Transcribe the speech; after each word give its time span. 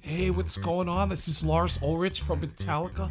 Hey, 0.00 0.30
what's 0.30 0.56
going 0.56 0.88
on? 0.88 1.10
This 1.10 1.28
is 1.28 1.44
Lars 1.44 1.78
Ulrich 1.82 2.22
from 2.22 2.40
Metallica, 2.40 3.10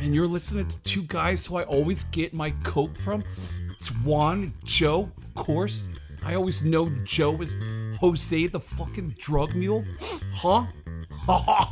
and 0.00 0.14
you're 0.14 0.26
listening 0.26 0.68
to 0.68 0.78
two 0.82 1.04
guys 1.04 1.46
who 1.46 1.56
I 1.56 1.62
always 1.62 2.04
get 2.04 2.34
my 2.34 2.50
coke 2.62 2.98
from. 2.98 3.24
It's 3.70 3.88
Juan 3.88 4.52
Joe, 4.64 5.10
of 5.16 5.34
course. 5.34 5.88
I 6.22 6.34
always 6.34 6.62
know 6.64 6.90
Joe 7.04 7.40
is 7.40 7.56
Jose 8.00 8.46
the 8.48 8.60
fucking 8.60 9.14
drug 9.18 9.54
mule. 9.54 9.84
Huh? 10.32 10.66
Ha 11.10 11.38
ha! 11.38 11.70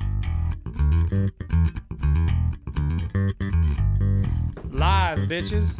Live, 4.70 5.18
bitches. 5.28 5.78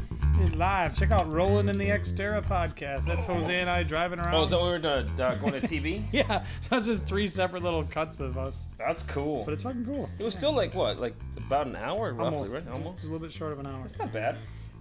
Live. 0.51 0.97
Check 0.97 1.13
out 1.13 1.31
Rolling 1.31 1.69
in 1.69 1.79
the 1.79 1.89
Xterra 1.89 2.45
podcast. 2.45 3.07
That's 3.07 3.25
Jose 3.27 3.61
and 3.61 3.71
I 3.71 3.85
driving 3.85 4.19
around. 4.19 4.35
Oh, 4.35 4.43
is 4.43 4.51
that 4.51 4.57
when 4.57 4.67
we 4.67 4.73
were 4.73 4.79
to, 4.81 5.25
uh, 5.25 5.35
going 5.37 5.53
to 5.53 5.61
TV? 5.61 6.03
yeah, 6.13 6.43
so 6.61 6.75
that's 6.75 6.87
just 6.87 7.07
three 7.07 7.27
separate 7.29 7.63
little 7.63 7.85
cuts 7.85 8.19
of 8.19 8.37
us. 8.37 8.71
That's 8.77 9.05
cool. 9.05 9.45
But 9.45 9.55
it's 9.55 9.63
fucking 9.63 9.85
cool. 9.85 10.11
It 10.19 10.25
was 10.25 10.35
still 10.35 10.53
like 10.53 10.75
what, 10.75 10.99
like 10.99 11.15
about 11.37 11.69
an 11.69 11.77
hour, 11.77 12.13
roughly, 12.13 12.39
Almost, 12.39 12.55
right? 12.55 12.65
just 12.65 12.77
Almost. 12.77 13.05
a 13.05 13.07
little 13.07 13.21
bit 13.21 13.33
short 13.33 13.53
of 13.53 13.61
an 13.61 13.67
hour. 13.67 13.85
It's 13.85 13.99
not 13.99 14.13
bad. 14.13 14.37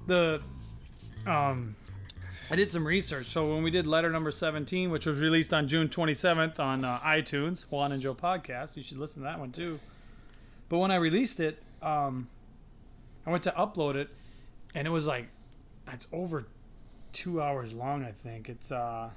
The, 0.08 0.42
um, 1.28 1.76
I 2.50 2.56
did 2.56 2.72
some 2.72 2.86
research. 2.86 3.28
So 3.28 3.54
when 3.54 3.64
we 3.64 3.70
did 3.72 3.86
letter 3.86 4.10
number 4.10 4.32
17, 4.32 4.90
which 4.90 5.06
was 5.06 5.22
released 5.22 5.54
on 5.54 5.68
June 5.68 5.90
27th 5.90 6.60
on 6.60 6.84
uh, 6.84 7.00
iTunes, 7.00 7.70
Juan 7.72 7.92
and 7.92 8.02
Joe 8.02 8.16
podcast, 8.16 8.76
you 8.78 8.84
should 8.84 8.98
listen 8.98 9.22
to 9.22 9.30
that 9.30 9.40
one 9.40 9.52
too. 9.52 9.80
But 10.70 10.80
when 10.80 10.92
I 10.92 10.96
released 10.96 11.40
it, 11.40 11.62
um, 11.82 12.28
I 13.26 13.30
went 13.30 13.44
to 13.44 13.52
upload 13.52 13.96
it, 13.96 14.10
and 14.74 14.88
it 14.88 14.90
was 14.90 15.06
like, 15.06 15.28
it's 15.92 16.08
over 16.14 16.46
two 17.12 17.42
hours 17.42 17.74
long. 17.74 18.04
I 18.04 18.12
think 18.12 18.50
it's 18.50 18.72
uh. 18.72 19.10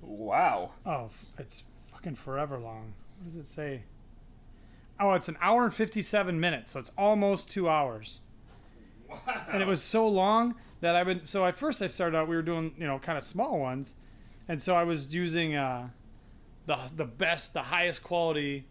Wow. 0.00 0.70
Oh, 0.86 1.10
it's 1.38 1.64
fucking 1.92 2.14
forever 2.14 2.58
long. 2.58 2.92
What 3.18 3.24
does 3.26 3.36
it 3.36 3.44
say? 3.46 3.82
Oh, 5.00 5.12
it's 5.12 5.28
an 5.28 5.36
hour 5.40 5.64
and 5.64 5.74
57 5.74 6.38
minutes, 6.38 6.72
so 6.72 6.78
it's 6.78 6.92
almost 6.98 7.50
two 7.50 7.68
hours. 7.68 8.20
Wow. 9.08 9.42
And 9.52 9.62
it 9.62 9.66
was 9.66 9.82
so 9.82 10.06
long 10.08 10.54
that 10.80 10.94
I've 10.96 11.06
been. 11.06 11.24
So 11.24 11.46
at 11.46 11.58
first 11.58 11.82
I 11.82 11.86
started 11.86 12.16
out, 12.16 12.28
we 12.28 12.36
were 12.36 12.42
doing, 12.42 12.74
you 12.78 12.86
know, 12.86 12.98
kind 12.98 13.16
of 13.16 13.24
small 13.24 13.58
ones. 13.58 13.96
And 14.48 14.62
so 14.62 14.74
I 14.74 14.84
was 14.84 15.14
using 15.14 15.54
uh, 15.56 15.88
the, 16.66 16.78
the 16.96 17.04
best, 17.04 17.54
the 17.54 17.62
highest 17.62 18.02
quality 18.02 18.64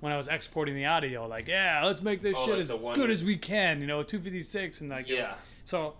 when 0.00 0.12
I 0.12 0.16
was 0.16 0.28
exporting 0.28 0.74
the 0.74 0.86
audio. 0.86 1.26
Like, 1.26 1.48
yeah, 1.48 1.82
let's 1.84 2.02
make 2.02 2.20
this 2.20 2.36
Oh, 2.38 2.44
shit 2.46 2.70
like 2.70 2.90
as 2.92 2.96
good 2.96 3.10
as 3.10 3.24
we 3.24 3.36
can, 3.36 3.80
you 3.80 3.86
know, 3.86 4.02
256 4.02 4.80
and 4.80 4.90
like, 4.90 5.08
Yeah. 5.08 5.34
so, 5.64 5.94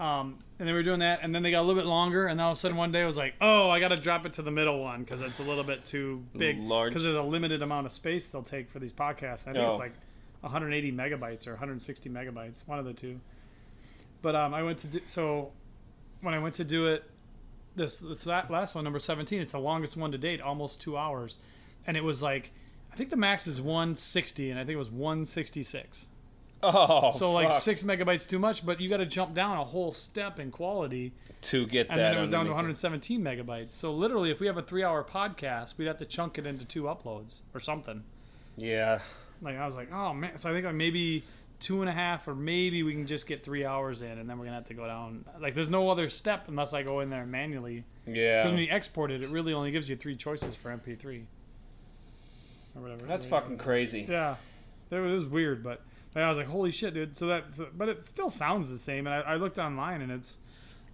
um, 0.00 0.38
and 0.58 0.66
they 0.68 0.72
were 0.72 0.82
doing 0.82 0.98
that, 1.00 1.20
and 1.22 1.32
then 1.34 1.42
they 1.42 1.50
got 1.50 1.60
a 1.60 1.66
little 1.66 1.80
bit 1.80 1.86
longer, 1.86 2.26
and 2.26 2.38
then 2.40 2.44
all 2.46 2.52
of 2.52 2.56
a 2.56 2.60
sudden 2.60 2.76
one 2.76 2.90
day 2.90 3.02
I 3.02 3.06
was 3.06 3.16
like, 3.16 3.34
oh, 3.40 3.68
I 3.70 3.78
got 3.80 3.88
to 3.88 3.96
drop 3.96 4.26
it 4.26 4.32
to 4.34 4.42
the 4.42 4.50
middle 4.50 4.80
one 4.82 5.00
because 5.02 5.22
it's 5.22 5.38
a 5.40 5.44
little 5.44 5.62
bit 5.64 5.84
too 5.84 6.24
big. 6.36 6.58
Large. 6.58 6.90
Because 6.90 7.04
there's 7.04 7.14
a 7.16 7.22
limited 7.22 7.62
amount 7.62 7.86
of 7.86 7.92
space 7.92 8.28
they'll 8.30 8.42
take 8.42 8.68
for 8.70 8.78
these 8.78 8.92
podcasts. 8.92 9.46
I 9.46 9.52
think 9.52 9.64
Oh. 9.64 9.68
it's 9.68 9.78
like 9.78 9.92
180 10.40 10.90
megabytes 10.92 11.46
or 11.46 11.50
160 11.52 12.08
megabytes, 12.10 12.66
one 12.66 12.78
of 12.78 12.84
the 12.86 12.94
two. 12.94 13.20
But 14.22 14.34
um, 14.34 14.54
I 14.54 14.62
went 14.62 14.78
to 14.78 14.86
do 14.88 15.00
so 15.06 15.52
when 16.22 16.34
I 16.34 16.38
went 16.38 16.54
to 16.56 16.64
do 16.64 16.86
it, 16.86 17.04
this 17.76 17.98
this 17.98 18.26
la- 18.26 18.44
last 18.50 18.74
one, 18.74 18.84
number 18.84 18.98
17, 18.98 19.40
it's 19.40 19.52
the 19.52 19.58
longest 19.60 19.96
one 19.96 20.12
to 20.12 20.18
date, 20.18 20.40
almost 20.40 20.80
two 20.80 20.96
hours, 20.96 21.38
and 21.86 21.96
it 21.96 22.04
was 22.04 22.22
like. 22.22 22.52
I 22.92 22.96
think 22.96 23.10
the 23.10 23.16
max 23.16 23.46
is 23.46 23.60
160, 23.62 24.50
and 24.50 24.58
I 24.58 24.64
think 24.64 24.74
it 24.74 24.78
was 24.78 24.90
166. 24.90 26.08
Oh, 26.62 27.12
So 27.12 27.32
like 27.32 27.50
fuck. 27.50 27.60
six 27.60 27.82
megabytes 27.82 28.28
too 28.28 28.38
much, 28.38 28.64
but 28.66 28.80
you 28.80 28.88
got 28.90 28.98
to 28.98 29.06
jump 29.06 29.34
down 29.34 29.56
a 29.56 29.64
whole 29.64 29.92
step 29.92 30.38
in 30.38 30.50
quality, 30.50 31.12
to 31.42 31.66
get 31.66 31.88
and 31.88 31.98
that. 31.98 32.04
And 32.06 32.12
then 32.12 32.18
it 32.18 32.20
was 32.20 32.30
down 32.30 32.44
to 32.46 32.52
underneath 32.52 32.82
117 32.82 33.22
megabytes. 33.22 33.70
So 33.70 33.92
literally, 33.94 34.30
if 34.30 34.40
we 34.40 34.46
have 34.46 34.58
a 34.58 34.62
three-hour 34.62 35.04
podcast, 35.04 35.78
we'd 35.78 35.86
have 35.86 35.96
to 35.98 36.04
chunk 36.04 36.36
it 36.38 36.46
into 36.46 36.66
two 36.66 36.82
uploads 36.82 37.40
or 37.54 37.60
something. 37.60 38.04
Yeah. 38.56 38.98
Like 39.40 39.56
I 39.56 39.64
was 39.64 39.76
like, 39.76 39.90
oh 39.92 40.12
man. 40.12 40.36
So 40.36 40.50
I 40.50 40.52
think 40.52 40.66
like 40.66 40.74
maybe 40.74 41.22
two 41.60 41.80
and 41.80 41.88
a 41.88 41.92
half, 41.92 42.28
or 42.28 42.34
maybe 42.34 42.82
we 42.82 42.92
can 42.92 43.06
just 43.06 43.26
get 43.26 43.42
three 43.42 43.64
hours 43.64 44.02
in, 44.02 44.18
and 44.18 44.28
then 44.28 44.38
we're 44.38 44.44
gonna 44.44 44.56
have 44.56 44.66
to 44.66 44.74
go 44.74 44.86
down. 44.86 45.24
Like 45.40 45.54
there's 45.54 45.70
no 45.70 45.88
other 45.88 46.10
step 46.10 46.48
unless 46.48 46.74
I 46.74 46.82
go 46.82 47.00
in 47.00 47.08
there 47.08 47.24
manually. 47.24 47.84
Yeah. 48.06 48.42
Because 48.42 48.52
when 48.52 48.62
you 48.62 48.68
export 48.70 49.10
it, 49.10 49.22
it 49.22 49.30
really 49.30 49.54
only 49.54 49.70
gives 49.70 49.88
you 49.88 49.96
three 49.96 50.16
choices 50.16 50.54
for 50.54 50.70
MP3 50.70 51.22
or 52.74 52.82
whatever. 52.82 53.04
That's 53.06 53.24
whatever. 53.26 53.42
fucking 53.46 53.58
crazy. 53.58 54.06
Yeah, 54.08 54.36
it 54.90 54.96
was 54.98 55.26
weird, 55.26 55.62
but 55.62 55.80
I 56.16 56.28
was 56.28 56.38
like, 56.38 56.48
"Holy 56.48 56.70
shit, 56.70 56.94
dude!" 56.94 57.16
So 57.16 57.26
that, 57.26 57.54
so, 57.54 57.68
but 57.76 57.88
it 57.88 58.04
still 58.04 58.28
sounds 58.28 58.68
the 58.68 58.78
same. 58.78 59.06
And 59.06 59.14
I, 59.14 59.32
I 59.32 59.36
looked 59.36 59.58
online, 59.58 60.02
and 60.02 60.10
it's, 60.10 60.38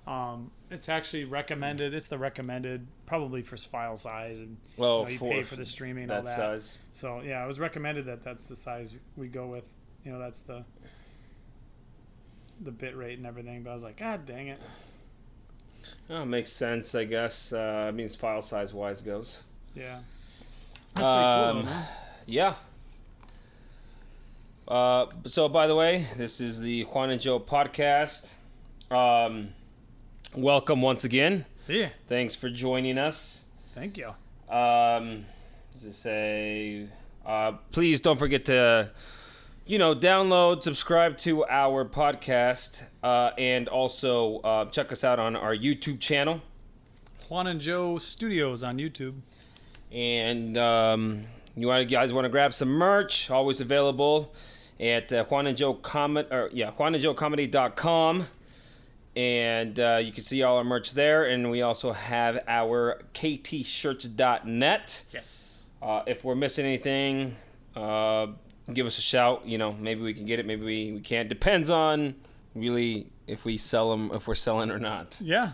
um, 0.07 0.51
it's 0.71 0.89
actually 0.89 1.25
recommended. 1.25 1.95
It's 1.95 2.09
the 2.09 2.19
recommended, 2.19 2.87
probably 3.07 3.43
for 3.43 3.57
file 3.57 3.97
size, 3.97 4.41
and 4.41 4.57
Well, 4.77 5.01
you, 5.01 5.05
know, 5.05 5.11
you 5.11 5.19
for 5.19 5.31
pay 5.31 5.43
for 5.43 5.57
the 5.57 5.65
streaming 5.65 6.05
and 6.05 6.13
all 6.13 6.19
that 6.23 6.27
that. 6.27 6.37
size. 6.37 6.79
So 6.93 7.23
yeah, 7.23 7.43
it 7.43 7.47
was 7.47 7.59
recommended 7.59 8.05
that 8.07 8.23
that's 8.23 8.47
the 8.47 8.57
size 8.57 8.95
we 9.17 9.29
go 9.29 9.47
with. 9.47 9.69
You 10.05 10.13
know, 10.13 10.19
that's 10.19 10.41
the 10.41 10.65
the 12.61 12.71
bit 12.73 12.97
rate 12.97 13.19
and 13.19 13.27
everything. 13.27 13.63
But 13.63 13.71
I 13.71 13.75
was 13.75 13.85
like, 13.85 13.97
God 13.97 14.27
dang 14.27 14.49
it! 14.49 14.59
Oh, 16.11 16.25
makes 16.25 16.53
sense, 16.53 16.95
I 16.95 17.05
guess. 17.05 17.53
Uh, 17.53 17.91
means 17.95 18.15
file 18.15 18.43
size 18.43 18.73
wise 18.75 19.03
goes. 19.03 19.43
Yeah. 19.75 19.99
Um, 20.97 21.63
cool, 21.65 21.69
yeah. 22.27 22.55
Uh, 24.69 25.07
so, 25.27 25.49
by 25.49 25.69
the 25.69 25.77
way, 25.77 26.05
this 26.17 26.41
is 26.41 26.61
the 26.61 26.83
Juan 26.83 27.11
and 27.11 27.21
Joe 27.21 27.39
podcast. 27.39 28.35
Um, 28.91 29.51
welcome 30.35 30.83
once 30.83 31.05
again. 31.05 31.45
Yeah. 31.69 31.91
Thanks 32.09 32.35
for 32.35 32.51
joining 32.51 32.99
us. 32.99 33.47
Thank 33.77 33.97
you. 33.97 34.09
Um, 34.53 35.25
to 35.81 35.93
say, 35.93 36.89
uh, 37.25 37.53
please 37.71 38.01
don't 38.01 38.19
forget 38.19 38.47
to, 38.47 38.91
you 39.67 39.79
know, 39.79 39.95
download, 39.95 40.65
subscribe 40.65 41.17
to 41.19 41.45
our 41.47 41.85
podcast, 41.85 42.83
uh, 43.05 43.31
and 43.39 43.69
also 43.69 44.39
uh, 44.41 44.65
check 44.65 44.91
us 44.91 45.05
out 45.05 45.21
on 45.21 45.37
our 45.37 45.55
YouTube 45.55 46.01
channel. 46.01 46.41
Juan 47.29 47.47
and 47.47 47.61
Joe 47.61 47.99
Studios 47.99 48.65
on 48.65 48.79
YouTube. 48.79 49.15
And 49.93 50.59
um, 50.59 51.25
you 51.55 51.69
guys 51.85 52.13
want 52.13 52.25
to 52.25 52.29
grab 52.31 52.53
some 52.53 52.69
merch? 52.69 53.31
Always 53.31 53.61
available 53.61 54.35
at 54.81 55.13
uh, 55.13 55.25
Juan 55.25 55.47
and 55.47 55.57
Joe 55.57 55.75
Comedy, 55.75 56.29
or 56.31 56.51
yeah, 56.53 56.71
juanandjoecomedy.com. 56.71 58.27
And 59.17 59.81
uh, 59.81 60.01
you 60.03 60.13
can 60.13 60.23
see 60.25 60.43
all 60.43 60.59
our 60.59 60.65
merch 60.65 60.93
there. 60.93 61.25
And 61.25 61.51
we 61.51 61.63
also 61.63 61.93
have 61.93 62.41
our 62.47 63.01
ktshirts.net. 63.15 65.05
Yes. 65.11 65.65
Uh, 65.81 66.03
if 66.07 66.25
we're 66.25 66.35
missing 66.35 66.67
anything, 66.67 67.35
uh, 67.75 68.27
give 68.73 68.87
us 68.87 68.99
a 68.99 69.03
shout. 69.03 69.47
You 69.47 69.59
know, 69.59 69.73
maybe 69.73 70.03
we 70.03 70.13
can 70.15 70.27
get 70.27 70.39
it, 70.39 70.47
maybe 70.47 70.65
we, 70.65 70.93
we 70.93 71.01
can't. 71.01 71.29
Depends 71.29 71.71
on 71.71 72.15
really 72.55 73.07
if 73.27 73.45
we 73.45 73.57
sell 73.57 73.91
them, 73.91 74.11
if 74.15 74.29
we're 74.29 74.35
selling 74.35 74.71
or 74.71 74.79
not. 74.79 75.19
Yeah. 75.23 75.53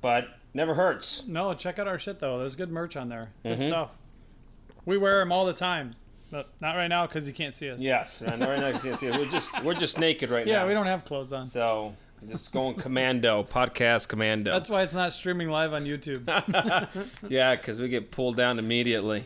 But 0.00 0.28
never 0.54 0.74
hurts. 0.74 1.26
No, 1.26 1.54
check 1.54 1.78
out 1.78 1.86
our 1.86 1.98
shit 1.98 2.18
though. 2.20 2.38
There's 2.38 2.56
good 2.56 2.70
merch 2.72 2.96
on 2.96 3.08
there. 3.08 3.30
Good 3.42 3.58
Mhm. 3.58 3.66
stuff. 3.68 3.90
We 4.86 4.96
wear 4.96 5.18
them 5.20 5.30
all 5.30 5.44
the 5.46 5.52
time, 5.52 5.92
but 6.30 6.48
not 6.60 6.76
right 6.76 6.88
now 6.88 7.06
because 7.06 7.26
you 7.26 7.34
can't 7.34 7.54
see 7.54 7.70
us. 7.70 7.80
Yes, 7.80 8.20
know 8.22 8.48
right 8.48 8.58
now 8.58 8.68
you 8.68 8.78
can't 8.78 8.98
see 8.98 9.06
it. 9.06 9.16
We're 9.16 9.24
just 9.26 9.62
we're 9.64 9.74
just 9.74 9.98
naked 9.98 10.30
right 10.30 10.46
Yeah, 10.50 10.58
now. 10.58 10.62
Yeah, 10.62 10.68
we 10.68 10.74
don't 10.74 10.86
have 10.86 11.04
clothes 11.04 11.32
on. 11.32 11.44
So 11.44 11.94
just 12.28 12.52
going 12.52 12.76
commando, 12.76 13.42
podcast 13.42 14.08
commando. 14.08 14.52
That's 14.52 14.68
why 14.68 14.82
it's 14.82 14.94
not 14.94 15.12
streaming 15.12 15.48
live 15.48 15.72
on 15.72 15.84
YouTube. 15.84 16.26
yeah, 17.28 17.56
because 17.56 17.80
we 17.80 17.88
get 17.88 18.10
pulled 18.10 18.36
down 18.36 18.58
immediately. 18.58 19.24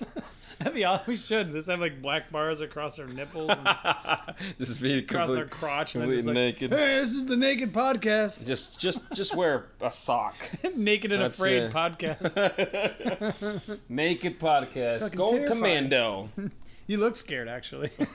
That'd 0.58 0.74
be 0.74 0.84
all 0.84 1.02
we 1.08 1.16
should. 1.16 1.50
Just 1.50 1.68
have 1.68 1.80
like 1.80 2.00
black 2.00 2.30
bars 2.30 2.60
across 2.60 3.00
our 3.00 3.08
nipples 3.08 3.50
and 3.50 3.66
this 4.58 4.68
is 4.70 4.78
being 4.78 5.00
across 5.00 5.30
our 5.30 5.46
crotch, 5.46 5.96
and 5.96 6.04
completely 6.04 6.16
just 6.18 6.26
like, 6.28 6.34
naked. 6.34 6.70
hey, 6.70 7.00
this 7.00 7.12
is 7.12 7.26
the 7.26 7.36
Naked 7.36 7.72
Podcast. 7.72 8.46
Just 8.46 8.80
just 8.80 9.12
just 9.12 9.34
wear 9.34 9.64
a 9.80 9.90
sock. 9.90 10.36
naked 10.76 11.10
and 11.10 11.22
That's 11.22 11.40
Afraid 11.40 11.64
it. 11.64 11.72
Podcast. 11.72 13.80
Naked 13.88 14.38
podcast. 14.38 15.00
Fucking 15.00 15.18
going 15.18 15.32
terrifying. 15.32 15.58
commando. 15.58 16.28
You 16.86 16.98
look 16.98 17.14
scared, 17.14 17.48
actually, 17.48 17.90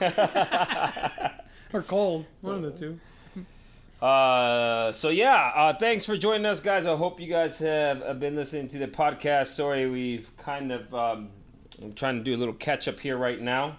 or 1.72 1.82
cold. 1.82 2.26
One 2.40 2.54
of 2.56 2.62
the 2.62 2.70
two. 2.72 3.00
Uh, 4.04 4.92
so 4.92 5.10
yeah, 5.10 5.52
uh, 5.54 5.74
thanks 5.74 6.06
for 6.06 6.16
joining 6.16 6.46
us, 6.46 6.60
guys. 6.60 6.86
I 6.86 6.96
hope 6.96 7.20
you 7.20 7.26
guys 7.26 7.58
have, 7.58 8.02
have 8.02 8.18
been 8.20 8.34
listening 8.34 8.66
to 8.68 8.78
the 8.78 8.88
podcast. 8.88 9.48
Sorry, 9.48 9.88
we've 9.88 10.30
kind 10.38 10.72
of 10.72 10.94
um, 10.94 11.28
I'm 11.82 11.92
trying 11.92 12.18
to 12.18 12.22
do 12.24 12.34
a 12.34 12.38
little 12.38 12.54
catch 12.54 12.88
up 12.88 12.98
here 12.98 13.16
right 13.16 13.40
now. 13.40 13.76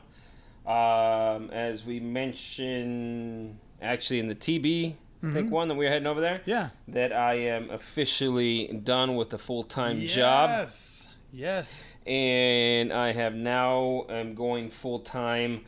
Um, 0.65 1.49
as 1.51 1.85
we 1.85 1.99
mentioned, 1.99 3.57
actually 3.81 4.19
in 4.19 4.27
the 4.27 4.35
TB, 4.35 4.93
I 5.23 5.31
think 5.31 5.51
one 5.51 5.67
that 5.67 5.75
we 5.75 5.85
are 5.85 5.89
heading 5.89 6.07
over 6.07 6.21
there. 6.21 6.41
Yeah. 6.45 6.69
That 6.87 7.13
I 7.13 7.35
am 7.35 7.69
officially 7.69 8.67
done 8.83 9.15
with 9.15 9.29
the 9.29 9.37
full 9.37 9.63
time 9.63 10.05
job, 10.05 10.49
Yes. 10.49 11.07
Yes. 11.31 11.87
And 12.05 12.91
I 12.91 13.11
have 13.11 13.33
now 13.35 14.05
am 14.09 14.35
going 14.35 14.69
full 14.69 14.99
time 14.99 15.65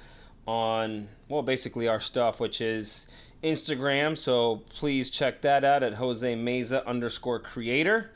on 0.47 1.07
well, 1.30 1.41
basically 1.41 1.88
our 1.88 2.00
stuff, 2.00 2.39
which 2.39 2.62
is 2.62 3.07
Instagram, 3.44 4.18
so 4.18 4.57
please 4.69 5.09
check 5.09 5.41
that 5.41 5.63
out 5.63 5.83
at 5.83 5.95
Jose 5.95 6.35
Meza 6.35 6.85
underscore 6.85 7.39
creator. 7.39 8.12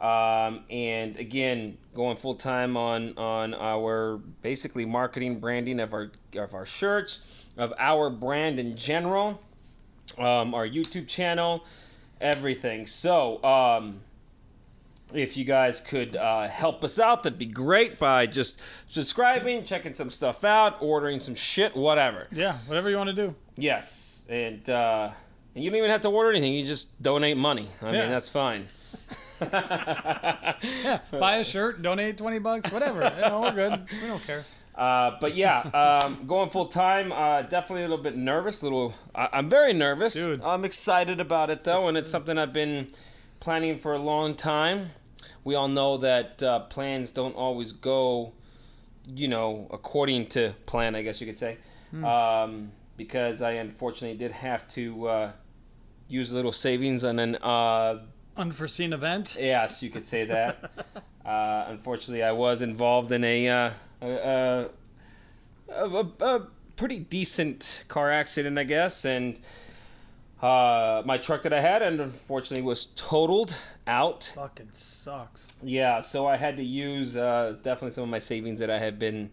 Um, 0.00 0.64
and 0.68 1.16
again, 1.16 1.78
going 1.94 2.16
full 2.16 2.34
time 2.34 2.76
on 2.76 3.16
on 3.16 3.54
our 3.54 4.18
basically 4.42 4.84
marketing 4.84 5.38
branding 5.38 5.80
of 5.80 5.94
our 5.94 6.10
of 6.36 6.54
our 6.54 6.66
shirts, 6.66 7.46
of 7.56 7.72
our 7.78 8.10
brand 8.10 8.58
in 8.58 8.76
general, 8.76 9.40
um, 10.18 10.54
our 10.54 10.66
YouTube 10.66 11.08
channel, 11.08 11.64
everything. 12.20 12.86
So. 12.86 13.42
Um, 13.44 14.00
if 15.14 15.36
you 15.36 15.44
guys 15.44 15.80
could 15.80 16.16
uh, 16.16 16.48
help 16.48 16.82
us 16.84 16.98
out, 16.98 17.22
that'd 17.22 17.38
be 17.38 17.46
great 17.46 17.98
by 17.98 18.26
just 18.26 18.60
subscribing, 18.88 19.64
checking 19.64 19.94
some 19.94 20.10
stuff 20.10 20.44
out, 20.44 20.76
ordering 20.80 21.20
some 21.20 21.34
shit, 21.34 21.76
whatever. 21.76 22.26
Yeah, 22.32 22.56
whatever 22.66 22.90
you 22.90 22.96
want 22.96 23.08
to 23.08 23.14
do. 23.16 23.34
Yes, 23.56 24.24
and 24.28 24.68
uh, 24.70 25.10
and 25.54 25.64
you 25.64 25.70
don't 25.70 25.78
even 25.78 25.90
have 25.90 26.00
to 26.02 26.08
order 26.08 26.30
anything. 26.30 26.52
You 26.54 26.64
just 26.64 27.02
donate 27.02 27.36
money. 27.36 27.68
I 27.82 27.86
Yeah. 27.92 28.00
mean, 28.02 28.10
that's 28.10 28.28
fine. 28.28 28.66
Yeah, 29.52 31.00
buy 31.10 31.36
a 31.38 31.44
shirt, 31.44 31.82
donate 31.82 32.16
twenty 32.18 32.38
bucks, 32.38 32.70
whatever. 32.72 33.12
You 33.16 33.22
know, 33.22 33.40
we're 33.40 33.52
good. 33.52 33.86
We 34.02 34.06
don't 34.08 34.22
care. 34.24 34.44
Uh, 34.74 35.16
but 35.20 35.34
yeah, 35.34 35.58
um, 36.04 36.24
going 36.26 36.48
full 36.48 36.66
time, 36.66 37.12
uh, 37.12 37.42
definitely 37.42 37.82
a 37.84 37.88
little 37.88 38.02
bit 38.02 38.16
nervous. 38.16 38.62
Little, 38.62 38.94
I, 39.14 39.28
I'm 39.34 39.50
very 39.50 39.72
nervous. 39.72 40.14
Dude. 40.14 40.42
I'm 40.42 40.64
excited 40.64 41.20
about 41.20 41.50
it 41.50 41.64
though, 41.64 41.88
and 41.88 41.96
it's 41.98 42.08
something 42.10 42.38
I've 42.38 42.52
been 42.52 42.88
planning 43.40 43.76
for 43.76 43.92
a 43.92 43.98
long 43.98 44.34
time. 44.34 44.90
We 45.44 45.54
all 45.54 45.68
know 45.68 45.96
that 45.98 46.42
uh, 46.42 46.60
plans 46.60 47.12
don't 47.12 47.34
always 47.34 47.72
go, 47.72 48.32
you 49.06 49.28
know, 49.28 49.66
according 49.70 50.26
to 50.28 50.54
plan. 50.66 50.94
I 50.94 51.02
guess 51.02 51.20
you 51.20 51.26
could 51.26 51.38
say, 51.38 51.58
um, 52.04 52.70
because 52.96 53.42
I 53.42 53.52
unfortunately 53.52 54.16
did 54.16 54.32
have 54.32 54.66
to 54.68 55.08
uh, 55.08 55.32
use 56.08 56.32
a 56.32 56.36
little 56.36 56.52
savings 56.52 57.04
on 57.04 57.18
an 57.18 57.36
uh, 57.36 58.02
Unforeseen 58.36 58.92
event. 58.92 59.36
Yes, 59.38 59.82
you 59.82 59.90
could 59.90 60.06
say 60.06 60.24
that. 60.24 60.70
uh, 61.26 61.64
unfortunately, 61.68 62.22
I 62.22 62.32
was 62.32 62.62
involved 62.62 63.12
in 63.12 63.24
a, 63.24 63.48
uh, 63.48 63.70
a, 64.00 64.68
a, 65.68 65.80
a, 65.84 66.06
a 66.20 66.46
pretty 66.76 66.98
decent 66.98 67.84
car 67.88 68.10
accident, 68.10 68.58
I 68.58 68.64
guess, 68.64 69.04
and 69.04 69.38
uh, 70.42 71.02
my 71.06 71.18
truck 71.18 71.42
that 71.42 71.52
I 71.52 71.60
had, 71.60 71.82
and 71.82 72.00
unfortunately, 72.00 72.66
was 72.66 72.86
totaled 72.86 73.56
out. 73.86 74.32
Fucking 74.34 74.70
sucks. 74.72 75.58
Yeah, 75.62 76.00
so 76.00 76.26
I 76.26 76.36
had 76.36 76.56
to 76.56 76.64
use 76.64 77.16
uh, 77.16 77.54
definitely 77.62 77.92
some 77.92 78.04
of 78.04 78.10
my 78.10 78.18
savings 78.18 78.58
that 78.58 78.68
I 78.68 78.78
had 78.78 78.98
been, 78.98 79.30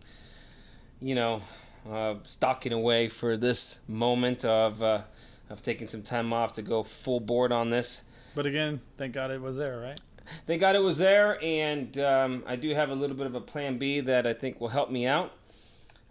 you 1.00 1.16
know, 1.16 1.42
uh, 1.90 2.16
stocking 2.24 2.74
away 2.74 3.08
for 3.08 3.38
this 3.38 3.80
moment 3.88 4.46
of 4.46 4.84
uh, 4.84 5.02
of 5.50 5.64
taking 5.64 5.88
some 5.88 6.04
time 6.04 6.32
off 6.32 6.54
to 6.54 6.62
go 6.62 6.84
full 6.84 7.20
board 7.20 7.52
on 7.52 7.72
this. 7.72 8.04
But 8.36 8.46
again, 8.46 8.80
thank 8.98 9.14
God 9.14 9.32
it 9.32 9.42
was 9.42 9.58
there, 9.58 9.80
right? 9.80 10.00
Thank 10.46 10.62
God 10.62 10.76
it 10.76 10.84
was 10.84 11.00
there, 11.00 11.44
and 11.44 11.98
um, 11.98 12.44
I 12.46 12.56
do 12.56 12.76
have 12.76 12.92
a 12.92 12.96
little 12.96 13.16
bit 13.16 13.26
of 13.26 13.34
a 13.34 13.42
plan 13.42 13.80
B 13.80 14.00
that 14.02 14.28
I 14.28 14.34
think 14.34 14.62
will 14.62 14.68
help 14.68 14.92
me 14.92 15.08
out. 15.08 15.34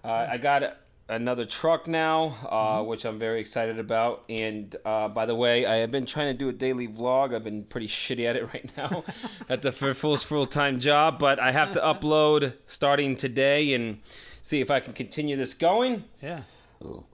Uh, 0.04 0.26
I 0.28 0.38
got 0.38 0.76
another 1.08 1.44
truck 1.44 1.86
now, 1.86 2.34
uh, 2.48 2.82
which 2.84 3.04
I'm 3.04 3.18
very 3.18 3.40
excited 3.40 3.78
about. 3.78 4.24
And 4.28 4.74
uh, 4.84 5.08
by 5.08 5.26
the 5.26 5.34
way, 5.34 5.64
I 5.66 5.76
have 5.76 5.90
been 5.90 6.06
trying 6.06 6.26
to 6.32 6.34
do 6.38 6.48
a 6.48 6.52
daily 6.52 6.86
vlog. 6.88 7.34
I've 7.34 7.44
been 7.44 7.64
pretty 7.64 7.86
shitty 7.88 8.26
at 8.26 8.36
it 8.36 8.52
right 8.52 8.70
now. 8.76 9.04
That's 9.46 9.64
a 9.66 9.72
full 9.72 10.16
full 10.16 10.46
time 10.46 10.78
job, 10.78 11.18
but 11.18 11.38
I 11.40 11.52
have 11.52 11.72
to 11.72 11.80
upload 11.80 12.54
starting 12.66 13.16
today 13.16 13.74
and 13.74 13.98
see 14.04 14.60
if 14.60 14.70
I 14.70 14.80
can 14.80 14.92
continue 14.92 15.36
this 15.36 15.54
going. 15.54 16.04
Yeah. 16.22 16.42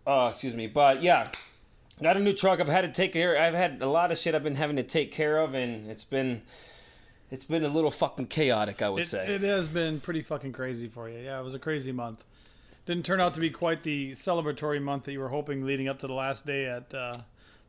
Uh, 0.06 0.26
excuse 0.30 0.54
me, 0.54 0.66
but 0.66 1.02
yeah, 1.02 1.30
got 2.02 2.16
a 2.16 2.20
new 2.20 2.32
truck. 2.32 2.60
I've 2.60 2.68
had 2.68 2.82
to 2.82 2.88
take 2.92 3.12
care. 3.12 3.40
I've 3.40 3.54
had 3.54 3.80
a 3.80 3.86
lot 3.88 4.12
of 4.12 4.18
shit 4.18 4.34
I've 4.34 4.42
been 4.42 4.56
having 4.56 4.76
to 4.76 4.82
take 4.82 5.10
care 5.10 5.38
of, 5.38 5.54
and 5.54 5.90
it's 5.90 6.04
been, 6.04 6.42
it's 7.30 7.46
been 7.46 7.64
a 7.64 7.68
little 7.68 7.90
fucking 7.90 8.26
chaotic. 8.26 8.82
I 8.82 8.90
would 8.90 9.02
It, 9.02 9.06
say. 9.06 9.26
it 9.26 9.40
has 9.40 9.66
been 9.68 10.00
pretty 10.00 10.20
fucking 10.20 10.52
crazy 10.52 10.86
for 10.88 11.08
you. 11.08 11.18
Yeah, 11.18 11.40
it 11.40 11.42
was 11.42 11.54
a 11.54 11.58
crazy 11.58 11.92
month. 11.92 12.24
Didn't 12.86 13.04
turn 13.06 13.20
out 13.20 13.34
to 13.34 13.40
be 13.40 13.50
quite 13.50 13.82
the 13.82 14.12
celebratory 14.12 14.80
month 14.82 15.04
that 15.04 15.12
you 15.12 15.20
were 15.20 15.28
hoping 15.30 15.64
leading 15.64 15.88
up 15.88 15.98
to 16.00 16.06
the 16.06 16.12
last 16.14 16.44
day 16.46 16.66
at 16.66 16.92
uh, 16.92 17.14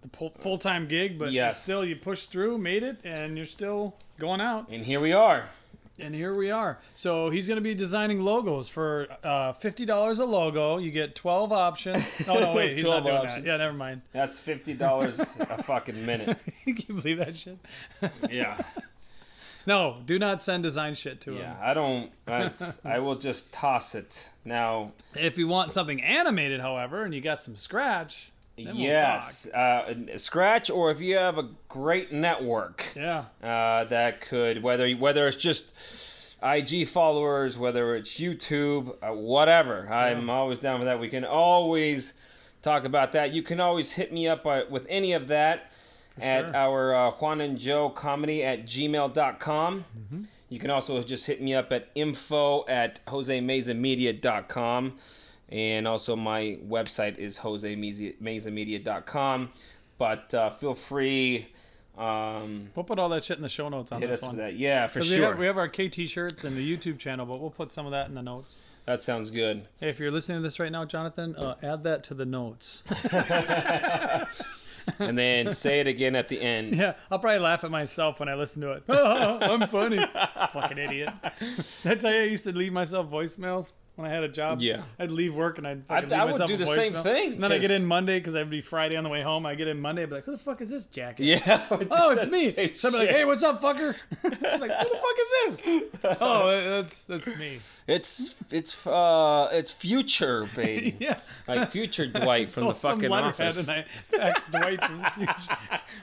the 0.02 0.30
full 0.40 0.58
time 0.58 0.88
gig, 0.88 1.18
but 1.18 1.32
Yes. 1.32 1.64
still 1.64 1.86
you 1.86 1.96
pushed 1.96 2.32
through, 2.32 2.58
made 2.58 2.84
it, 2.84 2.98
and 3.06 3.38
you're 3.38 3.46
still 3.46 3.96
going 4.20 4.42
out. 4.42 4.68
and 4.70 4.84
here 4.86 5.00
we 5.00 5.14
are. 5.14 5.50
And 5.98 6.14
here 6.14 6.36
we 6.36 6.52
are. 6.52 6.78
So 6.96 7.30
he's 7.30 7.48
going 7.48 7.56
to 7.56 7.62
be 7.62 7.74
designing 7.74 8.22
logos 8.22 8.68
for 8.68 9.08
uh, 9.24 9.54
fifty 9.54 9.86
dollars 9.86 10.20
a 10.20 10.26
logo. 10.26 10.78
You 10.78 10.92
get 10.92 11.16
twelve 11.16 11.54
options. 11.54 12.26
Oh 12.28 12.38
no, 12.38 12.54
wait, 12.54 12.72
he's 12.72 12.82
12 12.84 13.04
not 13.06 13.10
doing 13.10 13.18
options. 13.22 13.46
that. 13.46 13.50
Yeah, 13.50 13.56
never 13.58 13.78
mind. 13.78 14.02
That's 14.12 14.38
fifty 14.38 14.74
dollars 14.74 15.40
a 15.40 15.64
fucking 15.64 16.06
minute. 16.06 16.38
Can 16.66 16.76
you 16.90 16.96
believe 16.96 17.20
that 17.20 17.34
shit? 17.38 17.58
Yeah, 18.30 18.58
No, 19.68 19.98
do 20.06 20.20
not 20.20 20.42
send 20.42 20.64
design 20.64 20.94
shit 20.94 21.22
to 21.22 21.32
him. 21.32 21.40
yeah. 21.40 21.56
I 21.62 21.74
don't. 21.74 22.12
That's. 22.26 22.86
I 22.86 23.00
will 23.00 23.16
just 23.16 23.52
toss 23.52 23.96
it 23.96 24.30
now. 24.44 24.92
If 25.16 25.38
you 25.38 25.48
want 25.48 25.74
something 25.74 26.04
animated, 26.04 26.60
however, 26.60 27.04
and 27.04 27.14
you 27.14 27.22
got 27.22 27.42
some 27.42 27.56
scratch, 27.56 28.32
then 28.58 28.68
we'll 28.68 28.76
yes, 28.78 29.48
uh, 29.50 30.18
scratch 30.18 30.70
or 30.70 30.92
if 30.92 31.02
you 31.02 31.18
have 31.18 31.38
a 31.38 31.50
great 31.68 32.12
network. 32.12 32.94
yeah, 32.96 33.26
uh, 33.44 33.86
that 33.86 34.22
could 34.22 34.62
whether 34.62 34.90
whether 34.92 35.28
it's 35.28 35.38
just 35.38 36.38
IG 36.44 36.88
followers, 36.88 37.58
whether 37.58 37.96
it's 37.96 38.20
YouTube, 38.20 38.96
uh, 39.02 39.14
whatever. 39.14 39.92
I'm 39.92 40.30
always 40.30 40.60
down 40.60 40.80
for 40.80 40.86
that. 40.86 41.00
We 41.00 41.10
can 41.10 41.26
always 41.26 42.14
talk 42.62 42.86
about 42.86 43.14
that. 43.14 43.34
You 43.34 43.42
can 43.42 43.60
always 43.60 43.94
hit 43.94 44.14
me 44.14 44.28
up 44.28 44.46
uh, 44.46 44.62
with 44.70 44.86
any 44.90 45.14
of 45.14 45.28
that 45.28 45.72
at 46.20 46.46
sure. 46.46 46.56
our 46.56 46.94
uh, 46.96 47.12
Juan 47.12 47.42
and 47.42 47.58
Joe 47.58 47.90
comedy 47.90 48.44
at 48.44 48.66
gmail.com. 48.66 49.86
You 50.50 50.60
can 50.60 50.70
also 50.70 51.02
just 51.04 51.26
hit 51.26 51.42
me 51.42 51.54
up 51.56 51.72
at 51.72 51.88
info 51.96 52.66
at 52.68 53.04
josemezamedia.com. 53.06 54.98
And 55.50 55.88
also, 55.88 56.16
my 56.16 56.58
website 56.68 57.18
is 57.18 57.40
josemezamedia.com. 57.40 59.50
But 59.98 60.34
uh, 60.34 60.50
feel 60.52 60.76
free. 60.76 61.48
Um, 61.98 62.70
we'll 62.76 62.84
put 62.84 63.00
all 63.00 63.08
that 63.10 63.24
shit 63.24 63.38
in 63.38 63.44
the 63.44 63.48
show 63.50 63.70
notes 63.70 63.92
on 63.94 64.02
hit 64.02 64.08
this 64.10 64.18
us 64.18 64.24
one. 64.24 64.36
with 64.36 64.46
that. 64.46 64.56
Yeah, 64.58 64.88
for 64.88 65.00
'Cause 65.00 65.10
we 65.12 65.16
sure. 65.18 65.28
have, 65.30 65.40
we 65.40 65.46
have 65.46 65.58
our 65.58 65.70
KT 65.70 66.08
shirts 66.10 66.44
and 66.44 66.58
the 66.58 66.78
YouTube 66.78 67.00
channel, 67.00 67.26
but 67.26 67.40
we'll 67.40 67.50
put 67.52 67.72
some 67.72 67.86
of 67.86 67.94
that 67.94 68.10
in 68.10 68.16
the 68.16 68.22
notes. 68.22 68.62
that 68.86 69.02
sounds 69.02 69.32
good. 69.32 69.68
Hey, 69.80 69.88
if 69.90 70.00
you're 70.00 70.12
listening 70.12 70.40
to 70.40 70.44
this 70.44 70.60
right 70.60 70.72
now, 70.72 70.84
Jonathan, 70.84 71.36
uh, 71.38 71.56
add 71.64 71.84
that 71.84 72.04
to 72.06 72.14
the 72.14 72.26
notes. 72.26 72.84
And 75.00 75.18
then 75.18 75.54
say 75.54 75.80
it 75.80 75.88
again 75.88 76.16
at 76.16 76.28
the 76.30 76.42
end. 76.42 76.76
yeah, 76.76 76.94
I'll 77.12 77.20
probably 77.20 77.40
laugh 77.40 77.64
at 77.64 77.72
myself 77.72 78.20
when 78.20 78.30
I 78.30 78.36
listen 78.36 78.62
to 78.62 78.72
it. 78.74 78.84
Oh, 78.90 79.38
I'm 79.42 79.68
funny. 79.68 79.98
Fucking 80.54 80.78
idiot. 80.78 81.12
Tell 81.82 82.14
you 82.14 82.22
I 82.22 82.24
used 82.26 82.46
to 82.46 82.56
leave 82.56 82.74
myself 82.74 83.10
voicemails 83.10 83.74
when 83.96 84.10
I 84.10 84.14
had 84.14 84.24
a 84.24 84.28
job? 84.28 84.62
Yeah. 84.62 84.82
I'd 85.00 85.12
leave 85.12 85.36
work 85.36 85.58
and 85.58 85.66
I'd 85.68 85.84
I- 85.90 86.02
fucking 86.02 86.14
I 86.14 86.18
leave 86.18 86.26
would 86.26 86.32
myself 86.40 86.48
do 86.50 86.54
a 86.56 86.58
the 86.58 86.66
same 86.66 86.94
voicemail. 86.94 87.04
thing, 87.04 87.34
And 87.34 87.44
then 87.44 87.52
I 87.52 87.58
get 87.58 87.72
in 87.72 87.86
Monday 87.86 88.20
because 88.20 88.36
I'd 88.36 88.50
be 88.50 88.62
Friday 88.62 88.96
on 88.98 89.04
the 89.04 89.10
way 89.10 89.22
home. 89.22 89.46
I 89.46 89.56
get 89.56 89.68
in 89.68 89.80
Monday, 89.80 90.04
I'd 90.04 90.10
be 90.10 90.16
like, 90.16 90.26
who 90.26 90.32
the 90.34 90.38
fuck 90.38 90.62
is 90.62 90.70
this 90.70 90.86
jacket? 90.86 91.26
Yeah. 91.26 91.66
Oh, 91.92 92.12
it's 92.12 92.28
me. 92.28 92.50
Same 92.50 92.74
So 92.74 92.90
I'd 92.90 92.92
be 92.92 92.98
like, 93.00 93.10
hey, 93.10 93.26
what's 93.26 93.44
up, 93.44 93.62
fucker? 93.62 93.96
I'm 94.24 94.60
like, 94.60 94.72
who 94.72 94.90
the 94.90 95.00
fuck 95.00 95.18
is 95.48 95.62
this? 95.62 96.18
Oh, 96.22 96.48
that's 96.70 97.06
that's 97.06 97.28
me. 97.38 97.58
It's 97.88 98.36
it's 98.52 98.86
uh 98.88 99.50
it's 99.52 99.72
future, 99.72 100.48
baby. 100.56 100.96
Yeah. 101.00 101.20
Like 101.48 101.72
future 101.72 102.08
Dwight 102.08 102.48
from 102.50 102.62
Stole 102.62 102.70
the 102.70 102.76
some 102.76 102.92
fucking 102.98 103.10
letterhead 103.10 103.48
office. 103.52 103.68
And 103.70 103.86
I 104.22 104.32
faxed 104.32 104.52
Dwight 104.52 104.84
from 104.84 104.98
the 105.00 105.12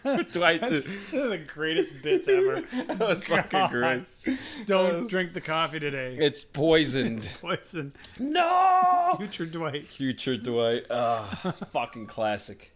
future. 0.05 0.33
Dwight, 0.33 0.61
That's 0.61 0.85
the, 1.11 1.29
the 1.29 1.39
greatest 1.39 2.03
bits 2.03 2.29
ever. 2.29 2.61
that 2.87 2.99
was 2.99 3.27
fucking 3.27 3.69
great. 3.71 4.03
Don't 4.67 5.09
drink 5.09 5.33
the 5.33 5.41
coffee 5.41 5.81
today. 5.81 6.17
It's 6.19 6.45
poisoned. 6.45 7.29
Poison. 7.41 7.93
no. 8.19 9.15
Future 9.19 9.47
Dwight. 9.47 9.85
Future 9.85 10.37
Dwight. 10.37 10.87
Ah, 10.91 11.25
fucking 11.73 12.07
classic. 12.07 12.73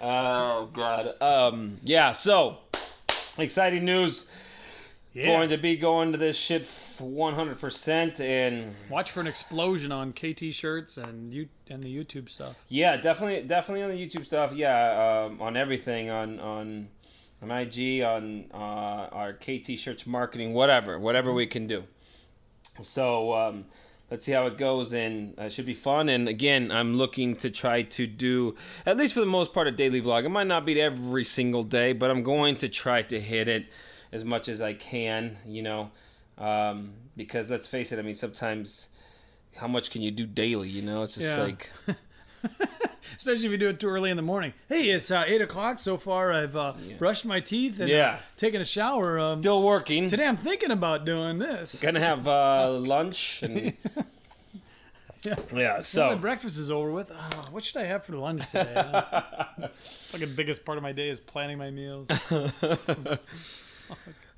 Oh 0.00 0.68
god. 0.72 1.20
Um. 1.20 1.78
Yeah. 1.82 2.12
So 2.12 2.58
exciting 3.38 3.84
news. 3.84 4.30
Yeah. 5.14 5.26
Going 5.26 5.48
to 5.48 5.56
be 5.56 5.76
going 5.76 6.12
to 6.12 6.18
this 6.18 6.38
shit 6.38 6.62
100% 6.62 8.20
and 8.20 8.74
Watch 8.88 9.10
for 9.10 9.20
an 9.20 9.26
explosion 9.26 9.90
on 9.90 10.12
KT 10.12 10.52
shirts 10.52 10.96
and 10.96 11.32
you 11.32 11.48
and 11.70 11.82
the 11.82 11.92
YouTube 11.92 12.28
stuff. 12.28 12.62
Yeah, 12.68 12.96
definitely, 12.96 13.42
definitely 13.46 13.82
on 13.82 13.90
the 13.90 14.06
YouTube 14.06 14.26
stuff. 14.26 14.52
Yeah, 14.52 15.24
um, 15.26 15.40
on 15.40 15.56
everything, 15.56 16.10
on 16.10 16.38
on 16.38 16.88
on 17.42 17.50
IG, 17.50 18.02
on 18.02 18.46
uh, 18.52 18.56
our 19.12 19.32
KT 19.32 19.78
shirts 19.78 20.06
marketing, 20.06 20.54
whatever, 20.54 20.98
whatever 20.98 21.32
we 21.32 21.46
can 21.46 21.66
do. 21.66 21.84
So 22.80 23.34
um, 23.34 23.64
let's 24.10 24.24
see 24.24 24.32
how 24.32 24.46
it 24.46 24.58
goes, 24.58 24.92
and 24.92 25.38
uh, 25.38 25.44
it 25.44 25.52
should 25.52 25.66
be 25.66 25.74
fun. 25.74 26.08
And 26.08 26.28
again, 26.28 26.70
I'm 26.70 26.96
looking 26.96 27.36
to 27.36 27.50
try 27.50 27.82
to 27.82 28.06
do 28.06 28.54
at 28.86 28.96
least 28.96 29.14
for 29.14 29.20
the 29.20 29.26
most 29.26 29.52
part 29.52 29.66
a 29.66 29.70
daily 29.72 30.00
vlog. 30.02 30.24
It 30.24 30.28
might 30.30 30.46
not 30.46 30.64
be 30.64 30.80
every 30.80 31.24
single 31.24 31.62
day, 31.62 31.92
but 31.92 32.10
I'm 32.10 32.22
going 32.22 32.56
to 32.56 32.68
try 32.68 33.02
to 33.02 33.20
hit 33.20 33.48
it 33.48 33.66
as 34.12 34.24
much 34.24 34.48
as 34.48 34.60
I 34.60 34.74
can. 34.74 35.36
You 35.46 35.62
know, 35.62 35.90
um, 36.38 36.92
because 37.16 37.50
let's 37.50 37.66
face 37.68 37.92
it. 37.92 37.98
I 37.98 38.02
mean, 38.02 38.14
sometimes 38.16 38.90
how 39.56 39.68
much 39.68 39.90
can 39.90 40.02
you 40.02 40.10
do 40.10 40.26
daily? 40.26 40.68
You 40.68 40.82
know, 40.82 41.02
it's 41.02 41.14
just 41.16 41.36
Yeah. 41.36 41.44
like. 41.44 41.72
Especially 43.16 43.46
if 43.46 43.50
you 43.52 43.58
do 43.58 43.68
it 43.68 43.80
too 43.80 43.88
early 43.88 44.10
in 44.10 44.16
the 44.16 44.22
morning. 44.22 44.52
Hey, 44.68 44.90
it's 44.90 45.10
uh, 45.10 45.24
eight 45.26 45.40
o'clock. 45.40 45.78
So 45.78 45.96
far, 45.96 46.32
I've 46.32 46.56
uh, 46.56 46.72
brushed 46.98 47.24
my 47.24 47.40
teeth 47.40 47.80
and 47.80 47.90
uh, 47.90 47.94
Yeah. 47.94 48.18
taken 48.36 48.60
a 48.60 48.64
shower. 48.64 49.18
Um, 49.18 49.40
Still 49.40 49.62
working. 49.62 50.08
today, 50.08 50.26
I'm 50.26 50.36
thinking 50.36 50.70
about 50.70 51.04
doing 51.04 51.38
this. 51.38 51.80
Gonna 51.80 52.00
have 52.00 52.26
uh, 52.28 52.70
lunch 52.72 53.42
and 53.42 53.72
Yeah. 55.24 55.34
yeah. 55.52 55.80
So 55.80 56.16
breakfast 56.16 56.58
is 56.58 56.70
over 56.70 56.92
with. 56.92 57.10
Oh, 57.12 57.48
what 57.50 57.64
should 57.64 57.76
I 57.78 57.84
have 57.84 58.04
for 58.04 58.12
lunch 58.16 58.46
today? 58.52 58.74
Fucking 60.10 60.34
biggest 60.36 60.64
part 60.64 60.78
of 60.78 60.82
my 60.84 60.92
day 60.92 61.08
is 61.08 61.18
planning 61.18 61.58
my 61.58 61.70
meals. 61.70 62.08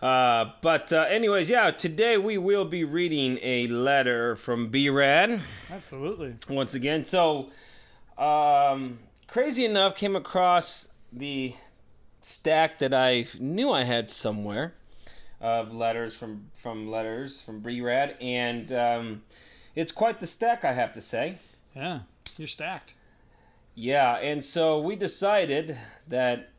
Uh, 0.00 0.52
but 0.62 0.92
uh, 0.94 1.02
anyways, 1.10 1.50
yeah, 1.50 1.70
today 1.70 2.16
we 2.16 2.38
will 2.38 2.64
be 2.64 2.84
reading 2.84 3.38
a 3.42 3.66
letter 3.66 4.34
from 4.34 4.68
B-Rad 4.68 5.42
Absolutely. 5.70 6.36
once 6.48 6.72
again. 6.72 7.04
So, 7.04 7.50
um, 8.20 8.98
crazy 9.26 9.64
enough, 9.64 9.96
came 9.96 10.14
across 10.14 10.92
the 11.12 11.54
stack 12.20 12.78
that 12.78 12.92
I 12.92 13.24
knew 13.38 13.72
I 13.72 13.84
had 13.84 14.10
somewhere 14.10 14.74
of 15.40 15.72
letters 15.72 16.14
from 16.14 16.50
from 16.54 16.86
letters 16.86 17.42
from 17.42 17.60
B-Rad, 17.60 18.16
and 18.20 18.70
um, 18.72 19.22
it's 19.74 19.92
quite 19.92 20.20
the 20.20 20.26
stack, 20.26 20.64
I 20.64 20.72
have 20.72 20.92
to 20.92 21.00
say. 21.00 21.38
Yeah, 21.74 22.00
you're 22.36 22.48
stacked. 22.48 22.94
Yeah, 23.74 24.16
and 24.16 24.44
so 24.44 24.80
we 24.80 24.96
decided 24.96 25.78
that 26.08 26.50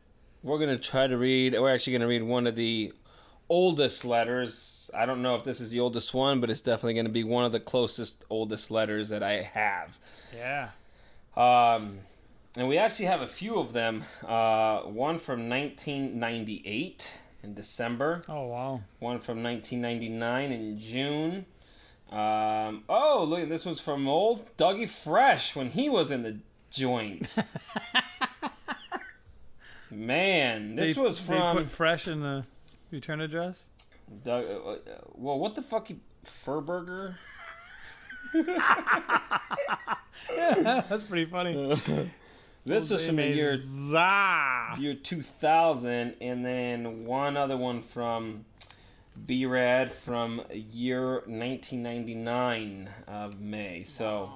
we're 0.42 0.58
gonna 0.58 0.78
try 0.78 1.06
to 1.06 1.16
read. 1.16 1.54
We're 1.54 1.72
actually 1.72 1.92
gonna 1.92 2.08
read 2.08 2.22
one 2.22 2.46
of 2.46 2.56
the 2.56 2.92
oldest 3.48 4.04
letters. 4.04 4.90
I 4.94 5.06
don't 5.06 5.22
know 5.22 5.36
if 5.36 5.44
this 5.44 5.60
is 5.60 5.70
the 5.70 5.80
oldest 5.80 6.12
one, 6.14 6.40
but 6.40 6.50
it's 6.50 6.60
definitely 6.60 6.94
gonna 6.94 7.10
be 7.10 7.24
one 7.24 7.44
of 7.44 7.52
the 7.52 7.60
closest 7.60 8.24
oldest 8.30 8.70
letters 8.70 9.10
that 9.10 9.22
I 9.22 9.42
have. 9.42 9.98
Yeah. 10.34 10.70
Um, 11.36 11.98
and 12.56 12.68
we 12.68 12.76
actually 12.78 13.06
have 13.06 13.22
a 13.22 13.26
few 13.26 13.58
of 13.58 13.72
them. 13.72 14.04
Uh, 14.26 14.80
one 14.80 15.18
from 15.18 15.48
1998 15.48 17.20
in 17.42 17.54
December. 17.54 18.22
Oh 18.28 18.46
wow. 18.46 18.80
One 18.98 19.18
from 19.18 19.42
1999 19.42 20.52
in 20.52 20.78
June. 20.78 21.46
Um, 22.10 22.84
oh, 22.90 23.24
look, 23.26 23.48
this 23.48 23.64
one's 23.64 23.80
from 23.80 24.06
old 24.06 24.44
Dougie 24.58 24.88
Fresh 24.88 25.56
when 25.56 25.70
he 25.70 25.88
was 25.88 26.10
in 26.10 26.22
the 26.22 26.36
joint. 26.70 27.34
Man, 29.90 30.74
this 30.74 30.94
They- 30.94 31.00
was 31.02 31.26
they 31.26 31.36
from 31.38 31.56
put 31.58 31.66
fresh 31.70 32.08
in 32.08 32.20
the 32.20 32.44
return 32.90 33.20
address. 33.20 33.68
Doug. 34.24 34.44
Uh, 34.44 34.70
uh, 34.70 34.76
well, 35.14 35.38
what 35.38 35.54
the 35.54 35.62
fuck? 35.62 35.88
He, 35.88 35.96
Furburger? 38.32 39.98
That's 40.88 41.02
pretty 41.02 41.26
funny. 41.26 41.76
This 42.64 42.90
was 42.90 43.04
from 43.04 43.16
the 43.16 43.26
year 43.26 43.56
year 44.78 44.94
2000, 44.94 46.14
and 46.20 46.46
then 46.46 47.04
one 47.04 47.36
other 47.36 47.56
one 47.56 47.82
from 47.82 48.44
B-Rad 49.26 49.90
from 49.90 50.42
year 50.52 51.14
1999 51.26 52.88
of 53.08 53.40
May. 53.40 53.82
So 53.82 54.30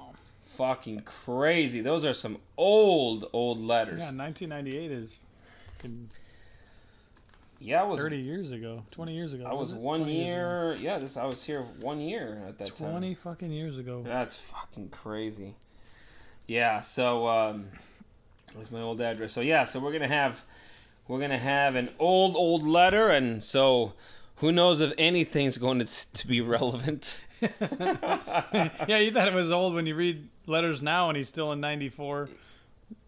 fucking 0.57 1.01
crazy. 1.01 1.79
Those 1.79 2.03
are 2.03 2.11
some 2.11 2.37
old, 2.57 3.29
old 3.31 3.61
letters. 3.61 3.99
Yeah, 3.99 4.11
1998 4.11 4.91
is 4.91 5.19
fucking 5.77 6.09
Yeah, 7.59 7.81
I 7.81 7.85
was 7.85 7.99
30 7.99 8.17
years 8.17 8.51
ago, 8.51 8.83
20 8.91 9.13
years 9.13 9.33
ago. 9.33 9.45
I 9.45 9.53
was 9.53 9.73
it? 9.73 9.79
one 9.79 10.01
20 10.01 10.25
year. 10.25 10.75
Yeah, 10.79 10.99
this 10.99 11.17
I 11.17 11.25
was 11.25 11.43
here 11.43 11.61
one 11.81 11.99
year 11.99 12.41
at 12.47 12.57
that 12.59 12.75
time. 12.75 12.91
20 12.91 13.15
fucking 13.15 13.51
years 13.51 13.77
ago. 13.77 14.03
That's 14.05 14.35
fucking 14.35 14.89
crazy. 14.89 15.55
Yeah, 16.45 16.81
so 16.81 17.27
um 17.27 17.67
that's 18.55 18.71
my 18.71 18.81
old 18.81 19.01
address. 19.01 19.33
So 19.33 19.41
yeah, 19.41 19.63
so 19.63 19.79
we're 19.79 19.91
gonna 19.91 20.07
have 20.07 20.41
we're 21.07 21.19
gonna 21.19 21.37
have 21.37 21.75
an 21.75 21.89
old 21.99 22.35
old 22.35 22.63
letter, 22.63 23.09
and 23.09 23.43
so 23.43 23.93
who 24.37 24.51
knows 24.51 24.81
if 24.81 24.93
anything's 24.97 25.57
going 25.57 25.79
to 25.79 26.13
to 26.13 26.27
be 26.27 26.41
relevant. 26.41 27.23
yeah, 27.61 28.97
you 28.97 29.11
thought 29.11 29.27
it 29.27 29.33
was 29.33 29.51
old 29.51 29.75
when 29.75 29.85
you 29.85 29.95
read 29.95 30.27
letters 30.47 30.81
now 30.81 31.09
and 31.09 31.17
he's 31.17 31.27
still 31.27 31.51
in 31.51 31.59
94. 31.59 32.29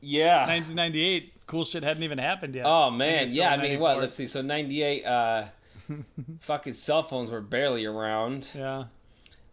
Yeah. 0.01 0.45
1998, 0.47 1.33
cool 1.49 1.65
shit 1.65 1.83
hadn't 1.83 2.03
even 2.03 2.17
happened 2.19 2.55
yet. 2.55 2.65
Oh 2.65 2.89
man, 2.91 3.27
yeah. 3.29 3.51
I 3.51 3.57
mean, 3.61 3.79
what? 3.79 3.97
Let's 3.99 4.15
see. 4.15 4.25
So 4.27 4.41
'98, 4.41 5.05
uh, 5.05 5.45
fucking 6.41 6.73
cell 6.73 7.03
phones 7.03 7.31
were 7.31 7.41
barely 7.41 7.85
around. 7.85 8.49
Yeah. 8.55 8.85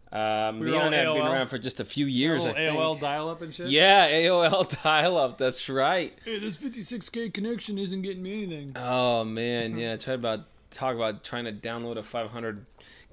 Um, 0.09 0.59
We 0.61 0.67
the 0.67 0.75
internet 0.75 1.05
had 1.05 1.13
been 1.15 1.25
around 1.27 1.47
for 1.49 1.57
just 1.57 1.81
a 1.81 1.85
few 1.85 2.05
years. 2.05 2.45
I 2.45 2.53
think. 2.53 2.77
AOL 2.77 2.97
dial 2.99 3.27
up 3.27 3.41
and 3.41 3.53
shit. 3.53 3.67
Yeah, 3.67 4.07
AOL 4.09 4.81
dial-up. 4.83 5.37
That's 5.37 5.67
right. 5.69 6.13
Hey, 6.23 6.39
this 6.39 6.55
56k 6.63 7.33
connection 7.33 7.77
isn't 7.77 8.03
getting 8.03 8.23
me 8.23 8.43
anything. 8.43 8.71
Oh 8.77 9.25
man, 9.25 9.77
yeah. 9.77 9.97
Try 9.97 10.13
about 10.13 10.45
talk 10.71 10.95
about 10.95 11.25
trying 11.25 11.43
to 11.45 11.51
download 11.51 11.97
a 11.97 12.03
500 12.03 12.65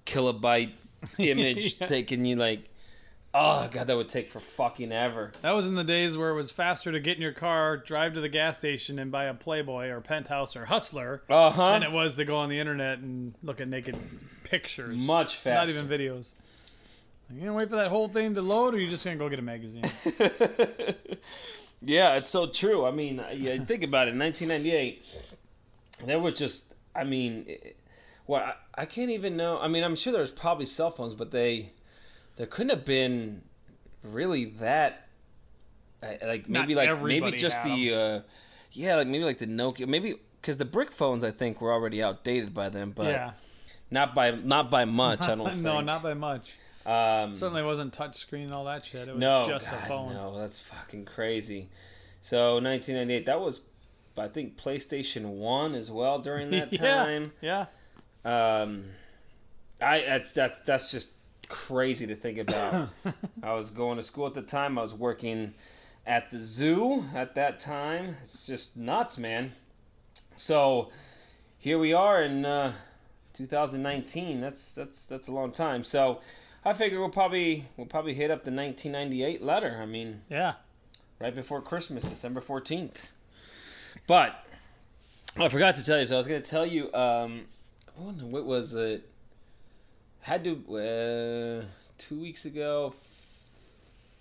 kilobyte 0.07 0.71
image, 1.19 1.81
Yeah. 1.81 1.87
taking 1.88 2.25
you 2.25 2.37
like, 2.37 2.61
oh 3.35 3.69
god, 3.73 3.87
that 3.88 3.97
would 3.97 4.09
take 4.09 4.29
for 4.29 4.41
fucking 4.41 4.93
ever. 4.93 5.33
That 5.43 5.53
was 5.53 5.67
in 5.67 5.75
the 5.75 5.85
days 5.85 6.17
where 6.17 6.31
it 6.31 6.35
was 6.35 6.50
faster 6.50 6.93
to 6.93 7.00
get 7.00 7.17
in 7.17 7.23
your 7.23 7.33
car, 7.33 7.76
drive 7.76 8.14
to 8.14 8.21
the 8.21 8.29
gas 8.29 8.57
station, 8.59 8.99
and 8.99 9.11
buy 9.11 9.25
a 9.25 9.35
Playboy 9.35 9.88
or 9.88 10.00
Penthouse 10.00 10.57
or 10.57 10.64
Hustler 10.67 11.23
Uh 11.29 11.50
huh. 11.50 11.73
than 11.73 11.83
it 11.83 11.93
was 11.93 12.17
to 12.17 12.25
go 12.25 12.37
on 12.37 12.49
the 12.49 12.59
internet 12.59 12.99
and 12.99 13.35
look 13.43 13.61
at 13.61 13.69
naked 13.69 13.97
pictures. 14.45 14.97
Much 14.97 15.37
faster. 15.37 15.75
Not 15.75 15.87
even 15.87 15.87
videos. 15.99 16.33
You 17.33 17.41
gonna 17.41 17.55
wait 17.55 17.71
for 17.71 17.76
that 17.76 17.88
whole 17.88 18.09
thing 18.09 18.35
to 18.35 18.43
load, 18.43 18.75
or 18.75 18.79
you 18.79 18.88
just 18.88 19.05
gonna 19.05 19.17
go 19.17 19.29
get 19.29 19.38
a 19.38 19.43
magazine? 19.43 19.83
yeah, 21.83 22.17
it's 22.17 22.29
so 22.29 22.47
true. 22.47 22.85
I 22.85 22.91
mean, 22.91 23.21
uh, 23.21 23.31
yeah, 23.35 23.57
think 23.59 23.83
about 23.83 24.09
it. 24.09 24.14
1998, 24.17 25.05
there 26.07 26.19
was 26.19 26.35
just, 26.35 26.75
I 26.95 27.05
mean, 27.05 27.45
eh, 27.49 27.53
eh, 27.53 27.57
it- 27.69 27.76
what 28.26 28.43
I, 28.43 28.55
I 28.83 28.87
can't 28.87 29.11
even 29.11 29.37
know. 29.37 29.59
I 29.61 29.69
mean, 29.69 29.85
I'm 29.85 29.97
sure 29.97 30.11
there's 30.11 30.33
probably 30.33 30.64
cell 30.64 30.91
phones, 30.91 31.14
but 31.14 31.31
they, 31.31 31.73
there 32.37 32.47
couldn't 32.47 32.71
have 32.71 32.85
been 32.85 33.43
really 34.03 34.47
that, 34.47 35.09
like 36.03 36.49
Not 36.49 36.62
maybe 36.62 36.75
like 36.75 37.03
maybe 37.03 37.33
just 37.33 37.62
the, 37.62 37.95
uh, 37.95 38.21
yeah, 38.73 38.97
like 38.97 39.07
maybe 39.07 39.25
like 39.25 39.38
the 39.38 39.47
Nokia, 39.47 39.87
maybe 39.87 40.14
because 40.41 40.59
the 40.59 40.64
brick 40.64 40.93
phones 40.93 41.25
I 41.25 41.31
think 41.31 41.61
were 41.61 41.73
already 41.73 42.03
outdated 42.03 42.53
by 42.53 42.69
then, 42.69 42.91
but 42.91 43.07
yeah. 43.07 43.33
not 43.91 44.14
by 44.14 44.33
not 44.33 44.71
by 44.71 44.85
much. 44.85 45.29
I 45.29 45.35
don't 45.37 45.49
think. 45.49 45.62
no, 45.62 45.81
not 45.81 46.03
by 46.03 46.14
much. 46.14 46.55
Um, 46.85 47.35
Certainly 47.35 47.62
wasn't 47.62 47.97
touchscreen 47.97 48.45
and 48.45 48.53
all 48.53 48.67
that 48.67 48.85
shit. 48.85 49.09
It 49.09 49.12
was 49.12 49.21
no, 49.21 49.45
just 49.49 49.71
God, 49.71 49.83
a 49.83 49.87
phone. 49.87 50.12
No, 50.12 50.38
that's 50.38 50.61
fucking 50.61 51.07
crazy. 51.07 51.71
So 52.21 52.55
1998, 52.55 53.26
that 53.26 53.41
was, 53.41 53.62
I 54.19 54.29
think, 54.29 54.59
PlayStation 54.59 55.37
One 55.37 55.75
as 55.75 55.91
well 55.91 56.19
during 56.19 56.50
that 56.50 56.73
yeah. 56.73 56.79
time. 56.79 57.33
Yeah. 57.41 57.67
Um, 58.25 58.85
I 59.81 60.00
that's 60.00 60.33
that's 60.33 60.61
that's 60.62 60.91
just 60.91 61.13
crazy 61.48 62.06
to 62.06 62.14
think 62.14 62.38
about. 62.38 62.88
I 63.42 63.54
was 63.54 63.70
going 63.70 63.96
to 63.96 64.02
school 64.02 64.26
at 64.26 64.34
the 64.34 64.42
time. 64.42 64.78
I 64.78 64.82
was 64.82 64.94
working 64.94 65.54
at 66.06 66.30
the 66.30 66.38
zoo 66.38 67.04
at 67.14 67.34
that 67.36 67.58
time. 67.58 68.16
It's 68.22 68.46
just 68.46 68.76
nuts, 68.76 69.18
man. 69.18 69.52
So 70.36 70.90
here 71.58 71.78
we 71.78 71.92
are 71.92 72.22
in 72.22 72.44
uh, 72.44 72.72
2019. 73.32 74.40
That's 74.40 74.74
that's 74.74 75.06
that's 75.06 75.28
a 75.28 75.32
long 75.32 75.52
time. 75.52 75.84
So 75.84 76.20
I 76.64 76.72
figure 76.72 77.00
we'll 77.00 77.08
probably 77.10 77.66
we'll 77.76 77.86
probably 77.86 78.14
hit 78.14 78.30
up 78.30 78.44
the 78.44 78.50
1998 78.50 79.42
letter. 79.42 79.78
I 79.80 79.86
mean, 79.86 80.22
Yeah. 80.28 80.54
right 81.20 81.34
before 81.34 81.60
Christmas, 81.60 82.04
December 82.04 82.40
14th. 82.40 83.08
But 84.06 84.34
I 85.38 85.48
forgot 85.48 85.76
to 85.76 85.84
tell 85.84 85.98
you. 86.00 86.06
So 86.06 86.14
I 86.14 86.18
was 86.18 86.26
going 86.26 86.42
to 86.42 86.50
tell 86.50 86.66
you. 86.66 86.92
Um, 86.94 87.42
what 87.96 88.14
what 88.16 88.44
was 88.44 88.74
it? 88.74 89.08
Had 90.25 90.43
to 90.45 90.52
uh, 90.78 91.66
two 91.99 92.19
weeks 92.19 92.47
ago, 92.47 92.95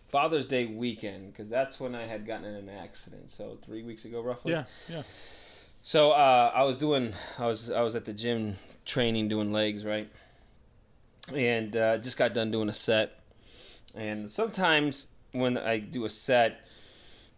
Father's 0.10 0.48
Day 0.48 0.66
weekend, 0.66 1.32
because 1.32 1.50
that's 1.50 1.80
when 1.80 1.96
I 1.96 2.06
had 2.06 2.28
gotten 2.28 2.44
in 2.44 2.56
an 2.56 2.68
accident. 2.68 3.32
So 3.32 3.58
three 3.66 3.84
weeks 3.84 4.04
ago, 4.04 4.22
roughly. 4.22 4.52
Yeah. 4.52 4.66
Yeah. 4.90 5.04
So 5.82 6.12
uh, 6.12 6.52
I 6.54 6.64
was 6.64 6.78
doing, 6.78 7.14
I 7.40 7.48
was, 7.48 7.72
I 7.72 7.80
was 7.84 7.96
at 7.96 8.04
the 8.04 8.12
gym 8.12 8.58
training, 8.84 9.30
doing 9.30 9.54
legs, 9.54 9.86
right? 9.86 10.10
And 11.34 11.74
uh, 11.78 11.98
just 12.00 12.18
got 12.18 12.34
done 12.34 12.52
doing 12.52 12.68
a 12.68 12.74
set. 12.74 13.22
And 13.96 14.30
sometimes 14.30 15.08
when 15.32 15.58
I 15.58 15.80
do 15.80 16.04
a 16.04 16.10
set, 16.10 16.66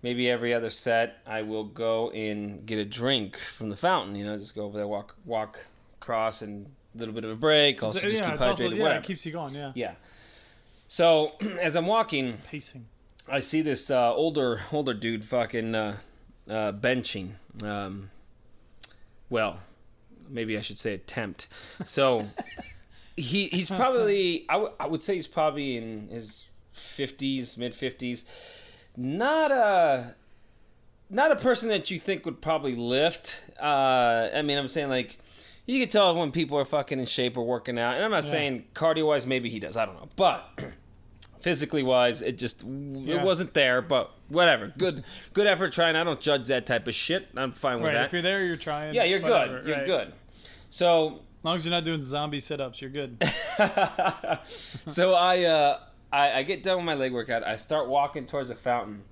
maybe 0.01 0.27
every 0.27 0.55
other 0.55 0.71
set, 0.71 1.17
I 1.27 1.43
will 1.43 1.65
go 1.65 2.09
and 2.09 2.65
get 2.65 2.79
a 2.79 2.85
drink 2.85 3.37
from 3.37 3.69
the 3.69 3.75
fountain. 3.75 4.15
You 4.15 4.25
know, 4.25 4.35
just 4.37 4.55
go 4.55 4.65
over 4.65 4.75
there, 4.75 4.87
walk, 4.87 5.15
walk 5.23 5.67
across, 6.01 6.41
and 6.41 6.71
little 6.97 7.13
bit 7.13 7.25
of 7.25 7.31
a 7.31 7.35
break. 7.35 7.81
Also, 7.83 7.99
yeah, 7.99 8.09
just 8.09 8.23
keep 8.23 8.33
it's 8.33 8.41
also, 8.41 8.63
hydrated. 8.63 8.75
yeah, 8.77 8.81
whatever. 8.83 8.99
it 8.99 9.05
keeps 9.05 9.25
you 9.25 9.31
going. 9.31 9.53
Yeah. 9.53 9.71
yeah. 9.75 9.91
So 10.87 11.33
as 11.61 11.75
I'm 11.75 11.87
walking, 11.87 12.37
Pacing. 12.49 12.85
I 13.29 13.39
see 13.39 13.61
this 13.61 13.89
uh, 13.89 14.13
older 14.13 14.61
older 14.71 14.93
dude 14.93 15.25
fucking 15.25 15.73
uh, 15.75 15.97
uh, 16.49 16.71
benching. 16.73 17.31
Um, 17.63 18.11
well, 19.29 19.59
maybe 20.29 20.57
I 20.57 20.61
should 20.61 20.77
say 20.77 20.93
attempt. 20.93 21.47
So 21.83 22.25
he 23.17 23.47
he's 23.47 23.69
probably 23.71 24.45
I, 24.49 24.53
w- 24.53 24.73
I 24.79 24.87
would 24.87 25.01
say 25.01 25.15
he's 25.15 25.27
probably 25.27 25.77
in 25.77 26.07
his 26.09 26.45
fifties, 26.73 27.57
mid 27.57 27.73
fifties. 27.73 28.25
Not 28.95 29.51
a 29.51 30.15
not 31.09 31.31
a 31.31 31.35
person 31.35 31.69
that 31.69 31.91
you 31.91 31.99
think 31.99 32.25
would 32.25 32.41
probably 32.41 32.75
lift. 32.75 33.43
Uh, 33.59 34.29
I 34.33 34.41
mean, 34.41 34.57
I'm 34.57 34.67
saying 34.67 34.89
like 34.89 35.17
you 35.65 35.79
can 35.79 35.89
tell 35.89 36.15
when 36.15 36.31
people 36.31 36.57
are 36.57 36.65
fucking 36.65 36.99
in 36.99 37.05
shape 37.05 37.37
or 37.37 37.43
working 37.45 37.77
out. 37.79 37.95
And 37.95 38.03
I'm 38.03 38.11
not 38.11 38.23
saying 38.23 38.65
cardio 38.73 39.07
wise, 39.07 39.25
maybe 39.25 39.49
he 39.49 39.59
does. 39.59 39.77
I 39.77 39.85
don't 39.85 39.95
know, 39.95 40.09
but 40.15 40.63
physically 41.41 41.83
wise, 41.83 42.21
it 42.21 42.37
just 42.37 42.63
Yeah. 42.65 43.15
it 43.15 43.21
wasn't 43.21 43.53
there. 43.53 43.81
But 43.81 44.11
whatever, 44.29 44.71
good 44.77 45.03
good 45.33 45.47
effort 45.47 45.73
trying. 45.73 45.95
I 45.95 46.03
don't 46.03 46.19
judge 46.19 46.47
that 46.47 46.65
type 46.65 46.87
of 46.87 46.93
shit. 46.95 47.27
I'm 47.35 47.51
fine 47.51 47.77
with 47.77 47.85
Right. 47.85 47.93
that. 47.93 48.05
If 48.05 48.13
you're 48.13 48.21
there, 48.21 48.45
you're 48.45 48.57
trying. 48.57 48.93
yeah, 48.93 49.03
you're 49.03 49.21
whatever, 49.21 49.59
good. 49.59 49.67
You're 49.67 49.77
right. 49.77 49.85
good. 49.85 50.13
So 50.69 51.21
As 51.39 51.45
long 51.45 51.55
as 51.55 51.65
you're 51.65 51.71
not 51.71 51.83
doing 51.83 52.01
zombie 52.01 52.39
sit-ups, 52.39 52.81
you're 52.81 52.89
good. 52.89 53.21
so 54.45 55.13
I, 55.13 55.43
uh, 55.43 55.79
I 56.11 56.39
I 56.39 56.43
get 56.43 56.63
done 56.63 56.77
with 56.77 56.85
my 56.85 56.95
leg 56.95 57.13
workout. 57.13 57.43
I 57.43 57.55
start 57.57 57.87
walking 57.87 58.25
towards 58.25 58.49
the 58.49 58.55
fountain, 58.55 59.03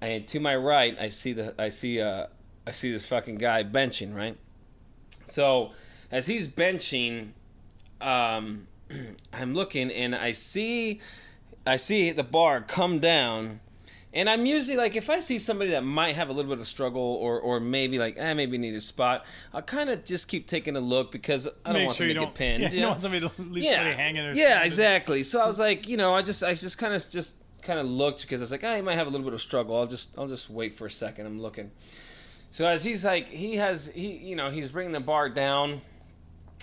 and 0.00 0.26
to 0.28 0.40
my 0.40 0.54
right, 0.56 0.96
I 1.00 1.08
see 1.08 1.32
the 1.32 1.54
I 1.58 1.68
see 1.70 2.00
uh 2.00 2.26
I 2.66 2.70
see 2.72 2.92
this 2.92 3.06
fucking 3.08 3.36
guy 3.36 3.64
benching 3.64 4.14
right. 4.14 4.36
So 5.30 5.72
as 6.10 6.26
he's 6.26 6.48
benching, 6.48 7.30
um, 8.00 8.66
I'm 9.32 9.54
looking 9.54 9.90
and 9.90 10.14
I 10.14 10.32
see 10.32 11.00
I 11.66 11.76
see 11.76 12.12
the 12.12 12.24
bar 12.24 12.60
come 12.62 12.98
down. 12.98 13.60
And 14.14 14.30
I'm 14.30 14.46
usually 14.46 14.78
like, 14.78 14.96
if 14.96 15.10
I 15.10 15.20
see 15.20 15.38
somebody 15.38 15.70
that 15.72 15.84
might 15.84 16.14
have 16.14 16.30
a 16.30 16.32
little 16.32 16.50
bit 16.50 16.60
of 16.60 16.66
struggle, 16.66 17.02
or, 17.02 17.38
or 17.38 17.60
maybe 17.60 17.98
like, 17.98 18.16
eh, 18.16 18.32
maybe 18.32 18.56
need 18.56 18.74
a 18.74 18.80
spot, 18.80 19.26
I'll 19.52 19.60
kind 19.60 19.90
of 19.90 20.02
just 20.02 20.28
keep 20.28 20.46
taking 20.46 20.76
a 20.76 20.80
look 20.80 21.12
because 21.12 21.46
I 21.46 21.72
don't 21.72 21.74
Make 21.74 21.86
want 21.88 21.98
sure 21.98 22.06
to 22.06 22.14
you 22.14 22.20
make 22.20 22.28
it 22.30 22.34
pinned. 22.34 22.62
Yeah, 22.62 22.70
you 22.70 22.80
don't 22.80 22.88
want 22.88 23.02
somebody 23.02 23.28
to 23.28 23.42
leave 23.42 23.64
somebody 23.66 23.94
hanging 23.94 24.24
or 24.24 24.32
yeah, 24.32 24.64
exactly. 24.64 25.22
So 25.22 25.42
I 25.42 25.46
was 25.46 25.60
like, 25.60 25.86
you 25.88 25.98
know, 25.98 26.14
I 26.14 26.22
just 26.22 26.42
I 26.42 26.54
just 26.54 26.78
kind 26.78 26.94
of 26.94 27.06
just 27.10 27.42
kind 27.60 27.78
of 27.78 27.86
looked 27.86 28.22
because 28.22 28.40
I 28.40 28.44
was 28.44 28.52
like, 28.52 28.64
oh, 28.64 28.74
he 28.74 28.80
might 28.80 28.94
have 28.94 29.08
a 29.08 29.10
little 29.10 29.26
bit 29.26 29.34
of 29.34 29.42
struggle. 29.42 29.76
I'll 29.76 29.86
just 29.86 30.18
I'll 30.18 30.26
just 30.26 30.48
wait 30.48 30.74
for 30.74 30.86
a 30.86 30.90
second. 30.90 31.26
I'm 31.26 31.40
looking. 31.40 31.70
So 32.50 32.66
as 32.66 32.84
he's 32.84 33.04
like, 33.04 33.28
he 33.28 33.56
has 33.56 33.88
he 33.88 34.16
you 34.16 34.36
know 34.36 34.50
he's 34.50 34.70
bringing 34.70 34.92
the 34.92 35.00
bar 35.00 35.28
down, 35.28 35.80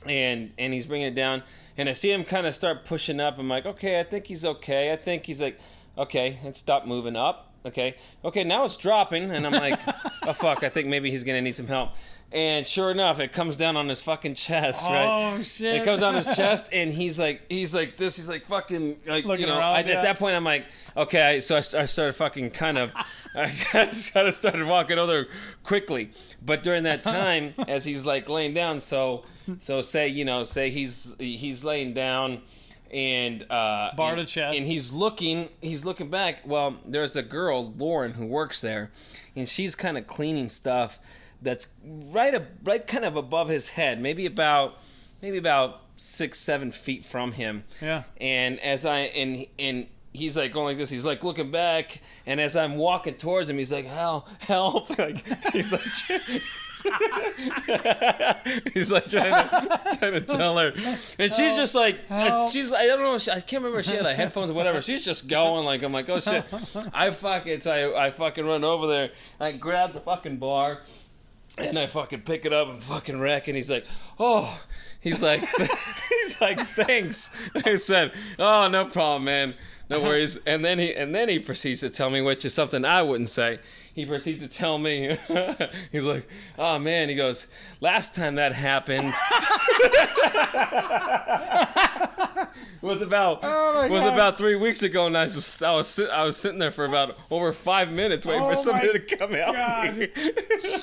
and 0.06 0.52
and 0.58 0.74
he's 0.74 0.86
bringing 0.86 1.08
it 1.08 1.16
down, 1.16 1.44
and 1.78 1.88
I 1.88 1.94
see 1.94 2.12
him 2.12 2.24
kind 2.24 2.48
of 2.48 2.56
start 2.56 2.86
pushing 2.86 3.20
up. 3.20 3.38
I'm 3.38 3.50
like, 3.50 3.66
okay, 3.66 4.00
I 4.00 4.04
think 4.04 4.28
he's 4.28 4.46
okay. 4.46 4.92
I 4.92 4.96
think 4.96 5.26
he's 5.26 5.42
like, 5.42 5.60
okay, 5.98 6.40
and 6.44 6.56
stop 6.56 6.86
moving 6.86 7.16
up. 7.16 7.52
Okay, 7.66 7.96
okay, 8.24 8.44
now 8.44 8.64
it's 8.66 8.78
dropping, 8.78 9.32
and 9.32 9.46
I'm 9.46 9.54
like, 9.54 9.80
oh 10.24 10.34
fuck, 10.34 10.64
I 10.64 10.70
think 10.70 10.88
maybe 10.88 11.10
he's 11.10 11.24
gonna 11.24 11.42
need 11.42 11.56
some 11.56 11.68
help. 11.68 11.92
And 12.36 12.68
sure 12.68 12.92
enough, 12.92 13.22
it 13.22 13.32
comes 13.32 13.56
down 13.56 13.78
on 13.78 13.88
his 13.88 14.02
fucking 14.02 14.34
chest, 14.34 14.84
right? 14.90 15.38
Oh 15.38 15.42
shit! 15.42 15.76
It 15.76 15.86
comes 15.86 16.02
on 16.02 16.16
his 16.16 16.36
chest, 16.36 16.74
and 16.74 16.92
he's 16.92 17.18
like, 17.18 17.44
he's 17.48 17.74
like 17.74 17.96
this. 17.96 18.18
He's 18.18 18.28
like 18.28 18.44
fucking, 18.44 19.00
like 19.08 19.24
Looking 19.24 19.48
you 19.48 19.54
know. 19.54 19.58
around, 19.58 19.76
I, 19.78 19.80
yeah. 19.86 19.94
At 19.94 20.02
that 20.02 20.20
point, 20.20 20.36
I'm 20.36 20.44
like, 20.44 20.66
okay. 20.98 21.40
So 21.40 21.56
I, 21.56 21.60
I 21.60 21.86
started 21.86 22.12
fucking 22.12 22.50
kind 22.50 22.78
of, 22.78 22.92
I 23.36 23.46
just 23.86 24.14
kind 24.14 24.28
of 24.28 24.34
started 24.34 24.68
walking 24.68 25.00
over 25.00 25.28
quickly. 25.64 26.10
But 26.46 26.62
during 26.62 26.84
that 26.84 27.04
time, 27.06 27.54
as 27.70 27.86
he's 27.86 28.06
like 28.06 28.28
laying 28.28 28.54
down, 28.54 28.82
so 28.82 29.24
so 29.58 29.80
say 29.82 30.10
you 30.10 30.26
know, 30.26 30.44
say 30.44 30.70
he's 30.70 31.16
he's 31.18 31.64
laying 31.64 31.94
down. 31.94 32.42
And 32.92 33.44
uh, 33.50 33.92
Bar 33.96 34.16
and, 34.16 34.28
chest. 34.28 34.58
and 34.58 34.66
he's 34.66 34.94
looking, 34.94 35.50
he's 35.62 35.86
looking 35.86 36.10
back. 36.10 36.42
Well, 36.46 36.76
there's 36.86 37.16
a 37.16 37.24
girl, 37.24 37.74
Lauren, 37.78 38.14
who 38.14 38.26
works 38.26 38.62
there, 38.62 38.92
and 39.36 39.50
she's 39.50 39.74
kind 39.74 39.98
of 39.98 40.06
cleaning 40.06 40.50
stuff 40.50 41.00
that's 41.42 41.74
right, 41.84 42.34
ab- 42.34 42.48
right, 42.64 42.86
kind 42.86 43.06
of 43.06 43.16
above 43.16 43.50
his 43.50 43.70
head, 43.72 44.02
maybe 44.02 44.26
about 44.26 44.78
maybe 45.22 45.38
about 45.38 45.82
six, 45.98 46.40
seven 46.40 46.72
feet 46.72 47.06
from 47.06 47.32
him. 47.32 47.64
Yeah. 47.82 48.04
And 48.20 48.60
as 48.60 48.86
I 48.86 49.00
and 49.00 49.46
and 49.58 49.88
he's 50.14 50.38
like 50.38 50.52
going 50.52 50.66
like 50.66 50.78
this, 50.78 50.90
he's 50.90 51.06
like 51.06 51.24
looking 51.24 51.52
back, 51.52 52.00
and 52.26 52.40
as 52.40 52.56
I'm 52.56 52.78
walking 52.78 53.16
towards 53.16 53.50
him, 53.50 53.58
he's 53.58 53.72
like, 53.72 53.86
"Help, 53.86 54.28
help!" 54.44 54.90
Like 54.98 55.24
he's 55.54 55.72
like. 55.72 55.82
he's 58.74 58.92
like 58.92 59.10
trying 59.10 59.32
to 59.32 59.82
trying 59.98 60.14
to 60.14 60.22
tell 60.22 60.56
her, 60.58 60.72
and 61.18 61.34
she's 61.34 61.56
just 61.56 61.74
like 61.74 62.00
uh, 62.12 62.26
Help. 62.26 62.52
she's 62.52 62.72
I 62.74 62.86
don't 62.86 63.00
know 63.00 63.16
I 63.34 63.40
can't 63.40 63.64
remember 63.64 63.80
if 63.80 63.86
she 63.86 63.96
had 63.96 64.04
like 64.04 64.16
headphones 64.16 64.52
or 64.52 64.54
whatever. 64.54 64.82
She's 64.82 65.04
just 65.04 65.28
going 65.28 65.66
like 65.66 65.82
I'm 65.82 65.92
like 65.92 66.08
oh 66.10 66.20
shit. 66.20 66.46
I 66.94 67.10
fucking 67.10 67.60
so 67.62 67.94
I, 67.94 68.06
I 68.06 68.10
fucking 68.12 68.46
run 68.46 68.64
over 68.64 68.86
there. 68.86 69.10
I 69.40 69.54
grab 69.54 69.94
the 69.94 70.00
fucking 70.00 70.38
bar, 70.38 70.82
and 71.58 71.80
I 71.80 71.88
fucking 71.88 72.22
pick 72.22 72.46
it 72.46 72.54
up 72.54 72.70
and 72.70 72.82
fucking 72.82 73.20
wreck. 73.20 73.48
And 73.48 73.56
he's 73.56 73.72
like, 73.72 73.86
oh, 74.20 74.62
he's 75.00 75.24
like, 75.24 75.42
he's 76.10 76.42
like, 76.42 76.60
thanks. 76.60 77.50
I 77.66 77.76
said, 77.76 78.14
oh, 78.40 78.68
no 78.68 78.86
problem, 78.86 79.26
man. 79.26 79.56
No 79.90 80.02
worries. 80.02 80.38
And 80.46 80.66
then 80.66 80.80
he 80.80 80.96
and 80.96 81.14
then 81.14 81.30
he 81.30 81.38
proceeds 81.38 81.82
to 81.82 81.90
tell 81.92 82.10
me, 82.10 82.20
which 82.22 82.44
is 82.44 82.56
something 82.56 82.84
I 82.84 83.04
wouldn't 83.04 83.30
say. 83.30 83.60
He 83.94 84.06
proceeds 84.06 84.42
to 84.42 84.48
tell 84.48 84.80
me, 84.80 85.16
he's 85.92 86.04
like, 86.04 86.28
oh 86.58 86.80
man. 86.80 87.08
He 87.08 87.14
goes, 87.16 87.54
last 87.82 88.16
time 88.16 88.34
that 88.36 88.54
happened 88.54 89.14
was 92.86 93.02
about 93.02 93.40
Oh 93.44 93.88
was 93.90 94.04
God. 94.04 94.14
about 94.14 94.38
three 94.38 94.56
weeks 94.56 94.84
ago, 94.84 95.08
and 95.08 95.18
I 95.18 95.24
was 95.24 95.62
I 95.62 95.72
was, 95.72 95.88
sit, 95.88 96.10
I 96.10 96.24
was 96.24 96.38
sitting 96.38 96.60
there 96.60 96.72
for 96.72 96.86
about 96.86 97.18
over 97.32 97.52
five 97.52 97.92
minutes 97.92 98.26
waiting 98.26 98.44
Oh 98.44 98.50
for 98.50 98.56
somebody 98.56 98.94
to 98.94 99.18
come 99.18 99.32
help 99.32 99.96
me. 99.96 100.08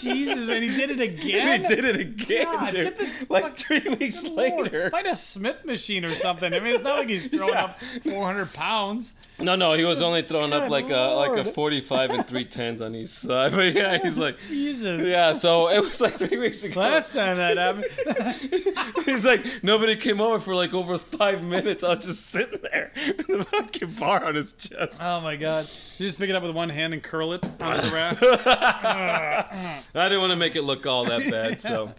Jesus, 0.01 0.49
and 0.51 0.65
he 0.65 0.71
did 0.75 0.91
it 0.91 1.01
again. 1.01 1.49
And 1.53 1.63
he 1.69 1.75
did 1.75 1.85
it 1.85 1.97
again, 2.01 2.45
God, 2.45 2.71
dude. 2.73 2.97
the 2.97 3.27
like 3.31 3.57
three 3.57 3.81
weeks 3.99 4.29
Lord, 4.29 4.63
later. 4.65 4.91
Find 4.91 5.07
a 5.07 5.15
Smith 5.15 5.65
machine 5.65 6.05
or 6.05 6.15
something. 6.15 6.53
I 6.53 6.61
mean, 6.61 6.75
it's 6.75 6.85
not 6.85 6.99
like 6.99 7.09
he's 7.09 7.31
throwing 7.31 7.53
Yeah. 7.55 7.65
up 7.65 7.81
400 8.03 8.53
pounds. 8.55 9.15
No, 9.39 9.57
no, 9.57 9.73
he 9.73 9.85
was 9.85 10.01
only 10.03 10.23
throwing 10.23 10.53
up 10.53 10.71
like 10.71 10.91
a 10.91 11.15
like 11.17 11.37
a 11.37 11.45
forty-five 11.45 12.11
and 12.11 12.27
three 12.27 12.45
tens 12.45 12.81
on 12.81 12.95
each 12.95 13.09
side. 13.09 13.53
But 13.53 13.75
yeah, 13.75 13.99
he's 13.99 14.17
like, 14.19 14.39
Jesus. 14.47 15.05
yeah. 15.07 15.33
So 15.33 15.69
it 15.69 15.81
was 15.81 16.01
like 16.01 16.13
three 16.15 16.39
weeks 16.39 16.63
ago. 16.65 16.81
Last 16.81 17.15
time 17.15 17.37
that 17.39 17.57
happened. 17.57 17.87
He's 19.05 19.25
like, 19.27 19.41
nobody 19.65 19.97
came 19.97 20.21
over 20.21 20.39
for 20.39 20.55
like 20.55 20.73
over 20.75 20.97
five 20.99 21.43
minutes. 21.43 21.83
I 21.83 21.91
was 21.91 22.05
just 22.07 22.27
sitting 22.27 22.61
there 22.63 22.93
with 23.17 23.27
the 23.27 23.45
fucking 23.45 23.91
bar 23.93 24.25
on 24.25 24.35
his 24.37 24.53
chest. 24.53 25.01
Oh 25.03 25.21
my 25.21 25.35
God. 25.37 25.69
You 25.99 26.07
just 26.07 26.19
pick 26.19 26.31
it 26.31 26.37
up 26.37 26.43
with 26.43 26.55
one 26.55 26.69
hand 26.69 26.93
and 26.95 27.03
curl 27.03 27.33
it 27.33 27.43
on 27.61 27.77
the 27.79 27.91
rack. 27.93 28.19
Uh, 28.23 29.45
uh. 29.51 29.81
I 29.95 30.09
didn't 30.09 30.21
want 30.21 30.31
to 30.33 30.37
make 30.37 30.57
it 30.57 30.63
look 30.63 30.87
all 30.87 31.05
that 31.07 31.31
bad, 31.31 31.59
so. 31.59 31.93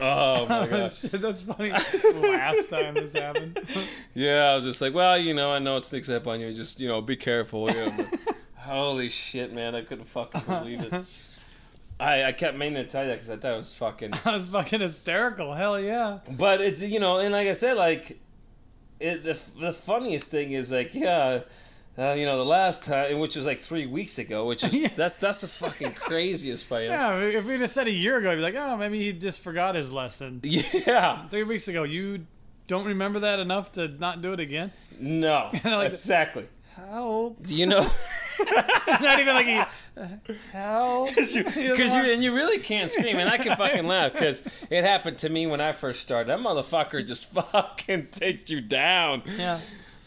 Oh 0.00 0.46
my 0.46 0.58
Oh, 0.64 0.66
god. 0.66 0.90
that's 0.90 1.42
funny. 1.42 1.70
Last 1.70 2.68
time 2.70 2.94
this 2.94 3.12
happened. 3.12 3.58
Yeah, 4.14 4.50
I 4.50 4.54
was 4.56 4.64
just 4.64 4.80
like, 4.80 4.94
well, 4.94 5.18
you 5.18 5.34
know, 5.34 5.52
I 5.52 5.58
know 5.58 5.76
it 5.76 5.84
sneaks 5.84 6.08
up 6.08 6.26
on 6.26 6.40
you. 6.40 6.52
Just 6.52 6.80
you 6.80 6.88
know, 6.88 7.00
be 7.02 7.16
careful. 7.16 7.70
Yeah, 7.70 8.06
holy 8.56 9.08
shit, 9.10 9.52
man, 9.52 9.74
I 9.74 9.82
couldn't 9.82 10.06
fucking 10.06 10.40
believe 10.46 10.82
it. 10.92 11.04
I, 12.00 12.24
I 12.24 12.32
kept 12.32 12.56
meaning 12.58 12.82
to 12.82 12.84
tell 12.90 13.02
you 13.04 13.08
that 13.10 13.14
because 13.16 13.30
I 13.30 13.36
thought 13.36 13.54
it 13.54 13.58
was 13.58 13.74
fucking. 13.74 14.12
I 14.24 14.32
was 14.32 14.46
fucking 14.46 14.80
hysterical. 14.80 15.54
Hell 15.54 15.80
yeah. 15.80 16.18
But 16.38 16.60
it, 16.60 16.78
you 16.78 16.98
know, 17.00 17.18
and 17.18 17.32
like 17.32 17.48
I 17.48 17.52
said, 17.52 17.76
like, 17.76 18.18
it 19.00 19.22
the 19.24 19.38
the 19.60 19.72
funniest 19.72 20.30
thing 20.30 20.52
is 20.52 20.72
like, 20.72 20.94
yeah, 20.94 21.40
uh, 21.98 22.12
you 22.12 22.26
know, 22.26 22.36
the 22.36 22.44
last 22.44 22.84
time, 22.84 23.18
which 23.18 23.36
was 23.36 23.46
like 23.46 23.58
three 23.58 23.86
weeks 23.86 24.18
ago, 24.18 24.46
which 24.46 24.62
is 24.64 24.74
Yeah. 24.82 24.88
that's 24.94 25.16
that's 25.16 25.40
the 25.42 25.48
fucking 25.48 25.92
craziest 25.94 26.66
fight. 26.66 26.84
Yeah, 26.84 27.16
if 27.18 27.44
we'd 27.46 27.60
have 27.60 27.70
said 27.70 27.86
a 27.86 27.90
year 27.92 28.18
ago, 28.18 28.30
I'd 28.30 28.36
be 28.36 28.40
like, 28.42 28.54
oh, 28.56 28.76
maybe 28.76 29.00
he 29.00 29.12
just 29.12 29.40
forgot 29.42 29.74
his 29.74 29.92
lesson. 29.92 30.40
Yeah. 30.44 31.26
Three 31.28 31.44
weeks 31.44 31.68
ago, 31.68 31.82
you 31.84 32.26
don't 32.66 32.86
remember 32.86 33.20
that 33.20 33.38
enough 33.38 33.72
to 33.72 33.88
not 33.88 34.22
do 34.22 34.32
it 34.32 34.40
again? 34.40 34.72
No. 35.00 35.50
like- 35.64 35.92
exactly. 35.92 36.46
Help. 36.74 37.42
Do 37.46 37.54
you 37.54 37.64
know? 37.66 37.86
not 39.00 39.18
even 39.18 39.34
like 39.34 39.46
he. 39.46 39.56
uh, 39.58 40.06
Help. 40.52 41.08
Because 41.08 41.34
you, 41.34 41.42
'cause 41.44 41.56
you 41.56 42.12
and 42.12 42.22
you 42.22 42.34
really 42.34 42.58
can't 42.58 42.90
scream, 42.90 43.16
and 43.16 43.30
I 43.30 43.38
can 43.38 43.56
fucking 43.56 43.86
laugh 43.86 44.12
because 44.12 44.46
it 44.68 44.84
happened 44.84 45.16
to 45.18 45.30
me 45.30 45.46
when 45.46 45.62
I 45.62 45.72
first 45.72 46.00
started. 46.02 46.28
That 46.28 46.40
motherfucker 46.40 47.06
just 47.06 47.32
fucking 47.32 48.08
takes 48.08 48.50
you 48.50 48.60
down, 48.60 49.22
Yeah. 49.38 49.58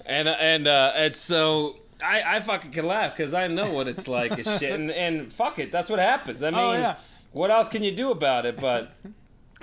And 0.09 0.27
and 0.27 0.67
uh, 0.67 0.91
and 0.95 1.15
so 1.15 1.77
I 2.03 2.37
I 2.37 2.39
fucking 2.41 2.71
can 2.71 2.85
laugh 2.87 3.15
because 3.15 3.33
I 3.33 3.47
know 3.47 3.71
what 3.73 3.87
it's 3.87 4.07
like 4.07 4.31
and 4.31 4.45
shit, 4.45 4.71
and 4.73 4.91
and 4.91 5.31
fuck 5.31 5.59
it, 5.59 5.71
that's 5.71 5.89
what 5.89 5.99
happens. 5.99 6.43
I 6.43 6.49
mean, 6.49 6.59
Oh, 6.59 6.73
yeah. 6.73 6.97
what 7.31 7.51
else 7.51 7.69
can 7.69 7.83
you 7.83 7.91
do 7.91 8.11
about 8.11 8.45
it? 8.45 8.59
But 8.59 8.91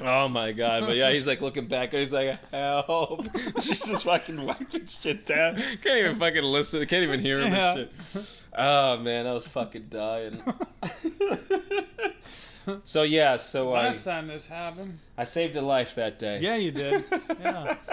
oh 0.01 0.29
my 0.29 0.53
god, 0.53 0.87
but 0.87 0.97
yeah, 0.97 1.11
he's 1.11 1.27
like 1.27 1.41
looking 1.41 1.67
back 1.67 1.93
and 1.93 2.01
he's 2.01 2.13
like, 2.13 2.39
help! 2.51 3.27
She's 3.61 3.83
just 3.83 4.05
fucking 4.05 4.45
wiping 4.45 4.87
shit 4.87 5.27
down. 5.27 5.57
Can't 5.57 5.99
even 5.99 6.17
fucking 6.17 6.43
listen. 6.45 6.87
Can't 6.87 7.03
even 7.03 7.21
hear 7.21 7.41
him 7.41 7.53
Yeah. 7.53 7.73
and 7.77 7.89
shit. 8.13 8.25
Oh 8.59 8.99
man, 8.99 9.27
I 9.27 9.33
was 9.33 9.47
fucking 9.49 9.87
dying. 9.91 10.41
so 12.85 13.03
yeah, 13.03 13.37
so 13.37 13.73
I 13.73 13.85
Last 13.87 14.05
time 14.05 14.29
this 14.29 14.47
happened. 14.47 14.99
I 15.19 15.25
saved 15.25 15.57
a 15.57 15.63
life 15.63 15.95
that 15.95 16.19
day. 16.19 16.39
Yeah, 16.41 16.57
you 16.57 16.71
did. 16.71 17.05
Yeah. 17.41 17.77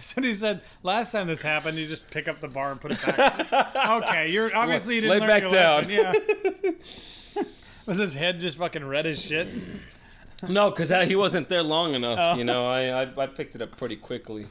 Somebody 0.00 0.32
said 0.34 0.62
last 0.82 1.12
time 1.12 1.26
this 1.26 1.42
happened, 1.42 1.76
you 1.76 1.86
just 1.86 2.10
pick 2.10 2.28
up 2.28 2.40
the 2.40 2.48
bar 2.48 2.70
and 2.72 2.80
put 2.80 2.92
it 2.92 3.02
back. 3.04 3.46
Okay, 4.04 4.30
you're 4.30 4.54
obviously 4.56 4.96
you 4.96 5.00
didn't 5.02 5.12
Lay 5.12 5.18
learn 5.20 5.28
back 5.28 5.42
your 5.42 5.50
down. 5.50 5.84
lesson. 5.84 6.76
Yeah. 7.34 7.42
Was 7.86 7.98
his 7.98 8.14
head 8.14 8.38
just 8.38 8.58
fucking 8.58 8.84
red 8.84 9.06
as 9.06 9.20
shit? 9.24 9.48
No, 10.48 10.70
because 10.70 10.90
he 11.08 11.16
wasn't 11.16 11.48
there 11.48 11.62
long 11.62 11.94
enough. 11.94 12.18
Oh. 12.20 12.38
You 12.38 12.44
know, 12.44 12.68
I, 12.68 13.02
I 13.02 13.22
I 13.22 13.26
picked 13.26 13.54
it 13.56 13.62
up 13.62 13.76
pretty 13.76 13.96
quickly. 13.96 14.46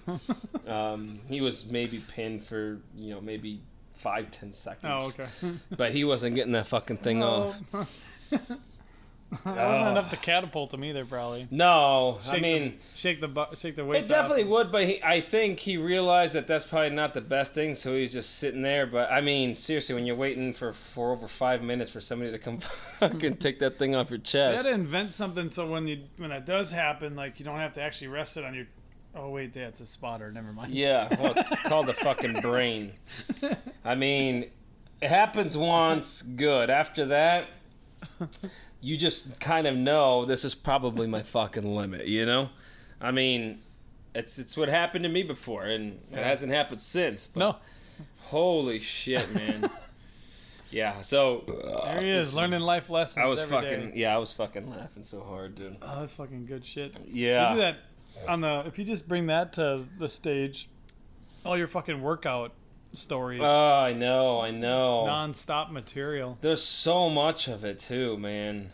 Um, 0.68 1.20
he 1.28 1.40
was 1.42 1.66
maybe 1.66 2.02
pinned 2.10 2.44
for 2.44 2.80
you 2.96 3.14
know 3.14 3.22
maybe 3.22 3.62
five 3.94 4.30
ten 4.32 4.52
seconds. 4.52 5.18
Oh, 5.20 5.24
okay. 5.24 5.56
But 5.78 5.92
he 5.94 6.04
wasn't 6.04 6.36
getting 6.36 6.54
that 6.54 6.68
fucking 6.68 6.98
thing 6.98 7.24
off. 7.24 7.62
That 9.30 9.40
oh. 9.46 9.72
wasn't 9.72 9.90
enough 9.90 10.10
to 10.12 10.18
catapult 10.18 10.74
him 10.74 10.86
either, 10.86 11.04
probably. 11.04 11.48
No, 11.52 12.18
I 12.20 12.32
Shake 12.32 12.42
mean. 12.42 12.64
the, 12.64 12.98
shake 12.98 13.22
the 13.22 13.28
bu- 13.28 13.56
shake 13.56 13.76
the 13.76 13.84
weight. 13.84 14.04
It 14.04 14.08
definitely 14.08 14.44
off. 14.44 14.50
would, 14.50 14.72
but 14.72 14.86
he, 14.86 15.04
I 15.04 15.20
think 15.20 15.60
he 15.60 15.76
realized 15.76 16.32
that 16.34 16.48
that's 16.48 16.66
probably 16.66 16.92
not 16.92 17.14
the 17.14 17.22
best 17.22 17.54
thing, 17.54 17.76
so 17.76 17.94
he's 17.94 18.14
just 18.14 18.38
sitting 18.38 18.62
there. 18.62 18.88
But 18.88 19.12
I 19.12 19.20
mean, 19.20 19.54
seriously, 19.54 19.96
when 19.96 20.06
you're 20.06 20.16
waiting 20.16 20.54
for, 20.54 20.72
for 20.72 21.12
over 21.12 21.28
five 21.28 21.62
minutes 21.62 21.92
for 21.92 22.00
somebody 22.00 22.32
to 22.32 22.40
come 22.40 22.60
fucking 23.00 23.34
hmm. 23.34 23.38
take 23.38 23.60
that 23.60 23.78
thing 23.78 23.96
off 23.96 24.10
your 24.10 24.20
chest, 24.20 24.64
gotta 24.64 24.76
invent 24.76 25.12
something 25.12 25.50
so 25.50 25.68
when 25.68 25.88
you 25.88 26.04
when 26.16 26.30
that 26.30 26.46
does 26.46 26.72
happen, 26.72 27.16
like 27.18 27.38
you 27.38 27.46
don't 27.46 27.60
have 27.60 27.74
to 27.74 27.82
actually 27.82 28.08
rest 28.08 28.38
it 28.38 28.46
on 28.46 28.54
your. 28.54 28.66
Oh 29.14 29.30
wait, 29.32 29.54
that's 29.54 29.82
a 29.82 29.86
spotter. 29.86 30.32
Never 30.32 30.54
mind. 30.54 30.74
yeah, 30.74 31.14
well, 31.20 31.34
it's 31.36 31.62
called 31.64 31.88
the 31.88 31.94
fucking 31.94 32.40
brain. 32.40 32.94
I 33.84 33.96
mean, 33.96 34.52
it 35.02 35.10
happens 35.10 35.58
once, 35.58 36.22
good. 36.22 36.70
After 36.70 37.06
that, 37.08 37.48
you 38.82 38.98
just 38.98 39.40
kind 39.40 39.68
of 39.68 39.76
know 39.76 40.26
this 40.26 40.46
is 40.46 40.56
probably 40.56 41.08
my 41.08 41.22
fucking 41.22 41.64
limit. 41.64 42.08
You 42.08 42.26
know, 42.26 42.50
I 43.02 43.12
mean, 43.12 43.62
it's 44.14 44.40
it's 44.40 44.58
what 44.58 44.70
happened 44.70 45.04
to 45.04 45.10
me 45.10 45.24
before, 45.24 45.64
and 45.64 46.00
it 46.12 46.24
hasn't 46.24 46.52
happened 46.52 46.82
since. 46.82 47.28
But 47.28 47.40
No, 47.40 47.56
Holy 48.28 48.80
shit, 48.80 49.34
man. 49.34 49.70
yeah, 50.72 51.02
so 51.02 51.46
there 51.86 52.02
he 52.02 52.10
is, 52.10 52.34
learning 52.34 52.60
life 52.60 52.90
lessons. 52.90 53.24
I 53.24 53.26
was 53.26 53.42
every 53.42 53.62
day. 53.62 53.76
fucking 53.76 53.92
yeah, 53.96 54.16
I 54.16 54.18
was 54.18 54.34
fucking 54.34 54.70
laughing 54.70 55.04
so 55.04 55.22
hard, 55.24 55.56
dude. 55.56 55.78
Oh, 55.82 56.00
that's 56.00 56.14
fucking 56.14 56.46
good 56.46 56.66
shit. 56.66 56.96
Yeah. 57.06 57.50
You 57.50 57.56
do 57.56 57.62
that 57.62 57.78
on 58.28 58.42
the. 58.42 58.64
If 58.66 58.78
you 58.78 58.86
just 58.86 59.08
bring 59.08 59.28
that 59.28 59.54
to 59.54 59.86
the 59.98 60.10
stage, 60.10 60.70
all 61.46 61.58
your 61.58 61.68
fucking 61.68 62.02
workout 62.02 62.52
stories, 62.98 63.42
Oh, 63.44 63.80
I 63.80 63.94
know, 63.94 64.42
I 64.42 64.52
know. 64.52 65.06
non-stop 65.06 65.72
material. 65.72 66.38
There's 66.42 66.62
so 66.64 67.10
much 67.10 67.48
of 67.48 67.64
it 67.64 67.80
too, 67.80 68.18
man. 68.18 68.72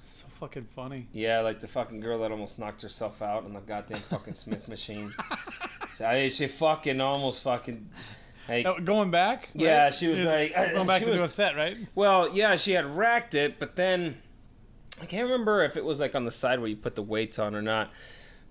So 0.00 0.26
fucking 0.30 0.64
funny. 0.74 1.08
Yeah, 1.12 1.40
like 1.40 1.60
the 1.60 1.68
fucking 1.68 2.00
girl 2.00 2.20
that 2.20 2.30
almost 2.30 2.58
knocked 2.58 2.82
herself 2.82 3.20
out 3.22 3.44
on 3.44 3.52
the 3.52 3.60
goddamn 3.60 3.98
fucking 4.00 4.34
Smith 4.34 4.68
machine. 4.68 5.12
I, 6.04 6.28
she 6.28 6.46
fucking 6.46 7.00
almost 7.00 7.42
fucking 7.42 7.88
like 8.48 8.64
Oh, 8.66 8.78
going 8.78 9.10
back. 9.10 9.48
Yeah, 9.54 9.84
right? 9.84 9.94
she 9.94 10.06
was 10.08 10.20
You're 10.22 10.30
like- 10.32 10.52
uh, 10.56 10.72
going 10.74 10.86
back 10.86 11.00
she 11.00 11.06
to 11.06 11.12
do 11.12 11.18
a 11.18 11.22
was- 11.22 11.34
set, 11.34 11.56
right? 11.56 11.76
Well, 11.94 12.32
yeah, 12.34 12.54
she 12.56 12.72
had 12.72 12.86
racked 12.86 13.34
it, 13.34 13.58
but 13.58 13.74
then 13.76 14.16
I 15.02 15.06
can't 15.06 15.24
remember 15.24 15.62
if 15.64 15.76
it 15.76 15.84
was 15.84 15.98
like 16.00 16.14
on 16.14 16.24
the 16.24 16.30
side 16.30 16.60
where 16.60 16.68
you 16.68 16.76
put 16.76 16.94
the 16.94 17.02
weights 17.02 17.38
on 17.40 17.54
or 17.56 17.62
not. 17.62 17.90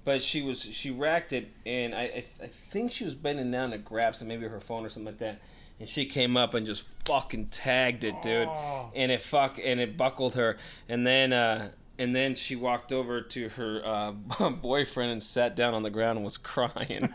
But 0.07 0.23
she 0.23 0.41
was 0.41 0.63
she 0.63 0.89
racked 0.89 1.33
it, 1.33 1.49
and 1.65 1.93
I 1.93 2.03
I, 2.03 2.23
I 2.41 2.47
think 2.47 2.93
she 2.93 3.03
was 3.03 3.13
bending 3.13 3.51
down 3.51 3.71
to 3.71 3.77
grab 3.77 4.15
some 4.15 4.29
maybe 4.29 4.47
her 4.47 4.61
phone 4.61 4.85
or 4.85 4.89
something 4.89 5.07
like 5.07 5.17
that. 5.17 5.41
And 5.81 5.89
she 5.89 6.05
came 6.05 6.37
up 6.37 6.53
and 6.53 6.65
just 6.65 7.05
fucking 7.05 7.47
tagged 7.47 8.05
it, 8.05 8.21
dude. 8.21 8.47
Oh. 8.47 8.89
And 8.95 9.11
it 9.11 9.21
fuck 9.21 9.59
and 9.61 9.81
it 9.81 9.97
buckled 9.97 10.35
her. 10.35 10.55
And 10.87 11.05
then 11.05 11.33
uh, 11.33 11.71
and 11.99 12.15
then 12.15 12.35
she 12.35 12.55
walked 12.55 12.93
over 12.93 13.19
to 13.19 13.49
her 13.49 13.81
uh, 13.83 14.49
boyfriend 14.61 15.11
and 15.11 15.21
sat 15.21 15.57
down 15.57 15.73
on 15.73 15.83
the 15.83 15.89
ground 15.89 16.15
and 16.15 16.23
was 16.23 16.37
crying. 16.37 17.13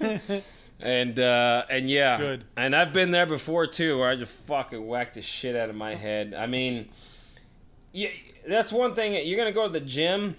and 0.80 1.20
uh, 1.20 1.64
and 1.68 1.90
yeah, 1.90 2.16
Good. 2.16 2.44
And 2.56 2.74
I've 2.74 2.94
been 2.94 3.10
there 3.10 3.26
before 3.26 3.66
too, 3.66 3.98
where 3.98 4.08
I 4.08 4.16
just 4.16 4.32
fucking 4.46 4.86
whacked 4.86 5.16
the 5.16 5.22
shit 5.22 5.54
out 5.56 5.68
of 5.68 5.76
my 5.76 5.94
head. 5.94 6.32
I 6.32 6.46
mean, 6.46 6.88
yeah, 7.92 8.08
that's 8.46 8.72
one 8.72 8.94
thing. 8.94 9.26
You're 9.26 9.38
gonna 9.38 9.52
go 9.52 9.66
to 9.66 9.72
the 9.72 9.80
gym. 9.80 10.36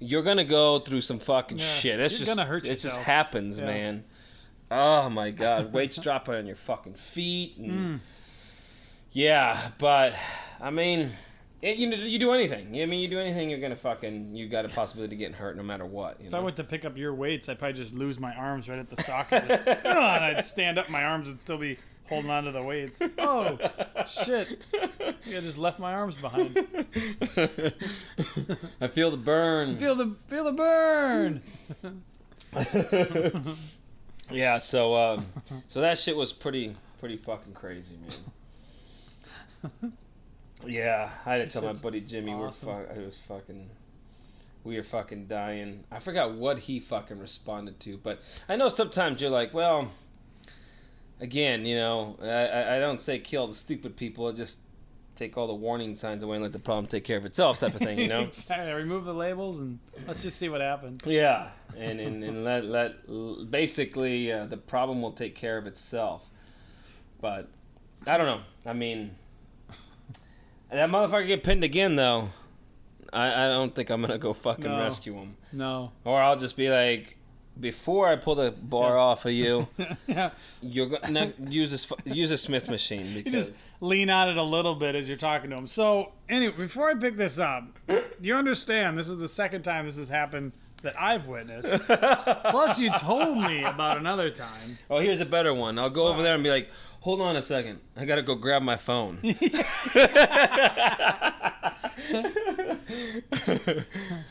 You're 0.00 0.22
gonna 0.22 0.44
go 0.44 0.78
through 0.78 1.00
some 1.00 1.18
fucking 1.18 1.58
Yeah, 1.58 1.64
shit. 1.64 2.00
It's 2.00 2.18
just 2.18 2.30
gonna 2.30 2.46
hurt 2.48 2.66
it 2.66 2.78
just 2.78 3.00
happens, 3.00 3.58
Yeah. 3.58 3.66
man. 3.66 4.04
Oh 4.70 5.08
my 5.08 5.30
god, 5.30 5.72
weights 5.72 5.96
dropping 6.02 6.34
on 6.34 6.46
your 6.46 6.56
fucking 6.56 6.94
feet. 6.94 7.56
And, 7.56 7.70
mm. 7.70 7.98
Yeah, 9.10 9.58
but 9.78 10.14
I 10.60 10.70
mean, 10.70 11.10
it, 11.62 11.78
you 11.78 11.88
you 11.90 12.18
do 12.18 12.30
anything. 12.32 12.80
I 12.80 12.84
mean, 12.86 13.00
you 13.00 13.08
do 13.08 13.18
anything, 13.18 13.50
you're 13.50 13.58
gonna 13.60 13.74
fucking 13.76 14.36
you 14.36 14.48
got 14.48 14.64
a 14.64 14.68
possibility 14.68 15.16
of 15.16 15.18
getting 15.18 15.34
hurt 15.34 15.56
no 15.56 15.62
matter 15.62 15.86
what. 15.86 16.20
You 16.20 16.28
If 16.28 16.34
I 16.34 16.40
went 16.40 16.56
to 16.56 16.64
pick 16.64 16.84
up 16.84 16.96
your 16.96 17.14
weights, 17.14 17.48
I'd 17.48 17.58
probably 17.58 17.78
just 17.78 17.94
lose 17.94 18.20
my 18.20 18.34
arms 18.34 18.68
right 18.68 18.78
at 18.78 18.88
the 18.88 19.02
socket. 19.02 19.44
And 19.84 20.24
I'd 20.24 20.44
stand 20.44 20.78
up, 20.78 20.88
my 20.90 21.02
arms 21.04 21.28
would 21.28 21.40
still 21.40 21.58
be 21.58 21.78
holding 22.08 22.30
onto 22.30 22.52
the 22.52 22.62
weights. 22.62 23.02
Oh, 23.18 23.58
shit. 24.06 24.62
I 25.02 25.14
just 25.26 25.58
left 25.58 25.78
my 25.78 25.92
arms 25.92 26.14
behind. 26.14 26.56
I 28.80 28.88
feel 28.88 29.10
the 29.10 29.16
burn. 29.16 29.78
Feel 29.78 29.94
the 29.94 30.14
feel 30.28 30.44
the 30.44 30.52
burn. 30.52 31.42
Yeah, 34.30 34.58
so 34.58 34.96
um, 34.96 35.26
so 35.68 35.80
that 35.80 35.98
shit 35.98 36.16
was 36.16 36.32
pretty 36.32 36.76
pretty 37.00 37.16
fucking 37.16 37.54
crazy, 37.54 37.96
man. 39.62 39.92
Yeah, 40.66 41.10
I 41.24 41.34
had 41.34 41.50
to 41.50 41.60
tell 41.60 41.72
my 41.72 41.78
buddy 41.78 42.00
Jimmy 42.00 42.34
we're 42.34 42.50
fuck, 42.50 42.88
I 42.94 42.98
was 42.98 43.18
fucking 43.26 43.70
we 44.64 44.76
were 44.76 44.82
fucking 44.82 45.26
dying. 45.26 45.84
I 45.90 45.98
forgot 45.98 46.34
what 46.34 46.58
he 46.58 46.80
fucking 46.80 47.18
responded 47.18 47.80
to, 47.80 47.96
but 47.96 48.20
I 48.48 48.56
know 48.56 48.68
sometimes 48.68 49.20
you're 49.20 49.30
like, 49.30 49.54
well, 49.54 49.90
again, 51.20 51.64
you 51.64 51.76
know, 51.76 52.16
I, 52.22 52.26
I, 52.28 52.76
I 52.76 52.80
don't 52.80 53.00
say 53.00 53.18
kill 53.18 53.46
the 53.46 53.54
stupid 53.54 53.96
people, 53.96 54.26
I 54.28 54.32
just 54.32 54.62
take 55.14 55.36
all 55.36 55.48
the 55.48 55.54
warning 55.54 55.96
signs 55.96 56.22
away 56.22 56.36
and 56.36 56.42
let 56.44 56.52
the 56.52 56.58
problem 56.60 56.86
take 56.86 57.02
care 57.02 57.16
of 57.18 57.24
itself, 57.24 57.58
type 57.58 57.74
of 57.74 57.80
thing, 57.80 57.98
you 57.98 58.06
know. 58.08 58.20
Exactly. 58.28 58.72
Remove 58.72 59.04
the 59.04 59.12
labels 59.14 59.60
and 59.60 59.78
let's 60.06 60.22
just 60.22 60.38
see 60.38 60.48
what 60.48 60.60
happens. 60.60 61.04
Yeah, 61.04 61.48
and 61.76 62.00
and, 62.00 62.22
and 62.22 62.44
let 62.44 62.64
let 62.64 63.50
basically 63.50 64.30
uh, 64.32 64.46
the 64.46 64.56
problem 64.56 65.02
will 65.02 65.12
take 65.12 65.34
care 65.34 65.58
of 65.58 65.66
itself. 65.66 66.30
But 67.20 67.48
I 68.06 68.16
don't 68.16 68.26
know. 68.26 68.40
I 68.64 68.74
mean, 68.74 69.10
that 70.70 70.88
motherfucker 70.90 71.26
get 71.26 71.42
pinned 71.42 71.64
again 71.64 71.96
though. 71.96 72.28
I, 73.12 73.46
I 73.46 73.48
don't 73.48 73.74
think 73.74 73.90
I'm 73.90 74.00
gonna 74.02 74.18
go 74.18 74.32
fucking 74.32 74.64
No. 74.70 74.78
rescue 74.78 75.14
him, 75.14 75.36
No. 75.52 75.90
or 76.04 76.20
I'll 76.20 76.36
just 76.38 76.56
be 76.56 76.70
like, 76.70 77.16
before 77.60 78.08
I 78.08 78.16
pull 78.16 78.34
the 78.34 78.52
bar 78.52 78.98
off 78.98 79.24
of 79.24 79.32
you, 79.32 79.68
yeah. 80.06 80.30
you're 80.62 80.86
gonna 80.86 81.32
use 81.48 81.70
this 81.70 81.90
use 82.04 82.30
a 82.30 82.38
Smith 82.38 82.68
machine 82.68 83.06
You 83.06 83.22
just 83.24 83.66
lean 83.80 84.10
on 84.10 84.28
it 84.28 84.36
a 84.36 84.42
little 84.42 84.74
bit 84.74 84.94
as 84.94 85.08
you're 85.08 85.16
talking 85.16 85.50
to 85.50 85.56
him. 85.56 85.66
So, 85.66 86.12
anyway, 86.28 86.54
before 86.56 86.90
I 86.90 86.94
pick 86.94 87.16
this 87.16 87.38
up, 87.38 87.64
you 88.20 88.34
understand 88.34 88.98
this 88.98 89.08
is 89.08 89.18
the 89.18 89.28
second 89.28 89.62
time 89.62 89.86
this 89.86 89.96
has 89.96 90.08
happened 90.08 90.52
that 90.82 91.00
I've 91.00 91.26
witnessed. 91.26 91.86
Plus, 91.86 92.78
you 92.78 92.90
told 92.90 93.38
me 93.38 93.64
about 93.64 93.98
another 93.98 94.30
time. 94.30 94.78
oh 94.88 94.98
here's 94.98 95.20
a 95.20 95.26
better 95.26 95.52
one. 95.52 95.78
I'll 95.78 95.90
go 95.90 96.08
over 96.08 96.22
there 96.22 96.34
and 96.34 96.44
be 96.44 96.50
like, 96.50 96.70
hold 97.00 97.20
on 97.20 97.36
a 97.36 97.42
second, 97.42 97.80
I 97.96 98.04
gotta 98.04 98.22
go 98.22 98.34
grab 98.34 98.62
my 98.62 98.76
phone. 98.76 99.18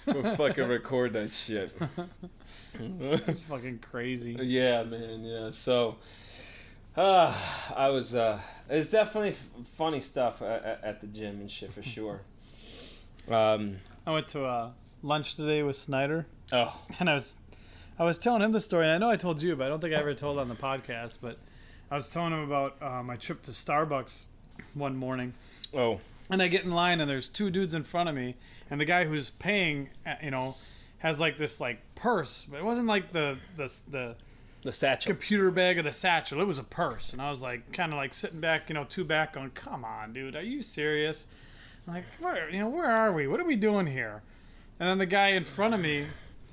we'll 0.06 0.36
fucking 0.36 0.67
record 0.67 1.13
that 1.13 1.32
shit. 1.32 1.72
It's 2.80 3.41
fucking 3.41 3.80
crazy. 3.80 4.36
yeah, 4.41 4.84
man. 4.84 5.24
Yeah. 5.24 5.52
So, 5.52 5.98
uh, 6.96 7.34
I 7.76 7.89
was. 7.89 8.15
Uh, 8.15 8.39
it's 8.70 8.89
definitely 8.89 9.30
f- 9.30 9.50
funny 9.78 10.00
stuff 10.00 10.41
at, 10.41 10.80
at 10.84 11.02
the 11.02 11.08
gym 11.08 11.39
and 11.39 11.50
shit 11.52 11.72
for 11.74 11.82
sure. 11.84 12.22
Um. 13.30 13.78
I 14.06 14.12
went 14.12 14.28
to 14.30 14.46
uh, 14.46 14.70
lunch 15.04 15.36
today 15.36 15.63
with 15.63 15.76
Snyder, 15.76 16.26
Oh. 16.54 16.80
and 17.00 17.10
I 17.10 17.13
was, 17.15 17.36
I 18.00 18.06
was 18.06 18.17
telling 18.17 18.41
him 18.41 18.54
the 18.54 18.60
story. 18.60 18.86
And 18.86 18.93
I 18.93 18.98
know 18.98 19.10
I 19.12 19.17
told 19.17 19.41
you, 19.41 19.56
but 19.56 19.65
I 19.65 19.70
don't 19.70 19.82
think 19.82 19.93
I 19.93 19.98
ever 20.00 20.13
told 20.13 20.39
on 20.39 20.48
the 20.48 20.56
podcast. 20.56 21.17
But 21.22 21.36
I 21.91 21.96
was 21.96 22.10
telling 22.10 22.32
him 22.32 22.39
about 22.39 22.82
uh, 22.82 23.04
my 23.04 23.17
trip 23.17 23.41
to 23.43 23.52
Starbucks 23.52 24.26
one 24.76 24.96
morning. 24.96 25.34
Oh. 25.74 26.00
And 26.30 26.42
I 26.42 26.48
get 26.50 26.63
in 26.66 26.72
line, 26.72 27.00
and 27.00 27.10
there's 27.10 27.30
two 27.30 27.50
dudes 27.50 27.74
in 27.74 27.84
front 27.84 28.10
of 28.10 28.16
me, 28.16 28.36
and 28.70 28.82
the 28.82 28.86
guy 28.86 29.06
who's 29.06 29.30
paying, 29.30 29.90
uh, 30.06 30.16
you 30.22 30.32
know, 30.32 30.56
has 31.00 31.20
like 31.22 31.38
this 31.38 31.62
like 31.62 31.80
purse, 31.96 32.46
but 32.50 32.58
it 32.58 32.66
wasn't 32.66 32.88
like 32.88 33.12
the 33.13 33.38
the 33.56 33.63
the 33.90 34.16
The 34.63 34.72
satchel. 34.72 35.12
computer 35.13 35.52
bag 35.52 35.78
or 35.78 35.84
the 35.84 35.92
satchel. 35.92 36.42
It 36.42 36.48
was 36.48 36.60
a 36.60 36.63
purse, 36.63 37.13
and 37.13 37.22
I 37.22 37.30
was 37.30 37.42
like, 37.44 37.72
kind 37.72 37.94
of 37.94 37.98
like 37.98 38.13
sitting 38.13 38.42
back, 38.42 38.68
you 38.70 38.74
know, 38.76 38.84
two 38.84 39.06
back, 39.06 39.34
going, 39.34 39.52
"Come 39.52 39.86
on, 39.86 40.12
dude, 40.12 40.36
are 40.36 40.42
you 40.44 40.62
serious?" 40.62 41.28
I'm 41.88 41.94
like, 41.94 42.04
where, 42.20 42.50
you 42.50 42.60
know, 42.60 42.68
where 42.68 42.92
are 42.92 43.13
we? 43.13 43.28
What 43.28 43.40
are 43.40 43.46
we 43.46 43.56
doing 43.56 43.88
here? 43.88 44.22
And 44.80 44.90
then 44.90 44.98
the 44.98 45.06
guy 45.06 45.30
in 45.30 45.46
front 45.46 45.74
of 45.74 45.80
me, 45.80 46.08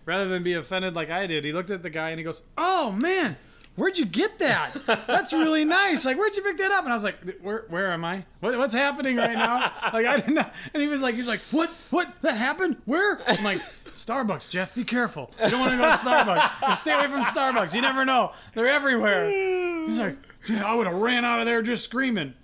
rather 0.06 0.28
than 0.28 0.44
be 0.44 0.52
offended 0.54 0.94
like 0.94 1.10
I 1.10 1.26
did, 1.26 1.44
he 1.44 1.52
looked 1.52 1.70
at 1.70 1.82
the 1.82 1.90
guy 1.90 2.10
and 2.10 2.18
he 2.20 2.24
goes, 2.24 2.42
"Oh 2.56 2.92
man." 2.92 3.36
Where'd 3.76 3.98
you 3.98 4.04
get 4.04 4.38
that? 4.38 4.72
That's 5.06 5.32
really 5.32 5.64
nice. 5.64 6.04
Like, 6.04 6.16
where'd 6.16 6.36
you 6.36 6.42
pick 6.42 6.58
that 6.58 6.70
up? 6.70 6.84
And 6.84 6.92
I 6.92 6.94
was 6.94 7.02
like, 7.02 7.16
where, 7.42 7.64
where 7.68 7.90
am 7.92 8.04
I? 8.04 8.24
What, 8.38 8.56
what's 8.56 8.74
happening 8.74 9.16
right 9.16 9.34
now? 9.34 9.72
Like, 9.92 10.06
I 10.06 10.16
didn't 10.16 10.34
know. 10.34 10.46
And 10.72 10.82
he 10.82 10.88
was 10.88 11.02
like, 11.02 11.16
he's 11.16 11.26
like, 11.26 11.40
what? 11.50 11.68
What? 11.90 12.20
That 12.22 12.36
happened? 12.36 12.76
Where? 12.84 13.18
I'm 13.26 13.42
like, 13.42 13.60
Starbucks, 13.86 14.48
Jeff. 14.48 14.74
Be 14.76 14.84
careful. 14.84 15.32
You 15.42 15.50
don't 15.50 15.60
want 15.60 15.72
to 15.72 15.78
go 15.78 15.82
to 15.84 15.96
Starbucks. 15.96 16.68
And 16.68 16.78
stay 16.78 16.92
away 16.92 17.08
from 17.08 17.22
Starbucks. 17.24 17.74
You 17.74 17.80
never 17.80 18.04
know. 18.04 18.32
They're 18.54 18.68
everywhere. 18.68 19.28
He's 19.28 19.98
like, 19.98 20.16
I 20.50 20.74
would 20.74 20.86
have 20.86 20.96
ran 20.96 21.24
out 21.24 21.40
of 21.40 21.46
there 21.46 21.60
just 21.60 21.82
screaming. 21.82 22.34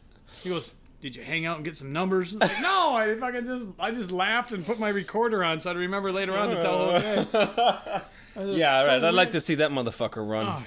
He 0.42 0.48
goes, 0.48 0.74
did 1.00 1.14
you 1.14 1.22
hang 1.22 1.46
out 1.46 1.56
and 1.56 1.64
get 1.64 1.76
some 1.76 1.92
numbers? 1.92 2.32
I'm 2.32 2.40
like, 2.40 2.60
no, 2.60 2.94
I 2.96 3.14
fucking 3.14 3.44
just, 3.44 3.68
I 3.78 3.90
just 3.92 4.10
laughed 4.10 4.52
and 4.52 4.66
put 4.66 4.80
my 4.80 4.88
recorder 4.88 5.44
on 5.44 5.60
so 5.60 5.70
I'd 5.70 5.76
remember 5.76 6.10
later 6.12 6.36
on 6.36 6.50
to 6.50 6.60
tell 6.60 6.90
Jose. 6.90 8.02
Yeah, 8.36 8.86
right. 8.86 9.02
I'd 9.02 9.12
like 9.12 9.32
to 9.32 9.40
see 9.40 9.56
that 9.56 9.72
motherfucker 9.72 10.26
run. 10.26 10.46
Oh, 10.48 10.62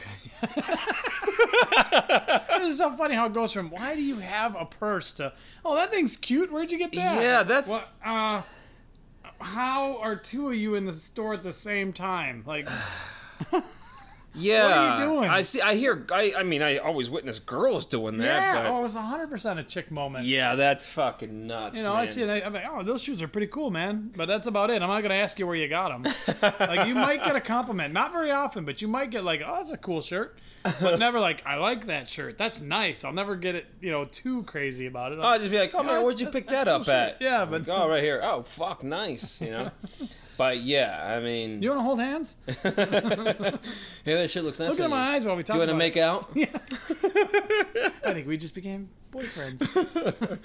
this 2.58 2.71
is 2.71 2.77
so 2.77 2.95
funny 2.95 3.15
how 3.15 3.25
it 3.27 3.34
goes 3.34 3.51
from 3.51 3.69
why 3.69 3.95
do 3.95 4.01
you 4.03 4.17
have 4.17 4.56
a 4.60 4.65
purse 4.65 5.13
to 5.13 5.34
oh 5.65 5.75
that 5.75 5.91
thing's 5.91 6.17
cute. 6.17 6.51
Where'd 6.51 6.71
you 6.71 6.77
get 6.77 6.91
that? 6.93 7.21
Yeah, 7.21 7.43
that's- 7.43 7.69
What, 7.69 7.88
uh, 8.06 8.41
how 9.39 9.97
are 9.97 10.15
two 10.15 10.49
of 10.49 10.56
you 10.56 10.75
in 10.75 10.86
the 10.86 10.93
store 10.93 11.34
at 11.34 11.43
the 11.43 11.51
same 11.51 11.91
time? 11.93 12.43
Like, 12.45 12.67
Yeah, 14.36 15.06
doing? 15.06 15.30
I 15.30 15.41
see. 15.43 15.62
I 15.62 15.76
hear. 15.76 16.06
I. 16.12 16.34
I 16.38 16.43
mean, 16.43 16.62
I 16.62 16.78
always 16.78 17.10
witness 17.10 17.39
girls 17.39 17.86
doing 17.86 18.17
that. 18.17 18.26
yeah, 18.26 18.63
but 18.63 18.72
oh, 18.72 18.80
it 18.80 18.84
was 18.84 18.96
hundred 18.96 19.30
percent 19.30 19.60
a 19.60 19.63
chick 19.63 19.91
moment. 19.91 20.26
yeah, 20.26 20.56
that's 20.56 20.88
fucking 20.88 21.48
nuts. 21.48 21.78
You 21.78 21.86
know, 21.86 21.93
I 21.93 22.06
see 22.06 22.24
it. 22.24 22.43
I'm 22.46 22.54
like, 22.54 22.65
oh, 22.69 22.84
those 22.84 23.04
shoes 23.04 23.22
are 23.22 23.28
pretty 23.28 23.48
cool, 23.48 23.69
man. 23.69 24.12
But 24.15 24.28
that's 24.28 24.48
about 24.48 24.69
it. 24.72 24.82
I'm 24.82 24.89
not 24.89 25.02
gonna 25.02 25.13
ask 25.15 25.38
you 25.38 25.46
where 25.46 25.56
you 25.56 25.67
got 25.67 25.89
them. 26.04 26.13
like, 26.60 26.88
you 26.88 26.96
might 26.96 27.24
get 27.24 27.36
a 27.36 27.41
compliment, 27.41 27.93
not 27.93 28.12
very 28.12 28.32
often, 28.32 28.65
but 28.65 28.82
you 28.82 28.88
might 28.88 29.12
get 29.12 29.24
like, 29.24 29.41
oh, 29.46 29.56
that's 29.58 29.72
a 29.72 29.78
cool 29.78 30.02
shirt. 30.02 30.38
But 30.82 30.98
never 30.98 31.19
like, 31.19 31.46
I 31.46 31.56
like 31.58 31.86
that 31.86 32.10
shirt. 32.10 32.38
That's 32.38 32.62
nice. 32.62 33.04
I'll 33.04 33.13
never 33.13 33.36
get 33.36 33.56
it, 33.56 33.65
you 33.82 33.91
know, 33.91 34.06
too 34.06 34.43
crazy 34.43 34.86
about 34.88 35.12
it. 35.12 35.19
I'll 35.19 35.38
just 35.38 35.52
be 35.52 35.60
like, 35.60 35.76
oh 35.76 35.84
man, 35.84 36.04
where'd 36.04 36.19
you 36.19 36.30
pick 36.30 36.48
that's 36.48 36.63
that 36.63 36.67
up 36.67 36.86
shit. 36.86 36.93
at? 36.93 37.17
Yeah, 37.22 37.46
but- 37.46 37.67
Like, 37.67 37.78
oh, 37.78 37.89
right 37.89 38.04
here. 38.04 38.22
Oh, 38.24 38.43
fuck, 38.43 38.84
nice. 38.84 39.41
You 39.41 39.52
know. 39.52 39.72
but 40.38 40.62
yeah, 40.62 41.15
I 41.15 41.19
mean, 41.19 41.62
you 41.62 41.69
want 41.69 41.80
to 41.80 41.84
hold 41.84 42.00
hands? 42.00 42.36
yeah, 42.48 42.62
that 44.06 44.30
shit 44.30 44.43
looks 44.43 44.60
nice. 44.60 44.69
Look 44.72 44.80
at 44.80 44.89
my 44.89 45.10
you. 45.10 45.15
eyes 45.15 45.26
while 45.26 45.36
we 45.36 45.43
talk 45.43 45.56
Do 45.56 45.62
you 45.62 45.67
want 45.67 45.72
to 45.72 45.78
make 45.78 45.98
it. 45.98 46.02
out? 46.02 46.30
I 48.06 48.13
think 48.13 48.28
we 48.28 48.38
just 48.38 48.56
became 48.56 48.89
boyfriends. 49.12 50.39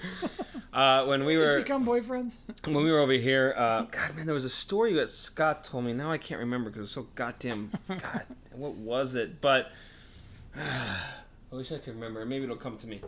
Uh, 0.71 1.05
when 1.05 1.25
we 1.25 1.35
just 1.35 1.49
were 1.49 1.59
become 1.59 1.85
boyfriends. 1.85 2.37
when 2.65 2.83
we 2.83 2.91
were 2.91 2.99
over 2.99 3.13
here, 3.13 3.55
uh, 3.57 3.83
God 3.83 4.15
man, 4.15 4.25
there 4.25 4.35
was 4.35 4.45
a 4.45 4.49
story 4.49 4.93
that 4.93 5.09
Scott 5.09 5.63
told 5.63 5.85
me. 5.85 5.93
Now 5.93 6.11
I 6.11 6.17
can't 6.17 6.39
remember 6.39 6.69
because 6.69 6.85
it's 6.85 6.93
so 6.93 7.07
goddamn. 7.15 7.71
God, 7.87 8.23
what 8.51 8.73
was 8.73 9.15
it? 9.15 9.41
But 9.41 9.71
I 10.55 11.55
wish 11.55 11.71
I 11.71 11.79
could 11.79 11.95
remember. 11.95 12.25
Maybe 12.25 12.43
it'll 12.43 12.55
come 12.55 12.77
to 12.77 12.87
me. 12.87 13.01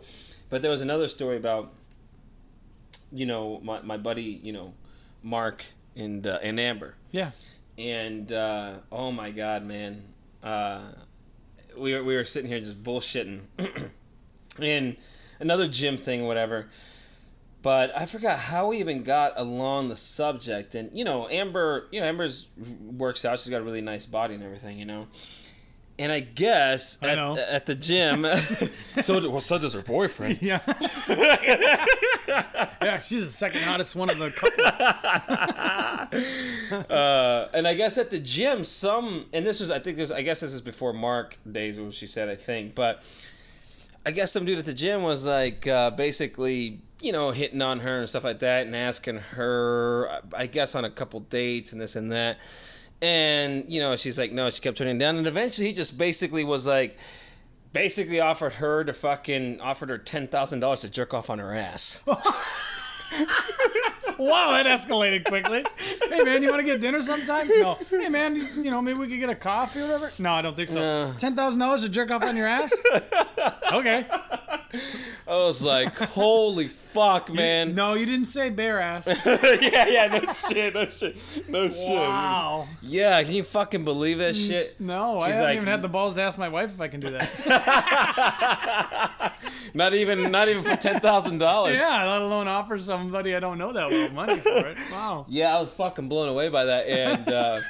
But 0.50 0.62
there 0.62 0.70
was 0.70 0.80
another 0.80 1.08
story 1.08 1.36
about, 1.36 1.72
you 3.12 3.26
know, 3.26 3.60
my, 3.62 3.80
my 3.82 3.96
buddy, 3.96 4.22
you 4.22 4.52
know, 4.52 4.74
Mark 5.22 5.64
and 5.96 6.26
uh, 6.26 6.38
and 6.42 6.58
Amber, 6.60 6.94
Yeah. 7.10 7.30
and 7.78 8.30
uh, 8.32 8.74
oh 8.90 9.12
my 9.12 9.30
God, 9.30 9.64
man, 9.64 10.02
uh, 10.42 10.80
we 11.76 11.94
were 11.94 12.02
we 12.04 12.14
were 12.16 12.24
sitting 12.24 12.50
here 12.50 12.60
just 12.60 12.82
bullshitting, 12.82 13.40
and 14.60 14.96
another 15.40 15.66
gym 15.66 15.96
thing, 15.96 16.24
whatever. 16.26 16.66
But 17.62 17.96
I 17.96 18.06
forgot 18.06 18.40
how 18.40 18.66
we 18.68 18.78
even 18.78 19.04
got 19.04 19.34
along 19.36 19.86
the 19.88 19.94
subject, 19.96 20.74
and 20.74 20.92
you 20.92 21.04
know, 21.04 21.28
Amber, 21.28 21.86
you 21.92 22.00
know, 22.00 22.06
Amber's 22.06 22.48
works 22.96 23.24
out. 23.24 23.38
She's 23.38 23.50
got 23.50 23.60
a 23.60 23.64
really 23.64 23.80
nice 23.80 24.04
body 24.04 24.34
and 24.34 24.42
everything, 24.42 24.78
you 24.78 24.84
know. 24.84 25.06
And 25.98 26.10
I 26.10 26.18
guess 26.20 26.98
I 27.02 27.10
at, 27.10 27.14
know. 27.16 27.36
at 27.36 27.66
the 27.66 27.76
gym, 27.76 28.26
so 29.02 29.30
well, 29.30 29.40
so 29.40 29.58
does 29.58 29.74
her 29.74 29.82
boyfriend. 29.82 30.42
Yeah. 30.42 30.58
yeah, 32.82 32.98
she's 32.98 33.20
the 33.20 33.26
second 33.26 33.62
hottest 33.62 33.94
one 33.94 34.10
of 34.10 34.18
the 34.18 34.30
couple. 34.30 34.64
uh, 36.90 37.48
and 37.52 37.66
I 37.66 37.74
guess 37.74 37.98
at 37.98 38.10
the 38.10 38.18
gym, 38.18 38.64
some 38.64 39.26
and 39.32 39.46
this 39.46 39.60
was 39.60 39.70
I 39.70 39.78
think 39.78 39.96
this 39.96 40.10
I 40.10 40.22
guess 40.22 40.40
this 40.40 40.52
is 40.52 40.60
before 40.60 40.92
Mark 40.92 41.38
days, 41.50 41.78
what 41.78 41.92
she 41.92 42.06
said 42.06 42.28
I 42.28 42.36
think, 42.36 42.74
but 42.74 43.02
I 44.06 44.10
guess 44.10 44.32
some 44.32 44.44
dude 44.44 44.58
at 44.58 44.64
the 44.64 44.74
gym 44.74 45.02
was 45.02 45.26
like 45.26 45.66
uh, 45.66 45.90
basically 45.90 46.80
you 47.00 47.12
know 47.12 47.30
hitting 47.30 47.62
on 47.62 47.80
her 47.80 47.98
and 47.98 48.08
stuff 48.08 48.24
like 48.24 48.40
that, 48.40 48.66
and 48.66 48.74
asking 48.74 49.18
her 49.18 50.20
I 50.34 50.46
guess 50.46 50.74
on 50.74 50.84
a 50.84 50.90
couple 50.90 51.20
dates 51.20 51.72
and 51.72 51.80
this 51.80 51.96
and 51.96 52.10
that, 52.12 52.38
and 53.02 53.64
you 53.68 53.80
know 53.80 53.96
she's 53.96 54.18
like 54.18 54.32
no, 54.32 54.48
she 54.50 54.60
kept 54.60 54.78
turning 54.78 54.98
down, 54.98 55.16
and 55.16 55.26
eventually 55.26 55.66
he 55.66 55.72
just 55.72 55.98
basically 55.98 56.44
was 56.44 56.66
like. 56.66 56.96
Basically 57.72 58.20
offered 58.20 58.54
her 58.54 58.84
to 58.84 58.92
fucking 58.92 59.60
offered 59.60 59.88
her 59.88 59.98
ten 59.98 60.28
thousand 60.28 60.60
dollars 60.60 60.80
to 60.80 60.90
jerk 60.90 61.14
off 61.14 61.30
on 61.30 61.38
her 61.38 61.54
ass. 61.54 62.02
Wow, 64.18 64.52
that 64.52 64.66
escalated 64.66 65.24
quickly. 65.24 65.64
Hey 66.08 66.22
man, 66.22 66.42
you 66.42 66.50
want 66.50 66.60
to 66.60 66.66
get 66.66 66.80
dinner 66.80 67.02
sometime? 67.02 67.48
No. 67.48 67.76
Hey 67.90 68.08
man, 68.08 68.36
you, 68.36 68.70
know 68.70 68.80
maybe 68.80 68.98
we 68.98 69.08
could 69.08 69.18
get 69.18 69.30
a 69.30 69.34
coffee 69.34 69.80
or 69.80 69.84
whatever. 69.84 70.10
No, 70.18 70.32
I 70.32 70.42
don't 70.42 70.54
think 70.54 70.68
so. 70.68 70.78
No. 70.80 71.12
Ten 71.18 71.34
thousand 71.34 71.58
dollars 71.60 71.82
to 71.82 71.88
jerk 71.88 72.10
off 72.10 72.22
on 72.22 72.36
your 72.36 72.46
ass? 72.46 72.72
Okay. 73.72 74.06
I 74.10 74.60
was 75.28 75.62
like, 75.62 75.96
holy 75.96 76.68
fuck, 76.92 77.32
man. 77.32 77.74
No, 77.74 77.94
you 77.94 78.04
didn't 78.06 78.26
say 78.26 78.50
bare 78.50 78.80
ass. 78.80 79.06
yeah, 79.26 79.86
yeah, 79.88 80.06
no 80.08 80.20
shit, 80.32 80.74
no 80.74 80.84
shit, 80.84 81.16
no 81.48 81.68
shit. 81.68 81.90
Wow. 81.98 82.68
Yeah, 82.82 83.22
can 83.22 83.32
you 83.32 83.42
fucking 83.42 83.84
believe 83.84 84.18
that 84.18 84.36
shit? 84.36 84.78
No, 84.80 85.18
I 85.18 85.26
She's 85.28 85.34
haven't 85.36 85.48
like- 85.50 85.56
even 85.56 85.68
had 85.68 85.82
the 85.82 85.88
balls 85.88 86.14
to 86.14 86.22
ask 86.22 86.38
my 86.38 86.48
wife 86.48 86.70
if 86.74 86.80
I 86.80 86.88
can 86.88 87.00
do 87.00 87.10
that. 87.10 87.28
Not 89.74 89.94
even, 89.94 90.30
not 90.30 90.48
even 90.48 90.62
for 90.62 90.76
ten 90.76 91.00
thousand 91.00 91.38
dollars. 91.38 91.78
yeah, 91.80 92.04
let 92.04 92.20
alone 92.20 92.46
offer 92.46 92.78
somebody 92.78 93.34
I 93.34 93.40
don't 93.40 93.56
know 93.56 93.72
that 93.72 93.88
well 93.88 94.12
money 94.12 94.38
for 94.38 94.50
it. 94.68 94.76
Wow. 94.92 95.24
Yeah, 95.28 95.56
I 95.56 95.60
was 95.60 95.70
fucking 95.72 96.08
blown 96.08 96.28
away 96.28 96.50
by 96.50 96.64
that, 96.66 96.86
and 96.86 97.26
uh, 97.28 97.60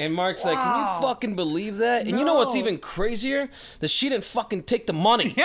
and 0.00 0.14
Mark's 0.14 0.44
like, 0.44 0.56
"Can 0.56 0.80
you 0.80 1.02
fucking 1.02 1.36
believe 1.36 1.76
that?" 1.78 2.06
And 2.06 2.18
you 2.18 2.24
know 2.24 2.34
what's 2.34 2.56
even 2.56 2.78
crazier? 2.78 3.48
That 3.80 3.88
she 3.88 4.08
didn't 4.08 4.24
fucking 4.24 4.64
take 4.64 4.86
the 4.86 4.92
money. 4.92 5.34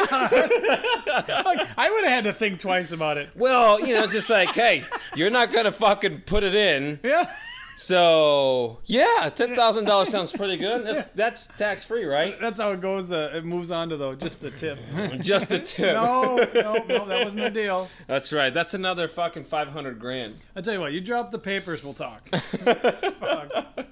Like, 1.46 1.68
I 1.78 1.89
would 1.91 2.04
have 2.04 2.13
had 2.13 2.24
to 2.26 2.34
think 2.34 2.60
twice 2.60 2.91
about 2.91 3.18
it. 3.18 3.30
Well, 3.36 3.80
you 3.80 3.94
know, 3.94 4.08
just 4.08 4.30
like, 4.30 4.50
hey, 4.50 4.84
you're 5.15 5.30
not 5.30 5.52
gonna 5.54 5.72
fucking 5.72 6.22
put 6.22 6.44
it 6.44 6.56
in, 6.56 7.00
Yeah. 7.04 7.30
So 7.75 8.79
yeah, 8.85 9.29
ten 9.35 9.55
thousand 9.55 9.85
dollars 9.85 10.09
sounds 10.09 10.31
pretty 10.31 10.57
good. 10.57 10.85
That's 10.85 11.07
that's 11.09 11.47
tax 11.47 11.83
free, 11.85 12.05
right? 12.05 12.39
That's 12.39 12.59
how 12.59 12.71
it 12.71 12.81
goes. 12.81 13.11
Uh, 13.11 13.31
it 13.35 13.43
moves 13.45 13.71
on 13.71 13.89
to 13.89 13.97
though 13.97 14.13
just 14.13 14.41
the 14.41 14.51
tip. 14.51 14.77
Just 15.19 15.49
the 15.49 15.59
tip. 15.59 15.95
No, 15.95 16.35
no, 16.53 16.73
no, 16.88 17.05
that 17.07 17.23
wasn't 17.23 17.43
the 17.43 17.51
deal. 17.51 17.88
That's 18.07 18.31
right. 18.31 18.53
That's 18.53 18.73
another 18.73 19.07
fucking 19.07 19.43
five 19.43 19.69
hundred 19.69 19.99
grand. 19.99 20.35
I 20.55 20.61
tell 20.61 20.73
you 20.73 20.79
what, 20.79 20.93
you 20.93 21.01
drop 21.01 21.31
the 21.31 21.39
papers, 21.39 21.83
we'll 21.83 21.93
talk. 21.93 22.27
Fuck. 22.29 23.85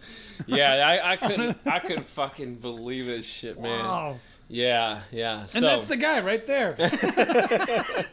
Yeah, 0.47 0.73
I, 0.73 1.13
I 1.13 1.15
couldn't 1.17 1.57
I 1.65 1.79
couldn't 1.79 2.05
fucking 2.05 2.55
believe 2.55 3.05
this 3.05 3.25
shit, 3.25 3.59
man. 3.59 3.79
Wow. 3.79 4.19
Yeah, 4.53 5.01
yeah. 5.11 5.45
So 5.45 5.57
And 5.57 5.65
that's 5.65 5.87
the 5.87 5.97
guy 5.97 6.19
right 6.21 6.45
there. 6.45 6.75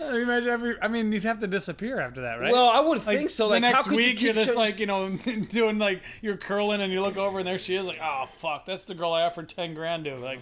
Imagine 0.00 0.48
every. 0.50 0.76
I 0.80 0.88
mean, 0.88 1.12
you'd 1.12 1.24
have 1.24 1.38
to 1.40 1.46
disappear 1.46 2.00
after 2.00 2.22
that, 2.22 2.40
right? 2.40 2.52
well, 2.52 2.68
I 2.68 2.80
would 2.80 3.04
Like, 3.06 3.18
think 3.18 3.30
so. 3.30 3.44
the 3.46 3.54
Like, 3.54 3.62
next 3.62 3.74
how 3.76 3.82
could 3.82 3.96
week 3.96 4.20
you 4.22 4.30
are 4.30 4.32
just 4.32 4.56
like 4.56 4.78
you 4.80 4.86
know 4.86 5.08
doing 5.50 5.78
like 5.78 6.02
you're 6.22 6.36
curling 6.36 6.80
and 6.80 6.92
you 6.92 7.00
look 7.00 7.16
over 7.16 7.38
and 7.38 7.46
there 7.46 7.58
she 7.58 7.74
is 7.74 7.86
like 7.86 7.98
oh 8.02 8.24
fuck 8.26 8.66
that's 8.66 8.84
the 8.84 8.94
girl 8.94 9.12
I 9.12 9.22
offered 9.22 9.48
ten 9.48 9.74
grand 9.74 10.04
to 10.04 10.14
like 10.16 10.38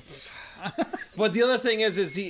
But 1.17 1.33
the 1.33 1.43
other 1.43 1.59
thing 1.59 1.81
is, 1.81 1.99
is 1.99 2.15
he 2.15 2.29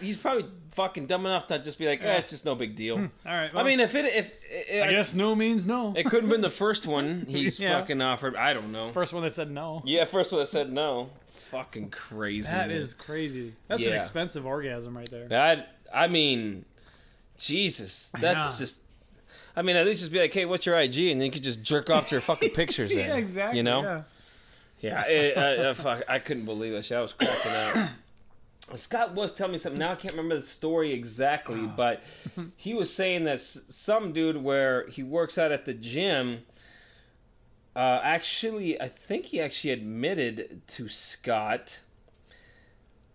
he's 0.00 0.16
probably 0.16 0.46
fucking 0.70 1.06
dumb 1.06 1.26
enough 1.26 1.46
to 1.48 1.58
just 1.58 1.78
be 1.78 1.86
like, 1.88 2.04
eh, 2.04 2.16
it's 2.18 2.30
just 2.30 2.44
no 2.44 2.54
big 2.54 2.74
deal. 2.76 2.96
all 2.96 3.08
right 3.24 3.50
I 3.54 3.62
mean, 3.64 3.80
if 3.80 3.94
it 3.94 4.04
if 4.06 4.32
it, 4.50 4.82
I 4.82 4.90
guess 4.92 5.14
no 5.14 5.34
means 5.34 5.66
no 5.66 5.94
it 5.96 6.04
couldn't 6.04 6.22
have 6.26 6.30
been 6.30 6.40
the 6.42 6.50
first 6.50 6.86
one 6.86 7.26
he's 7.28 7.58
Yeah. 7.60 7.78
fucking 7.80 8.00
offered. 8.00 8.36
I 8.36 8.52
don't 8.54 8.70
know. 8.72 8.92
first 8.92 9.12
one 9.12 9.22
that 9.24 9.34
said 9.34 9.50
no 9.50 9.82
Yeah, 9.84 10.04
first 10.04 10.32
one 10.32 10.40
that 10.40 10.46
said 10.46 10.72
no. 10.72 11.10
Fucking 11.56 11.90
crazy. 11.90 12.50
that 12.50 12.68
man. 12.68 12.76
is 12.76 12.92
crazy 12.94 13.54
that's 13.68 13.82
an 13.82 13.92
expensive 13.92 14.44
orgasm 14.46 14.96
right 14.96 15.10
there 15.10 15.26
that. 15.28 15.72
I 15.92 16.08
mean, 16.08 16.64
Jesus, 17.38 18.10
that's 18.20 18.54
Yeah. 18.54 18.58
just. 18.58 18.82
I 19.58 19.62
mean, 19.62 19.76
at 19.76 19.86
least 19.86 20.00
just 20.00 20.12
be 20.12 20.18
like, 20.18 20.34
hey, 20.34 20.44
what's 20.44 20.66
your 20.66 20.76
IG, 20.78 20.98
and 21.12 21.20
then 21.20 21.26
you 21.26 21.30
could 21.30 21.42
just 21.42 21.62
jerk 21.62 21.88
off 21.88 22.08
to 22.08 22.16
your 22.16 22.20
fucking 22.20 22.50
pictures. 22.54 22.94
Yeah 22.94 23.16
exactly 23.16 23.56
You 23.56 23.62
know. 23.62 23.82
yeah. 23.82 24.02
Yeah, 24.80 25.06
it, 25.06 25.38
I, 25.38 25.40
I, 25.40 25.56
uh, 25.68 25.74
fuck, 25.74 26.02
I 26.06 26.18
couldn't 26.18 26.44
believe 26.44 26.72
that 26.74 26.84
shit. 26.84 26.98
I 26.98 27.00
was 27.00 27.14
cracking 27.14 27.52
up. 27.52 27.88
Scott 28.74 29.14
was 29.14 29.32
telling 29.32 29.52
me 29.52 29.58
something. 29.58 29.78
Now 29.78 29.92
I 29.92 29.94
can't 29.94 30.12
remember 30.12 30.34
the 30.34 30.42
story 30.42 30.92
exactly, 30.92 31.60
ah. 31.62 31.72
but 31.76 32.02
he 32.56 32.74
was 32.74 32.92
saying 32.92 33.24
that 33.24 33.40
some 33.40 34.12
dude 34.12 34.36
where 34.36 34.86
he 34.88 35.02
works 35.02 35.38
out 35.38 35.52
at 35.52 35.64
the 35.64 35.72
gym. 35.72 36.40
Uh, 37.76 38.00
actually, 38.02 38.80
I 38.80 38.88
think 38.88 39.26
he 39.26 39.40
actually 39.40 39.70
admitted 39.72 40.62
to 40.68 40.88
Scott 40.88 41.80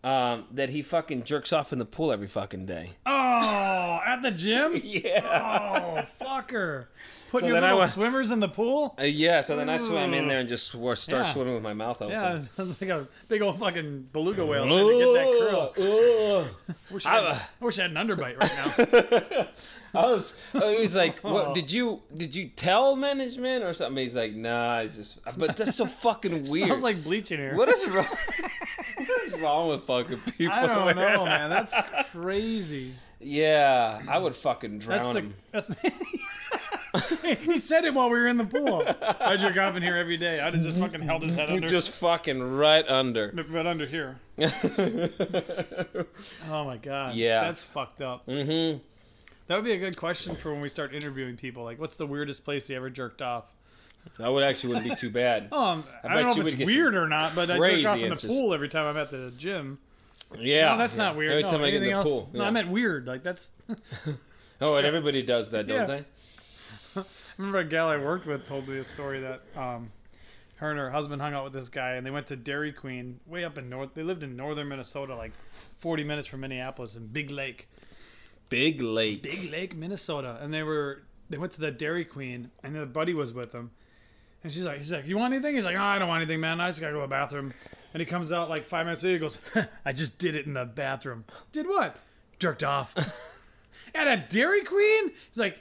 um, 0.04 0.45
that 0.52 0.69
he 0.69 0.84
fucking 0.84 1.24
jerks 1.24 1.52
off 1.52 1.74
in 1.74 1.80
the 1.80 1.86
pool 1.86 2.12
every 2.12 2.28
fucking 2.28 2.67
day. 2.67 2.91
oh 3.08 4.00
at 4.06 4.21
the 4.21 4.30
gym 4.32 4.74
Yeah. 4.84 6.04
oh 6.06 6.24
fucker 6.24 6.88
putting 7.31 7.49
So 7.49 7.53
your 7.55 7.61
little 7.61 7.87
swimmers 7.87 8.31
in 8.31 8.39
the 8.39 8.47
pool 8.49 8.93
Uh, 8.99 9.03
yeah. 9.03 9.41
So 9.41 9.55
then 9.55 9.69
I 9.69 9.77
swam 9.77 10.13
in 10.13 10.27
there 10.27 10.39
and 10.41 10.47
just 10.49 10.67
swore, 10.67 10.95
start 10.95 11.25
Yeah. 11.25 11.31
swimming 11.31 11.53
with 11.55 11.63
my 11.63 11.73
mouth 11.73 12.01
open. 12.01 12.11
yeah 12.13 12.35
it's 12.57 12.81
like 12.81 12.89
a 12.91 13.07
big 13.29 13.41
old 13.41 13.57
fucking 13.59 14.09
beluga 14.13 14.45
whale 14.45 14.65
trying 14.65 14.77
to 14.77 14.97
get 14.99 15.13
that 15.13 15.73
curl 15.75 16.47
wish 16.91 17.05
I, 17.05 17.15
had, 17.15 17.23
I- 17.23 17.41
wish 17.59 17.79
I 17.79 17.81
had 17.83 17.91
an 17.91 17.97
underbite 18.07 18.37
right 18.37 18.55
now 19.33 19.47
I 19.93 20.05
was. 20.05 20.39
He 20.53 20.59
was 20.81 20.95
like, 20.95 21.19
Oh. 21.25 21.33
"What 21.33 21.53
did 21.53 21.69
you 21.69 21.99
did 22.15 22.33
you 22.33 22.47
tell 22.47 22.95
management 22.95 23.65
or 23.65 23.73
something?" 23.73 24.01
He's 24.01 24.15
like, 24.15 24.31
"Nah, 24.33 24.79
it's 24.79 24.95
just." 24.95 25.37
But 25.37 25.57
that's 25.57 25.75
so 25.75 25.85
fucking 25.85 26.45
weird. 26.49 26.67
smells 26.67 26.81
like 26.81 27.03
bleach 27.03 27.29
in 27.33 27.39
here 27.39 27.57
what 27.57 27.67
is 27.67 27.89
wrong? 27.89 28.05
what 28.05 29.21
is 29.23 29.37
wrong 29.41 29.67
with 29.67 29.83
fucking 29.83 30.17
people? 30.37 30.53
I 30.55 30.65
don't 30.65 30.95
know, 30.95 31.25
man. 31.25 31.49
That's 31.49 31.75
crazy. 32.13 32.93
Yeah, 33.19 34.01
I 34.09 34.17
would 34.17 34.33
fucking 34.33 34.79
drown 34.79 35.13
That's 35.13 35.67
the 35.67 35.83
him. 35.89 35.91
that's 35.91 36.61
he 37.21 37.58
said 37.58 37.86
it 37.86 37.93
while 37.93 38.10
we 38.10 38.19
were 38.19 38.27
in 38.27 38.38
the 38.38 38.45
pool. 38.45 38.84
I 39.19 39.38
jerk 39.38 39.58
off 39.58 39.75
in 39.77 39.84
here 39.84 39.95
every 39.95 40.17
day. 40.17 40.41
I'd 40.41 40.54
have 40.54 40.63
just 40.63 40.77
fucking 40.77 41.01
held 41.01 41.23
his 41.23 41.36
head 41.36 41.49
under. 41.49 41.67
Just 41.67 41.91
fucking 42.01 42.58
right 42.58 42.88
under. 42.88 43.32
Right 43.49 43.65
under 43.65 43.86
here. 43.86 44.17
oh 46.49 46.65
my 46.65 46.77
god. 46.77 47.15
Yeah. 47.15 47.43
That's 47.43 47.63
fucked 47.63 48.01
up. 48.01 48.25
Mm-hmm. 48.27 48.80
That 49.47 49.56
would 49.56 49.65
be 49.65 49.71
a 49.73 49.77
good 49.77 49.95
question 49.97 50.36
for 50.36 50.51
when 50.51 50.62
we 50.62 50.69
start 50.69 50.93
interviewing 50.93 51.38
people. 51.38 51.63
Like, 51.63 51.80
what's 51.80 51.95
the 51.97 52.08
weirdest 52.08 52.43
place 52.43 52.69
you 52.69 52.75
ever 52.75 52.89
jerked 52.89 53.21
off? 53.21 53.54
That 54.17 54.32
would 54.32 54.43
actually 54.43 54.73
wouldn't 54.73 54.89
be 54.89 54.95
too 54.95 55.10
bad. 55.10 55.49
Oh, 55.51 55.63
um, 55.63 55.84
I, 56.04 56.08
bet 56.08 56.23
don't 56.23 56.38
know 56.38 56.45
if 56.45 56.60
it's 56.60 56.65
weird 56.65 56.95
or 56.95 57.08
not, 57.08 57.36
but 57.36 57.51
I 57.51 57.58
jerk 57.58 57.86
off 57.86 57.99
in 57.99 58.10
the 58.10 58.15
pool 58.27 58.54
every 58.54 58.69
time 58.69 58.86
I'm 58.86 58.97
at 58.97 59.12
the 59.12 59.32
gym. 59.38 59.80
Yeah. 60.38 60.71
No, 60.71 60.77
that's 60.77 60.97
not 60.97 61.15
weird. 61.15 61.32
Every 61.32 61.43
no, 61.43 61.49
time 61.49 61.62
I 61.62 61.71
get 61.71 61.77
in 61.77 61.84
the 61.84 61.91
else? 61.91 62.08
pool. 62.08 62.30
No, 62.34 62.41
yeah. 62.41 62.47
I 62.47 62.51
meant 62.51 62.69
weird. 62.69 63.08
Like 63.08 63.23
that's. 63.23 63.51
Oh, 64.62 64.75
and 64.75 64.86
everybody 64.86 65.23
does 65.23 65.51
that, 65.51 65.65
don't 65.67 65.77
Yeah. 65.77 65.86
they? 65.86 66.06
I 67.41 67.43
remember 67.43 67.58
a 67.58 67.65
gal 67.65 67.89
I 67.89 67.97
worked 67.97 68.27
with 68.27 68.45
told 68.45 68.67
me 68.67 68.77
a 68.77 68.84
story 68.84 69.21
that 69.21 69.41
um, 69.56 69.91
her 70.58 70.69
and 70.69 70.77
her 70.77 70.91
husband 70.91 71.23
hung 71.23 71.34
out 71.34 71.43
with 71.43 71.54
this 71.54 71.69
guy, 71.69 71.93
and 71.93 72.06
they 72.06 72.12
went 72.12 72.27
to 72.27 72.36
Dairy 72.36 72.71
Queen 72.71 73.19
way 73.25 73.43
up 73.43 73.58
in 73.58 73.67
north. 73.67 73.95
They 73.95 74.04
lived 74.04 74.23
in 74.23 74.36
northern 74.36 74.69
Minnesota, 74.69 75.15
like 75.15 75.32
40 75.77 76.04
minutes 76.04 76.27
from 76.27 76.41
Minneapolis, 76.41 76.95
in 76.95 77.08
Big 77.08 77.32
Lake, 77.32 77.67
Big 78.49 78.80
lake. 78.80 79.23
Big 79.23 79.51
Lake, 79.51 79.75
Minnesota. 79.75 80.38
And 80.39 80.54
they 80.54 80.62
were 80.62 81.01
they 81.32 81.39
went 81.39 81.54
to 81.54 81.62
the 81.62 81.71
Dairy 81.71 82.06
Queen, 82.06 82.51
and 82.62 82.75
their 82.75 82.86
buddy 82.86 83.15
was 83.15 83.34
with 83.34 83.54
them. 83.54 83.71
And 84.43 84.54
she's 84.54 84.67
like, 84.67 84.77
he's 84.77 84.93
like, 84.93 85.08
you 85.08 85.17
want 85.17 85.34
anything? 85.34 85.56
He's 85.56 85.65
like, 85.65 85.77
oh, 85.77 85.82
I 85.82 85.97
don't 85.97 86.10
want 86.10 86.21
anything, 86.21 86.41
man. 86.41 86.62
I 86.62 86.69
just 86.69 86.80
gotta 86.80 86.93
go 86.93 86.99
to 86.99 87.06
the 87.06 87.08
bathroom. 87.08 87.56
And 87.95 88.01
he 88.01 88.06
comes 88.06 88.32
out 88.32 88.51
like 88.51 88.65
five 88.65 88.86
minutes 88.86 89.04
later. 89.04 89.15
He 89.15 89.19
goes, 89.19 89.41
I 89.86 89.93
just 89.93 90.19
did 90.19 90.36
it 90.36 90.45
in 90.45 90.54
the 90.54 90.65
bathroom. 90.65 91.25
Did 91.51 91.67
what? 91.67 91.95
Jerked 92.38 92.63
off. 92.63 92.93
At 93.95 94.08
a 94.08 94.27
Dairy 94.30 94.62
Queen? 94.62 95.10
He's 95.30 95.39
like. 95.39 95.60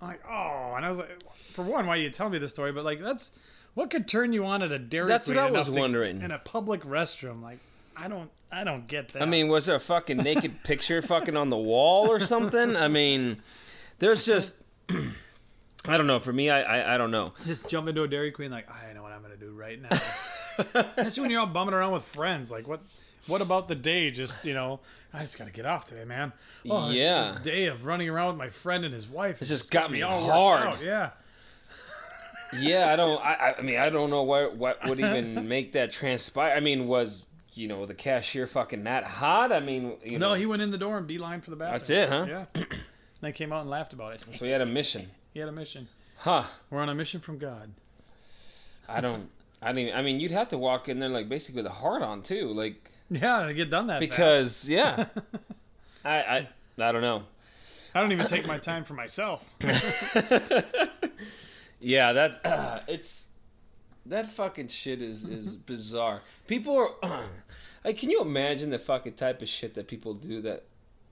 I'm 0.00 0.08
like, 0.08 0.22
oh. 0.28 0.74
And 0.76 0.84
I 0.84 0.88
was 0.88 0.98
like, 0.98 1.22
for 1.52 1.62
one, 1.64 1.86
why 1.86 1.96
you 1.96 2.10
tell 2.10 2.28
me 2.28 2.38
this 2.38 2.50
story? 2.52 2.72
But 2.72 2.84
like, 2.84 3.00
that's 3.00 3.38
what 3.74 3.90
could 3.90 4.06
turn 4.08 4.32
you 4.32 4.44
on 4.44 4.62
at 4.62 4.72
a 4.72 4.78
Dairy 4.78 5.04
queen. 5.04 5.08
That's 5.08 5.28
Queen? 5.28 5.36
what 5.36 5.44
I 5.44 5.48
enough 5.48 5.66
was 5.68 5.74
to- 5.74 5.80
wondering. 5.80 6.22
In 6.22 6.30
a 6.30 6.38
public 6.38 6.82
restroom, 6.82 7.42
like, 7.42 7.58
I 7.96 8.08
don't, 8.08 8.30
I 8.52 8.64
don't 8.64 8.86
get 8.86 9.08
that. 9.10 9.22
I 9.22 9.26
mean, 9.26 9.48
was 9.48 9.66
there 9.66 9.76
a 9.76 9.80
fucking 9.80 10.18
naked 10.18 10.52
picture 10.64 11.00
fucking 11.02 11.36
on 11.36 11.48
the 11.50 11.56
wall 11.56 12.08
or 12.10 12.18
something? 12.20 12.76
I 12.76 12.88
mean, 12.88 13.40
there's 13.98 14.24
just. 14.26 14.62
I 15.86 15.98
don't 15.98 16.06
know. 16.06 16.18
For 16.18 16.32
me, 16.32 16.48
I, 16.48 16.62
I 16.62 16.94
I 16.94 16.98
don't 16.98 17.10
know. 17.10 17.34
just 17.44 17.68
jump 17.68 17.88
into 17.88 18.02
a 18.04 18.08
Dairy 18.08 18.30
Queen, 18.32 18.50
like, 18.50 18.66
I 18.70 18.92
know 18.94 19.02
what 19.02 19.12
I'm 19.12 19.20
gonna 19.20 19.36
do 19.36 19.50
right 19.52 19.78
now. 19.80 19.90
Especially 20.96 21.20
when 21.22 21.30
you're 21.30 21.40
all 21.40 21.46
bumming 21.46 21.74
around 21.74 21.92
with 21.92 22.04
friends. 22.04 22.50
Like, 22.50 22.66
what? 22.66 22.80
What 23.26 23.40
about 23.40 23.68
the 23.68 23.74
day? 23.74 24.10
Just 24.10 24.44
you 24.44 24.54
know, 24.54 24.80
I 25.12 25.20
just 25.20 25.38
gotta 25.38 25.50
get 25.50 25.66
off 25.66 25.84
today, 25.86 26.04
man. 26.04 26.32
Oh, 26.68 26.88
this- 26.88 26.96
Yeah. 26.96 27.22
This 27.24 27.34
day 27.36 27.66
of 27.66 27.86
running 27.86 28.08
around 28.08 28.28
with 28.28 28.36
my 28.36 28.50
friend 28.50 28.84
and 28.84 28.92
his 28.92 29.08
wife. 29.08 29.40
It's 29.40 29.50
just 29.50 29.70
got 29.70 29.90
me 29.90 30.02
all 30.02 30.28
hard. 30.30 30.80
Yeah. 30.82 31.10
Yeah, 32.56 32.92
I 32.92 32.96
don't. 32.96 33.20
I, 33.24 33.54
I- 33.58 33.62
mean, 33.62 33.78
I 33.78 33.90
don't 33.90 34.10
know 34.10 34.22
what 34.22 34.56
what 34.56 34.84
would 34.88 35.00
even 35.00 35.48
make 35.48 35.72
that 35.72 35.92
transpire. 35.92 36.54
I 36.54 36.60
mean, 36.60 36.86
was 36.86 37.26
you 37.54 37.66
know 37.68 37.86
the 37.86 37.94
cashier 37.94 38.46
fucking 38.46 38.84
that 38.84 39.04
hot? 39.04 39.52
I 39.52 39.60
mean, 39.60 39.94
you 40.04 40.18
know, 40.18 40.28
No, 40.30 40.34
he 40.34 40.46
went 40.46 40.62
in 40.62 40.70
the 40.70 40.78
door 40.78 40.98
and 40.98 41.06
beeline 41.06 41.40
for 41.40 41.50
the 41.50 41.56
bathroom. 41.56 41.78
That's 41.78 41.90
it, 41.90 42.08
huh? 42.08 42.26
Yeah. 42.28 42.44
and 42.54 42.66
they 43.20 43.32
came 43.32 43.52
out 43.52 43.62
and 43.62 43.70
laughed 43.70 43.92
about 43.92 44.12
it. 44.14 44.24
so 44.24 44.44
he 44.44 44.50
had 44.50 44.60
a 44.60 44.66
mission, 44.66 45.10
He 45.32 45.40
had 45.40 45.48
a 45.48 45.52
mission. 45.52 45.88
huh? 46.18 46.44
We're 46.70 46.80
on 46.80 46.88
a 46.88 46.94
mission 46.94 47.20
from 47.20 47.38
God. 47.38 47.72
I 48.88 49.00
don't. 49.00 49.30
I 49.62 49.72
don't. 49.72 49.92
I 49.94 50.02
mean, 50.02 50.20
you'd 50.20 50.32
have 50.32 50.48
to 50.50 50.58
walk 50.58 50.88
in 50.88 50.98
there 51.00 51.08
like 51.08 51.28
basically 51.28 51.62
with 51.62 51.70
a 51.72 51.74
heart 51.74 52.02
on 52.02 52.22
too, 52.22 52.52
like 52.52 52.90
Yeah, 53.10 53.46
to 53.46 53.54
get 53.54 53.70
done 53.70 53.86
that 53.88 54.00
fast. 54.00 54.10
because 54.10 54.68
yeah. 54.68 55.06
I 56.04 56.16
I 56.22 56.48
I 56.78 56.92
don't 56.92 57.02
know. 57.02 57.24
I 57.94 58.00
don't 58.00 58.10
even 58.12 58.26
take 58.26 58.46
my 58.46 58.58
time 58.58 58.84
for 58.84 58.94
myself. 58.94 59.54
Yeah, 61.80 62.12
that 62.14 62.84
it's 62.88 63.28
that 64.06 64.26
fucking 64.26 64.68
shit 64.68 65.02
is 65.02 65.24
is 65.26 65.54
bizarre. 65.56 66.22
People 66.46 66.78
are 67.02 67.20
like, 67.84 67.98
can 67.98 68.10
you 68.10 68.22
imagine 68.22 68.70
the 68.70 68.78
fucking 68.78 69.14
type 69.14 69.42
of 69.42 69.48
shit 69.48 69.74
that 69.74 69.86
people 69.86 70.14
do 70.14 70.40
that 70.42 70.64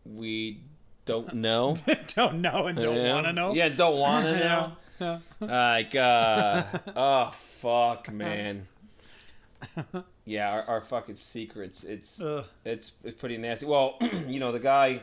we 0.06 0.60
don't 1.04 1.34
know? 1.34 1.76
don't 2.14 2.40
know 2.40 2.66
and 2.68 2.78
don't 2.80 2.96
Yeah. 2.96 3.14
want 3.14 3.26
to 3.26 3.32
know. 3.34 3.54
Yeah, 3.54 3.68
don't 3.68 3.98
want 3.98 4.24
to 4.24 4.38
know. 4.38 4.72
Yeah. 5.00 5.18
Like, 5.40 5.94
uh, 5.94 6.62
oh 6.96 7.30
fuck, 7.32 8.10
man. 8.10 8.66
Yeah, 10.24 10.52
our, 10.52 10.62
our 10.76 10.80
fucking 10.80 11.16
secrets. 11.16 11.82
It's 11.82 12.20
Ugh. 12.20 12.44
it's 12.64 12.94
it's 13.02 13.18
pretty 13.18 13.38
nasty. 13.38 13.66
Well, 13.66 13.98
you 14.28 14.38
know 14.38 14.52
the 14.52 14.60
guy, 14.60 15.00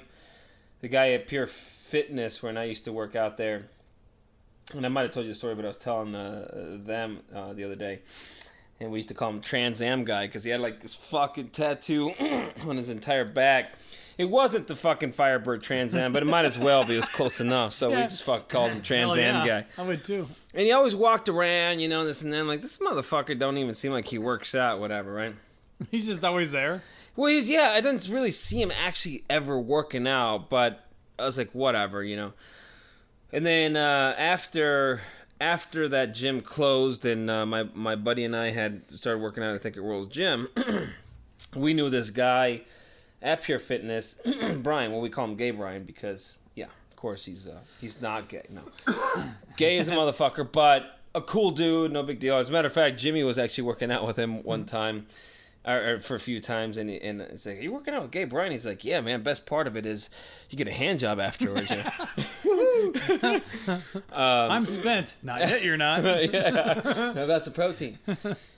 the 0.80 0.88
guy 0.88 1.12
at 1.12 1.28
Pure 1.28 1.48
Fitness 1.48 2.42
when 2.42 2.58
I 2.58 2.64
used 2.64 2.86
to 2.86 2.94
work 2.94 3.18
out 3.18 3.36
there, 3.36 3.66
and 4.74 4.86
I 4.86 4.90
might 4.90 5.02
have 5.02 5.12
told 5.12 5.26
you 5.26 5.34
the 5.34 5.36
story, 5.36 5.56
but 5.56 5.66
I 5.66 5.68
was 5.68 5.78
telling 5.78 6.16
uh, 6.16 6.78
them 6.86 7.20
uh, 7.36 7.52
the 7.52 7.66
other 7.66 7.76
day, 7.76 8.00
and 8.80 8.92
we 8.92 9.00
used 9.00 9.10
to 9.10 9.14
call 9.14 9.30
him 9.30 9.42
Trans 9.42 9.82
Am 9.82 10.06
guy 10.06 10.28
because 10.28 10.46
he 10.46 10.52
had 10.52 10.62
like 10.62 10.80
this 10.80 10.96
fucking 10.96 11.50
tattoo 11.50 12.12
on 12.68 12.78
his 12.78 12.90
entire 12.90 13.26
back. 13.26 13.74
It 14.20 14.30
wasn't 14.30 14.68
the 14.68 14.76
fucking 14.76 15.14
Firebird 15.14 15.64
Trans 15.64 15.96
Am, 15.96 16.12
but 16.12 16.22
it 16.22 16.26
might 16.26 16.44
as 16.44 16.60
well 16.60 16.84
be. 16.84 16.96
It 16.96 16.98
was 16.98 17.08
close 17.08 17.40
enough, 17.40 17.72
so 17.72 17.90
we 17.90 17.96
just 18.04 18.24
fucking 18.24 18.48
called 18.50 18.72
him 18.72 18.82
Trans 18.82 19.16
Hell 19.16 19.24
Am 19.24 19.48
yeah. 19.48 19.62
guy. 19.62 19.68
I 19.78 19.88
would 19.88 20.04
too. 20.04 20.28
And 20.54 20.64
he 20.64 20.74
always 20.74 20.94
walked 20.94 21.30
around, 21.30 21.80
you 21.80 21.88
know, 21.88 22.04
this 22.04 22.22
and 22.22 22.34
then. 22.34 22.46
Like 22.46 22.60
this 22.60 22.80
motherfucker 22.80 23.40
don't 23.40 23.58
even 23.58 23.74
seem 23.74 23.94
like 23.94 24.06
he 24.06 24.18
works 24.18 24.54
out, 24.54 24.82
whatever, 24.82 25.14
right? 25.14 25.34
He's 25.90 26.06
just 26.06 26.26
always 26.26 26.52
there. 26.52 26.84
Well, 27.16 27.30
he's, 27.30 27.50
yeah, 27.50 27.72
I 27.74 27.80
didn't 27.80 28.10
really 28.10 28.32
see 28.32 28.62
him 28.62 28.72
actually 28.72 29.24
ever 29.30 29.58
working 29.58 30.06
out, 30.06 30.50
but 30.50 30.86
I 31.18 31.24
was 31.24 31.38
like, 31.38 31.52
whatever, 31.52 32.04
you 32.04 32.18
know. 32.18 32.34
And 33.32 33.46
then 33.46 33.78
uh, 33.78 34.16
after 34.18 35.00
after 35.40 35.88
that 35.88 36.14
gym 36.14 36.42
closed, 36.42 37.06
and 37.06 37.30
uh, 37.30 37.46
my 37.46 37.70
my 37.74 37.96
buddy 37.96 38.26
and 38.26 38.36
I 38.36 38.50
had 38.50 38.92
started 38.92 39.22
working 39.22 39.46
out, 39.46 39.56
I 39.56 39.60
think 39.60 39.78
at 39.78 39.84
World's 39.84 40.08
Gym. 40.08 40.50
we 41.56 41.74
knew 41.74 41.90
this 41.90 42.10
guy 42.10 42.62
at 43.22 43.42
Pure 43.44 43.60
Fitness, 43.60 44.22
Brian. 44.64 44.92
Well, 44.92 45.02
we 45.02 45.10
call 45.10 45.26
him 45.26 45.36
Gay 45.36 45.52
Brian 45.52 45.84
because, 45.84 46.38
yeah, 46.56 46.66
of 46.66 46.96
course 46.96 47.26
he's 47.26 47.48
uh, 47.48 47.60
he's 47.82 48.02
not 48.02 48.28
gay. 48.30 48.46
No, 48.50 48.62
gay 49.58 49.78
is 49.78 49.88
a 49.90 49.92
motherfucker, 49.92 50.50
but 50.52 51.00
a 51.16 51.22
cool 51.22 51.52
dude, 51.52 51.92
no 51.92 52.04
big 52.04 52.20
deal. 52.20 52.38
As 52.38 52.50
a 52.50 52.52
matter 52.52 52.68
of 52.68 52.74
fact, 52.74 53.00
Jimmy 53.00 53.24
was 53.24 53.40
actually 53.40 53.64
working 53.66 53.92
out 53.92 54.06
with 54.06 54.18
him 54.18 54.44
one 54.44 54.64
time 54.66 55.08
or, 55.66 55.94
or 55.96 56.00
for 56.00 56.16
a 56.16 56.20
few 56.20 56.40
times, 56.40 56.78
and, 56.78 56.90
he- 56.90 57.02
and 57.02 57.20
it's 57.20 57.46
like, 57.46 57.58
"Are 57.58 57.62
you 57.62 57.74
working 57.74 57.94
out 57.94 58.04
with 58.04 58.12
Gay 58.12 58.24
Brian?" 58.26 58.52
He's 58.52 58.66
like, 58.66 58.86
"Yeah, 58.86 59.02
man. 59.02 59.22
Best 59.24 59.46
part 59.46 59.68
of 59.68 59.76
it 59.76 59.86
is 59.86 60.10
you 60.50 60.58
get 60.58 60.68
a 60.68 60.74
hand 60.74 61.00
job 61.00 61.20
afterwards." 61.20 61.72
know? 62.46 63.42
I'm 64.14 64.66
spent. 64.66 65.18
Not 65.24 65.42
yet. 65.42 65.64
You're 65.64 65.78
not. 65.78 66.04
yeah, 66.04 67.12
No, 67.16 67.28
that's 67.28 67.46
the 67.46 67.52
protein. 67.52 67.98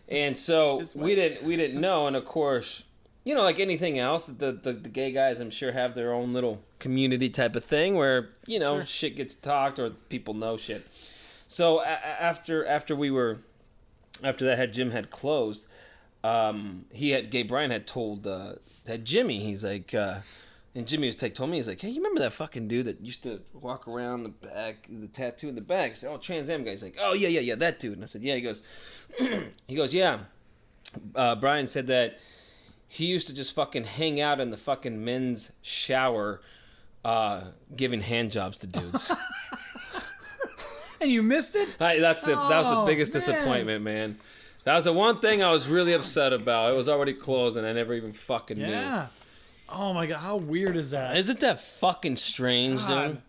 And 0.08 0.38
so 0.38 0.82
we 0.96 1.16
didn't 1.16 1.44
we 1.44 1.56
didn't 1.56 1.80
know, 1.80 2.08
and 2.08 2.16
of 2.16 2.26
course, 2.26 2.84
you 3.24 3.36
know, 3.36 3.42
like 3.42 3.60
anything 3.60 4.00
else, 4.00 4.26
the, 4.26 4.52
the 4.52 4.74
the 4.74 4.90
gay 4.90 5.12
guys, 5.12 5.40
I'm 5.40 5.52
sure, 5.52 5.72
have 5.72 5.96
their 5.96 6.14
own 6.14 6.34
little 6.34 6.62
community 6.80 7.30
type 7.30 7.56
of 7.56 7.64
thing 7.64 7.96
where 7.96 8.30
you 8.48 8.60
know 8.60 8.78
Sure. 8.78 8.86
shit 8.86 9.16
gets 9.16 9.36
talked 9.36 9.78
or 9.80 9.90
people 10.10 10.34
know 10.34 10.58
shit. 10.58 10.88
So 11.48 11.80
a- 11.82 11.86
after 11.86 12.66
after 12.66 12.96
we 12.96 13.12
were 13.12 13.40
after 14.24 14.46
that 14.46 14.58
had 14.58 14.74
Jim 14.74 14.92
had 14.92 15.10
closed, 15.12 15.68
um, 16.24 16.86
he 16.92 17.10
had 17.12 17.30
Gay 17.32 17.44
Brian 17.44 17.72
had 17.72 17.86
told 17.88 18.26
uh, 18.28 18.54
had 18.88 19.06
Jimmy, 19.06 19.40
he's 19.40 19.64
like. 19.64 19.94
Uh, 19.94 20.20
and 20.74 20.88
Jimmy 20.88 21.08
was 21.08 21.22
like, 21.22 21.34
told 21.34 21.50
me, 21.50 21.58
he's 21.58 21.68
like, 21.68 21.82
hey, 21.82 21.90
you 21.90 21.98
remember 21.98 22.22
that 22.22 22.32
fucking 22.32 22.70
dude 22.70 22.86
that 22.86 23.02
used 23.02 23.24
to 23.24 23.42
walk 23.52 23.90
around 23.90 24.24
the 24.24 24.30
back, 24.30 24.88
the 24.90 25.08
tattoo 25.08 25.50
in 25.50 25.56
the 25.56 25.60
back? 25.60 25.92
I 25.92 25.94
said, 25.96 26.10
oh, 26.10 26.16
Trans 26.18 26.50
Am 26.50 26.64
guy. 26.64 26.70
He's 26.72 26.82
like, 26.82 26.96
oh, 26.98 27.14
yeah, 27.14 27.28
yeah, 27.28 27.42
yeah, 27.42 27.56
that 27.56 27.78
dude. 27.78 27.96
And 27.96 28.04
I 28.04 28.06
said, 28.06 28.22
yeah. 28.22 28.36
He 28.36 28.42
goes, 28.42 28.64
he 29.68 29.76
goes, 29.76 29.94
yeah. 29.94 30.20
Uh, 31.14 31.36
Brian 31.36 31.68
said 31.68 31.88
that 31.88 32.20
he 32.94 33.06
used 33.06 33.28
to 33.28 33.34
just 33.34 33.54
fucking 33.56 33.86
hang 33.86 34.20
out 34.20 34.42
in 34.42 34.50
the 34.52 34.58
fucking 34.58 35.04
men's 35.06 35.54
shower, 35.62 36.42
uh, 37.06 37.42
giving 37.74 38.02
hand 38.02 38.32
jobs 38.32 38.58
to 38.60 38.68
dudes. 38.68 39.14
and 41.02 41.10
you 41.10 41.24
missed 41.24 41.56
it. 41.56 41.78
I, 41.82 42.00
that's 42.00 42.24
the 42.24 42.36
that 42.36 42.58
was 42.60 42.70
the 42.70 42.78
Oh, 42.80 42.86
biggest 42.86 43.14
man. 43.14 43.20
disappointment, 43.22 43.84
man. 43.84 44.18
That 44.66 44.76
was 44.76 44.84
the 44.86 44.94
one 44.94 45.20
thing 45.20 45.42
I 45.42 45.52
was 45.52 45.70
really 45.70 45.94
upset 45.94 46.34
about. 46.34 46.74
It 46.74 46.76
was 46.76 46.90
already 46.90 47.14
closed, 47.14 47.58
and 47.58 47.66
I 47.66 47.72
never 47.72 47.94
even 47.94 48.12
fucking 48.12 48.58
knew. 48.58 48.68
Yeah. 48.68 49.08
Oh 49.70 49.94
my 49.94 50.06
god, 50.06 50.18
how 50.20 50.36
weird 50.36 50.76
is 50.76 50.92
that? 50.92 51.16
Isn't 51.16 51.40
that 51.40 51.60
fucking 51.62 52.18
strange, 52.18 52.86
God. 52.86 53.08
dude? 53.08 53.22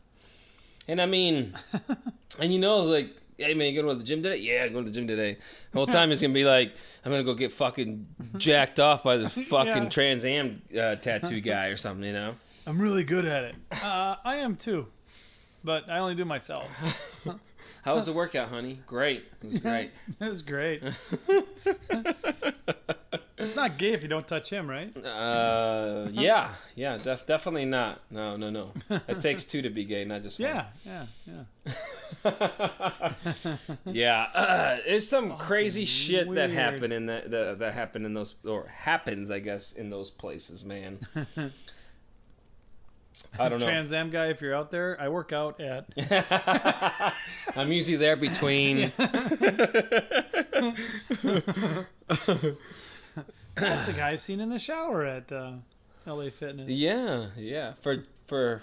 And 0.89 1.01
I 1.01 1.07
mean, 1.07 1.55
and 2.41 2.53
you 2.53 2.59
know, 2.59 2.79
like, 2.79 3.13
hey 3.39 3.55
man, 3.55 3.73
you 3.73 3.83
going 3.83 3.95
to 3.95 3.99
the 4.01 4.07
gym 4.07 4.23
today? 4.23 4.37
Yeah, 4.41 4.65
I'm 4.65 4.73
going 4.73 4.85
to 4.85 4.91
the 4.91 4.95
gym 4.95 5.09
today. 5.09 5.35
The 5.73 5.79
whole 5.79 5.87
time 5.99 6.09
he's 6.11 6.21
gonna 6.23 6.35
be 6.35 6.45
like, 6.45 6.75
I'm 7.05 7.11
gonna 7.11 7.25
go 7.25 7.35
get 7.35 7.53
fucking 7.53 8.07
jacked 8.37 8.81
off 8.81 9.03
by 9.05 9.17
this 9.17 9.35
fucking 9.49 9.85
Yeah. 9.85 9.89
Trans 9.89 10.25
Am 10.25 10.63
uh, 10.79 10.97
tattoo 10.97 11.41
guy 11.53 11.67
or 11.69 11.77
something, 11.77 12.05
you 12.05 12.13
know? 12.13 12.35
I'm 12.67 12.81
really 12.81 13.05
good 13.05 13.25
at 13.25 13.45
it. 13.45 13.55
Uh, 13.83 14.17
I 14.25 14.37
am 14.37 14.57
too, 14.57 14.87
but 15.65 15.91
I 15.91 15.99
only 15.99 16.15
do 16.15 16.25
myself. 16.25 16.67
How 17.85 17.97
was 17.97 18.07
the 18.07 18.13
workout, 18.13 18.49
honey? 18.49 18.79
Great. 18.87 19.25
It 19.43 19.47
was 19.47 19.59
great. 19.59 19.91
it 20.21 20.29
was 20.29 20.43
great. 20.43 20.83
It's 23.43 23.57
not 23.57 23.77
gay 23.77 23.93
if 23.93 24.03
you 24.03 24.09
don't 24.09 24.27
touch 24.27 24.51
him, 24.51 24.69
right? 24.69 24.95
Uh, 24.97 26.09
yeah, 26.13 26.49
yeah, 26.75 26.97
def- 26.97 27.27
definitely 27.27 27.65
not. 27.65 28.01
No, 28.11 28.37
no, 28.37 28.51
no. 28.51 28.73
It 29.09 29.21
takes 29.21 29.45
two 29.45 29.63
to 29.63 29.71
be 29.71 29.85
gay, 29.85 30.05
not 30.05 30.23
just 30.23 30.39
one. 30.39 30.49
Yeah, 30.49 30.67
yeah, 30.87 31.75
yeah. 32.25 32.25
yeah, 33.85 34.27
uh, 34.35 34.77
there's 34.87 35.09
some 35.09 35.37
crazy 35.37 35.85
shit 35.85 36.33
that 36.35 36.51
happened 36.51 36.93
in 36.93 37.07
that 37.07 37.31
the, 37.31 37.57
that 37.59 37.75
happened 37.75 38.07
in 38.07 38.15
those 38.15 38.37
or 38.45 38.67
happens, 38.69 39.31
I 39.31 39.41
guess, 39.41 39.73
in 39.73 39.91
those 39.91 40.11
places, 40.11 40.65
man. 40.65 40.99
I 43.39 43.49
don't 43.49 43.59
know. 43.59 43.67
Trans 43.67 43.93
Am 43.93 44.11
guy, 44.11 44.29
if 44.29 44.41
you're 44.41 44.55
out 44.55 44.71
there, 44.71 44.97
I 45.01 45.09
work 45.09 45.33
out 45.33 45.61
at. 45.61 45.87
I'm 47.57 47.73
usually 47.73 47.97
there 47.97 48.17
between. 48.17 48.93
That's 53.55 53.85
the 53.87 53.93
guy 54.05 54.17
seen 54.17 54.41
in 54.41 54.49
the 54.51 54.59
shower 54.59 55.05
at 55.05 55.31
uh, 55.33 55.53
LA 56.07 56.25
Fitness. 56.31 56.69
yeah, 56.71 57.27
yeah, 57.37 57.73
for 57.81 58.05
for 58.27 58.63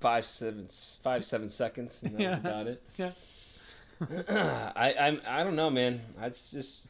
five 0.00 0.24
seven 0.26 0.66
five 1.02 1.24
seven 1.24 1.48
seconds, 1.48 2.02
and 2.02 2.14
that 2.16 2.20
Yeah. 2.20 2.30
was 2.30 2.38
about 2.40 2.66
it. 2.66 2.82
Yeah. 2.96 3.12
I 4.76 4.94
I'm 4.98 5.20
I 5.26 5.44
don't 5.44 5.54
know, 5.56 5.70
man. 5.70 6.00
I 6.20 6.28
just 6.30 6.88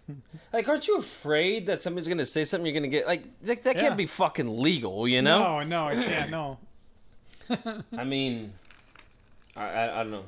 like, 0.52 0.68
aren't 0.68 0.88
you 0.88 0.96
afraid 0.98 1.66
that 1.66 1.80
somebody's 1.80 2.08
gonna 2.08 2.24
say 2.24 2.44
something 2.44 2.66
you're 2.66 2.74
gonna 2.74 2.88
get 2.88 3.06
like 3.06 3.24
that? 3.42 3.62
That 3.64 3.76
Yeah. 3.76 3.82
can't 3.82 3.96
be 3.96 4.06
fucking 4.06 4.60
legal, 4.60 5.06
you 5.06 5.20
know? 5.20 5.60
No, 5.60 5.62
no, 5.62 5.84
I 5.86 5.94
can't. 5.94 6.30
No. 6.30 6.58
I 7.98 8.04
mean, 8.04 8.54
I, 9.56 9.64
I 9.66 10.00
I 10.00 10.02
don't 10.04 10.12
know. 10.12 10.24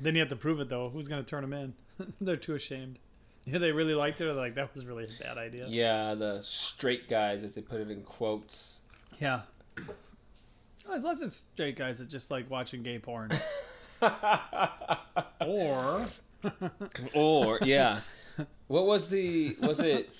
Then 0.00 0.14
you 0.14 0.20
have 0.20 0.28
to 0.28 0.36
prove 0.36 0.60
it 0.60 0.68
though. 0.68 0.90
Who's 0.90 1.08
gonna 1.08 1.22
turn 1.22 1.40
them 1.42 1.52
in? 1.54 1.72
They're 2.20 2.36
too 2.36 2.54
ashamed. 2.54 2.98
Yeah, 3.52 3.58
they 3.58 3.70
really 3.70 3.94
liked 3.94 4.20
it. 4.20 4.24
Or 4.24 4.32
like 4.32 4.56
that 4.56 4.74
was 4.74 4.84
really 4.84 5.04
a 5.04 5.22
bad 5.22 5.38
idea. 5.38 5.66
Yeah, 5.68 6.14
the 6.14 6.40
straight 6.42 7.08
guys, 7.08 7.44
as 7.44 7.54
they 7.54 7.60
put 7.62 7.80
it 7.80 7.90
in 7.90 8.02
quotes. 8.02 8.80
Yeah. 9.20 9.42
Oh, 9.78 10.90
there's 10.90 11.04
lots 11.04 11.22
of 11.22 11.32
straight 11.32 11.76
guys 11.76 12.00
that 12.00 12.08
just 12.08 12.30
like 12.30 12.50
watching 12.50 12.82
gay 12.82 12.98
porn. 12.98 13.30
or 15.40 16.06
Or 17.14 17.58
yeah, 17.62 18.00
what 18.66 18.86
was 18.86 19.10
the 19.10 19.56
was 19.60 19.80
it 19.80 20.10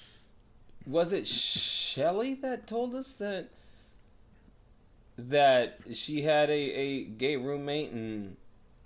was 0.86 1.12
it 1.12 1.26
Shelley 1.26 2.34
that 2.34 2.66
told 2.66 2.94
us 2.94 3.12
that 3.14 3.48
that 5.18 5.78
she 5.94 6.22
had 6.22 6.50
a, 6.50 6.52
a 6.52 7.04
gay 7.04 7.36
roommate 7.36 7.90
and, 7.90 8.36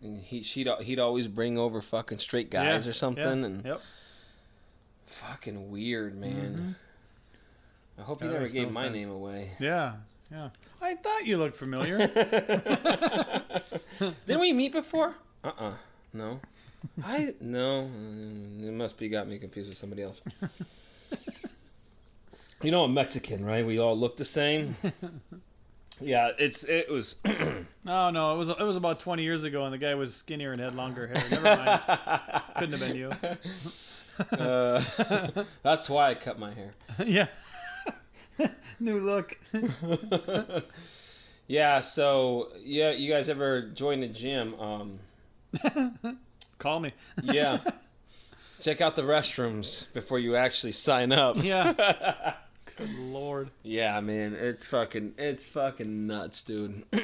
and 0.02 0.20
he 0.22 0.42
she'd 0.42 0.68
he'd 0.80 0.98
always 0.98 1.28
bring 1.28 1.58
over 1.58 1.80
fucking 1.82 2.18
straight 2.18 2.50
guys 2.50 2.86
Yeah, 2.86 2.90
or 2.90 2.94
something 2.94 3.40
yeah, 3.40 3.46
and 3.46 3.64
Yep. 3.64 3.80
Fucking 5.06 5.70
weird 5.70 6.18
man. 6.18 6.74
I 7.98 8.02
hope 8.02 8.22
you 8.22 8.28
never 8.28 8.48
gave 8.48 8.68
no 8.68 8.74
my 8.74 8.82
sense. 8.82 8.96
name 8.96 9.10
away. 9.10 9.50
Yeah. 9.60 9.94
Yeah. 10.30 10.50
I 10.80 10.94
thought 10.94 11.26
you 11.26 11.38
looked 11.38 11.56
familiar. 11.56 11.98
Didn't 14.26 14.40
we 14.40 14.52
meet 14.52 14.72
before? 14.72 15.14
Uh 15.44 15.52
uh 15.58 15.72
No. 16.12 16.40
I 17.04 17.34
no. 17.40 17.88
Mm, 17.92 18.64
It 18.68 18.72
must 18.72 18.96
be 18.96 19.08
got 19.08 19.28
me 19.28 19.38
confused 19.38 19.68
with 19.68 19.76
somebody 19.78 20.02
else. 20.02 20.22
you 22.62 22.70
know, 22.70 22.84
I'm 22.84 22.94
Mexican, 22.94 23.44
right? 23.44 23.66
We 23.66 23.78
all 23.78 23.96
look 23.98 24.16
the 24.16 24.24
same. 24.24 24.76
Yeah, 26.00 26.30
it's 26.38 26.64
it 26.64 26.90
was. 26.90 27.16
no, 27.84 28.10
no, 28.10 28.34
it 28.34 28.38
was 28.38 28.48
it 28.48 28.60
was 28.60 28.76
about 28.76 28.98
20 28.98 29.22
years 29.22 29.44
ago, 29.44 29.64
and 29.64 29.72
the 29.72 29.78
guy 29.78 29.94
was 29.94 30.14
skinnier 30.14 30.52
and 30.52 30.60
had 30.60 30.74
longer 30.74 31.06
hair. 31.06 31.16
Never 31.30 31.42
mind. 31.44 31.80
Couldn't 32.56 32.78
have 32.78 32.80
been 32.80 32.96
you. 32.96 33.12
Uh, 34.38 34.82
that's 35.62 35.88
why 35.88 36.10
I 36.10 36.14
cut 36.14 36.38
my 36.38 36.52
hair. 36.52 36.70
yeah. 37.06 37.26
New 38.78 38.98
look. 39.00 39.36
Yeah. 41.46 41.80
So 41.80 42.48
yeah, 42.62 42.90
you 42.92 43.10
guys 43.10 43.28
ever 43.28 43.62
join 43.62 44.00
the 44.00 44.08
gym? 44.08 44.54
Um, 44.60 44.98
Call 46.58 46.80
me. 46.80 46.92
yeah. 47.22 47.58
Check 48.60 48.80
out 48.82 48.94
the 48.94 49.02
restrooms 49.02 49.92
before 49.94 50.18
you 50.18 50.36
actually 50.36 50.72
sign 50.72 51.12
up. 51.12 51.42
Yeah. 51.42 52.34
Good 52.80 52.98
lord. 52.98 53.50
Yeah, 53.62 54.00
man, 54.00 54.34
it's 54.34 54.66
fucking 54.66 55.14
it's 55.18 55.44
fucking 55.44 56.06
nuts, 56.06 56.42
dude. 56.42 56.82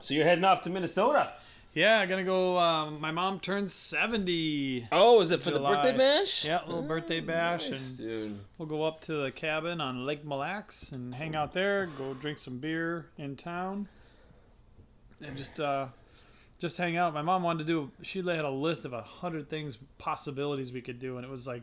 so 0.00 0.14
you're 0.14 0.24
heading 0.24 0.44
off 0.44 0.62
to 0.62 0.70
Minnesota. 0.70 1.32
Yeah, 1.74 1.98
I'm 1.98 2.08
gonna 2.08 2.24
go. 2.24 2.58
Um, 2.58 3.00
my 3.00 3.10
mom 3.10 3.40
turns 3.40 3.72
70. 3.72 4.88
Oh, 4.92 5.20
is 5.20 5.30
it 5.32 5.40
for 5.42 5.50
July. 5.50 5.70
the 5.70 5.76
birthday 5.76 5.96
bash? 5.98 6.44
Yeah, 6.44 6.60
little 6.66 6.82
birthday 6.82 7.20
bash, 7.20 7.70
Nice, 7.70 7.88
and 7.90 7.98
dude. 7.98 8.38
we'll 8.56 8.68
go 8.68 8.84
up 8.84 9.00
to 9.02 9.14
the 9.14 9.30
cabin 9.30 9.80
on 9.80 10.04
Lake 10.04 10.24
Mille 10.24 10.38
Lacs 10.38 10.92
and 10.92 11.14
hang 11.14 11.34
out 11.36 11.52
there. 11.52 11.86
Go 11.98 12.14
drink 12.14 12.38
some 12.38 12.58
beer 12.58 13.06
in 13.18 13.36
town, 13.36 13.88
and 15.26 15.36
just 15.36 15.60
uh, 15.60 15.86
just 16.58 16.78
hang 16.78 16.96
out. 16.96 17.14
My 17.14 17.22
mom 17.22 17.42
wanted 17.42 17.66
to 17.66 17.72
do. 17.72 17.90
She 18.02 18.18
had 18.20 18.44
a 18.44 18.50
list 18.50 18.84
of 18.84 18.92
a 18.92 19.02
hundred 19.02 19.50
things, 19.50 19.78
possibilities 19.98 20.72
we 20.72 20.80
could 20.80 20.98
do, 21.00 21.16
and 21.16 21.24
it 21.24 21.30
was 21.30 21.46
like 21.46 21.62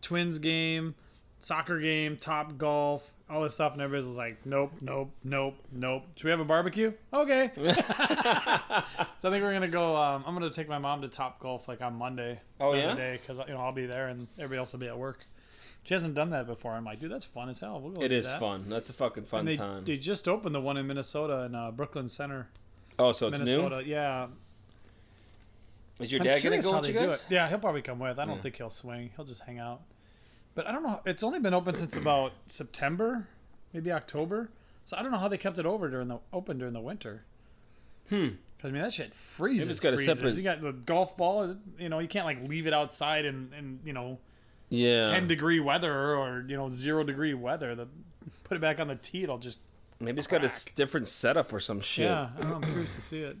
twins 0.00 0.38
game, 0.38 0.94
soccer 1.38 1.78
game, 1.80 2.16
top 2.16 2.58
golf, 2.58 3.12
all 3.30 3.42
this 3.42 3.54
stuff, 3.54 3.72
and 3.72 3.82
everybody's 3.82 4.06
was 4.06 4.16
like, 4.18 4.44
"Nope, 4.44 4.72
nope, 4.80 5.10
nope, 5.24 5.54
nope." 5.72 6.04
Should 6.16 6.24
we 6.24 6.30
have 6.30 6.40
a 6.40 6.44
barbecue? 6.44 6.92
Okay. 7.12 7.50
so 7.56 7.62
I 7.72 8.84
think 9.20 9.42
we're 9.42 9.52
gonna 9.52 9.68
go. 9.68 9.96
Um, 9.96 10.24
I'm 10.26 10.34
gonna 10.34 10.50
take 10.50 10.68
my 10.68 10.78
mom 10.78 11.02
to 11.02 11.08
Top 11.08 11.38
Golf 11.40 11.68
like 11.68 11.80
on 11.82 11.94
Monday. 11.94 12.40
Oh, 12.60 12.74
yeah? 12.74 12.94
day 12.94 13.18
because 13.20 13.38
you 13.46 13.54
know 13.54 13.60
I'll 13.60 13.72
be 13.72 13.86
there 13.86 14.08
and 14.08 14.26
everybody 14.38 14.58
else 14.58 14.72
will 14.72 14.80
be 14.80 14.88
at 14.88 14.98
work. 14.98 15.26
She 15.84 15.94
hasn't 15.94 16.14
done 16.14 16.30
that 16.30 16.46
before. 16.46 16.72
I'm 16.72 16.84
like, 16.84 16.98
dude, 17.00 17.10
that's 17.10 17.24
fun 17.24 17.48
as 17.48 17.60
hell. 17.60 17.80
We'll 17.80 17.92
go 17.92 18.02
It 18.02 18.12
is 18.12 18.26
that. 18.26 18.40
fun. 18.40 18.64
That's 18.68 18.90
a 18.90 18.92
fucking 18.92 19.24
fun 19.24 19.46
they, 19.46 19.56
time. 19.56 19.84
they 19.84 19.96
just 19.96 20.28
opened 20.28 20.54
the 20.54 20.60
one 20.60 20.76
in 20.76 20.86
Minnesota 20.86 21.44
in 21.44 21.54
uh, 21.54 21.70
Brooklyn 21.70 22.08
Center, 22.10 22.46
oh, 22.98 23.12
so 23.12 23.28
it's 23.28 23.38
Minnesota. 23.38 23.82
Yeah. 23.86 24.26
Is 25.98 26.12
your 26.12 26.20
I'm 26.20 26.26
dad 26.26 26.42
gonna 26.42 26.60
go 26.60 26.76
with 26.78 26.88
you 26.88 26.94
guys? 26.94 27.26
Yeah, 27.30 27.48
he'll 27.48 27.58
probably 27.58 27.82
come 27.82 27.98
with. 27.98 28.18
I 28.18 28.24
don't 28.24 28.36
Yeah. 28.36 28.42
think 28.42 28.56
he'll 28.56 28.70
swing. 28.70 29.10
He'll 29.16 29.24
just 29.24 29.42
hang 29.42 29.58
out. 29.58 29.80
But 30.58 30.66
I 30.66 30.72
don't 30.72 30.82
know. 30.82 31.00
It's 31.06 31.22
only 31.22 31.38
been 31.38 31.54
open 31.54 31.72
since 31.76 31.94
about 31.94 32.32
September, 32.46 33.28
maybe 33.72 33.92
October. 33.92 34.50
So 34.84 34.96
I 34.96 35.04
don't 35.04 35.12
know 35.12 35.18
how 35.18 35.28
they 35.28 35.38
kept 35.38 35.56
it 35.60 35.66
over 35.66 35.88
during 35.88 36.08
the 36.08 36.18
open 36.32 36.58
during 36.58 36.72
the 36.74 36.80
winter. 36.80 37.22
Hmm. 38.08 38.30
Because 38.56 38.70
I 38.70 38.72
mean 38.72 38.82
that 38.82 38.92
shit 38.92 39.14
freezes. 39.14 39.68
Maybe 39.68 39.70
it's 39.70 39.78
got 39.80 39.92
a 39.94 39.98
separate- 39.98 40.34
You 40.34 40.42
got 40.42 40.60
the 40.60 40.72
golf 40.72 41.16
ball. 41.16 41.54
You 41.78 41.88
know 41.88 42.00
you 42.00 42.08
can't 42.08 42.26
like 42.26 42.48
leave 42.48 42.66
it 42.66 42.72
outside 42.74 43.24
and 43.24 43.52
and 43.54 43.78
you 43.84 43.92
know 43.92 44.18
Yeah. 44.68 45.02
10 45.02 45.28
degree 45.28 45.60
weather 45.60 46.16
or 46.16 46.44
you 46.48 46.56
know 46.56 46.68
zero 46.68 47.04
degree 47.04 47.34
weather 47.34 47.76
the 47.76 47.86
put 48.42 48.56
it 48.56 48.60
back 48.60 48.80
on 48.80 48.88
the 48.88 48.96
tee 48.96 49.22
it'll 49.22 49.38
just 49.38 49.60
Maybe 50.00 50.18
it's 50.18 50.26
got 50.26 50.42
a 50.44 50.74
different 50.74 51.06
setup 51.06 51.52
or 51.52 51.60
some 51.60 51.80
shit. 51.80 52.06
yeah 52.06 52.30
I'm 52.40 52.62
curious 52.62 52.96
to 52.96 53.00
see 53.00 53.20
it 53.20 53.36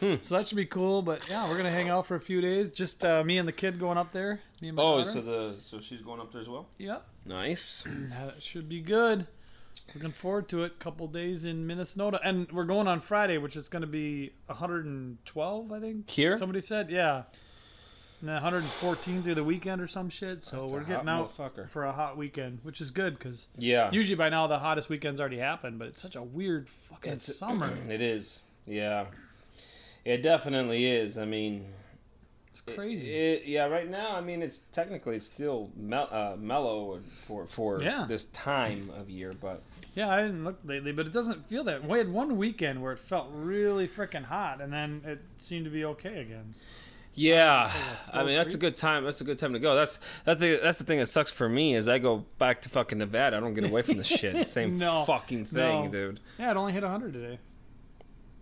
Hmm. 0.00 0.16
so 0.22 0.36
that 0.36 0.48
should 0.48 0.56
be 0.56 0.66
cool 0.66 1.00
but 1.02 1.26
yeah 1.30 1.48
we're 1.48 1.56
gonna 1.56 1.70
hang 1.70 1.88
out 1.88 2.04
for 2.04 2.16
a 2.16 2.20
few 2.20 2.40
days 2.40 2.72
just 2.72 3.04
uh, 3.04 3.22
me 3.22 3.38
and 3.38 3.46
the 3.46 3.52
kid 3.52 3.78
going 3.78 3.96
up 3.96 4.10
there 4.10 4.40
me 4.64 4.70
and 4.70 4.76
my 4.76 4.82
Oh, 4.82 4.98
daughter. 4.98 5.10
so 5.10 5.20
the 5.20 5.56
so 5.60 5.80
she's 5.80 6.00
going 6.00 6.20
up 6.20 6.32
there 6.32 6.40
as 6.40 6.48
well. 6.48 6.66
yep 6.78 7.06
Nice. 7.24 7.82
that 7.86 8.42
should 8.42 8.68
be 8.68 8.80
good 8.80 9.26
looking 9.94 10.12
forward 10.12 10.48
to 10.48 10.62
it 10.64 10.78
couple 10.78 11.06
days 11.08 11.44
in 11.44 11.66
minnesota 11.66 12.20
and 12.24 12.50
we're 12.52 12.64
going 12.64 12.86
on 12.86 13.00
friday 13.00 13.38
which 13.38 13.56
is 13.56 13.68
going 13.68 13.80
to 13.82 13.88
be 13.88 14.30
112 14.46 15.72
i 15.72 15.80
think 15.80 16.08
Here? 16.08 16.36
somebody 16.38 16.60
said 16.60 16.90
yeah 16.90 17.24
and 18.20 18.30
114 18.30 19.22
through 19.22 19.34
the 19.34 19.42
weekend 19.44 19.82
or 19.82 19.88
some 19.88 20.08
shit 20.08 20.42
so 20.42 20.60
That's 20.60 20.72
we're 20.72 20.84
getting 20.84 21.08
out 21.08 21.32
for 21.68 21.84
a 21.84 21.92
hot 21.92 22.16
weekend 22.16 22.60
which 22.62 22.80
is 22.80 22.90
good 22.92 23.18
because 23.18 23.48
Yeah. 23.58 23.90
Usually 23.92 24.14
by 24.16 24.28
now 24.30 24.46
the 24.46 24.58
hottest 24.60 24.88
weekend's 24.88 25.20
already 25.20 25.38
happened, 25.38 25.78
but 25.78 25.88
it's 25.88 26.00
such 26.00 26.16
a 26.16 26.22
weird 26.22 26.68
fucking 26.68 27.12
It's- 27.12 27.36
summer. 27.36 27.70
It 27.90 28.00
is. 28.00 28.42
Yeah. 28.66 29.06
It 30.06 30.22
definitely 30.22 30.86
is. 30.86 31.18
I 31.18 31.26
mean, 31.26 31.66
It's 32.54 32.60
crazy. 32.60 33.12
It, 33.12 33.46
yeah, 33.46 33.64
right 33.66 33.90
now, 33.90 34.14
I 34.14 34.20
mean, 34.20 34.40
it's 34.40 34.60
technically 34.60 35.16
it's 35.16 35.26
still 35.26 35.72
mel- 35.76 36.08
uh, 36.12 36.36
mellow 36.38 37.00
for 37.26 37.46
for 37.48 37.82
Yeah. 37.82 38.04
this 38.08 38.26
time 38.26 38.90
of 38.96 39.10
year, 39.10 39.32
but 39.40 39.60
yeah, 39.96 40.08
I 40.08 40.22
didn't 40.22 40.44
look 40.44 40.60
lately, 40.64 40.92
but 40.92 41.04
it 41.04 41.12
doesn't 41.12 41.48
feel 41.48 41.64
that. 41.64 41.84
We 41.84 41.98
had 41.98 42.08
one 42.12 42.36
weekend 42.36 42.80
where 42.80 42.92
it 42.92 43.00
felt 43.00 43.26
really 43.32 43.88
freaking 43.88 44.22
hot, 44.24 44.60
and 44.60 44.72
then 44.72 45.02
it 45.04 45.20
seemed 45.36 45.64
to 45.64 45.70
be 45.72 45.84
okay 45.84 46.20
again. 46.20 46.54
yeah, 47.14 47.66
slow 47.98 48.20
I 48.20 48.24
mean 48.24 48.36
that's 48.36 48.54
a 48.54 48.58
good 48.58 48.76
time. 48.76 49.02
That's 49.02 49.20
a 49.20 49.24
good 49.24 49.38
time 49.38 49.52
to 49.54 49.58
go. 49.58 49.74
That's 49.74 49.98
that's 50.24 50.40
the 50.40 50.60
that's 50.62 50.78
the 50.78 50.84
thing 50.84 51.00
that 51.00 51.06
sucks 51.06 51.32
for 51.32 51.48
me 51.48 51.74
is 51.74 51.88
I 51.88 51.98
go 51.98 52.24
back 52.38 52.60
to 52.62 52.68
fucking 52.68 52.98
Nevada. 52.98 53.36
I 53.36 53.40
don't 53.40 53.54
get 53.54 53.64
away 53.64 53.82
from 53.82 53.96
the 53.96 54.04
shit. 54.04 54.46
Same 54.46 54.78
No, 54.78 55.02
fucking 55.08 55.46
thing, 55.46 55.86
no. 55.86 55.90
dude. 55.90 56.20
Yeah, 56.38 56.52
it 56.52 56.56
only 56.56 56.72
hit 56.72 56.84
100 56.84 57.12
today. 57.14 57.40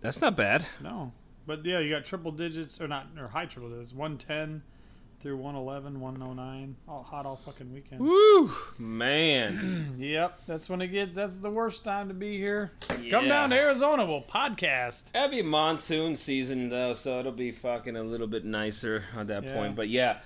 That's 0.01 0.21
not 0.21 0.35
bad. 0.35 0.65
No, 0.83 1.11
but 1.45 1.65
yeah, 1.65 1.79
you 1.79 1.89
got 1.89 2.05
triple 2.05 2.31
digits 2.31 2.79
or 2.81 2.87
not 2.87 3.07
or 3.17 3.27
high 3.27 3.45
triple 3.45 3.69
digits. 3.69 3.93
110 3.93 4.63
through 5.19 5.37
111, 5.37 6.01
109, 6.01 6.75
all 6.85 7.01
hot 7.03 7.25
all 7.25 7.37
fucking 7.37 7.71
weekend. 7.73 8.01
Woo, 8.01 8.51
man. 8.77 9.95
Yep, 9.97 10.39
that's 10.47 10.67
when 10.69 10.81
it 10.81 10.87
gets. 10.87 11.15
That's 11.15 11.37
the 11.37 11.49
worst 11.49 11.85
time 11.85 12.09
to 12.09 12.13
be 12.13 12.37
here. 12.37 12.71
Come 13.09 13.27
down 13.29 13.51
to 13.51 13.55
Arizona. 13.59 14.05
We'll 14.05 14.21
podcast. 14.21 15.11
That'd 15.13 15.31
be 15.31 15.41
monsoon 15.41 16.15
season 16.15 16.67
though, 16.69 16.93
so 16.93 17.19
it'll 17.19 17.31
be 17.31 17.51
fucking 17.51 17.95
a 17.95 18.03
little 18.03 18.27
bit 18.27 18.43
nicer 18.43 19.03
at 19.17 19.27
that 19.27 19.43
Yeah. 19.45 19.53
point. 19.53 19.75
But 19.77 19.87
yeah, 19.89 20.21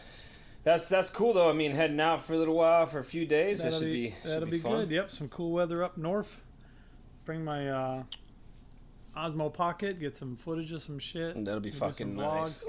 That's 0.64 0.90
that's 0.90 1.10
cool 1.12 1.34
though. 1.34 1.50
I 1.50 1.54
mean, 1.54 1.72
heading 1.74 2.00
out 2.00 2.22
for 2.24 2.34
a 2.34 2.38
little 2.38 2.56
while 2.56 2.88
for 2.88 2.98
a 3.00 3.04
few 3.04 3.26
days. 3.28 3.60
That'll 3.64 3.80
that 3.80 3.86
should 3.86 3.94
be, 3.94 4.08
be, 4.08 4.16
that'll 4.26 4.46
be, 4.46 4.52
be, 4.52 4.58
fun. 4.60 4.72
good. 4.80 4.92
Yep, 4.92 5.12
some 5.12 5.30
cool 5.30 5.52
weather 5.52 5.84
up 5.84 5.98
north. 5.98 6.42
Bring 7.26 7.44
my 7.44 7.70
uh, 7.70 8.04
Osmo 9.18 9.52
Pocket, 9.54 10.00
get 10.00 10.16
some 10.16 10.36
footage 10.36 10.72
of 10.72 10.82
some 10.82 11.00
shit. 11.00 11.44
That'll 11.44 11.60
be 11.60 11.72
fucking 11.72 12.16
some 12.16 12.16
nice. 12.16 12.68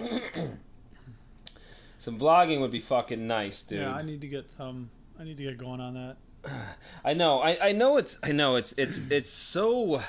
Some 1.98 2.16
vlogging 2.18 2.60
would 2.60 2.70
be 2.70 2.78
fucking 2.78 3.26
nice, 3.26 3.64
dude. 3.64 3.80
Yeah, 3.80 3.92
I 3.92 4.02
need 4.02 4.20
to 4.20 4.28
get 4.28 4.50
some. 4.50 4.88
I 5.18 5.24
need 5.24 5.36
to 5.36 5.42
get 5.42 5.58
going 5.58 5.80
on 5.80 5.94
that. 5.94 6.16
I 7.04 7.14
know. 7.14 7.40
I, 7.40 7.68
I 7.68 7.72
know 7.72 7.96
it's 7.96 8.18
I 8.22 8.30
know 8.32 8.56
it's 8.56 8.72
it's 8.72 9.00
it's 9.10 9.30
so 9.30 10.00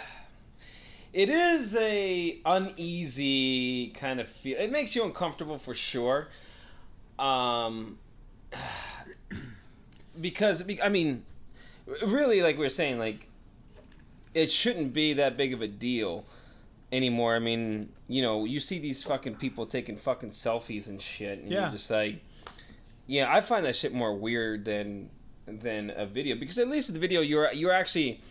it 1.12 1.30
is 1.30 1.76
a 1.76 2.40
uneasy 2.46 3.88
kind 3.88 4.20
of 4.20 4.28
feel. 4.28 4.60
It 4.60 4.72
makes 4.72 4.96
you 4.96 5.04
uncomfortable 5.04 5.58
for 5.58 5.74
sure. 5.74 6.30
Um 7.18 7.98
because 10.22 10.64
I 10.84 10.90
mean 10.90 11.26
really 12.06 12.44
like 12.44 12.58
we 12.58 12.66
were 12.66 12.70
saying 12.70 13.00
like 13.00 13.29
it 14.34 14.50
shouldn't 14.52 14.94
be 14.94 15.14
that 15.14 15.38
big 15.38 15.54
of 15.54 15.62
a 15.62 15.68
deal 15.68 16.26
anymore. 16.92 17.36
I 17.36 17.40
mean, 17.40 17.90
you 18.08 18.22
know, 18.22 18.46
you 18.46 18.60
see 18.60 18.80
these 18.80 19.04
fucking 19.04 19.36
people 19.36 19.66
taking 19.66 19.96
fucking 19.98 20.30
selfies 20.32 20.88
and 20.90 21.02
shit 21.02 21.40
and 21.40 21.52
Yeah. 21.52 21.62
you're 21.62 21.72
just 21.72 21.90
like 21.92 22.22
yeah, 23.08 23.34
I 23.34 23.42
find 23.42 23.66
that 23.66 23.76
shit 23.76 23.92
more 23.94 24.14
weird 24.16 24.66
than 24.66 25.10
than 25.48 25.92
a 25.96 26.06
video 26.06 26.36
because 26.36 26.60
at 26.60 26.68
least 26.70 26.90
with 26.90 26.94
the 26.96 27.00
video 27.00 27.22
you're 27.22 27.52
you're 27.54 27.72
actually 27.74 28.22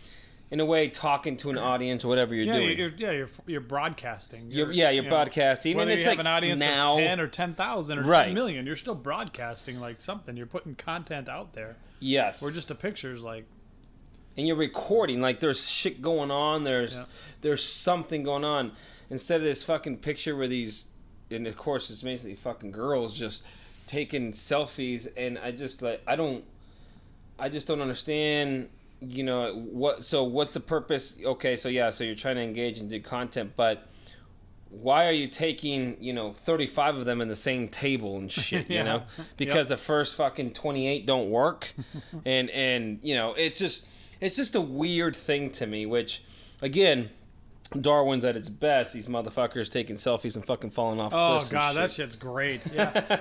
in 0.51 0.59
a 0.61 0.65
way 0.65 0.87
talking 0.87 1.37
to 1.37 1.49
an 1.51 1.57
audience 1.59 2.03
or 2.03 2.07
whatever 2.07 2.33
you're 2.33 2.45
yeah, 2.45 2.53
doing. 2.53 2.77
you're, 2.77 2.91
yeah, 2.97 3.11
you're 3.11 3.29
you're 3.45 3.61
broadcasting. 3.61 4.49
You're- 4.49 4.73
yeah, 4.73 4.85
you're 4.89 5.03
you 5.03 5.09
know, 5.09 5.15
broadcasting, 5.15 5.75
Whether 5.77 5.91
and 5.91 5.97
it's 5.99 6.05
you 6.05 6.11
like 6.11 6.19
an 6.19 6.25
audience 6.27 6.59
now, 6.59 6.93
of 6.93 6.99
ten 7.03 7.19
or 7.19 7.27
ten 7.27 7.53
thousand 7.53 7.99
or 7.99 8.03
Right. 8.03 8.25
ten 8.25 8.33
million, 8.33 8.65
you're 8.65 8.75
still 8.77 8.95
broadcasting 8.95 9.79
like 9.79 9.99
something. 10.01 10.35
You're 10.37 10.47
putting 10.47 10.73
content 10.75 11.29
out 11.29 11.53
there. 11.53 11.75
yes, 11.99 12.41
Or 12.41 12.49
just 12.51 12.71
a 12.71 12.75
pictures 12.75 13.21
like 13.21 13.45
and 14.37 14.47
you're 14.47 14.55
recording. 14.55 15.21
Like 15.21 15.39
there's 15.39 15.67
shit 15.69 16.01
going 16.01 16.31
on. 16.31 16.63
There's 16.63 16.95
Yeah. 16.95 17.05
there's 17.41 17.63
something 17.63 18.23
going 18.23 18.43
on 18.43 18.71
instead 19.09 19.37
of 19.37 19.43
this 19.43 19.63
fucking 19.63 19.97
picture 19.97 20.35
where 20.35 20.47
these, 20.47 20.87
and 21.31 21.47
of 21.47 21.57
course 21.57 21.89
it's 21.89 22.01
basically 22.01 22.35
fucking 22.35 22.71
girls 22.71 23.17
just 23.17 23.43
taking 23.87 24.31
selfies, 24.31 25.07
and 25.17 25.37
I 25.39 25.51
just 25.51 25.81
like 25.81 26.01
I 26.07 26.15
don't, 26.15 26.43
I 27.37 27.49
just 27.49 27.67
don't 27.67 27.81
understand. 27.81 28.69
You 29.01 29.23
know 29.23 29.53
what? 29.53 30.03
So 30.03 30.25
what's 30.25 30.53
the 30.53 30.59
purpose? 30.59 31.19
Okay, 31.23 31.55
so 31.55 31.69
yeah, 31.69 31.89
so 31.89 32.03
you're 32.03 32.15
trying 32.15 32.35
to 32.35 32.41
engage 32.41 32.79
and 32.79 32.89
do 32.89 32.99
content, 32.99 33.53
but 33.55 33.87
why 34.71 35.07
are 35.07 35.11
you 35.11 35.25
taking 35.25 35.97
you 35.99 36.13
know 36.13 36.31
35 36.31 36.97
of 36.97 37.05
them 37.05 37.21
in 37.21 37.27
the 37.27 37.35
same 37.35 37.67
table 37.67 38.17
and 38.19 38.31
shit 38.39 38.69
you 38.69 38.75
Yeah. 38.75 38.83
know 38.83 39.03
because 39.35 39.67
the 39.69 39.77
first 39.77 40.15
fucking 40.15 40.51
28 40.53 41.07
don't 41.07 41.31
work 41.31 41.73
and 42.25 42.51
and 42.51 42.99
you 43.01 43.15
know 43.15 43.33
it's 43.33 43.57
just 43.57 43.83
it's 44.19 44.35
just 44.35 44.55
a 44.55 44.61
weird 44.61 45.15
thing 45.15 45.49
to 45.51 45.65
me 45.67 45.85
which 45.85 46.23
again 46.61 47.09
darwin's 47.79 48.25
at 48.25 48.35
its 48.35 48.49
best. 48.49 48.93
These 48.93 49.07
motherfuckers 49.07 49.71
taking 49.71 49.95
selfies 49.95 50.35
and 50.35 50.43
fucking 50.43 50.71
falling 50.71 50.99
off 50.99 51.13
Oh 51.15 51.39
god, 51.51 51.75
that 51.75 51.91
shit's 51.91 52.15
great. 52.15 52.65
Yeah, 52.73 53.17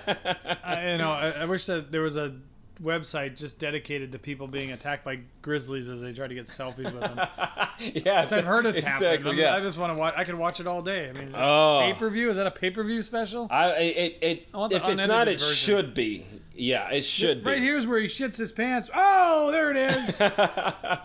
I, 0.65 0.93
you 0.93 0.99
know, 0.99 1.11
I, 1.11 1.31
I 1.41 1.45
wish 1.45 1.67
that 1.67 1.93
there 1.93 2.01
was 2.03 2.17
a 2.17 2.35
website 2.83 3.37
just 3.37 3.59
dedicated 3.59 4.13
to 4.13 4.19
people 4.19 4.47
being 4.47 4.73
attacked 4.73 5.05
by 5.05 5.21
grizzlies 5.43 5.91
as 5.91 6.01
they 6.01 6.13
try 6.13 6.27
to 6.27 6.35
get 6.35 6.47
selfies 6.47 6.93
with 6.93 7.01
them. 7.01 7.19
yeah 8.05 8.27
I've 8.31 8.45
heard 8.45 8.67
it's 8.67 8.81
exactly, 8.81 9.33
I, 9.33 9.35
yeah. 9.35 9.55
I 9.57 9.61
just 9.61 9.79
want 9.79 9.93
to 9.93 9.99
watch. 9.99 10.15
I 10.17 10.25
could 10.25 10.35
watch 10.37 10.61
it 10.61 10.67
all 10.67 10.83
day. 10.83 11.09
I 11.09 11.13
mean, 11.13 11.33
Oh. 11.35 11.81
pay 11.83 11.99
per 11.99 12.11
view 12.11 12.31
is 12.31 12.37
that 12.37 12.47
a 12.47 12.51
pay 12.51 12.71
per 12.71 12.83
view 12.83 13.03
special? 13.03 13.49
I, 13.51 13.69
it, 13.77 14.19
it, 14.21 14.49
I 14.55 14.67
if 14.71 14.89
it's 14.89 15.07
not, 15.07 15.29
it 15.29 15.41
version. 15.41 15.55
should 15.55 15.95
be. 15.95 16.25
Yeah, 16.55 16.91
it 16.91 17.03
should 17.03 17.45
be. 17.45 17.51
Right 17.53 17.63
here's 17.63 17.87
where 17.87 18.01
he 18.01 18.07
shits 18.09 18.37
his 18.37 18.51
pants. 18.51 18.91
Oh, 18.93 19.53
there 19.53 19.71
it 19.71 19.77
is. 19.77 20.21
I 20.21 21.01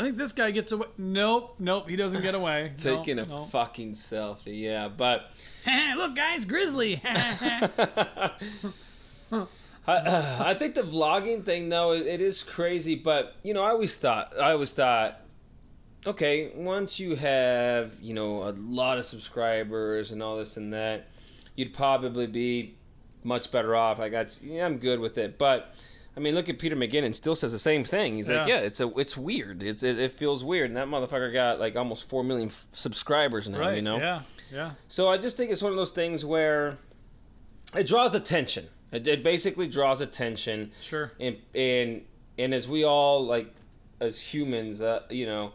think 0.00 0.16
this 0.16 0.32
guy 0.32 0.50
gets 0.50 0.72
away. 0.72 0.88
Nope, 0.98 1.54
nope, 1.60 1.88
he 1.88 1.94
doesn't 1.94 2.20
get 2.22 2.34
away. 2.34 2.72
Taking 2.78 3.20
a 3.20 3.24
no. 3.24 3.44
fucking 3.44 3.92
selfie, 3.92 4.60
yeah. 4.60 4.88
But 4.88 5.30
Look, 5.96 6.16
guys, 6.16 6.44
grizzly. 6.44 7.00
I, 9.86 10.36
I 10.50 10.54
think 10.54 10.74
the 10.74 10.82
vlogging 10.82 11.44
thing, 11.44 11.68
though, 11.68 11.92
it, 11.92 12.20
is 12.20 12.42
crazy. 12.42 12.94
But 12.94 13.34
you 13.42 13.54
know, 13.54 13.62
I 13.62 13.70
always 13.70 13.96
thought, 13.96 14.34
I 14.38 14.52
always 14.52 14.72
thought, 14.72 15.20
okay, 16.06 16.50
once 16.54 16.98
you 17.00 17.16
have 17.16 17.92
you 18.00 18.14
know 18.14 18.44
a 18.48 18.52
lot 18.52 18.98
of 18.98 19.04
subscribers 19.04 20.12
and 20.12 20.22
all 20.22 20.36
this 20.36 20.56
and 20.56 20.72
that, 20.72 21.08
you'd 21.56 21.72
probably 21.74 22.26
be 22.26 22.74
much 23.24 23.50
better 23.50 23.74
off. 23.74 23.98
I 24.00 24.08
got, 24.08 24.38
yeah, 24.42 24.64
I'm 24.64 24.78
good 24.78 25.00
with 25.00 25.18
it. 25.18 25.38
But 25.38 25.74
I 26.16 26.20
mean, 26.20 26.34
look 26.34 26.48
at 26.48 26.58
Peter 26.58 26.76
McKinnon. 26.76 27.14
Still 27.14 27.34
says 27.34 27.52
the 27.52 27.58
same 27.58 27.84
thing. 27.84 28.14
He's 28.14 28.30
like, 28.30 28.46
Yeah. 28.46 28.56
yeah, 28.60 28.66
it's 28.66 28.80
a, 28.80 28.88
it's 28.98 29.16
weird. 29.16 29.62
It's 29.62 29.82
it, 29.82 29.98
it 29.98 30.12
feels 30.12 30.44
weird. 30.44 30.70
And 30.70 30.76
that 30.76 30.86
motherfucker 30.88 31.32
got 31.32 31.58
like 31.60 31.76
almost 31.76 32.08
four 32.08 32.22
million 32.24 32.48
f- 32.48 32.66
subscribers 32.72 33.48
now. 33.48 33.58
right? 33.60 33.76
You 33.76 33.82
know. 33.82 33.98
Yeah, 33.98 34.20
yeah. 34.52 34.70
So 34.88 35.08
I 35.08 35.16
just 35.18 35.36
think 35.36 35.50
it's 35.50 35.62
one 35.62 35.72
of 35.72 35.76
those 35.78 35.92
things 35.92 36.24
where 36.24 36.78
it 37.76 37.86
draws 37.86 38.14
attention. 38.14 38.66
It, 38.92 39.06
it 39.06 39.22
basically 39.22 39.68
draws 39.68 40.00
attention, 40.00 40.70
Sure. 40.80 41.12
and 41.20 41.36
and 41.54 42.02
and 42.38 42.54
as 42.54 42.68
we 42.68 42.84
all 42.84 43.24
like 43.24 43.52
as 44.00 44.20
humans, 44.20 44.80
uh, 44.80 45.02
you 45.10 45.26
know, 45.26 45.52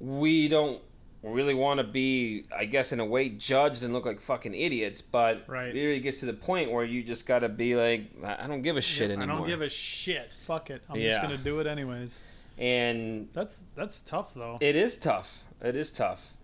we 0.00 0.48
don't 0.48 0.82
really 1.22 1.54
want 1.54 1.78
to 1.78 1.84
be, 1.84 2.44
I 2.54 2.66
guess, 2.66 2.92
in 2.92 3.00
a 3.00 3.04
way, 3.06 3.30
judged 3.30 3.82
and 3.84 3.94
look 3.94 4.04
like 4.04 4.20
fucking 4.20 4.54
idiots. 4.54 5.00
But 5.00 5.44
Right. 5.46 5.74
it 5.74 5.80
really 5.82 6.00
gets 6.00 6.20
to 6.20 6.26
the 6.26 6.34
point 6.34 6.70
where 6.70 6.84
you 6.84 7.02
just 7.02 7.26
got 7.26 7.38
to 7.38 7.48
be 7.48 7.74
like, 7.76 8.10
I 8.22 8.46
don't 8.46 8.60
give 8.62 8.76
a 8.76 8.82
shit 8.82 9.10
I 9.10 9.14
anymore. 9.14 9.36
I 9.36 9.38
don't 9.38 9.48
give 9.48 9.62
a 9.62 9.68
shit. 9.70 10.28
Fuck 10.44 10.68
it. 10.70 10.82
I'm 10.90 10.96
Yeah. 11.00 11.10
just 11.10 11.22
gonna 11.22 11.38
do 11.38 11.60
it 11.60 11.66
anyways. 11.66 12.22
and 12.58 13.28
That's 13.32 13.64
that's 13.74 14.00
tough 14.02 14.34
though. 14.34 14.58
It 14.60 14.76
is 14.76 14.98
tough. 14.98 15.44
It 15.64 15.76
is 15.76 15.90
tough. 15.92 16.34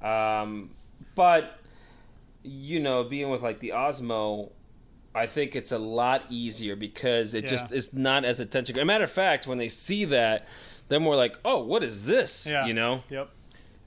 Um, 0.00 0.70
but 1.14 1.58
you 2.42 2.80
know, 2.80 3.04
being 3.04 3.28
with 3.30 3.42
like 3.42 3.60
the 3.60 3.70
Osmo, 3.70 4.50
I 5.14 5.26
think 5.26 5.54
it's 5.54 5.72
a 5.72 5.78
lot 5.78 6.24
easier 6.30 6.74
because 6.76 7.34
it 7.34 7.44
Yeah. 7.44 7.50
just 7.50 7.72
is 7.72 7.92
not 7.92 8.24
as 8.24 8.40
attention. 8.40 8.76
As 8.78 8.82
a 8.82 8.84
matter 8.86 9.04
of 9.04 9.10
fact, 9.10 9.46
when 9.46 9.58
they 9.58 9.68
see 9.68 10.04
that, 10.06 10.48
they're 10.88 11.00
more 11.00 11.16
like, 11.16 11.38
"Oh, 11.44 11.62
what 11.64 11.84
is 11.84 12.06
this?" 12.06 12.46
Yeah. 12.46 12.66
You 12.66 12.72
know? 12.74 13.02
Yep. 13.10 13.28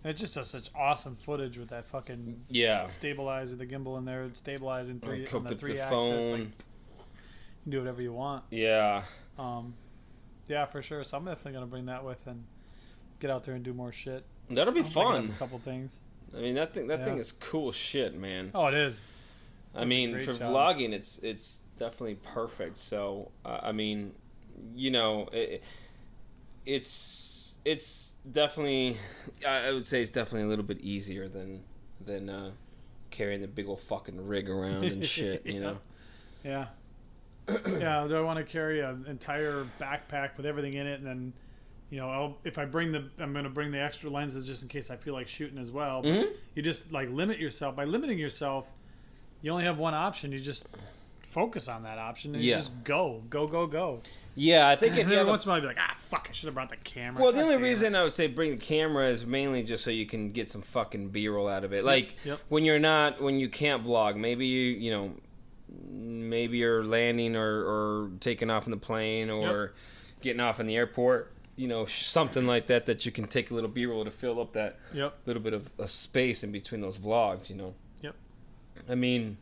And 0.04 0.12
it 0.12 0.18
just 0.18 0.36
does 0.36 0.48
such 0.50 0.70
awesome 0.76 1.16
footage 1.16 1.58
with 1.58 1.70
that 1.70 1.84
fucking 1.86 2.46
Yeah. 2.50 2.86
stabilizer, 2.86 3.56
the 3.56 3.66
gimbal 3.66 3.98
in 3.98 4.06
there, 4.06 4.30
stabilizing 4.34 5.00
three 5.00 5.26
Cooked 5.26 5.48
the 5.48 5.56
three 5.56 5.74
the 5.74 5.80
axis. 5.82 5.90
phone. 5.90 6.30
Like, 6.32 6.40
you 6.42 6.46
can 7.64 7.72
do 7.72 7.80
whatever 7.80 8.02
you 8.04 8.14
want. 8.14 8.44
yeah. 8.52 9.02
Um, 9.40 9.74
yeah, 10.48 10.66
for 10.66 10.84
sure. 10.84 11.04
So 11.04 11.18
I'm 11.18 11.26
definitely 11.26 11.54
gonna 11.54 11.66
bring 11.66 11.88
that 11.88 12.04
with 12.06 12.26
and 12.28 12.46
get 13.20 13.32
out 13.32 13.44
there 13.46 13.56
and 13.56 13.64
do 13.64 13.74
more 13.74 13.92
shit. 13.92 14.24
That'll 14.52 14.72
be 14.74 14.82
up 14.82 14.86
fun. 14.86 15.30
A 15.36 15.40
couple 15.40 15.58
things. 15.58 16.02
I 16.38 16.42
mean, 16.42 16.54
that 16.56 16.74
thing 16.76 16.86
that 16.88 17.04
thing 17.04 17.18
is 17.18 17.32
cool 17.32 17.72
shit, 17.72 18.14
man. 18.16 18.52
Oh, 18.54 18.68
it 18.68 18.76
is. 18.76 19.02
I 19.76 19.86
mean, 19.86 20.20
for 20.20 20.34
job. 20.34 20.54
vlogging, 20.54 20.92
it's 20.94 21.20
it's 21.20 21.62
definitely 21.78 22.16
perfect. 22.16 22.78
So, 22.78 23.32
uh, 23.46 23.60
I 23.64 23.72
mean, 23.72 24.14
you 24.76 24.92
know, 24.92 25.28
it, 25.32 25.64
it's 26.66 27.58
it's 27.66 28.18
definitely, 28.32 28.96
I 29.48 29.72
would 29.72 29.86
say, 29.86 30.02
it's 30.02 30.12
definitely 30.12 30.44
a 30.44 30.48
little 30.50 30.66
bit 30.66 30.82
easier 30.82 31.28
than 31.28 31.64
than 32.06 32.30
uh, 32.30 32.52
carrying 33.12 33.42
the 33.42 33.48
big 33.48 33.68
old 33.68 33.82
fucking 33.82 34.28
rig 34.28 34.50
around 34.50 34.86
and 34.86 35.06
shit. 35.16 35.46
You 35.46 35.60
know, 35.62 35.78
Yeah. 36.44 36.68
yeah. 37.48 38.06
Do 38.08 38.16
I 38.18 38.22
want 38.22 38.38
to 38.38 38.44
carry 38.44 38.82
an 38.82 39.06
entire 39.08 39.66
backpack 39.80 40.38
with 40.38 40.46
everything 40.46 40.74
in 40.74 40.88
it, 40.88 41.00
and 41.00 41.08
then, 41.08 41.34
you 41.90 42.00
know, 42.00 42.10
I'll, 42.10 42.38
if 42.44 42.58
I 42.58 42.66
bring 42.66 42.92
the, 42.92 43.10
I'm 43.20 43.34
gonna 43.34 43.50
bring 43.50 43.72
the 43.72 43.82
extra 43.82 44.10
lenses 44.10 44.44
just 44.46 44.64
in 44.64 44.70
case 44.70 44.90
I 44.92 44.96
feel 44.96 45.14
like 45.14 45.28
shooting 45.28 45.58
as 45.58 45.72
well. 45.72 46.04
Mhm. 46.04 46.28
You 46.56 46.62
just 46.62 46.92
like 46.92 47.10
limit 47.10 47.40
yourself 47.40 47.76
by 47.76 47.86
limiting 47.86 48.18
yourself. 48.20 48.72
You 49.46 49.52
only 49.52 49.66
have 49.66 49.78
one 49.78 49.94
option. 49.94 50.32
You 50.32 50.40
just 50.40 50.68
focus 51.20 51.68
on 51.70 51.84
that 51.84 52.00
option 52.00 52.34
and 52.34 52.44
you 52.44 52.50
Yeah. 52.50 52.58
just 52.58 52.84
go, 52.84 53.22
go, 53.30 53.46
go, 53.46 53.68
go. 53.68 54.00
yeah. 54.36 54.68
I 54.68 54.76
think 54.76 54.98
if 54.98 55.08
you 55.10 55.16
have 55.18 55.28
a 55.28 55.30
once 55.30 55.44
in 55.46 55.50
a 55.50 55.52
while, 55.52 55.58
I'd 55.60 55.62
be 55.62 55.68
like, 55.68 55.78
ah, 55.80 55.96
fuck, 56.10 56.26
I 56.28 56.34
should 56.34 56.48
have 56.48 56.56
brought 56.56 56.70
the 56.72 56.78
camera. 56.78 57.22
Well, 57.22 57.32
the 57.32 57.38
God 57.38 57.44
only 57.44 57.56
damn 57.58 57.64
it." 57.66 57.68
reason 57.68 57.96
I 57.96 58.02
would 58.02 58.12
say 58.14 58.26
bring 58.26 58.50
the 58.50 58.58
camera 58.58 59.08
is 59.08 59.24
mainly 59.28 59.62
just 59.62 59.84
so 59.84 59.92
you 59.92 60.08
can 60.08 60.32
get 60.32 60.50
some 60.50 60.64
fucking 60.64 61.10
B-roll 61.10 61.48
out 61.48 61.64
of 61.64 61.74
it. 61.74 61.86
Like 61.86 62.16
Yep. 62.26 62.40
when 62.50 62.64
you're 62.66 62.80
not, 62.80 63.22
when 63.22 63.40
you 63.40 63.48
can't 63.48 63.84
vlog, 63.84 64.16
maybe 64.16 64.48
you, 64.48 64.72
you 64.72 64.90
know, 64.90 65.12
maybe 65.92 66.58
you're 66.58 66.84
landing 66.84 67.36
or, 67.36 67.44
or 67.46 68.10
taking 68.22 68.50
off 68.50 68.66
in 68.66 68.72
the 68.72 68.78
plane 68.78 69.30
or 69.30 69.74
getting 70.22 70.40
off 70.40 70.60
in 70.60 70.66
the 70.66 70.76
airport. 70.76 71.32
You 71.56 71.68
know, 71.68 71.86
something 71.86 72.48
like 72.48 72.66
that 72.68 72.88
that 72.88 73.06
you 73.06 73.12
can 73.12 73.28
take 73.28 73.52
a 73.52 73.54
little 73.54 73.70
B-roll 73.70 74.06
to 74.06 74.12
fill 74.12 74.42
up 74.42 74.54
that 74.54 74.80
Yep. 74.94 75.14
little 75.28 75.42
bit 75.44 75.54
of, 75.54 75.70
of 75.78 75.92
space 75.92 76.44
in 76.44 76.52
between 76.52 76.82
those 76.82 76.98
vlogs. 76.98 77.50
You 77.52 77.58
know. 77.58 77.76
I 78.90 78.96
mean, 78.96 79.38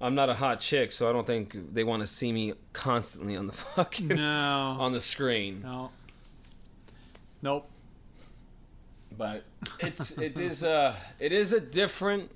I'm 0.00 0.14
not 0.14 0.28
a 0.30 0.34
hot 0.34 0.60
chick, 0.60 0.92
so 0.92 1.08
I 1.08 1.12
don't 1.12 1.26
think 1.26 1.54
they 1.74 1.84
want 1.84 2.02
to 2.02 2.06
see 2.06 2.32
me 2.32 2.54
constantly 2.72 3.36
on 3.36 3.46
the 3.46 3.52
fucking 3.76 4.08
No. 4.08 4.76
on 4.78 4.92
the 4.92 5.00
screen. 5.00 5.62
no. 5.62 5.90
Nope. 7.42 7.70
but 9.16 9.44
it's 9.80 10.18
it 10.18 10.38
is 10.38 10.62
uh 10.62 10.94
it 11.18 11.32
is 11.32 11.52
a 11.54 11.60
different 11.60 12.30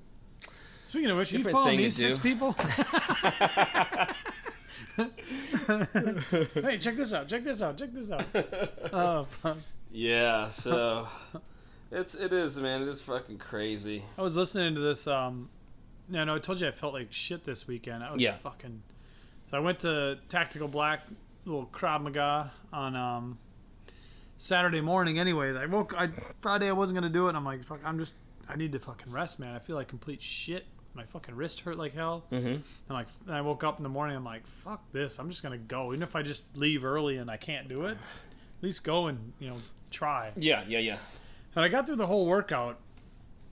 Speaking 0.83 1.09
of 1.11 1.17
which, 1.17 1.31
you 1.31 1.39
Different 1.39 1.57
follow 1.57 1.75
these 1.75 1.95
six 1.95 2.17
do. 2.17 2.23
people? 2.23 2.53
hey, 6.63 6.77
check 6.77 6.95
this 6.95 7.13
out! 7.13 7.27
Check 7.27 7.43
this 7.43 7.61
out! 7.61 7.77
Check 7.77 7.91
this 7.93 8.11
out! 8.11 8.25
Oh, 8.93 9.23
fuck. 9.25 9.57
Yeah, 9.91 10.47
so 10.49 11.07
it's 11.91 12.15
it 12.15 12.31
is 12.33 12.59
man, 12.59 12.87
it's 12.87 13.01
fucking 13.01 13.37
crazy. 13.39 14.03
I 14.17 14.21
was 14.21 14.37
listening 14.37 14.75
to 14.75 14.81
this. 14.81 15.05
Um, 15.07 15.49
yeah, 16.09 16.23
no, 16.23 16.35
I 16.35 16.39
told 16.39 16.59
you 16.61 16.67
I 16.67 16.71
felt 16.71 16.93
like 16.93 17.07
shit 17.11 17.43
this 17.43 17.67
weekend. 17.67 18.03
I 18.03 18.11
was 18.11 18.21
Yeah. 18.21 18.35
fucking. 18.37 18.81
So 19.49 19.57
I 19.57 19.59
went 19.59 19.79
to 19.79 20.17
Tactical 20.29 20.67
Black, 20.67 21.01
little 21.45 21.67
Krav 21.67 22.01
Maga 22.01 22.51
on 22.73 22.95
um, 22.95 23.37
Saturday 24.37 24.81
morning. 24.81 25.19
Anyways, 25.19 25.55
I 25.55 25.65
woke. 25.65 25.93
I 25.97 26.07
Friday 26.41 26.67
I 26.67 26.71
wasn't 26.73 26.97
gonna 26.97 27.09
do 27.09 27.25
it. 27.25 27.29
and 27.29 27.37
I'm 27.37 27.45
like, 27.45 27.63
fuck. 27.63 27.79
I'm 27.85 27.99
just. 27.99 28.15
I 28.47 28.55
need 28.55 28.71
to 28.73 28.79
fucking 28.79 29.11
rest, 29.11 29.39
man. 29.39 29.55
I 29.55 29.59
feel 29.59 29.75
like 29.75 29.87
complete 29.87 30.21
shit. 30.21 30.65
My 30.93 31.03
fucking 31.03 31.35
wrist 31.35 31.61
hurt 31.61 31.77
like 31.77 31.93
hell. 31.93 32.25
Mm-hmm. 32.31 32.47
And 32.47 32.63
like, 32.89 33.07
and 33.25 33.35
I 33.35 33.41
woke 33.41 33.63
up 33.63 33.77
in 33.77 33.83
the 33.83 33.89
morning. 33.89 34.15
I'm 34.15 34.23
like, 34.23 34.45
fuck 34.47 34.81
this. 34.91 35.19
I'm 35.19 35.29
just 35.29 35.43
gonna 35.43 35.57
go. 35.57 35.91
Even 35.91 36.03
if 36.03 36.15
I 36.15 36.21
just 36.21 36.55
leave 36.57 36.85
early 36.85 37.17
and 37.17 37.29
I 37.29 37.37
can't 37.37 37.67
do 37.67 37.85
it, 37.85 37.91
at 37.97 38.63
least 38.63 38.83
go 38.83 39.07
and 39.07 39.33
you 39.39 39.49
know 39.49 39.57
try. 39.91 40.31
Yeah, 40.35 40.63
yeah, 40.67 40.79
yeah. 40.79 40.97
And 41.55 41.63
I 41.65 41.69
got 41.69 41.85
through 41.87 41.95
the 41.97 42.07
whole 42.07 42.25
workout. 42.25 42.79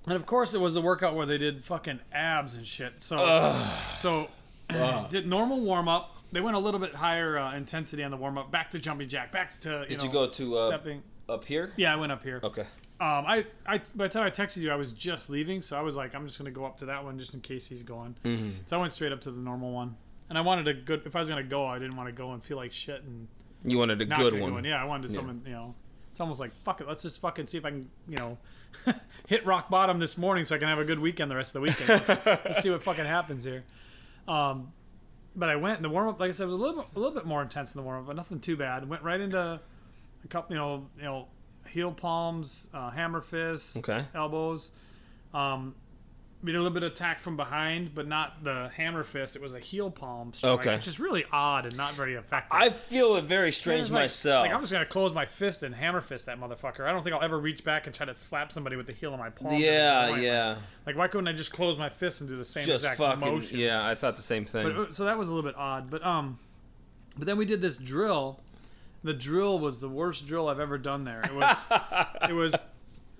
And 0.05 0.15
of 0.15 0.25
course, 0.25 0.53
it 0.53 0.59
was 0.59 0.73
the 0.73 0.81
workout 0.81 1.15
where 1.15 1.25
they 1.25 1.37
did 1.37 1.63
fucking 1.63 1.99
abs 2.11 2.55
and 2.55 2.67
shit. 2.67 3.01
So, 3.01 3.55
so 3.99 4.27
did 5.09 5.27
normal 5.27 5.61
warm 5.61 5.87
up. 5.87 6.17
They 6.31 6.41
went 6.41 6.55
a 6.55 6.59
little 6.59 6.79
bit 6.79 6.93
higher 6.95 7.37
uh, 7.37 7.55
intensity 7.55 8.03
on 8.03 8.11
the 8.11 8.17
warm 8.17 8.37
up. 8.37 8.51
Back 8.51 8.71
to 8.71 8.79
jumping 8.79 9.07
jack. 9.07 9.31
Back 9.31 9.59
to 9.61 9.81
you 9.81 9.85
Did 9.87 9.97
know, 9.99 10.03
you 10.05 10.11
go 10.11 10.27
to 10.27 10.55
uh, 10.55 10.67
stepping? 10.67 11.03
up 11.29 11.45
here? 11.45 11.71
Yeah, 11.77 11.93
I 11.93 11.95
went 11.95 12.11
up 12.11 12.23
here. 12.23 12.39
Okay. 12.43 12.65
Um, 12.99 13.25
I, 13.25 13.45
I 13.65 13.79
by 13.95 14.07
the 14.07 14.09
time 14.09 14.23
I 14.23 14.29
texted 14.29 14.57
you, 14.57 14.71
I 14.71 14.75
was 14.75 14.91
just 14.91 15.29
leaving, 15.29 15.61
so 15.61 15.77
I 15.77 15.81
was 15.81 15.95
like, 15.97 16.15
I'm 16.15 16.25
just 16.25 16.37
gonna 16.37 16.51
go 16.51 16.65
up 16.65 16.77
to 16.77 16.85
that 16.85 17.03
one 17.03 17.17
just 17.17 17.33
in 17.33 17.41
case 17.41 17.67
he's 17.67 17.83
going. 17.83 18.15
Mm-hmm. 18.23 18.49
So 18.65 18.77
I 18.77 18.79
went 18.79 18.91
straight 18.91 19.11
up 19.11 19.21
to 19.21 19.31
the 19.31 19.41
normal 19.41 19.71
one. 19.71 19.95
And 20.29 20.37
I 20.37 20.41
wanted 20.41 20.67
a 20.67 20.73
good. 20.73 21.03
If 21.05 21.15
I 21.15 21.19
was 21.19 21.29
gonna 21.29 21.43
go, 21.43 21.65
I 21.65 21.79
didn't 21.79 21.95
want 21.97 22.07
to 22.09 22.13
go 22.13 22.31
and 22.31 22.43
feel 22.43 22.57
like 22.57 22.71
shit 22.71 23.03
and 23.03 23.27
You 23.63 23.77
wanted 23.77 24.01
a 24.01 24.05
good 24.05 24.33
gonna 24.33 24.51
one. 24.51 24.63
Yeah, 24.63 24.81
I 24.81 24.85
wanted 24.85 25.11
Yeah. 25.11 25.15
someone. 25.15 25.41
You 25.45 25.51
know, 25.51 25.75
it's 26.13 26.19
almost 26.21 26.39
like 26.39 26.51
fuck 26.51 26.79
it. 26.79 26.87
Let's 26.87 27.01
just 27.01 27.19
fucking 27.21 27.47
see 27.47 27.57
if 27.57 27.65
I 27.65 27.71
can, 27.71 27.89
you 28.07 28.17
know, 28.17 28.37
hit 29.27 29.43
rock 29.47 29.67
bottom 29.67 29.97
this 29.97 30.15
morning 30.15 30.45
so 30.45 30.53
I 30.55 30.59
can 30.59 30.67
have 30.67 30.77
a 30.77 30.85
good 30.85 30.99
weekend 30.99 31.31
the 31.31 31.35
rest 31.35 31.55
of 31.55 31.61
the 31.63 31.71
weekend. 31.71 31.89
Let's, 31.89 32.07
let's 32.45 32.61
see 32.61 32.69
what 32.69 32.83
fucking 32.83 33.03
happens 33.05 33.43
here. 33.43 33.63
Um, 34.27 34.71
but 35.35 35.49
I 35.49 35.55
went 35.55 35.77
and 35.77 35.85
the 35.85 35.89
warm 35.89 36.07
up, 36.09 36.19
like 36.19 36.29
I 36.29 36.31
said, 36.31 36.45
was 36.45 36.53
a 36.53 36.59
little 36.59 36.83
bit, 36.83 36.85
a 36.95 36.99
little 36.99 37.15
bit 37.15 37.25
more 37.25 37.41
intense 37.41 37.73
in 37.73 37.79
the 37.81 37.83
warm 37.83 38.01
up, 38.01 38.05
but 38.05 38.15
nothing 38.15 38.39
too 38.39 38.55
bad. 38.55 38.87
Went 38.87 39.01
right 39.01 39.19
into 39.19 39.39
a 39.39 40.27
couple, 40.29 40.55
you 40.55 40.61
know, 40.61 40.85
you 40.97 41.03
know, 41.03 41.27
heel 41.67 41.91
palms, 41.91 42.69
uh, 42.75 42.91
hammer 42.91 43.19
fists, 43.21 43.77
Okay. 43.77 44.03
elbows. 44.13 44.71
Um, 45.33 45.73
we 46.43 46.51
did 46.51 46.57
a 46.57 46.61
little 46.61 46.73
bit 46.73 46.83
of 46.83 46.91
attack 46.91 47.19
from 47.19 47.37
behind, 47.37 47.95
but 47.95 48.05
not 48.05 48.43
the 48.43 48.69
hammer 48.75 49.03
fist. 49.03 49.37
It 49.37 49.41
was 49.41 49.53
a 49.53 49.59
heel 49.59 49.89
palm 49.89 50.33
strike, 50.33 50.51
Okay. 50.59 50.75
which 50.75 50.87
is 50.87 50.99
really 50.99 51.23
odd 51.31 51.65
and 51.65 51.77
not 51.77 51.93
very 51.93 52.15
effective. 52.15 52.51
I 52.51 52.69
feel 52.69 53.15
it 53.15 53.23
very 53.23 53.49
strange 53.51 53.89
like- 53.91 54.01
myself. 54.03 54.45
Like 54.45 54.53
I'm 54.53 54.59
just 54.59 54.73
gonna 54.73 54.85
close 54.85 55.13
my 55.13 55.25
fist 55.25 55.63
and 55.63 55.73
hammer 55.73 56.01
fist 56.01 56.25
that 56.25 56.37
motherfucker. 56.39 56.81
I 56.81 56.91
don't 56.91 57.01
think 57.01 57.15
I'll 57.15 57.21
ever 57.23 57.39
reach 57.39 57.63
back 57.63 57.85
and 57.87 57.95
try 57.95 58.05
to 58.05 58.13
slap 58.13 58.51
somebody 58.51 58.75
with 58.75 58.87
the 58.87 58.93
heel 58.93 59.13
of 59.13 59.19
my 59.19 59.29
palm. 59.29 59.53
yeah, 59.57 60.17
yeah. 60.17 60.55
Like 60.85 60.97
why 60.97 61.07
couldn't 61.07 61.29
I 61.29 61.33
just 61.33 61.53
close 61.53 61.77
my 61.77 61.87
fist 61.87 62.19
and 62.19 62.29
do 62.29 62.35
the 62.35 62.43
same 62.43 62.65
Just 62.65 62.83
exact 62.83 62.97
fucking 62.97 63.19
motion? 63.21 63.57
yeah. 63.57 63.87
I 63.87 63.95
thought 63.95 64.17
the 64.17 64.21
same 64.21 64.43
thing. 64.43 64.73
But, 64.75 64.93
so 64.93 65.05
that 65.05 65.17
was 65.17 65.29
a 65.29 65.33
little 65.33 65.49
bit 65.49 65.57
odd. 65.57 65.89
But 65.89 66.05
um, 66.05 66.37
but 67.17 67.25
then 67.25 67.37
we 67.37 67.45
did 67.45 67.61
this 67.61 67.77
drill. 67.77 68.41
The 69.05 69.13
drill 69.13 69.59
was 69.59 69.79
the 69.79 69.89
worst 69.89 70.27
drill 70.27 70.49
I've 70.49 70.59
ever 70.59 70.77
done. 70.77 71.05
There, 71.05 71.21
it 71.21 71.33
was 71.33 71.65
it 72.29 72.33
was 72.33 72.53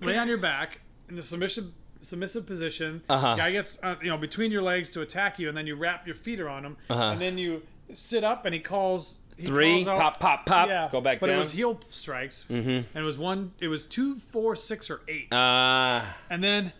lay 0.00 0.18
on 0.18 0.28
your 0.28 0.36
back 0.38 0.80
in 1.08 1.14
the 1.16 1.22
submission 1.22 1.72
submissive 2.04 2.46
position. 2.46 3.02
Uh-huh. 3.08 3.36
Guy 3.36 3.52
gets 3.52 3.82
uh, 3.82 3.96
you 4.02 4.08
know 4.08 4.16
between 4.18 4.50
your 4.52 4.62
legs 4.62 4.92
to 4.92 5.02
attack 5.02 5.38
you, 5.38 5.48
and 5.48 5.56
then 5.56 5.66
you 5.66 5.74
wrap 5.76 6.06
your 6.06 6.16
feet 6.16 6.40
around 6.40 6.64
him, 6.64 6.76
Uh-huh. 6.90 7.02
and 7.12 7.20
then 7.20 7.38
you 7.38 7.62
sit 7.92 8.24
up, 8.24 8.44
and 8.44 8.54
he 8.54 8.60
calls 8.60 9.20
he 9.36 9.44
Three, 9.46 9.80
out- 9.86 9.98
pop, 9.98 10.20
pop, 10.20 10.46
pop. 10.46 10.68
yeah, 10.68 10.88
Go 10.92 11.00
back 11.00 11.18
but 11.18 11.26
down. 11.26 11.34
But 11.34 11.36
it 11.36 11.38
was 11.40 11.52
heel 11.52 11.80
strikes, 11.90 12.44
mm-hmm. 12.48 12.68
and 12.70 12.86
it 12.94 13.02
was 13.02 13.18
one. 13.18 13.52
It 13.60 13.66
was 13.68 13.84
two, 13.84 14.14
four, 14.16 14.54
six, 14.54 14.90
or 14.90 15.00
eight, 15.08 15.28
Ah, 15.32 16.16
and 16.30 16.42
then. 16.42 16.72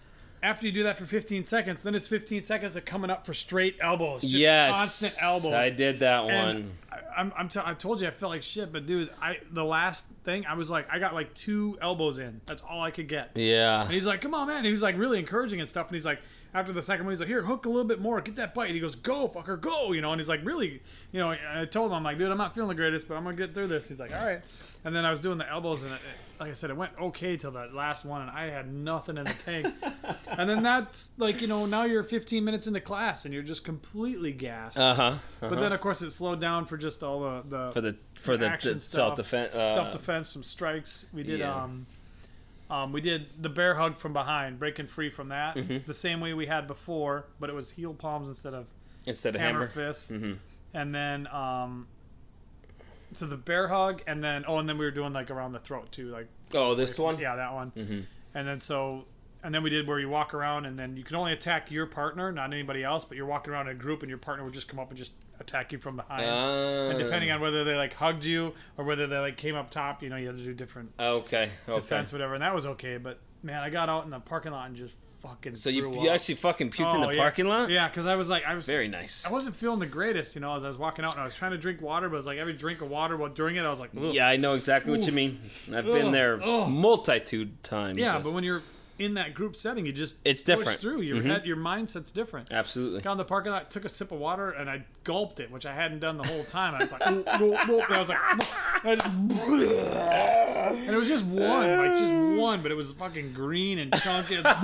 After 0.43 0.67
you 0.67 0.73
do 0.75 0.83
that 0.83 0.99
for 0.99 1.07
15 1.07 1.45
seconds, 1.47 1.83
then 1.85 1.95
it's 1.95 2.07
15 2.07 2.43
seconds 2.43 2.77
of 2.77 2.85
coming 2.85 3.09
up 3.09 3.25
for 3.25 3.33
straight 3.33 3.79
elbows. 3.81 4.21
Just 4.21 4.35
yes. 4.35 4.77
constant 4.77 5.15
elbows. 5.23 5.55
I 5.55 5.71
did 5.71 6.01
that 6.01 6.23
one. 6.27 6.71
I'm, 7.17 7.33
I'm 7.37 7.49
t- 7.49 7.61
I 7.65 7.75
told 7.75 8.01
you 8.01 8.09
I 8.09 8.11
felt 8.11 8.31
like 8.31 8.43
shit, 8.43 8.73
but 8.73 8.87
dude, 8.87 9.11
I 9.21 9.39
the 9.53 9.65
last 9.65 10.09
thing 10.25 10.47
I 10.47 10.55
was 10.55 10.71
like, 10.71 10.87
I 10.91 10.99
got 10.99 11.15
like 11.15 11.33
two 11.35 11.79
elbows 11.81 12.19
in. 12.19 12.41
That's 12.47 12.63
all 12.63 12.83
I 12.83 12.91
could 12.91 13.09
get. 13.09 13.33
Yeah. 13.35 13.83
And 13.83 13.91
he's 13.91 14.07
like, 14.07 14.21
"Come 14.21 14.35
on, 14.35 14.47
man!" 14.49 14.59
And 14.59 14.67
he 14.67 14.73
was 14.73 14.83
like 14.83 14.99
really 14.99 15.19
encouraging 15.19 15.61
and 15.61 15.69
stuff. 15.69 15.89
And 15.89 15.95
he's 15.95 16.07
like, 16.07 16.21
after 16.55 16.73
the 16.73 16.83
second 16.83 17.05
one, 17.07 17.13
he's 17.13 17.21
like, 17.21 17.29
"Here, 17.29 17.43
hook 17.43 17.67
a 17.67 17.69
little 17.69 17.89
bit 17.89 18.01
more, 18.01 18.21
get 18.21 18.37
that 18.37 18.55
bite." 18.55 18.67
And 18.67 18.75
he 18.75 18.81
goes, 18.81 18.95
"Go, 18.95 19.29
fucker, 19.29 19.61
go!" 19.61 19.93
You 19.93 20.01
know. 20.01 20.13
And 20.13 20.21
he's 20.21 20.29
like, 20.29 20.45
really, 20.45 20.81
you 21.13 21.21
know. 21.21 21.31
I 21.31 21.65
told 21.65 21.91
him, 21.91 21.97
I'm 21.97 22.05
like, 22.05 22.19
"Dude, 22.19 22.31
I'm 22.31 22.39
not 22.39 22.55
feeling 22.55 22.69
the 22.69 22.75
greatest, 22.75 23.09
but 23.09 23.17
I'm 23.17 23.25
gonna 23.25 23.37
get 23.37 23.55
through 23.55 23.69
this." 23.69 23.89
He's 23.89 24.01
like, 24.01 24.15
"All 24.15 24.27
right." 24.27 24.41
And 24.85 24.95
then 24.95 25.05
I 25.05 25.11
was 25.11 25.21
doing 25.21 25.39
the 25.39 25.51
elbows, 25.51 25.83
and 25.83 25.93
it, 25.93 26.01
like 26.41 26.51
I 26.51 26.53
said, 26.53 26.71
it 26.71 26.77
went 26.77 26.93
okay 27.01 27.37
till 27.37 27.53
that 27.53 27.75
last 27.75 28.05
one, 28.05 28.23
and 28.23 28.31
I 28.31 28.47
had 28.51 28.73
nothing 28.73 29.17
in 29.17 29.25
the 29.25 29.33
tank. 29.45 29.73
and 30.27 30.49
then 30.49 30.63
that's 30.63 31.19
like, 31.19 31.41
you 31.41 31.47
know, 31.47 31.67
now 31.67 31.85
you're 31.85 32.03
15 32.03 32.45
minutes 32.45 32.67
into 32.67 32.81
class, 32.81 33.25
and 33.25 33.33
you're 33.33 33.43
just 33.43 33.65
completely 33.65 34.33
gassed. 34.33 34.79
Uh 34.79 34.95
huh. 34.95 35.15
But 35.41 35.61
then, 35.61 35.73
of 35.73 35.81
course, 35.81 36.03
it 36.03 36.11
slowed 36.11 36.41
down 36.41 36.67
for 36.67 36.77
just 36.77 37.03
all 37.03 37.21
the 37.21 37.43
the, 37.49 37.71
for 37.73 37.81
the 37.81 37.97
for 38.17 38.37
the, 38.37 38.57
the 38.61 38.81
self 38.81 39.15
defense. 39.17 39.55
Uh, 39.55 39.73
self 39.75 39.91
defense, 39.93 40.29
some 40.29 40.43
strikes. 40.43 41.07
We 41.13 41.23
did 41.23 41.41
yeah. 41.41 41.55
um, 41.63 41.87
um, 42.71 42.93
we 42.93 43.01
did 43.01 43.27
the 43.41 43.49
bear 43.51 43.75
hug 43.75 43.97
from 43.97 44.13
behind, 44.13 44.59
breaking 44.59 44.87
free 44.87 45.11
from 45.11 45.29
that, 45.29 45.57
Mm-hmm. 45.57 45.79
the 45.87 45.95
same 45.95 46.21
way 46.21 46.33
we 46.35 46.47
had 46.47 46.67
before, 46.67 47.27
but 47.39 47.51
it 47.51 47.55
was 47.55 47.71
heel 47.71 47.95
palms 47.95 48.29
instead 48.29 48.55
of 48.55 48.67
instead 49.07 49.35
of 49.35 49.41
hammer, 49.41 49.67
hammer. 49.67 49.69
fists. 49.69 50.11
Mhm. 50.11 50.39
And 50.73 50.93
then 50.95 51.27
um, 51.29 51.87
so 53.17 53.27
the 53.27 53.37
bear 53.37 53.69
hug, 53.69 54.03
and 54.07 54.23
then 54.23 54.45
oh, 54.47 54.59
and 54.59 54.69
then 54.69 54.79
we 54.79 54.85
were 54.85 54.91
doing 54.91 55.13
like 55.13 55.31
around 55.31 55.53
the 55.53 55.59
throat 55.59 55.91
too, 55.93 56.09
like 56.11 56.29
Oh, 56.53 56.75
this 56.75 56.99
one. 56.99 57.19
yeah, 57.19 57.37
that 57.37 57.53
one. 57.53 57.71
Mhm. 57.73 58.05
And 58.35 58.47
then 58.49 58.61
so. 58.61 59.07
And 59.43 59.55
then 59.55 59.63
we 59.63 59.69
did 59.69 59.87
where 59.87 60.01
you 60.01 60.09
walk 60.09 60.33
around, 60.33 60.65
and 60.65 60.79
then 60.79 60.97
you 60.97 61.05
can 61.05 61.17
only 61.17 61.33
attack 61.35 61.71
your 61.71 61.85
partner, 61.85 62.33
not 62.33 62.51
anybody 62.55 62.83
else. 62.83 63.05
But 63.05 63.19
you're 63.19 63.27
walking 63.27 63.53
around 63.53 63.69
in 63.69 63.77
a 63.77 63.79
group, 63.79 64.03
and 64.03 64.09
your 64.09 64.17
partner 64.17 64.43
would 64.43 64.55
just 64.55 64.69
come 64.69 64.79
up 64.81 64.89
and 64.89 64.97
just 64.97 65.13
attack 65.39 65.71
you 65.71 65.77
from 65.79 65.97
behind. 65.97 66.23
And 66.23 66.99
depending 66.99 67.31
on 67.31 67.43
whether 67.43 67.63
they 67.63 67.75
like 67.77 67.93
hugged 67.93 68.25
you 68.25 68.55
or 68.79 68.87
whether 68.87 69.07
they 69.07 69.19
like 69.19 69.37
came 69.37 69.55
up 69.55 69.69
top, 69.71 70.03
you 70.03 70.09
know, 70.09 70.17
you 70.17 70.29
had 70.29 70.39
to 70.39 70.43
do 70.45 70.55
different 70.55 70.93
Okay. 70.99 71.51
Okay. 71.69 71.79
defense, 71.79 72.11
whatever. 72.11 72.33
And 72.33 72.43
that 72.43 72.55
was 72.55 72.65
okay. 72.65 72.97
But 72.97 73.19
man, 73.43 73.59
I 73.63 73.69
got 73.69 73.91
out 73.91 74.05
in 74.05 74.11
the 74.11 74.19
parking 74.21 74.53
lot 74.53 74.67
and 74.69 74.77
just 74.77 74.97
fucking. 75.25 75.55
So 75.55 75.71
you, 75.71 75.91
you 75.93 76.09
up. 76.09 76.15
actually 76.15 76.37
fucking 76.37 76.71
puked 76.71 76.95
in 76.95 77.03
Oh, 77.03 77.07
the 77.09 77.17
yeah. 77.17 77.23
parking 77.23 77.47
lot? 77.47 77.71
Yeah, 77.71 77.89
because 77.89 78.07
I 78.07 78.15
was 78.15 78.29
like, 78.31 78.45
I 78.47 78.55
was. 78.55 78.67
Very 78.67 78.89
nice. 78.89 79.27
I 79.27 79.33
wasn't 79.33 79.57
feeling 79.57 79.81
the 79.81 79.87
greatest, 79.87 80.35
you 80.35 80.41
know, 80.41 80.55
as 80.55 80.65
I 80.65 80.69
was 80.69 80.77
walking 80.79 81.05
out, 81.05 81.15
and 81.15 81.21
I 81.21 81.25
was 81.25 81.35
trying 81.35 81.53
to 81.53 81.59
drink 81.59 81.81
water, 81.81 82.09
but 82.09 82.15
it 82.15 82.17
was 82.17 82.27
like 82.27 82.39
every 82.39 82.53
drink 82.53 82.81
of 82.83 82.91
water, 82.91 83.17
but 83.17 83.35
during 83.35 83.57
it, 83.57 83.63
I 83.63 83.69
was 83.69 83.81
like, 83.81 83.91
Ugh. 83.97 84.15
Yeah, 84.15 84.29
I 84.29 84.37
know 84.37 84.55
exactly 84.55 84.93
what 84.93 85.07
you 85.07 85.13
mean. 85.13 85.41
I've 85.73 85.85
been 85.87 86.13
there 86.13 86.41
Ugh. 86.43 86.69
multitude 86.71 87.63
times. 87.63 87.99
yeah. 87.99 88.21
But 88.23 88.33
when 88.33 88.45
you're 88.45 88.63
in 88.99 89.15
that 89.15 89.35
group 89.35 89.57
setting, 89.57 89.87
you 89.87 89.93
just 89.93 90.17
It's 90.25 90.43
push 90.45 90.57
different. 90.59 90.81
through. 90.81 91.01
Your 91.01 91.17
Mhm. 91.17 91.25
head, 91.27 91.47
your 91.47 91.57
mindset's 91.57 92.13
different. 92.13 92.53
Absolutely. 92.53 93.01
Got 93.01 93.13
in 93.13 93.19
the 93.19 93.25
parking 93.25 93.51
lot, 93.53 93.71
took 93.71 93.85
a 93.85 93.89
sip 93.89 94.13
of 94.13 94.19
water, 94.19 94.51
and 94.51 94.71
I 94.71 94.85
gulped 95.03 95.41
it, 95.41 95.51
which 95.51 95.67
I 95.67 95.75
hadn't 95.75 95.99
done 96.01 96.17
the 96.17 96.29
whole 96.29 96.45
time. 96.45 96.75
I 96.77 96.85
was 96.85 96.93
like, 96.93 97.03
and 97.07 97.29
I 97.29 97.99
was 97.99 98.09
like, 98.09 98.19
I 98.85 98.95
just- 98.95 99.07
and 100.75 100.91
it 100.91 100.97
was 100.97 101.09
just 101.09 101.25
one, 101.25 101.77
like 101.79 101.97
just 101.99 102.13
one, 102.41 102.63
but 102.63 102.71
it 102.71 102.75
was 102.77 102.93
fucking 102.93 103.33
green 103.33 103.79
and 103.79 103.93
chunky. 104.01 104.37
and 104.37 104.45
then 104.45 104.55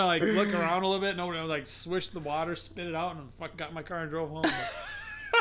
I 0.00 0.04
like 0.04 0.22
look 0.22 0.52
around 0.54 0.82
a 0.82 0.86
little 0.88 1.00
bit, 1.00 1.16
nobody 1.16 1.38
I 1.38 1.42
was 1.42 1.50
like 1.50 1.66
swish 1.66 2.08
the 2.08 2.20
water, 2.20 2.54
spit 2.56 2.86
it 2.86 2.94
out, 2.94 3.16
and 3.16 3.28
fucking 3.38 3.56
got 3.56 3.68
in 3.68 3.74
my 3.74 3.82
car 3.82 4.00
and 4.00 4.10
drove 4.10 4.30
home. 4.30 4.42
But- 4.42 4.72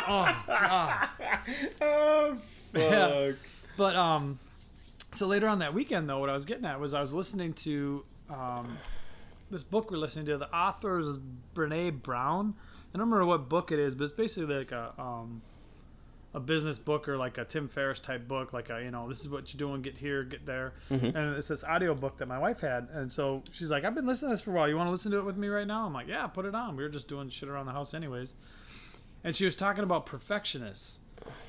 oh 0.07 0.43
god. 0.47 1.09
oh, 1.81 2.37
Yeah. 2.75 3.31
But 3.77 3.95
um, 3.95 4.39
so 5.13 5.27
later 5.27 5.47
on 5.47 5.59
that 5.59 5.73
weekend, 5.73 6.09
though, 6.09 6.19
what 6.19 6.29
I 6.29 6.33
was 6.33 6.45
getting 6.45 6.65
at 6.65 6.79
was 6.79 6.93
I 6.93 7.01
was 7.01 7.13
listening 7.13 7.53
to 7.53 8.05
um, 8.29 8.77
this 9.49 9.63
book 9.63 9.91
we're 9.91 9.97
listening 9.97 10.25
to. 10.27 10.37
The 10.37 10.53
author 10.55 10.99
is 10.99 11.19
Brene 11.55 12.01
Brown. 12.01 12.55
I 12.93 12.97
don't 12.97 13.09
remember 13.09 13.25
what 13.25 13.49
book 13.49 13.71
it 13.71 13.79
is, 13.79 13.95
but 13.95 14.05
it's 14.05 14.13
basically 14.13 14.55
like 14.55 14.71
a 14.71 14.93
um, 14.99 15.41
a 16.35 16.39
business 16.39 16.79
book 16.79 17.07
or 17.07 17.17
like 17.17 17.37
a 17.37 17.45
Tim 17.45 17.67
Ferriss 17.67 17.99
type 17.99 18.27
book, 18.27 18.53
like 18.53 18.69
a 18.69 18.81
you 18.83 18.91
know 18.91 19.07
this 19.07 19.21
is 19.21 19.29
what 19.29 19.53
you're 19.53 19.59
doing, 19.59 19.81
get 19.81 19.97
here, 19.97 20.23
get 20.23 20.45
there. 20.45 20.73
And 20.89 21.35
it's 21.35 21.47
this 21.47 21.63
audio 21.63 21.93
book 21.93 22.17
that 22.17 22.27
my 22.27 22.39
wife 22.39 22.61
had, 22.61 22.87
and 22.93 23.11
so 23.11 23.43
she's 23.51 23.69
like, 23.69 23.85
I've 23.85 23.95
been 23.95 24.07
listening 24.07 24.29
to 24.29 24.33
this 24.33 24.41
for 24.41 24.51
a 24.51 24.53
while. 24.55 24.67
You 24.67 24.75
want 24.75 24.87
to 24.87 24.91
listen 24.91 25.11
to 25.11 25.19
it 25.19 25.25
with 25.25 25.37
me 25.37 25.47
right 25.47 25.67
now? 25.67 25.85
I'm 25.85 25.93
like, 25.93 26.07
yeah, 26.07 26.25
put 26.27 26.45
it 26.45 26.55
on. 26.55 26.75
We 26.75 26.83
were 26.83 26.89
just 26.89 27.07
doing 27.07 27.29
shit 27.29 27.49
around 27.49 27.67
the 27.67 27.71
house 27.71 27.93
anyways. 27.93 28.35
And 29.23 29.35
she 29.35 29.45
was 29.45 29.55
talking 29.55 29.83
about 29.83 30.05
perfectionists 30.05 30.99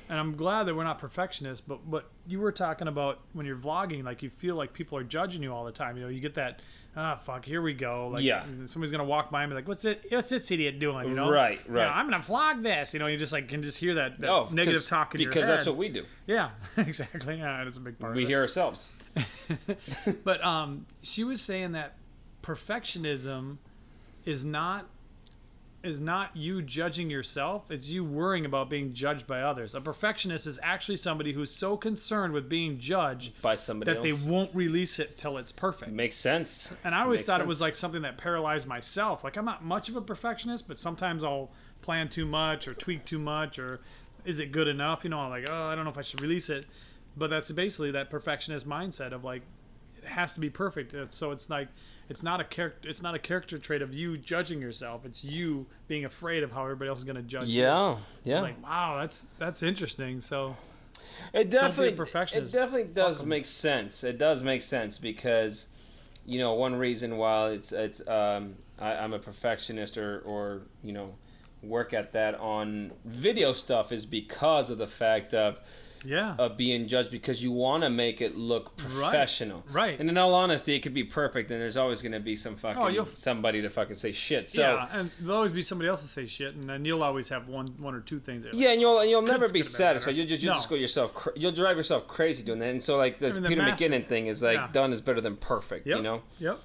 and 0.09 0.19
I'm 0.19 0.35
glad 0.35 0.63
that 0.63 0.75
we're 0.75 0.83
not 0.83 0.97
perfectionists, 0.99 1.65
but 1.65 1.85
what 1.85 2.09
you 2.27 2.39
were 2.39 2.51
talking 2.51 2.87
about 2.87 3.19
when 3.33 3.45
you're 3.45 3.57
vlogging, 3.57 4.03
like 4.03 4.21
you 4.23 4.29
feel 4.29 4.55
like 4.55 4.73
people 4.73 4.97
are 4.97 5.03
judging 5.03 5.41
you 5.43 5.51
all 5.53 5.65
the 5.65 5.71
time. 5.71 5.97
You 5.97 6.03
know, 6.03 6.09
you 6.09 6.19
get 6.19 6.35
that, 6.35 6.61
ah, 6.95 7.15
fuck, 7.15 7.43
here 7.45 7.61
we 7.61 7.73
go. 7.73 8.09
Like, 8.09 8.23
Yeah. 8.23 8.43
somebody's 8.65 8.91
gonna 8.91 9.03
walk 9.05 9.31
by 9.31 9.43
and 9.43 9.49
be 9.51 9.55
like, 9.55 9.67
"What's 9.67 9.85
it? 9.85 10.05
What's 10.09 10.29
this 10.29 10.49
idiot 10.51 10.79
doing?" 10.79 11.09
You 11.09 11.15
know, 11.15 11.29
Right, 11.29 11.59
You 11.65 11.73
know, 11.73 11.79
right. 11.79 11.89
I'm 11.89 12.09
gonna 12.09 12.23
vlog 12.23 12.63
this. 12.63 12.93
You 12.93 12.99
know, 12.99 13.07
you 13.07 13.17
just 13.17 13.33
like 13.33 13.47
can 13.47 13.61
just 13.63 13.77
hear 13.77 13.95
that, 13.95 14.19
that 14.19 14.29
Oh, 14.29 14.47
negative 14.51 14.85
talk 14.85 15.15
in 15.15 15.21
your 15.21 15.29
because 15.31 15.47
head. 15.47 15.57
that's 15.57 15.67
what 15.67 15.77
we 15.77 15.89
do. 15.89 16.03
yeah, 16.27 16.49
exactly. 16.77 17.37
Yeah, 17.37 17.63
that's 17.63 17.77
a 17.77 17.81
big 17.81 17.97
part. 17.99 18.15
We 18.15 18.23
of 18.23 18.29
it. 18.29 18.31
hear 18.31 18.41
ourselves. 18.41 18.91
But 20.23 20.43
um, 20.43 20.85
she 21.01 21.23
was 21.23 21.41
saying 21.41 21.71
that 21.73 21.95
perfectionism 22.43 23.57
is 24.25 24.43
not 24.45 24.85
is 25.85 26.01
not 26.01 26.35
you 26.35 26.61
judging 26.61 27.09
yourself, 27.09 27.69
it's 27.71 27.89
you 27.89 28.03
worrying 28.03 28.45
about 28.45 28.69
being 28.69 28.93
judged 28.93 29.27
by 29.27 29.41
others. 29.41 29.75
A 29.75 29.81
perfectionist 29.81 30.47
is 30.47 30.59
actually 30.63 30.97
somebody 30.97 31.31
who's 31.33 31.51
so 31.51 31.77
concerned 31.77 32.33
with 32.33 32.49
being 32.49 32.79
judged 32.79 33.39
By 33.41 33.55
somebody 33.55 33.91
that 33.91 34.05
else. 34.05 34.23
they 34.23 34.29
won't 34.29 34.53
release 34.53 34.99
it 34.99 35.17
till 35.17 35.37
it's 35.37 35.51
perfect. 35.51 35.91
Makes 35.91 36.17
sense. 36.17 36.73
and 36.83 36.95
I 36.95 37.01
always 37.03 37.19
Makes 37.19 37.27
thought 37.27 37.41
it 37.41 37.47
was 37.47 37.61
like 37.61 37.75
something 37.75 38.01
that 38.01 38.17
paralyzed 38.17 38.67
myself. 38.67 39.23
Like 39.23 39.37
I'm 39.37 39.45
not 39.45 39.63
much 39.63 39.89
of 39.89 39.95
a 39.95 40.01
perfectionist, 40.01 40.67
but 40.67 40.77
sometimes 40.77 41.23
I'll 41.23 41.51
plan 41.81 42.09
too 42.09 42.25
much 42.25 42.67
or 42.67 42.73
tweak 42.73 43.05
too 43.05 43.19
much 43.19 43.59
or 43.59 43.79
is 44.25 44.39
it 44.39 44.51
good 44.51 44.67
enough? 44.67 45.03
You 45.03 45.11
know, 45.11 45.19
I'm 45.19 45.29
like, 45.29 45.47
oh, 45.49 45.65
I 45.65 45.75
don't 45.75 45.83
know 45.85 45.91
if 45.91 45.97
I 45.97 46.01
should 46.01 46.21
release 46.21 46.49
it. 46.49 46.65
But 47.17 47.29
that's 47.29 47.51
basically 47.51 47.91
that 47.91 48.09
perfectionist 48.09 48.67
mindset 48.67 49.13
of 49.13 49.23
like 49.23 49.43
has 50.07 50.33
to 50.35 50.39
be 50.39 50.49
perfect. 50.49 50.95
So 51.11 51.31
it's 51.31 51.49
like 51.49 51.67
it's 52.09 52.21
not 52.23 52.39
a 52.39 52.43
character 52.43 52.87
it's 52.89 53.01
not 53.01 53.15
a 53.15 53.19
character 53.19 53.57
trait 53.57 53.81
of 53.81 53.93
you 53.93 54.17
judging 54.17 54.61
yourself. 54.61 55.05
It's 55.05 55.23
you 55.23 55.65
being 55.87 56.05
afraid 56.05 56.43
of 56.43 56.51
how 56.51 56.63
everybody 56.63 56.89
else 56.89 56.99
is 56.99 57.05
going 57.05 57.15
to 57.15 57.21
judge 57.21 57.47
you. 57.47 57.63
Yeah, 57.63 57.95
yeah. 58.23 58.35
It's 58.35 58.43
like, 58.43 58.63
wow, 58.63 58.97
that's 58.99 59.27
that's 59.39 59.63
interesting. 59.63 60.21
So 60.21 60.55
It 61.33 61.49
definitely, 61.49 61.89
it 61.89 62.51
definitely 62.51 62.85
does 62.85 63.21
'em. 63.21 63.29
make 63.29 63.45
sense. 63.45 64.03
It 64.03 64.17
does 64.17 64.43
make 64.43 64.61
sense 64.61 64.97
because, 64.99 65.67
you 66.25 66.39
know, 66.39 66.53
one 66.53 66.75
reason 66.75 67.17
why 67.17 67.49
it's 67.51 67.71
it's 67.71 68.07
um, 68.07 68.55
I, 68.79 68.93
I'm 68.95 69.13
a 69.13 69.19
perfectionist 69.19 69.97
or 69.97 70.19
or 70.21 70.61
you 70.83 70.93
know, 70.93 71.15
work 71.63 71.93
at 71.93 72.11
that 72.13 72.35
on 72.35 72.91
video 73.05 73.53
stuff 73.53 73.91
is 73.91 74.05
because 74.05 74.69
of 74.69 74.77
the 74.77 74.87
fact 74.87 75.33
of 75.33 75.59
yeah. 76.05 76.35
of 76.37 76.57
being 76.57 76.87
judged 76.87 77.11
because 77.11 77.43
you 77.43 77.51
want 77.51 77.83
to 77.83 77.89
make 77.89 78.21
it 78.21 78.35
look 78.37 78.75
professional. 78.77 79.63
right. 79.71 79.89
right. 79.91 79.99
And 79.99 80.09
in 80.09 80.17
all 80.17 80.33
honesty, 80.33 80.75
it 80.75 80.79
could 80.79 80.93
be 80.93 81.03
perfect, 81.03 81.51
and 81.51 81.59
there's 81.61 81.77
always 81.77 82.01
going 82.01 82.11
to 82.13 82.19
be 82.19 82.35
some 82.35 82.55
fucking 82.55 82.97
Oh, 82.99 83.03
somebody 83.05 83.61
to 83.61 83.69
fucking 83.69 83.95
say 83.95 84.11
shit. 84.11 84.49
So. 84.49 84.61
yeah, 84.61 84.87
and 84.93 85.11
there'll 85.19 85.37
always 85.37 85.51
be 85.51 85.61
somebody 85.61 85.89
else 85.89 86.01
to 86.01 86.07
say 86.07 86.25
shit, 86.25 86.53
and 86.53 86.63
then 86.63 86.85
you'll 86.85 87.03
always 87.03 87.29
have 87.29 87.47
one, 87.47 87.67
one 87.79 87.93
or 87.95 88.01
two 88.01 88.19
things. 88.19 88.43
That 88.43 88.53
Yeah, 88.53 88.71
and 88.71 88.81
you'll 88.81 88.99
and 88.99 89.09
you'll 89.09 89.21
never 89.21 89.49
be 89.49 89.61
satisfied. 89.61 90.15
You'll 90.15 90.27
just 90.27 90.41
you'll 90.43 90.53
No. 90.53 90.57
just 90.57 90.69
go 90.69 90.75
yourself. 90.75 91.13
Cra- 91.13 91.33
you'll 91.35 91.51
drive 91.51 91.77
yourself 91.77 92.07
crazy 92.07 92.43
doing 92.43 92.59
that. 92.59 92.69
And 92.69 92.83
so 92.83 92.97
like 92.97 93.19
this 93.19 93.33
I 93.33 93.39
mean, 93.39 93.43
the 93.43 93.49
Peter 93.49 93.61
master- 93.63 93.85
McKinnon 93.89 94.07
thing 94.07 94.27
is 94.27 94.41
like 94.43 94.55
Yeah. 94.57 94.69
done 94.71 94.93
is 94.93 95.01
better 95.01 95.21
than 95.21 95.35
perfect. 95.37 95.87
Yep. 95.87 95.97
You 95.97 96.03
know. 96.03 96.21
Yep. 96.39 96.59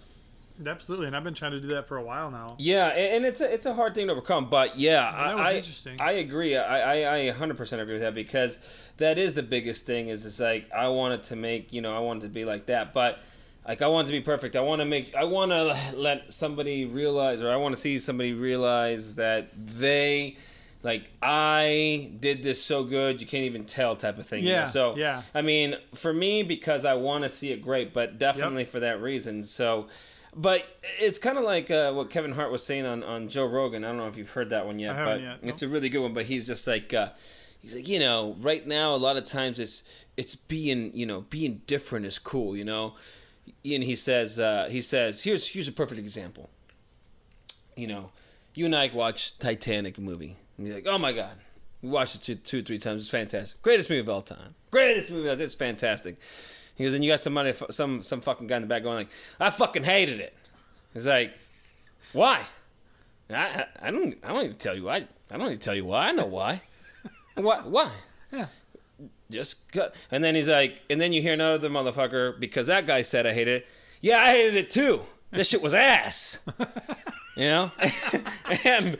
Absolutely, 0.66 1.06
and 1.06 1.16
I've 1.16 1.24
been 1.24 1.34
trying 1.34 1.52
to 1.52 1.60
do 1.60 1.68
that 1.68 1.88
for 1.88 1.96
a 1.96 2.02
while 2.02 2.30
now. 2.30 2.48
Yeah, 2.58 2.88
and, 2.88 3.24
it's 3.24 3.40
a, 3.40 3.52
it's 3.52 3.66
a 3.66 3.74
hard 3.74 3.94
thing 3.94 4.06
to 4.06 4.12
overcome. 4.12 4.50
But 4.50 4.78
yeah, 4.78 5.08
I, 5.08 5.32
I 5.32 5.52
interesting. 5.54 5.96
I 6.00 6.12
agree. 6.12 6.56
I, 6.56 7.04
I 7.06 7.28
I 7.28 7.32
100% 7.32 7.80
agree 7.80 7.94
with 7.94 8.02
that 8.02 8.14
because 8.14 8.58
that 8.98 9.18
is 9.18 9.34
the 9.34 9.42
biggest 9.42 9.86
thing. 9.86 10.08
Is 10.08 10.26
it's 10.26 10.40
like 10.40 10.70
I 10.72 10.88
wanted 10.88 11.22
to 11.24 11.36
make 11.36 11.72
you 11.72 11.80
know 11.80 11.94
I 11.96 12.00
wanted 12.00 12.22
to 12.22 12.28
be 12.28 12.44
like 12.44 12.66
that, 12.66 12.92
but. 12.92 13.20
Like 13.68 13.82
I 13.82 13.88
want 13.88 14.06
to 14.08 14.12
be 14.12 14.22
perfect. 14.22 14.56
I 14.56 14.62
want 14.62 14.80
to 14.80 14.86
make. 14.86 15.14
I 15.14 15.24
want 15.24 15.52
to 15.52 15.76
let 15.94 16.32
somebody 16.32 16.86
realize, 16.86 17.42
or 17.42 17.50
I 17.52 17.56
want 17.56 17.74
to 17.74 17.80
see 17.80 17.98
somebody 17.98 18.32
realize 18.32 19.16
that 19.16 19.50
they, 19.54 20.38
like, 20.82 21.10
I 21.22 22.10
did 22.18 22.42
this 22.42 22.60
so 22.64 22.84
good 22.84 23.20
you 23.20 23.26
can't 23.26 23.44
even 23.44 23.66
tell 23.66 23.94
type 23.96 24.18
of 24.18 24.26
thing. 24.26 24.44
you 24.44 24.50
know? 24.50 24.58
Yeah, 24.60 24.64
So 24.64 24.96
yeah. 24.96 25.22
I 25.34 25.42
mean, 25.42 25.76
for 25.94 26.12
me, 26.12 26.42
because 26.42 26.86
I 26.86 26.94
want 26.94 27.24
to 27.24 27.30
see 27.30 27.52
it 27.52 27.62
great, 27.62 27.92
but 27.92 28.18
definitely 28.18 28.64
for 28.64 28.80
that 28.80 29.02
reason. 29.02 29.44
So, 29.44 29.88
but 30.34 30.64
it's 30.98 31.18
kind 31.18 31.38
of 31.38 31.44
like 31.44 31.70
uh, 31.70 31.92
what 31.92 32.10
Kevin 32.10 32.32
Hart 32.32 32.52
was 32.52 32.64
saying 32.64 32.86
on, 32.86 33.02
on 33.02 33.28
Joe 33.28 33.46
Rogan. 33.46 33.84
I 33.84 33.88
don't 33.88 33.96
know 33.96 34.06
if 34.08 34.16
you've 34.16 34.30
heard 34.30 34.50
that 34.50 34.66
one 34.66 34.78
yet, 34.78 35.02
but 35.04 35.20
yet, 35.20 35.38
it's 35.42 35.62
a 35.62 35.68
really 35.68 35.88
good 35.88 36.02
one. 36.02 36.14
But 36.14 36.26
he's 36.26 36.46
just 36.46 36.66
like, 36.66 36.94
uh, 36.94 37.10
he's 37.60 37.74
like, 37.74 37.88
you 37.88 37.98
know, 37.98 38.36
right 38.40 38.66
now, 38.66 38.94
a 38.94 38.96
lot 38.96 39.16
of 39.16 39.24
times 39.24 39.58
it's 39.58 39.82
it's 40.16 40.34
being, 40.34 40.92
you 40.94 41.06
know, 41.06 41.22
being 41.22 41.62
different 41.66 42.06
is 42.06 42.18
cool, 42.18 42.56
you 42.56 42.64
know. 42.64 42.94
And 43.64 43.82
he 43.82 43.96
says, 43.96 44.38
uh, 44.38 44.68
he 44.70 44.80
says, 44.80 45.24
here's 45.24 45.48
here's 45.48 45.68
a 45.68 45.72
perfect 45.72 45.98
example. 45.98 46.50
You 47.76 47.88
know, 47.88 48.12
you 48.54 48.66
and 48.66 48.76
I 48.76 48.90
watch 48.92 49.38
Titanic 49.38 49.98
movie, 49.98 50.36
and 50.56 50.66
you're 50.66 50.76
like, 50.76 50.86
oh 50.86 50.98
my 50.98 51.12
god, 51.12 51.32
we 51.82 51.88
watched 51.88 52.14
it 52.14 52.22
two, 52.22 52.34
two 52.36 52.58
or 52.60 52.62
three 52.62 52.78
times. 52.78 53.02
It's 53.02 53.10
fantastic, 53.10 53.62
greatest 53.62 53.90
movie 53.90 54.00
of 54.00 54.08
all 54.08 54.22
time, 54.22 54.54
greatest 54.70 55.10
movie. 55.10 55.24
of 55.24 55.30
all 55.30 55.36
time. 55.36 55.44
It's 55.44 55.54
fantastic. 55.54 56.18
He 56.80 56.86
goes, 56.86 56.94
and 56.94 57.04
you 57.04 57.10
got 57.10 57.20
somebody, 57.20 57.52
some 57.68 58.00
some 58.00 58.22
fucking 58.22 58.46
guy 58.46 58.56
in 58.56 58.62
the 58.62 58.68
back 58.68 58.82
going 58.82 58.96
like, 58.96 59.10
I 59.38 59.50
fucking 59.50 59.82
hated 59.82 60.18
it. 60.18 60.34
He's 60.94 61.06
like, 61.06 61.30
why? 62.14 62.40
I, 63.28 63.34
I, 63.34 63.66
I 63.82 63.90
don't 63.90 64.16
I 64.24 64.28
don't 64.28 64.44
need 64.44 64.52
to 64.52 64.54
tell 64.54 64.74
you 64.74 64.84
why. 64.84 65.04
I 65.30 65.36
don't 65.36 65.50
need 65.50 65.60
to 65.60 65.60
tell 65.60 65.74
you 65.74 65.84
why. 65.84 66.08
I 66.08 66.12
know 66.12 66.24
why. 66.24 66.62
why? 67.34 67.58
Why? 67.58 67.90
Yeah. 68.32 68.46
Just 69.30 69.70
cut. 69.72 69.94
And 70.10 70.24
then 70.24 70.34
he's 70.34 70.48
like, 70.48 70.80
and 70.88 70.98
then 70.98 71.12
you 71.12 71.20
hear 71.20 71.34
another 71.34 71.68
motherfucker 71.68 72.40
because 72.40 72.68
that 72.68 72.86
guy 72.86 73.02
said 73.02 73.26
I 73.26 73.34
hated 73.34 73.60
it. 73.60 73.68
Yeah, 74.00 74.16
I 74.16 74.30
hated 74.30 74.54
it 74.54 74.70
too. 74.70 75.02
This 75.32 75.50
shit 75.50 75.60
was 75.60 75.74
ass. 75.74 76.42
you 77.36 77.44
know, 77.44 77.72
and 78.64 78.96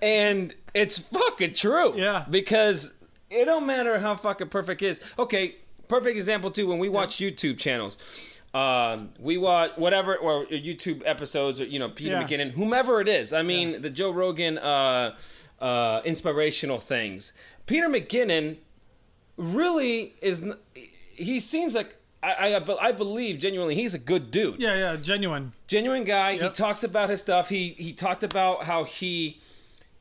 and 0.00 0.54
it's 0.72 1.00
fucking 1.00 1.54
true. 1.54 1.98
Yeah. 1.98 2.26
Because 2.30 2.96
it 3.28 3.46
don't 3.46 3.66
matter 3.66 3.98
how 3.98 4.14
fucking 4.14 4.50
perfect 4.50 4.82
it 4.82 4.86
is. 4.86 5.12
Okay, 5.18 5.56
perfect 5.88 6.16
example 6.16 6.50
too. 6.50 6.66
When 6.66 6.78
we 6.78 6.88
watch 6.88 7.16
YouTube 7.16 7.58
channels. 7.58 7.98
Um, 8.54 9.10
we 9.20 9.36
watch 9.36 9.72
whatever 9.76 10.16
or 10.16 10.46
YouTube 10.46 11.02
episodes 11.04 11.60
or 11.60 11.66
you 11.66 11.78
know 11.78 11.90
Peter 11.90 12.12
Yeah. 12.14 12.24
McKinnon, 12.24 12.52
whomever 12.52 13.00
it 13.02 13.06
is. 13.08 13.32
I 13.34 13.42
mean 13.42 13.82
the 13.82 13.90
Joe 13.90 14.10
Rogan 14.10 14.56
uh, 14.56 15.16
uh, 15.60 16.00
inspirational 16.06 16.78
things. 16.78 17.34
Peter 17.66 17.88
McKinnon 17.88 18.56
really 19.36 20.14
is. 20.22 20.50
He 21.14 21.40
seems 21.40 21.74
like 21.74 21.96
I, 22.22 22.54
I 22.56 22.88
I 22.88 22.92
believe 22.92 23.38
genuinely 23.38 23.74
he's 23.74 23.94
a 23.94 23.98
good 23.98 24.30
dude 24.30 24.58
Yeah, 24.58 24.74
yeah, 24.76 24.96
genuine. 24.96 25.52
genuine 25.66 26.04
guy. 26.04 26.34
He 26.38 26.48
talks 26.48 26.82
about 26.82 27.10
his 27.10 27.20
stuff. 27.20 27.48
He 27.48 27.68
he 27.70 27.92
talked 27.92 28.22
about 28.24 28.64
how 28.64 28.84
he 28.84 29.40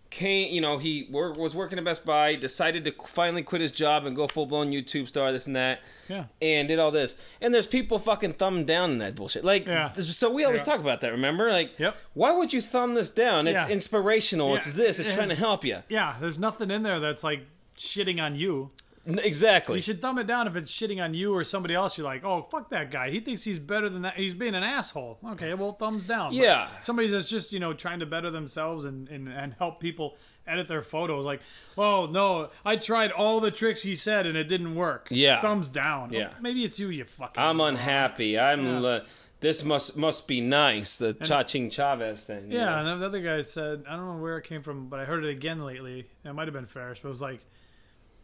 came, 0.10 0.54
you 0.54 0.62
know, 0.62 0.78
he 0.78 1.08
wor- 1.12 1.34
was 1.34 1.56
working 1.56 1.78
at 1.78 1.84
Best 1.86 2.06
Buy, 2.06 2.36
decided 2.36 2.86
to 2.86 2.92
finally 3.06 3.44
quit 3.44 3.62
his 3.62 3.72
job 3.72 4.06
and 4.06 4.16
go 4.16 4.28
full 4.28 4.46
blown 4.46 4.72
YouTube 4.72 5.08
star, 5.08 5.32
this 5.32 5.48
and 5.48 5.56
that. 5.56 5.82
Yeah. 6.10 6.26
And 6.42 6.68
did 6.68 6.80
all 6.80 6.92
this. 6.92 7.18
And 7.42 7.54
there's 7.54 7.68
people 7.68 8.00
fucking 8.00 8.34
thumb 8.34 8.64
down 8.66 8.92
in 8.92 8.98
that 9.00 9.16
bullshit. 9.16 9.44
Like, 9.44 9.68
Yeah. 9.68 9.94
so 9.94 10.30
we 10.32 10.44
always 10.46 10.62
Yeah. 10.62 10.66
talk 10.66 10.80
about 10.80 11.02
that, 11.02 11.12
remember? 11.12 11.52
Like, 11.52 11.78
Yep. 11.78 11.96
why 12.14 12.32
would 12.32 12.54
you 12.54 12.62
thumb 12.62 12.96
this 12.96 13.10
down? 13.10 13.48
It's 13.48 13.56
Yeah. 13.62 13.70
inspirational. 13.70 14.56
It's 14.56 14.72
this. 14.74 15.00
It's 15.00 15.10
It 15.10 15.14
trying 15.16 15.30
to 15.30 15.36
help 15.36 15.66
you. 15.66 15.84
Yeah, 15.90 16.16
there's 16.20 16.40
nothing 16.40 16.72
in 16.72 16.84
there 16.84 17.00
that's 17.00 17.24
like 17.24 17.42
shitting 17.78 18.22
on 18.22 18.36
you. 18.36 18.70
Exactly. 19.08 19.76
You 19.78 19.82
should 19.82 20.02
thumb 20.02 20.18
it 20.18 20.28
down 20.28 20.48
if 20.48 20.56
it's 20.56 20.72
shitting 20.72 21.02
on 21.02 21.14
you 21.14 21.34
or 21.34 21.44
somebody 21.44 21.74
else. 21.74 21.98
You're 21.98 22.06
like, 22.06 22.24
oh, 22.26 22.48
fuck 22.52 22.70
that 22.72 22.92
guy. 22.92 23.10
He 23.10 23.20
thinks 23.20 23.44
he's 23.44 23.60
better 23.60 23.90
than 23.90 24.02
that. 24.02 24.16
He's 24.16 24.34
being 24.34 24.56
an 24.56 24.64
asshole. 24.64 25.20
Okay, 25.32 25.54
well, 25.54 25.74
thumbs 25.74 26.06
down. 26.06 26.30
But 26.30 26.36
Yeah. 26.36 26.68
somebody 26.82 27.08
that's 27.08 27.30
just, 27.30 27.54
you 27.54 27.60
know, 27.60 27.74
trying 27.74 28.00
to 28.00 28.06
better 28.06 28.30
themselves 28.32 28.86
and, 28.86 29.08
and, 29.10 29.28
and 29.30 29.54
help 29.54 29.80
people 29.80 30.18
edit 30.46 30.68
their 30.68 30.82
photos. 30.82 31.26
Like, 31.26 31.42
oh, 31.78 32.08
no, 32.08 32.50
I 32.66 32.76
tried 32.76 33.12
all 33.12 33.40
the 33.40 33.52
tricks 33.52 33.82
he 33.82 33.96
said 33.96 34.26
and 34.26 34.38
it 34.38 34.48
didn't 34.48 34.76
work. 34.76 35.08
Yeah. 35.10 35.42
Thumbs 35.42 35.70
down. 35.70 36.12
Yeah. 36.12 36.32
maybe 36.42 36.64
it's 36.64 36.80
you, 36.80 36.90
you 36.90 37.06
fucking. 37.06 37.42
I'm 37.42 37.62
unhappy. 37.62 38.38
I'm. 38.38 38.66
Yeah. 38.66 38.80
le- 38.80 39.06
this 39.40 39.64
must 39.64 39.96
must 39.96 40.28
be 40.28 40.42
nice. 40.42 40.98
The 40.98 41.14
Cha-Ching 41.14 41.70
Chavez 41.70 42.24
thing. 42.24 42.52
Yeah, 42.52 42.82
know? 42.82 42.94
and 42.94 43.02
the 43.02 43.06
other 43.06 43.22
guy 43.22 43.42
said, 43.42 43.84
I 43.88 43.96
don't 43.96 44.08
know 44.16 44.22
where 44.22 44.40
it 44.40 44.46
came 44.46 44.64
from, 44.64 44.88
but 44.88 45.00
I 45.00 45.06
heard 45.06 45.24
it 45.24 45.30
again 45.30 45.64
lately. 45.64 46.06
It 46.26 46.34
might 46.34 46.48
have 46.48 46.56
been 46.56 46.66
Ferriss, 46.66 47.00
but 47.02 47.10
it 47.10 47.12
was 47.12 47.22
like, 47.22 47.46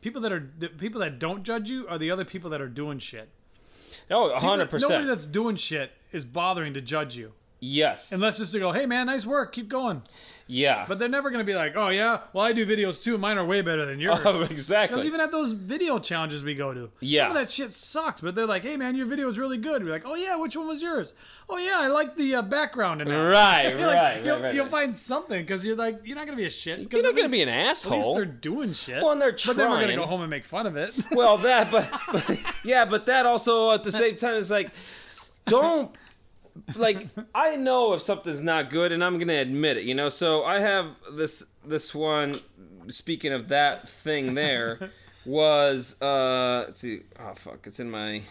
people 0.03 0.21
that 0.21 0.31
are 0.31 0.51
the 0.59 0.67
people 0.67 0.99
that 1.01 1.17
don't 1.17 1.43
judge 1.43 1.69
you 1.69 1.87
are 1.87 1.97
the 1.97 2.11
other 2.11 2.25
people 2.25 2.51
that 2.51 2.61
are 2.61 2.67
doing 2.67 2.99
shit. 2.99 3.29
Oh, 4.11 4.27
People- 4.33 4.49
hundred 4.49 4.71
Nobody 4.81 5.05
that's 5.05 5.25
doing 5.25 5.55
shit 5.55 5.91
is 6.11 6.25
bothering 6.25 6.73
to 6.75 6.81
judge 6.81 7.15
you. 7.15 7.33
Yes. 7.59 8.11
Unless 8.11 8.41
it's 8.41 8.51
to 8.51 8.59
go, 8.59 8.73
hey 8.73 8.85
man, 8.85 9.07
nice 9.07 9.25
work, 9.25 9.53
keep 9.53 9.69
going. 9.69 10.03
Yeah. 10.47 10.85
But 10.87 10.99
they're 10.99 11.07
never 11.09 11.29
gonna 11.29 11.43
be 11.43 11.55
like, 11.55 11.73
oh 11.75 11.89
yeah, 11.89 12.19
well 12.33 12.45
I 12.45 12.53
do 12.53 12.65
videos 12.65 13.03
too, 13.03 13.17
mine 13.17 13.37
are 13.37 13.45
way 13.45 13.61
better 13.61 13.85
than 13.85 13.99
yours. 13.99 14.19
Oh, 14.25 14.33
Because 14.39 14.51
exactly. 14.51 15.05
even 15.07 15.19
at 15.21 15.31
those 15.31 15.51
video 15.53 15.99
challenges 15.99 16.43
we 16.43 16.53
go 16.55 16.73
to, 16.73 16.89
Yeah. 16.99 17.23
some 17.23 17.31
of 17.31 17.35
that 17.35 17.51
shit 17.51 17.73
sucks. 17.73 18.21
But 18.21 18.35
they're 18.35 18.45
like, 18.45 18.63
hey 18.63 18.77
man, 18.77 18.95
your 18.95 19.05
video 19.05 19.29
is 19.29 19.37
really 19.39 19.57
good. 19.57 19.83
We're 19.83 19.91
like, 19.91 20.05
oh 20.05 20.15
yeah, 20.15 20.35
which 20.35 20.55
one 20.55 20.67
was 20.67 20.81
yours? 20.81 21.15
Oh 21.49 21.57
yeah, 21.57 21.79
I 21.79 21.87
like 21.87 22.15
the 22.15 22.35
uh, 22.35 22.41
background 22.41 23.01
in 23.01 23.07
that. 23.07 23.15
Right, 23.15 23.69
You're 23.77 23.87
like, 23.87 23.95
right, 23.97 24.23
you'll, 24.25 24.35
right, 24.35 24.43
right, 24.45 24.55
you'll 24.55 24.67
find 24.69 24.95
something 24.95 25.41
because 25.41 25.65
you're 25.65 25.75
like, 25.75 25.99
you're 26.05 26.15
not 26.15 26.25
gonna 26.25 26.37
be 26.37 26.45
a 26.45 26.49
shit. 26.49 26.79
You're 26.91 27.03
not 27.03 27.15
going 27.15 27.27
to 27.27 27.31
be 27.31 27.41
an 27.41 27.49
asshole. 27.49 27.93
At 27.93 27.97
least 28.05 28.15
they're 28.15 28.25
doing 28.25 28.73
shit. 28.73 29.01
Well, 29.01 29.11
and 29.11 29.21
they're 29.21 29.31
trying. 29.31 29.57
But 29.57 29.61
then 29.63 29.71
we're 29.71 29.81
gonna 29.81 29.95
go 29.95 30.05
home 30.05 30.21
and 30.21 30.29
make 30.29 30.45
fun 30.45 30.65
of 30.67 30.77
it. 30.77 30.93
well, 31.11 31.37
that, 31.39 31.71
but, 31.71 31.89
but 32.11 32.39
yeah, 32.63 32.85
but 32.85 33.05
that 33.07 33.25
also 33.25 33.71
at 33.71 33.83
the 33.83 33.91
same 33.91 34.15
time 34.15 34.35
is 34.35 34.49
like, 34.51 34.69
don't 35.45 35.91
like 36.75 37.07
I 37.33 37.55
know 37.55 37.93
if 37.93 38.01
something's 38.01 38.41
not 38.41 38.69
good, 38.69 38.91
and 38.91 39.03
I'm 39.03 39.17
gonna 39.17 39.33
admit 39.33 39.77
it. 39.77 39.83
You 39.83 39.95
know, 39.95 40.09
so 40.09 40.43
I 40.43 40.59
have 40.59 40.95
this 41.11 41.51
this 41.65 41.93
one. 41.93 42.39
Speaking 42.87 43.31
of 43.31 43.47
that 43.49 43.87
thing, 43.87 44.33
there 44.33 44.91
was 45.25 46.01
uh, 46.01 46.63
let's 46.65 46.79
see. 46.79 47.01
Oh 47.19 47.33
fuck, 47.33 47.65
it's 47.65 47.79
in 47.79 47.89
my. 47.89 48.21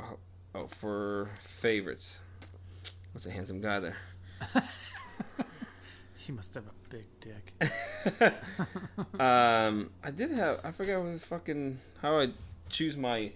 Oh, 0.00 0.18
oh 0.54 0.66
for 0.66 1.30
favorites. 1.40 2.20
What's 3.12 3.26
a 3.26 3.30
handsome 3.30 3.60
guy 3.60 3.80
there? 3.80 3.96
he 6.16 6.32
must 6.32 6.54
have 6.54 6.64
a 6.64 6.90
big 6.90 7.06
dick. 7.20 8.34
Um, 9.18 9.90
I 10.04 10.10
did 10.14 10.30
have. 10.30 10.60
I 10.62 10.70
forgot 10.70 11.02
what 11.02 11.12
the 11.12 11.18
fucking 11.18 11.78
how 12.00 12.20
I 12.20 12.30
choose 12.68 12.96
my 12.96 13.32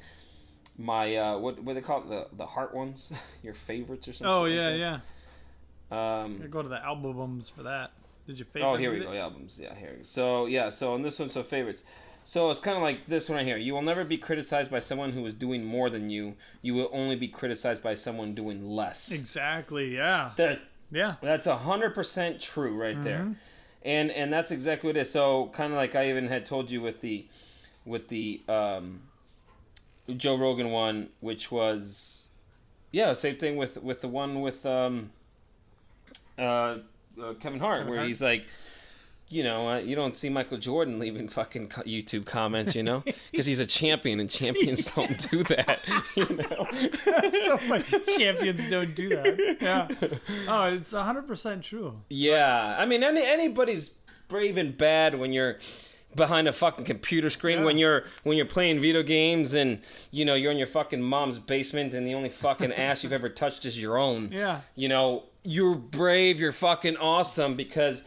my 0.78 1.16
uh 1.16 1.38
what 1.38 1.62
what 1.62 1.74
they 1.74 1.80
call 1.80 2.00
it 2.02 2.08
the 2.08 2.26
the 2.36 2.46
heart 2.46 2.74
ones 2.74 3.12
your 3.42 3.54
favorites 3.54 4.08
or 4.08 4.12
something. 4.12 4.32
Oh 4.32 4.44
yeah, 4.46 4.70
that. 4.70 4.78
yeah. 4.78 5.00
Um, 5.90 6.42
Go 6.50 6.62
to 6.62 6.68
the 6.68 6.82
albums 6.84 7.48
for 7.50 7.64
that. 7.64 7.92
Did 8.26 8.38
you 8.38 8.44
favorite? 8.44 8.68
oh, 8.70 8.76
here 8.76 8.90
we 8.92 9.00
go. 9.00 9.12
Albums. 9.12 9.58
Yeah, 9.62 9.74
here. 9.74 9.98
So 10.02 10.46
yeah, 10.46 10.70
so 10.70 10.94
on 10.94 11.02
this 11.02 11.18
one, 11.18 11.28
so 11.30 11.42
favorites. 11.42 11.84
So 12.24 12.50
it's 12.50 12.60
kind 12.60 12.76
of 12.76 12.82
like 12.82 13.06
this 13.08 13.28
one 13.28 13.36
right 13.36 13.46
here. 13.46 13.56
You 13.56 13.74
will 13.74 13.82
never 13.82 14.04
be 14.04 14.16
criticized 14.16 14.70
by 14.70 14.78
someone 14.78 15.10
who 15.10 15.26
is 15.26 15.34
doing 15.34 15.64
more 15.64 15.90
than 15.90 16.08
you. 16.08 16.34
You 16.62 16.74
will 16.74 16.88
only 16.92 17.16
be 17.16 17.26
criticized 17.26 17.82
by 17.82 17.94
someone 17.94 18.32
doing 18.34 18.64
less. 18.64 19.10
Exactly. 19.10 19.94
Yeah. 19.96 20.30
That- 20.36 20.60
Yeah. 20.92 21.16
That's 21.20 21.46
a 21.46 21.56
hundred 21.56 21.94
percent 21.94 22.40
true 22.40 22.74
right 22.80 23.00
there, 23.02 23.34
and 23.82 24.10
and 24.12 24.32
that's 24.32 24.50
exactly 24.52 24.88
what 24.88 24.96
it 24.96 25.00
is. 25.00 25.10
So 25.10 25.48
kind 25.48 25.72
of 25.72 25.76
like 25.78 25.94
I 25.96 26.10
even 26.10 26.28
had 26.28 26.44
told 26.46 26.70
you 26.70 26.80
with 26.80 27.00
the, 27.00 27.26
with 27.84 28.08
the 28.08 28.42
um, 28.48 29.00
Joe 30.16 30.36
Rogan 30.36 30.70
one, 30.70 31.08
which 31.20 31.50
was, 31.50 32.26
yeah, 32.90 33.12
same 33.12 33.36
thing 33.36 33.56
with 33.56 33.82
with 33.82 34.00
the 34.00 34.08
one 34.08 34.40
with 34.40 34.66
um, 34.66 35.10
uh, 36.38 36.42
uh 37.20 37.34
Kevin 37.40 37.60
Hart, 37.60 37.78
Kevin 37.78 37.88
where 37.90 37.98
Hart. 37.98 38.08
he's 38.08 38.22
like. 38.22 38.44
You 39.28 39.42
know, 39.44 39.66
uh, 39.66 39.78
you 39.78 39.96
don't 39.96 40.14
see 40.14 40.28
Michael 40.28 40.58
Jordan 40.58 40.98
leaving 40.98 41.26
fucking 41.26 41.68
YouTube 41.68 42.26
comments, 42.26 42.74
you 42.74 42.82
know, 42.82 43.02
because 43.30 43.46
he's 43.46 43.60
a 43.60 43.66
champion 43.66 44.20
and 44.20 44.28
champions 44.28 44.90
don't 44.94 45.30
do 45.30 45.42
that. 45.44 45.78
You 46.16 46.26
know, 46.36 46.66
so 47.46 47.56
funny. 47.56 47.82
Champions 48.18 48.68
don't 48.68 48.94
do 48.94 49.08
that. 49.08 49.56
Yeah. 49.58 49.88
Oh, 50.46 50.74
it's 50.74 50.92
hundred 50.92 51.26
percent 51.26 51.64
true. 51.64 51.98
Yeah, 52.10 52.76
I 52.78 52.84
mean, 52.84 53.02
any 53.02 53.22
anybody's 53.22 53.88
brave 54.28 54.58
and 54.58 54.76
bad 54.76 55.18
when 55.18 55.32
you're 55.32 55.56
behind 56.14 56.46
a 56.48 56.52
fucking 56.52 56.84
computer 56.84 57.30
screen 57.30 57.58
Yeah. 57.60 57.64
when 57.64 57.78
you're 57.78 58.04
when 58.22 58.36
you're 58.36 58.46
playing 58.46 58.80
video 58.80 59.02
games 59.02 59.54
and 59.54 59.80
you 60.10 60.24
know 60.24 60.34
you're 60.34 60.52
in 60.52 60.58
your 60.58 60.66
fucking 60.66 61.00
mom's 61.02 61.38
basement 61.38 61.94
and 61.94 62.06
the 62.06 62.14
only 62.14 62.28
fucking 62.28 62.72
ass 62.72 63.02
you've 63.02 63.12
ever 63.12 63.28
touched 63.28 63.64
is 63.64 63.80
your 63.80 63.96
own. 63.98 64.30
Yeah. 64.32 64.60
You 64.76 64.88
know, 64.88 65.24
you're 65.44 65.74
brave, 65.74 66.38
you're 66.38 66.52
fucking 66.52 66.96
awesome 66.98 67.54
because 67.54 68.04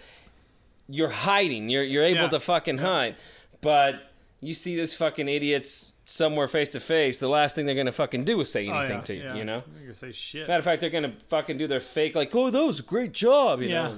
you're 0.87 1.09
hiding. 1.09 1.69
You're 1.69 1.83
you're 1.83 2.03
able 2.03 2.21
Yeah. 2.23 2.29
to 2.29 2.39
fucking 2.39 2.77
hide. 2.77 3.15
But 3.61 4.11
you 4.41 4.53
see 4.53 4.75
those 4.75 4.93
fucking 4.93 5.27
idiots 5.27 5.93
somewhere 6.07 6.47
face 6.47 6.69
to 6.69 6.79
face, 6.79 7.19
the 7.19 7.27
last 7.27 7.55
thing 7.55 7.65
they're 7.65 7.73
gonna 7.75 7.91
fucking 7.91 8.23
do 8.23 8.39
is 8.39 8.51
say 8.51 8.69
Oh, 8.69 8.77
anything 8.77 8.97
yeah, 8.97 9.01
to 9.01 9.13
you, 9.15 9.23
yeah. 9.23 9.33
you 9.35 9.43
know? 9.43 9.63
You're 9.73 9.81
gonna 9.81 9.93
say 9.95 10.11
shit. 10.11 10.47
Matter 10.47 10.59
of 10.59 10.63
fact, 10.65 10.79
they're 10.79 10.89
gonna 10.91 11.13
fucking 11.29 11.57
do 11.57 11.65
their 11.67 11.79
fake 11.79 12.15
like, 12.15 12.33
oh, 12.35 12.49
that 12.51 12.63
was 12.63 12.79
a 12.79 12.83
great 12.83 13.11
job, 13.11 13.61
you 13.61 13.69
Yeah. 13.69 13.95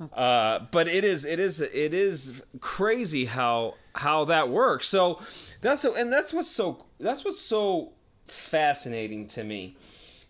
know. 0.00 0.06
uh, 0.12 0.58
but 0.70 0.86
it 0.86 1.02
is, 1.02 1.24
it 1.24 1.40
is, 1.40 1.60
it 1.62 1.94
is 1.94 2.42
crazy 2.60 3.24
how 3.24 3.74
how 3.94 4.24
that 4.26 4.50
works. 4.50 4.86
So 4.86 5.18
that's 5.62 5.82
the, 5.82 5.92
and 5.94 6.12
that's 6.12 6.32
what's 6.32 6.48
so 6.48 6.84
that's 7.00 7.24
what's 7.24 7.40
so 7.40 7.92
fascinating 8.28 9.26
to 9.28 9.42
me 9.44 9.76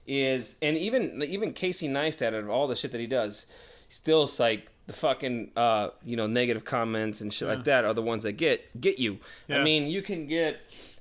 is, 0.07 0.57
and 0.63 0.77
even 0.77 1.23
even 1.23 1.53
Casey 1.53 1.89
Neistat, 1.89 2.29
out 2.29 2.35
of 2.35 2.51
all 2.51 2.67
the 2.69 2.77
shit 2.77 2.93
that 2.93 3.01
he 3.01 3.07
does, 3.07 3.47
still 3.89 4.25
it's 4.25 4.39
like 4.41 4.69
the 4.87 4.93
fucking 4.93 5.51
uh, 5.57 5.91
you 6.05 6.17
know 6.17 6.27
negative 6.27 6.65
comments 6.65 7.21
and 7.21 7.33
shit 7.33 7.49
like 7.49 7.65
that 7.65 7.85
are 7.85 7.95
the 7.95 8.03
ones 8.03 8.23
that 8.25 8.33
get 8.33 8.81
get 8.81 8.99
you. 8.99 9.19
I 9.49 9.63
mean, 9.63 9.87
you 9.89 10.03
can 10.03 10.27
get 10.27 10.59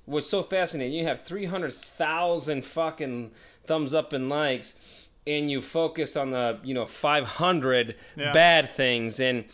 what's 0.10 0.28
so 0.30 0.44
fascinating. 0.44 0.94
You 0.98 1.06
have 1.06 1.24
three 1.24 1.46
hundred 1.46 1.74
thousand 1.74 2.66
fucking 2.66 3.32
thumbs 3.66 3.94
up 3.94 4.14
and 4.14 4.28
likes, 4.30 5.08
and 5.28 5.50
you 5.52 5.62
focus 5.62 6.18
on 6.18 6.32
the 6.32 6.60
you 6.64 6.74
know 6.74 6.86
five 6.86 7.26
hundred 7.26 7.96
Yeah. 8.18 8.32
bad 8.32 8.70
things, 8.70 9.20
and 9.20 9.46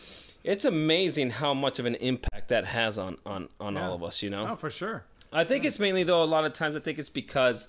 it's 0.43 0.65
amazing 0.65 1.31
how 1.31 1.53
much 1.53 1.79
of 1.79 1.85
an 1.85 1.95
impact 1.95 2.47
that 2.49 2.65
has 2.65 2.97
on 2.97 3.17
on 3.25 3.49
on 3.59 3.75
Yeah. 3.75 3.87
all 3.89 3.95
of 3.95 4.03
us. 4.03 4.23
You 4.23 4.29
know. 4.29 4.47
Oh, 4.51 4.55
for 4.55 4.71
sure. 4.71 5.03
I 5.33 5.43
think 5.43 5.65
it's 5.65 5.79
mainly 5.79 6.03
though 6.03 6.23
a 6.23 6.25
lot 6.25 6.45
of 6.45 6.53
times 6.53 6.75
I 6.75 6.79
think 6.79 6.97
it's 6.97 7.09
because 7.09 7.67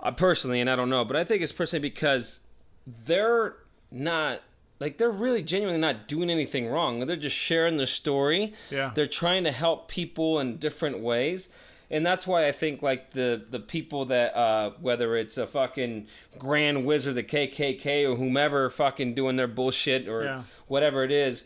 I 0.00 0.10
personally 0.10 0.60
and 0.60 0.68
I 0.68 0.74
don't 0.76 0.90
know, 0.90 1.04
but 1.04 1.14
I 1.16 1.22
think 1.24 1.42
it's 1.42 1.52
personally 1.52 1.82
because 1.88 2.40
they're 2.86 3.54
not 3.92 4.40
like 4.82 4.98
they're 4.98 5.10
really 5.10 5.42
genuinely 5.42 5.80
not 5.80 6.08
doing 6.08 6.28
anything 6.28 6.66
wrong. 6.68 7.06
They're 7.06 7.16
just 7.16 7.36
sharing 7.36 7.76
their 7.78 7.86
story. 7.86 8.52
Yeah. 8.70 8.90
They're 8.94 9.06
trying 9.06 9.44
to 9.44 9.52
help 9.52 9.88
people 9.88 10.40
in 10.40 10.58
different 10.58 10.98
ways. 10.98 11.48
And 11.90 12.04
that's 12.06 12.26
why 12.26 12.48
I 12.48 12.52
think 12.52 12.82
like 12.82 13.10
the 13.10 13.42
the 13.48 13.60
people 13.60 14.06
that 14.06 14.34
uh, 14.36 14.70
whether 14.80 15.14
it's 15.16 15.36
a 15.38 15.46
fucking 15.46 16.06
Grand 16.38 16.84
Wizard, 16.86 17.14
the 17.14 17.22
KKK, 17.22 18.10
or 18.10 18.16
whomever 18.16 18.68
fucking 18.70 19.14
doing 19.14 19.36
their 19.36 19.46
bullshit 19.48 20.08
or 20.08 20.24
Yeah. 20.24 20.42
whatever 20.68 21.04
it 21.04 21.12
is, 21.12 21.44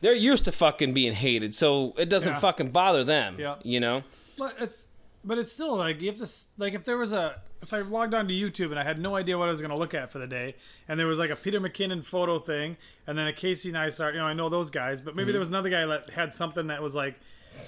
they're 0.00 0.14
used 0.14 0.44
to 0.44 0.52
fucking 0.52 0.92
being 0.94 1.12
hated, 1.12 1.54
so 1.54 1.92
it 1.98 2.08
doesn't 2.08 2.34
Yeah. 2.34 2.38
fucking 2.38 2.70
bother 2.70 3.02
them. 3.04 3.36
Yeah. 3.38 3.56
You 3.64 3.80
know. 3.80 4.04
But 4.38 4.54
it, 4.60 4.70
but 5.24 5.38
it's 5.38 5.50
still 5.52 5.76
like 5.76 6.00
you 6.00 6.06
have 6.08 6.18
to 6.18 6.28
like 6.56 6.74
if 6.74 6.84
there 6.84 6.96
was 6.96 7.12
a 7.12 7.40
if 7.62 7.72
I 7.74 7.80
logged 7.80 8.14
onto 8.14 8.32
YouTube 8.34 8.70
and 8.70 8.78
I 8.78 8.84
had 8.84 8.98
no 8.98 9.16
idea 9.16 9.36
what 9.38 9.48
I 9.48 9.50
was 9.50 9.60
going 9.60 9.70
to 9.70 9.76
look 9.76 9.94
at 9.94 10.10
for 10.10 10.18
the 10.18 10.26
day, 10.26 10.54
and 10.88 10.98
there 10.98 11.06
was 11.06 11.18
like 11.18 11.30
a 11.30 11.36
Peter 11.36 11.60
McKinnon 11.60 12.04
photo 12.04 12.38
thing, 12.38 12.76
and 13.06 13.18
then 13.18 13.26
a 13.26 13.32
Casey 13.32 13.70
Neistat, 13.72 14.12
you 14.12 14.18
know, 14.18 14.26
I 14.26 14.32
know 14.32 14.48
those 14.48 14.70
guys, 14.70 15.00
but 15.00 15.14
maybe 15.14 15.26
Mm-hmm. 15.26 15.32
there 15.32 15.40
was 15.40 15.48
another 15.50 15.70
guy 15.70 15.84
that 15.86 16.10
had 16.10 16.32
something 16.34 16.68
that 16.68 16.82
was 16.82 16.94
like, 16.94 17.16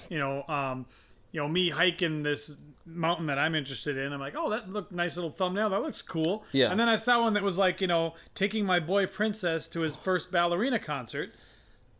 you 0.09 0.17
know, 0.17 0.43
um, 0.47 0.85
you 1.31 1.39
know, 1.41 1.47
me 1.47 1.69
hiking 1.69 2.23
this 2.23 2.55
mountain 2.85 3.27
that 3.27 3.39
I'm 3.39 3.55
interested 3.55 3.97
in. 3.97 4.11
I'm 4.13 4.19
like, 4.19 4.35
oh, 4.37 4.49
that 4.49 4.69
looked 4.69 4.91
nice 4.91 5.15
little 5.15 5.31
thumbnail. 5.31 5.69
That 5.69 5.81
looks 5.81 6.01
cool. 6.01 6.43
Yeah. 6.51 6.69
And 6.69 6.79
then 6.79 6.89
I 6.89 6.95
saw 6.95 7.21
one 7.21 7.33
that 7.33 7.43
was 7.43 7.57
like, 7.57 7.79
you 7.81 7.87
know, 7.87 8.13
taking 8.35 8.65
my 8.65 8.79
boy 8.79 9.05
Princess 9.05 9.67
to 9.69 9.81
his 9.81 9.95
first 9.95 10.31
ballerina 10.31 10.79
concert. 10.79 11.33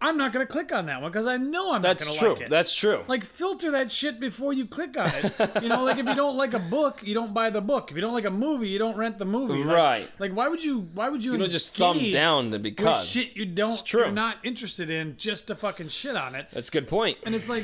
I'm 0.03 0.17
not 0.17 0.33
going 0.33 0.45
to 0.45 0.51
click 0.51 0.73
on 0.73 0.87
that 0.87 1.01
one 1.01 1.09
because 1.09 1.27
I 1.27 1.37
know 1.37 1.67
I'm 1.67 1.81
not 1.81 1.83
That's 1.83 2.03
going 2.03 2.19
to 2.19 2.29
like 2.29 2.41
it. 2.41 2.49
That's 2.49 2.75
true. 2.75 2.89
That's 2.97 3.05
true. 3.05 3.07
Like 3.07 3.23
filter 3.23 3.71
that 3.71 3.89
shit 3.89 4.19
before 4.19 4.51
you 4.51 4.65
click 4.65 4.97
on 4.97 5.07
it. 5.07 5.63
You 5.63 5.69
know, 5.69 5.85
like 5.85 5.97
if 5.97 6.05
you 6.05 6.13
don't 6.13 6.35
like 6.35 6.53
a 6.53 6.59
book, 6.59 7.01
you 7.03 7.13
don't 7.13 7.33
buy 7.33 7.49
the 7.49 7.61
book. 7.61 7.89
If 7.89 7.95
you 7.95 8.01
don't 8.01 8.13
like 8.13 8.25
a 8.25 8.29
movie, 8.29 8.67
you 8.67 8.77
don't 8.77 8.97
rent 8.97 9.17
the 9.17 9.23
movie. 9.23 9.63
Right. 9.63 10.09
Like, 10.19 10.33
why 10.33 10.49
would 10.49 10.61
you? 10.61 10.89
Why 10.93 11.07
would 11.07 11.23
you? 11.23 11.31
you 11.31 11.37
don't 11.37 11.49
just 11.49 11.77
thumb 11.77 12.11
down 12.11 12.51
the 12.51 12.59
because. 12.59 13.09
shit 13.09 13.37
you 13.37 13.45
don't. 13.45 13.85
true. 13.85 14.01
You're 14.01 14.11
not 14.11 14.39
interested 14.43 14.89
in 14.89 15.15
just 15.15 15.47
to 15.47 15.55
fucking 15.55 15.87
shit 15.87 16.17
on 16.17 16.35
it. 16.35 16.47
That's 16.51 16.67
a 16.67 16.71
good 16.73 16.89
point. 16.89 17.17
And 17.25 17.33
it's 17.33 17.47
like, 17.47 17.63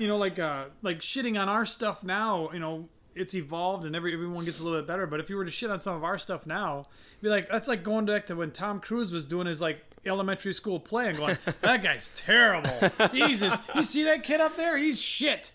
you 0.00 0.08
know, 0.08 0.16
like 0.16 0.40
uh, 0.40 0.64
like 0.82 0.98
shitting 0.98 1.40
on 1.40 1.48
our 1.48 1.64
stuff 1.64 2.02
now. 2.02 2.50
You 2.52 2.58
know, 2.58 2.88
it's 3.14 3.34
evolved 3.34 3.84
and 3.84 3.94
every 3.94 4.12
everyone 4.14 4.44
gets 4.44 4.58
a 4.58 4.64
little 4.64 4.80
bit 4.80 4.88
better. 4.88 5.06
But 5.06 5.20
if 5.20 5.30
you 5.30 5.36
were 5.36 5.44
to 5.44 5.50
shit 5.50 5.70
on 5.70 5.78
some 5.78 5.94
of 5.94 6.02
our 6.02 6.18
stuff 6.18 6.44
now, 6.44 6.86
be 7.22 7.28
like, 7.28 7.48
that's 7.48 7.68
like 7.68 7.84
going 7.84 8.04
back 8.04 8.26
to 8.26 8.34
when 8.34 8.50
Tom 8.50 8.80
Cruise 8.80 9.12
was 9.12 9.26
doing 9.26 9.46
his 9.46 9.60
like 9.60 9.84
elementary 10.06 10.52
school 10.52 10.78
play 10.80 11.08
and 11.08 11.16
going, 11.18 11.36
that 11.60 11.82
guy's 11.82 12.10
terrible. 12.16 12.70
Jesus, 13.12 13.54
you 13.74 13.82
see 13.82 14.04
that 14.04 14.22
kid 14.22 14.40
up 14.40 14.56
there? 14.56 14.76
He's 14.78 15.00
shit. 15.00 15.52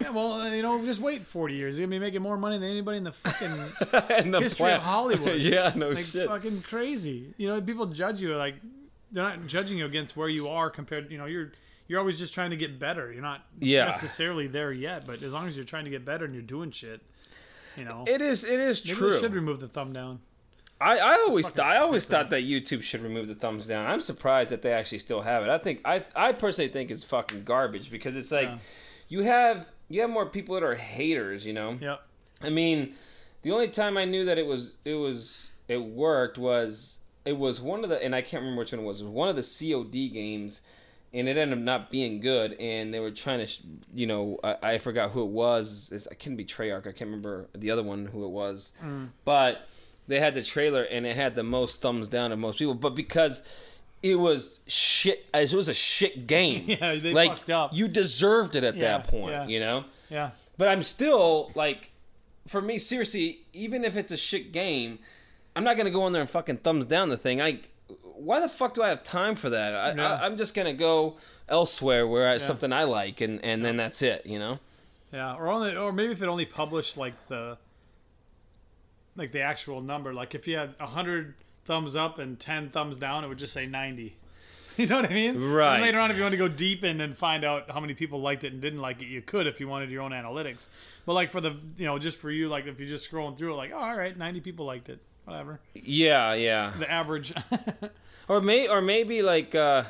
Yeah, 0.00 0.10
well, 0.10 0.32
uh, 0.32 0.50
you 0.50 0.62
know, 0.62 0.82
just 0.84 1.00
wait 1.00 1.20
40 1.22 1.54
years. 1.54 1.74
He's 1.76 1.80
gonna 1.80 1.90
be 1.90 1.98
making 1.98 2.22
more 2.22 2.36
money 2.38 2.56
than 2.58 2.70
anybody 2.70 2.96
in 2.98 3.04
the 3.04 3.12
fucking 3.12 3.48
And 4.10 4.32
the 4.32 4.40
history 4.40 4.64
plan- 4.64 4.76
of 4.76 4.82
Hollywood. 4.82 5.36
yeah, 5.40 5.72
no 5.76 5.90
like 5.90 5.98
shit. 6.04 6.28
fucking 6.28 6.62
crazy. 6.62 7.34
You 7.36 7.48
know, 7.48 7.60
people 7.60 7.86
judge 7.86 8.20
you 8.20 8.34
like 8.36 8.54
they're 9.12 9.24
not 9.24 9.46
judging 9.46 9.76
you 9.78 9.84
against 9.86 10.16
where 10.16 10.28
you 10.28 10.48
are 10.48 10.70
compared. 10.70 11.10
You 11.10 11.18
know, 11.18 11.26
you're 11.26 11.52
you're 11.88 11.98
always 11.98 12.18
just 12.18 12.32
trying 12.32 12.50
to 12.50 12.56
get 12.56 12.78
better. 12.78 13.12
You're 13.12 13.20
not 13.22 13.44
Yeah. 13.58 13.84
necessarily 13.86 14.46
there 14.46 14.72
yet, 14.72 15.06
but 15.06 15.20
as 15.22 15.32
long 15.32 15.46
as 15.48 15.56
you're 15.56 15.64
trying 15.66 15.84
to 15.84 15.90
get 15.90 16.04
better 16.04 16.24
and 16.24 16.32
you're 16.32 16.42
doing 16.42 16.70
shit, 16.70 17.02
you 17.76 17.84
know, 17.84 18.04
It 18.06 18.22
is. 18.22 18.44
It 18.44 18.60
is 18.60 18.82
maybe 18.86 18.96
true. 18.96 19.12
they 19.12 19.20
should 19.20 19.34
remove 19.34 19.60
the 19.60 19.68
thumb 19.68 19.92
down. 19.92 20.20
I, 20.80 20.98
I 20.98 21.12
always 21.26 21.48
fucking 21.48 21.64
I 21.64 21.76
always 21.76 22.06
thought 22.06 22.30
that 22.30 22.42
YouTube 22.42 22.82
should 22.82 23.02
remove 23.02 23.28
the 23.28 23.34
thumbs 23.34 23.66
down. 23.66 23.86
I'm 23.86 24.00
surprised 24.00 24.50
that 24.50 24.62
they 24.62 24.72
actually 24.72 24.98
still 24.98 25.20
have 25.20 25.42
it. 25.42 25.50
I 25.50 25.58
think 25.58 25.80
I 25.84 26.02
I 26.16 26.32
personally 26.32 26.70
think 26.70 26.90
it's 26.90 27.04
fucking 27.04 27.44
garbage 27.44 27.90
because 27.90 28.16
it's 28.16 28.32
like 28.32 28.48
Yeah. 28.48 28.58
you 29.08 29.22
have 29.22 29.68
you 29.88 30.00
have 30.00 30.10
more 30.10 30.26
people 30.26 30.54
that 30.54 30.64
are 30.64 30.74
haters. 30.74 31.46
You 31.46 31.52
know. 31.52 31.78
Yep. 31.80 32.02
I 32.42 32.48
mean, 32.48 32.94
the 33.42 33.52
only 33.52 33.68
time 33.68 33.98
I 33.98 34.04
knew 34.06 34.24
that 34.24 34.38
it 34.38 34.46
was 34.46 34.76
it 34.84 34.94
was 34.94 35.50
it 35.68 35.78
worked 35.82 36.38
was 36.38 37.00
it 37.24 37.36
was 37.36 37.60
one 37.60 37.84
of 37.84 37.90
the 37.90 38.02
and 38.02 38.14
I 38.14 38.22
can't 38.22 38.42
remember 38.42 38.60
which 38.60 38.72
one 38.72 38.80
it 38.80 38.84
was. 38.84 39.00
It 39.00 39.04
was 39.04 39.12
one 39.12 39.28
of 39.28 39.36
the 39.36 39.42
COD 39.42 40.12
games, 40.12 40.62
and 41.12 41.28
it 41.28 41.36
ended 41.36 41.58
up 41.58 41.62
not 41.62 41.90
being 41.90 42.20
good. 42.20 42.54
And 42.54 42.94
they 42.94 43.00
were 43.00 43.10
trying 43.10 43.40
to, 43.40 43.46
sh- 43.46 43.60
you 43.94 44.06
know, 44.06 44.38
I, 44.42 44.56
I 44.62 44.78
forgot 44.78 45.10
who 45.10 45.22
it 45.24 45.30
was. 45.30 45.90
It's, 45.92 46.08
I 46.10 46.14
couldn't 46.14 46.36
be 46.36 46.44
Treyarch. 46.44 46.86
I 46.86 46.92
can't 46.92 47.02
remember 47.02 47.48
the 47.54 47.70
other 47.70 47.82
one 47.82 48.06
who 48.06 48.24
it 48.24 48.30
was, 48.30 48.72
mm. 48.82 49.10
but 49.26 49.68
they 50.10 50.20
had 50.20 50.34
the 50.34 50.42
trailer 50.42 50.82
and 50.82 51.06
it 51.06 51.16
had 51.16 51.34
the 51.34 51.42
most 51.42 51.80
thumbs 51.80 52.08
down 52.08 52.32
of 52.32 52.38
most 52.38 52.58
people. 52.58 52.74
But 52.74 52.94
because 52.94 53.42
it 54.02 54.16
was 54.18 54.60
shit, 54.66 55.24
it 55.32 55.52
was 55.54 55.68
a 55.68 55.74
shit 55.74 56.26
game. 56.26 56.64
Yeah, 56.68 56.94
they 56.96 57.12
like 57.12 57.30
fucked 57.38 57.50
up. 57.50 57.70
you 57.74 57.88
deserved 57.88 58.56
it 58.56 58.64
at 58.64 58.74
Yeah, 58.76 58.80
that 58.98 59.08
point. 59.08 59.30
yeah. 59.32 59.46
You 59.46 59.60
know. 59.60 59.84
Yeah. 60.10 60.30
But 60.58 60.68
I'm 60.68 60.82
still 60.82 61.50
like, 61.54 61.90
for 62.46 62.60
me, 62.60 62.78
seriously, 62.78 63.40
even 63.52 63.84
if 63.84 63.96
it's 63.96 64.12
a 64.12 64.16
shit 64.16 64.52
game, 64.52 64.98
I'm 65.56 65.64
not 65.64 65.76
gonna 65.76 65.90
go 65.90 66.06
in 66.06 66.12
there 66.12 66.22
and 66.22 66.30
fucking 66.30 66.58
thumbs 66.58 66.86
down 66.86 67.08
the 67.08 67.16
thing. 67.16 67.40
I, 67.40 67.60
why 68.02 68.40
the 68.40 68.48
fuck 68.48 68.74
do 68.74 68.82
I 68.82 68.88
have 68.88 69.02
time 69.02 69.34
for 69.34 69.50
that? 69.50 69.74
I, 69.74 69.92
Yeah. 69.94 70.14
I, 70.14 70.26
I'm 70.26 70.36
just 70.36 70.54
gonna 70.54 70.72
go 70.74 71.16
elsewhere 71.48 72.06
where 72.06 72.28
I, 72.28 72.36
something 72.38 72.72
I 72.72 72.84
like, 72.84 73.20
and 73.20 73.42
and 73.44 73.64
then 73.64 73.76
that's 73.76 74.02
it. 74.02 74.26
You 74.26 74.38
know? 74.38 74.58
Yeah, 75.12 75.34
or 75.34 75.48
only, 75.48 75.74
or 75.76 75.92
maybe 75.92 76.12
if 76.12 76.22
it 76.22 76.28
only 76.28 76.46
published 76.46 76.96
like 76.96 77.14
the, 77.28 77.58
like 79.20 79.30
the 79.32 79.42
actual 79.42 79.80
number. 79.80 80.12
Like 80.12 80.34
if 80.34 80.48
you 80.48 80.56
had 80.56 80.74
hundred 80.80 81.34
thumbs 81.64 81.94
up 81.94 82.18
and 82.18 82.38
ten 82.40 82.70
thumbs 82.70 82.98
down, 82.98 83.22
it 83.22 83.28
would 83.28 83.38
just 83.38 83.52
say 83.52 83.66
ninety. 83.66 84.16
You 84.76 84.86
know 84.86 85.02
what 85.02 85.10
I 85.10 85.14
mean? 85.14 85.38
Right. 85.50 85.74
And 85.74 85.82
later 85.82 85.98
on, 86.00 86.10
if 86.10 86.16
you 86.16 86.22
want 86.22 86.32
to 86.32 86.38
go 86.38 86.48
deep 86.48 86.84
in 86.84 87.02
and 87.02 87.14
find 87.14 87.44
out 87.44 87.70
how 87.70 87.80
many 87.80 87.92
people 87.92 88.22
liked 88.22 88.44
it 88.44 88.52
and 88.54 88.62
didn't 88.62 88.80
like 88.80 89.02
it, 89.02 89.06
you 89.08 89.20
could 89.20 89.46
if 89.46 89.60
you 89.60 89.68
wanted 89.68 89.90
your 89.90 90.00
own 90.00 90.12
analytics. 90.12 90.68
But 91.04 91.12
like 91.12 91.28
for 91.28 91.42
the, 91.42 91.54
you 91.76 91.84
know, 91.84 91.98
just 91.98 92.16
for 92.18 92.30
you, 92.30 92.48
like 92.48 92.66
if 92.66 92.78
you're 92.78 92.88
just 92.88 93.10
scrolling 93.10 93.36
through 93.36 93.52
it, 93.52 93.56
like, 93.56 93.72
oh, 93.74 93.78
all 93.78 93.94
right, 93.96 94.16
ninety 94.16 94.40
people 94.40 94.64
liked 94.64 94.88
it. 94.88 95.00
whatever. 95.26 95.60
Yeah, 95.74 96.32
yeah. 96.34 96.72
The 96.78 96.90
average. 96.90 97.34
Or 98.28 98.40
may 98.40 98.68
or 98.68 98.80
maybe 98.80 99.22
like 99.22 99.56
uh 99.56 99.82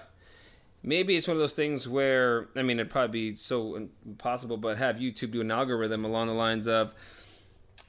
maybe 0.83 1.15
it's 1.15 1.29
one 1.29 1.37
of 1.37 1.41
those 1.41 1.53
things 1.53 1.87
where 1.87 2.49
I 2.57 2.63
mean 2.63 2.81
it'd 2.81 2.91
probably 2.91 3.31
be 3.31 3.37
so 3.37 3.77
impossible, 3.77 4.57
but 4.57 4.79
have 4.79 4.97
YouTube 4.97 5.33
do 5.33 5.43
an 5.43 5.51
algorithm 5.51 6.07
along 6.07 6.29
the 6.29 6.33
lines 6.33 6.67
of 6.67 6.95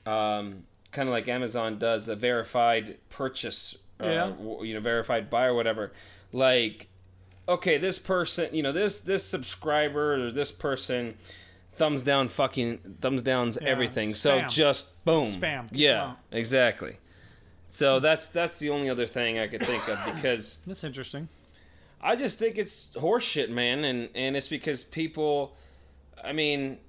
um 0.06 0.64
kind 0.92 1.08
of 1.08 1.14
like 1.14 1.28
Amazon 1.28 1.78
does 1.78 2.08
a 2.08 2.16
verified 2.16 2.98
purchase, 3.10 3.78
uh, 4.02 4.06
Yeah. 4.06 4.34
you 4.62 4.74
know, 4.74 4.80
verified 4.80 5.30
buy 5.30 5.46
or 5.46 5.54
whatever. 5.54 5.92
Like, 6.34 6.88
okay, 7.48 7.78
this 7.78 8.00
person, 8.00 8.54
you 8.54 8.64
know, 8.64 8.72
this 8.72 9.00
this 9.00 9.24
subscriber 9.26 10.16
or 10.28 10.32
this 10.32 10.52
person 10.52 11.16
thumbs 11.74 12.04
down 12.04 12.28
fucking 12.28 12.78
thumbs 13.00 13.24
downs 13.24 13.58
Yeah, 13.62 13.70
everything. 13.70 14.10
So 14.12 14.42
just 14.42 15.04
boom, 15.06 15.22
Spam. 15.22 15.68
Yeah, 15.72 16.06
Wow. 16.06 16.18
exactly. 16.32 16.98
So 17.70 18.00
that's 18.02 18.28
that's 18.28 18.60
the 18.60 18.70
only 18.70 18.90
other 18.90 19.06
thing 19.08 19.40
I 19.40 19.48
could 19.48 19.64
think 19.64 19.88
of 19.88 19.98
because 20.16 20.60
That's 20.68 20.84
interesting. 20.84 21.30
I 22.02 22.16
just 22.16 22.40
think 22.40 22.58
it's 22.58 22.94
horseshit, 22.96 23.50
man, 23.50 23.84
and 23.86 24.10
and 24.16 24.36
it's 24.36 24.48
because 24.48 24.84
people, 24.84 25.56
I 26.24 26.34
mean, 26.34 26.80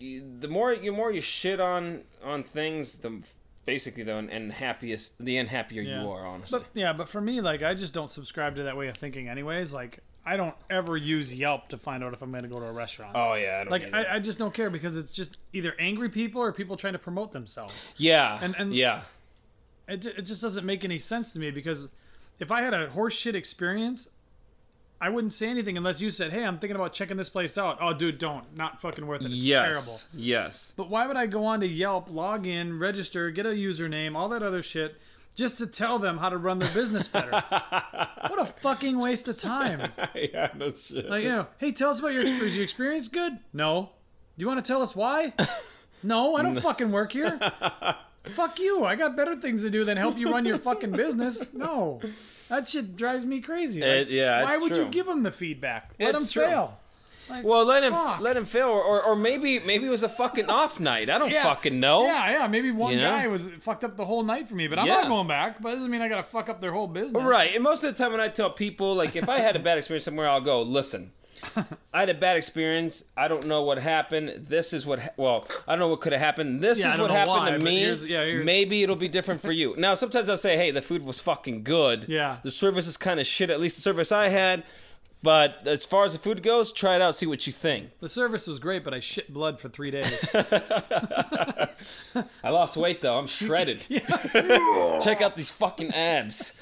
the 0.00 0.48
more 0.48 0.72
you 0.72 0.92
more 0.92 1.10
you 1.12 1.20
shit 1.20 1.60
on 1.60 2.02
on 2.22 2.42
things, 2.42 2.98
the 2.98 3.22
basically 3.64 4.02
the 4.04 4.16
and 4.16 4.52
happiest 4.52 5.18
the 5.24 5.36
unhappier 5.36 5.82
Yeah. 5.82 6.02
you 6.02 6.10
are, 6.10 6.26
honestly. 6.26 6.60
But 6.60 6.68
yeah, 6.74 6.92
but 6.92 7.08
for 7.08 7.20
me, 7.20 7.40
like 7.40 7.62
I 7.62 7.74
just 7.74 7.92
don't 7.94 8.10
subscribe 8.10 8.56
to 8.56 8.62
that 8.64 8.76
way 8.76 8.88
of 8.88 8.96
thinking, 8.96 9.28
anyways. 9.28 9.72
Like 9.74 10.00
I 10.24 10.36
don't 10.36 10.54
ever 10.70 10.96
use 10.96 11.34
Yelp 11.34 11.68
to 11.68 11.78
find 11.78 12.04
out 12.04 12.12
if 12.12 12.20
I'm 12.22 12.30
going 12.30 12.42
to 12.42 12.48
go 12.48 12.60
to 12.60 12.66
a 12.66 12.72
restaurant. 12.72 13.12
oh 13.14 13.34
yeah, 13.34 13.58
I 13.60 13.64
don't 13.64 13.70
like. 13.70 13.92
I, 13.94 14.16
I 14.16 14.18
just 14.18 14.38
don't 14.38 14.52
care 14.54 14.70
because 14.70 14.96
it's 14.96 15.10
just 15.12 15.36
either 15.52 15.74
angry 15.78 16.08
people 16.10 16.40
or 16.42 16.52
people 16.52 16.76
trying 16.76 16.92
to 16.94 16.98
promote 16.98 17.32
themselves. 17.32 17.92
yeah, 17.96 18.38
and- 18.42 18.54
and- 18.58 18.74
yeah, 18.74 19.02
It, 19.88 20.04
it 20.04 20.22
just 20.22 20.42
doesn't 20.42 20.66
make 20.66 20.84
any 20.84 20.98
sense 20.98 21.32
to 21.32 21.38
me 21.38 21.50
because 21.50 21.90
if 22.40 22.52
I 22.52 22.60
had 22.60 22.74
a 22.74 22.88
horseshit 22.88 23.34
experience, 23.34 24.10
I 25.00 25.08
wouldn't 25.10 25.32
say 25.32 25.48
anything 25.48 25.76
unless 25.76 26.00
you 26.00 26.10
said, 26.10 26.32
"Hey, 26.32 26.44
I'm 26.44 26.58
thinking 26.58 26.74
about 26.76 26.92
checking 26.92 27.16
this 27.16 27.28
place 27.28 27.56
out." 27.56 27.78
Oh, 27.80 27.92
dude, 27.92 28.18
don't. 28.18 28.56
Not 28.56 28.80
fucking 28.80 29.06
worth 29.06 29.22
it. 29.22 29.26
It's 29.26 29.46
terrible. 29.48 29.74
yes, 29.76 30.08
yes. 30.14 30.72
But 30.76 30.90
why 30.90 31.06
would 31.06 31.16
I 31.16 31.26
go 31.26 31.44
on 31.44 31.60
to 31.60 31.66
Yelp, 31.68 32.10
log 32.10 32.46
in, 32.46 32.78
register, 32.78 33.30
get 33.30 33.46
a 33.46 33.50
username, 33.50 34.16
all 34.16 34.28
that 34.30 34.42
other 34.42 34.62
shit, 34.62 34.96
just 35.36 35.58
to 35.58 35.68
tell 35.68 36.00
them 36.00 36.18
how 36.18 36.28
to 36.28 36.36
run 36.36 36.58
their 36.58 36.72
business 36.74 37.06
better? 37.06 37.30
what 37.30 38.40
a 38.40 38.44
fucking 38.44 38.98
waste 38.98 39.28
of 39.28 39.36
time. 39.36 39.92
yeah, 40.14 40.50
no 40.56 40.70
shit. 40.70 41.08
Like, 41.08 41.22
you 41.22 41.30
know, 41.30 41.46
hey, 41.58 41.70
tell 41.70 41.90
us 41.90 42.00
about 42.00 42.12
your 42.12 42.22
experience. 42.22 42.54
Your 42.56 42.64
experience 42.64 43.06
good? 43.08 43.38
No. 43.52 43.90
Do 44.36 44.42
you 44.42 44.48
want 44.48 44.64
to 44.64 44.68
tell 44.72 44.82
us 44.82 44.96
why? 44.96 45.32
No, 46.00 46.36
I 46.36 46.42
don't 46.42 46.60
fucking 46.60 46.92
work 46.92 47.10
here. 47.10 47.40
Fuck 48.30 48.58
you. 48.58 48.84
I 48.84 48.94
got 48.96 49.16
better 49.16 49.34
things 49.36 49.62
to 49.62 49.70
do 49.70 49.84
than 49.84 49.96
help 49.96 50.16
you 50.18 50.30
run 50.30 50.44
your 50.44 50.58
fucking 50.58 50.92
business. 50.92 51.52
No. 51.58 52.00
That 52.48 52.68
shit 52.68 52.96
drives 52.96 53.24
me 53.26 53.40
crazy. 53.40 53.80
Like, 53.80 53.90
It- 53.90 54.08
yeah, 54.10 54.42
why 54.42 54.56
would 54.56 54.72
true. 54.74 54.84
you 54.84 54.90
give 54.90 55.06
them 55.06 55.22
the 55.22 55.30
feedback? 55.30 55.90
Let 55.98 56.14
It's 56.14 56.24
them 56.32 56.32
true. 56.32 56.50
fail. 56.50 56.78
Like, 57.28 57.44
well, 57.44 57.66
let 57.66 57.84
him 57.84 57.92
fuck. 57.92 58.20
let 58.20 58.38
him 58.38 58.46
fail, 58.46 58.68
or, 58.68 58.82
or 58.82 59.02
or 59.02 59.14
maybe 59.16 59.58
maybe 59.58 59.86
it 59.86 59.90
was 59.90 60.02
a 60.02 60.08
fucking 60.08 60.48
off 60.48 60.80
night. 60.80 61.10
I 61.10 61.18
don't 61.18 61.30
Yeah. 61.30 61.42
fucking 61.42 61.78
know. 61.78 62.06
Yeah, 62.06 62.30
yeah. 62.30 62.46
Maybe 62.46 62.70
one 62.70 62.92
You 62.92 63.00
know? 63.00 63.10
guy 63.10 63.26
was 63.26 63.48
fucked 63.60 63.84
up 63.84 63.98
the 63.98 64.06
whole 64.06 64.22
night 64.22 64.48
for 64.48 64.54
me, 64.54 64.66
but 64.66 64.78
I'm 64.78 64.86
Yeah. 64.86 64.94
not 65.02 65.08
going 65.08 65.26
back. 65.28 65.60
But 65.60 65.72
it 65.72 65.74
doesn't 65.76 65.90
mean 65.90 66.00
I 66.00 66.08
gotta 66.08 66.22
fuck 66.22 66.48
up 66.48 66.62
their 66.62 66.72
whole 66.72 66.86
business. 66.86 67.22
Right. 67.22 67.54
And 67.54 67.62
most 67.62 67.84
of 67.84 67.94
the 67.94 68.02
time 68.02 68.12
when 68.12 68.20
I 68.22 68.28
tell 68.28 68.48
people, 68.48 68.94
like, 68.94 69.14
if 69.14 69.28
I 69.28 69.40
had 69.40 69.56
a 69.56 69.58
bad 69.58 69.76
experience 69.76 70.06
somewhere, 70.06 70.26
I'll 70.26 70.40
go, 70.40 70.62
listen, 70.62 71.12
I 71.94 72.00
had 72.00 72.08
a 72.08 72.14
bad 72.14 72.36
experience. 72.36 73.04
I 73.16 73.28
don't 73.28 73.46
know 73.46 73.62
what 73.62 73.78
happened. 73.78 74.46
This 74.48 74.72
is 74.72 74.84
what, 74.86 74.98
ha- 75.00 75.10
well, 75.16 75.46
I 75.66 75.72
don't 75.72 75.80
know 75.80 75.88
what 75.88 76.00
could 76.00 76.12
have 76.12 76.20
happened. 76.20 76.60
This 76.62 76.80
Yeah, 76.80 76.94
is 76.94 77.00
what 77.00 77.10
happened 77.10 77.36
why, 77.36 77.50
to 77.52 77.58
me. 77.64 77.80
here's- 77.80 78.04
yeah, 78.04 78.24
here's- 78.24 78.44
Maybe 78.44 78.82
it'll 78.82 78.96
be 78.96 79.08
different 79.08 79.40
for 79.40 79.52
you. 79.52 79.74
Now, 79.78 79.94
sometimes 79.94 80.28
I'll 80.28 80.36
say, 80.36 80.56
hey, 80.56 80.70
the 80.70 80.82
food 80.82 81.04
was 81.04 81.20
fucking 81.20 81.64
good. 81.64 82.06
Yeah. 82.08 82.38
The 82.42 82.50
service 82.50 82.86
is 82.86 82.96
kind 82.96 83.18
of 83.20 83.26
shit, 83.26 83.50
at 83.50 83.60
least 83.60 83.76
the 83.76 83.82
service 83.82 84.12
I 84.12 84.28
had. 84.28 84.64
But 85.20 85.66
as 85.66 85.84
far 85.84 86.04
as 86.04 86.12
the 86.12 86.20
food 86.20 86.44
goes, 86.44 86.70
try 86.70 86.94
it 86.94 87.02
out, 87.02 87.16
see 87.16 87.26
what 87.26 87.44
you 87.44 87.52
think. 87.52 87.90
The 87.98 88.08
service 88.08 88.46
was 88.46 88.60
great, 88.60 88.84
but 88.84 88.94
I 88.94 89.00
shit 89.00 89.34
blood 89.34 89.58
for 89.58 89.68
three 89.68 89.90
days. 89.90 90.24
I 92.44 92.50
lost 92.50 92.76
weight 92.76 93.00
though. 93.00 93.18
I'm 93.18 93.26
shredded. 93.26 93.80
Check 95.02 95.20
out 95.20 95.34
these 95.36 95.50
fucking 95.50 95.92
abs. 95.92 96.60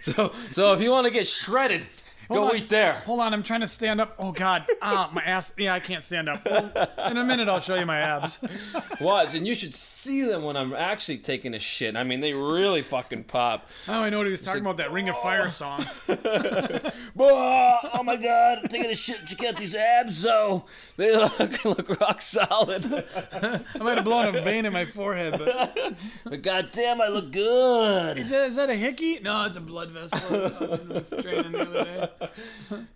so, 0.00 0.32
so 0.52 0.72
if 0.72 0.80
you 0.80 0.90
want 0.90 1.06
to 1.06 1.12
get 1.12 1.26
shredded, 1.26 1.86
go 2.34 2.48
on. 2.50 2.56
eat 2.56 2.68
there. 2.68 2.94
Hold 3.06 3.20
on, 3.20 3.32
I'm 3.32 3.42
trying 3.42 3.60
to 3.60 3.66
stand 3.66 4.00
up. 4.00 4.14
Oh 4.18 4.32
God, 4.32 4.64
ah, 4.82 5.10
my 5.12 5.22
ass. 5.22 5.52
Yeah, 5.58 5.74
I 5.74 5.80
can't 5.80 6.02
stand 6.04 6.28
up. 6.28 6.44
Well, 6.44 6.72
in 7.10 7.16
a 7.16 7.24
minute, 7.24 7.48
I'll 7.48 7.60
show 7.60 7.74
you 7.76 7.86
my 7.86 7.98
abs. 7.98 8.40
Watch, 9.00 9.34
and 9.34 9.46
you 9.46 9.54
should 9.54 9.74
see 9.74 10.22
them 10.24 10.42
when 10.44 10.56
I'm 10.56 10.72
actually 10.74 11.18
taking 11.18 11.54
a 11.54 11.58
shit. 11.58 11.96
I 11.96 12.04
mean, 12.04 12.20
they 12.20 12.34
really 12.34 12.82
fucking 12.82 13.24
pop. 13.24 13.68
Oh, 13.88 14.02
I 14.02 14.10
know 14.10 14.18
what 14.18 14.26
he 14.26 14.30
was 14.30 14.42
talking 14.42 14.60
about. 14.62 14.76
That 14.76 14.90
Ring 14.90 15.08
of 15.08 15.16
Fire 15.18 15.48
song. 15.48 15.84
Oh, 17.16 17.78
oh 17.94 18.02
my 18.02 18.16
god, 18.16 18.58
I'm 18.62 18.68
taking 18.68 18.90
a 18.90 18.94
shit. 18.94 19.24
Check 19.26 19.44
out 19.44 19.56
these 19.56 19.74
abs, 19.74 20.22
though. 20.22 20.64
They 20.96 21.14
look, 21.14 21.64
look 21.64 22.00
rock 22.00 22.20
solid. 22.20 22.84
I 22.86 23.60
might 23.78 23.96
have 23.96 24.04
blown 24.04 24.34
a 24.34 24.42
vein 24.42 24.66
in 24.66 24.72
my 24.72 24.84
forehead, 24.84 25.36
but 25.38 25.94
But 26.24 26.42
goddamn, 26.42 27.00
I 27.00 27.08
look 27.08 27.30
good. 27.32 28.18
is 28.18 28.30
that, 28.30 28.48
is 28.48 28.56
that 28.56 28.70
a 28.70 28.74
hickey? 28.74 29.20
No, 29.20 29.44
it's 29.44 29.56
a 29.56 29.60
blood 29.60 29.90
vessel. 29.90 30.18
I 30.36 30.92
was 30.92 31.08
straining 31.18 31.52
the 31.52 31.60
other 31.60 31.84
day. 31.84 32.23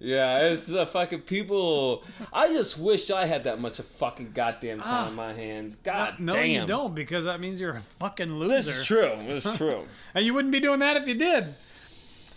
Yeah, 0.00 0.40
it's 0.48 0.72
uh, 0.72 0.84
fucking 0.86 1.22
people. 1.22 2.04
I 2.32 2.48
just 2.48 2.78
wished 2.78 3.10
I 3.10 3.26
had 3.26 3.44
that 3.44 3.60
much 3.60 3.78
of 3.78 3.84
fucking 3.86 4.32
goddamn 4.34 4.80
time 4.80 5.08
in 5.10 5.14
my 5.14 5.32
hands. 5.32 5.76
God 5.76 6.18
No, 6.20 6.32
damn. 6.32 6.46
you 6.48 6.66
don't, 6.66 6.94
because 6.94 7.24
that 7.24 7.40
means 7.40 7.60
you're 7.60 7.76
a 7.76 7.80
fucking 7.80 8.32
loser. 8.32 8.70
Is 8.70 8.86
true. 8.86 9.12
Is 9.12 9.56
true. 9.56 9.84
And 10.14 10.24
you 10.24 10.34
wouldn't 10.34 10.52
be 10.52 10.60
doing 10.60 10.80
that 10.80 10.96
if 10.96 11.06
you 11.06 11.14
did. 11.14 11.54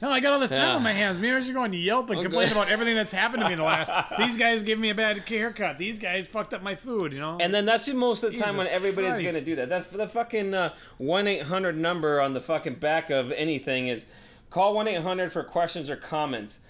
No, 0.01 0.09
I 0.09 0.19
got 0.19 0.33
all 0.33 0.39
this 0.39 0.49
time 0.49 0.61
Yeah. 0.61 0.75
on 0.77 0.83
my 0.83 0.93
hands. 0.93 1.19
Maybe 1.19 1.31
I 1.35 1.39
should 1.41 1.53
go 1.53 1.61
on 1.61 1.73
Yelp 1.73 2.09
and 2.09 2.17
Okay. 2.17 2.23
complain 2.23 2.51
about 2.51 2.69
everything 2.71 2.95
that's 2.95 3.11
happened 3.11 3.43
to 3.43 3.47
me 3.47 3.53
in 3.53 3.59
the 3.59 3.65
last. 3.65 3.91
These 4.17 4.35
guys 4.35 4.63
gave 4.63 4.79
me 4.79 4.89
a 4.89 4.95
bad 4.95 5.19
haircut. 5.19 5.77
These 5.77 5.99
guys 5.99 6.25
fucked 6.25 6.55
up 6.55 6.63
my 6.63 6.73
food. 6.73 7.13
You 7.13 7.19
know. 7.19 7.37
And 7.39 7.53
then 7.53 7.65
that's 7.67 7.85
the 7.85 7.93
most 7.93 8.23
of 8.23 8.31
the 8.33 8.39
time 8.39 8.57
when 8.57 8.65
everybody's 8.67 9.19
gonna 9.21 9.41
do 9.41 9.55
that. 9.57 9.69
That 9.69 9.91
the 9.91 10.07
fucking 10.07 10.55
uh, 10.55 10.73
one 10.97 11.27
eight 11.27 11.43
hundred 11.43 11.77
number 11.77 12.19
on 12.19 12.33
the 12.33 12.41
fucking 12.41 12.75
back 12.75 13.11
of 13.11 13.31
anything 13.33 13.89
is 13.89 14.07
call 14.49 14.73
one 14.73 14.87
eight 14.87 15.03
hundred 15.03 15.31
for 15.31 15.43
questions 15.43 15.87
or 15.87 15.95
comments. 15.97 16.61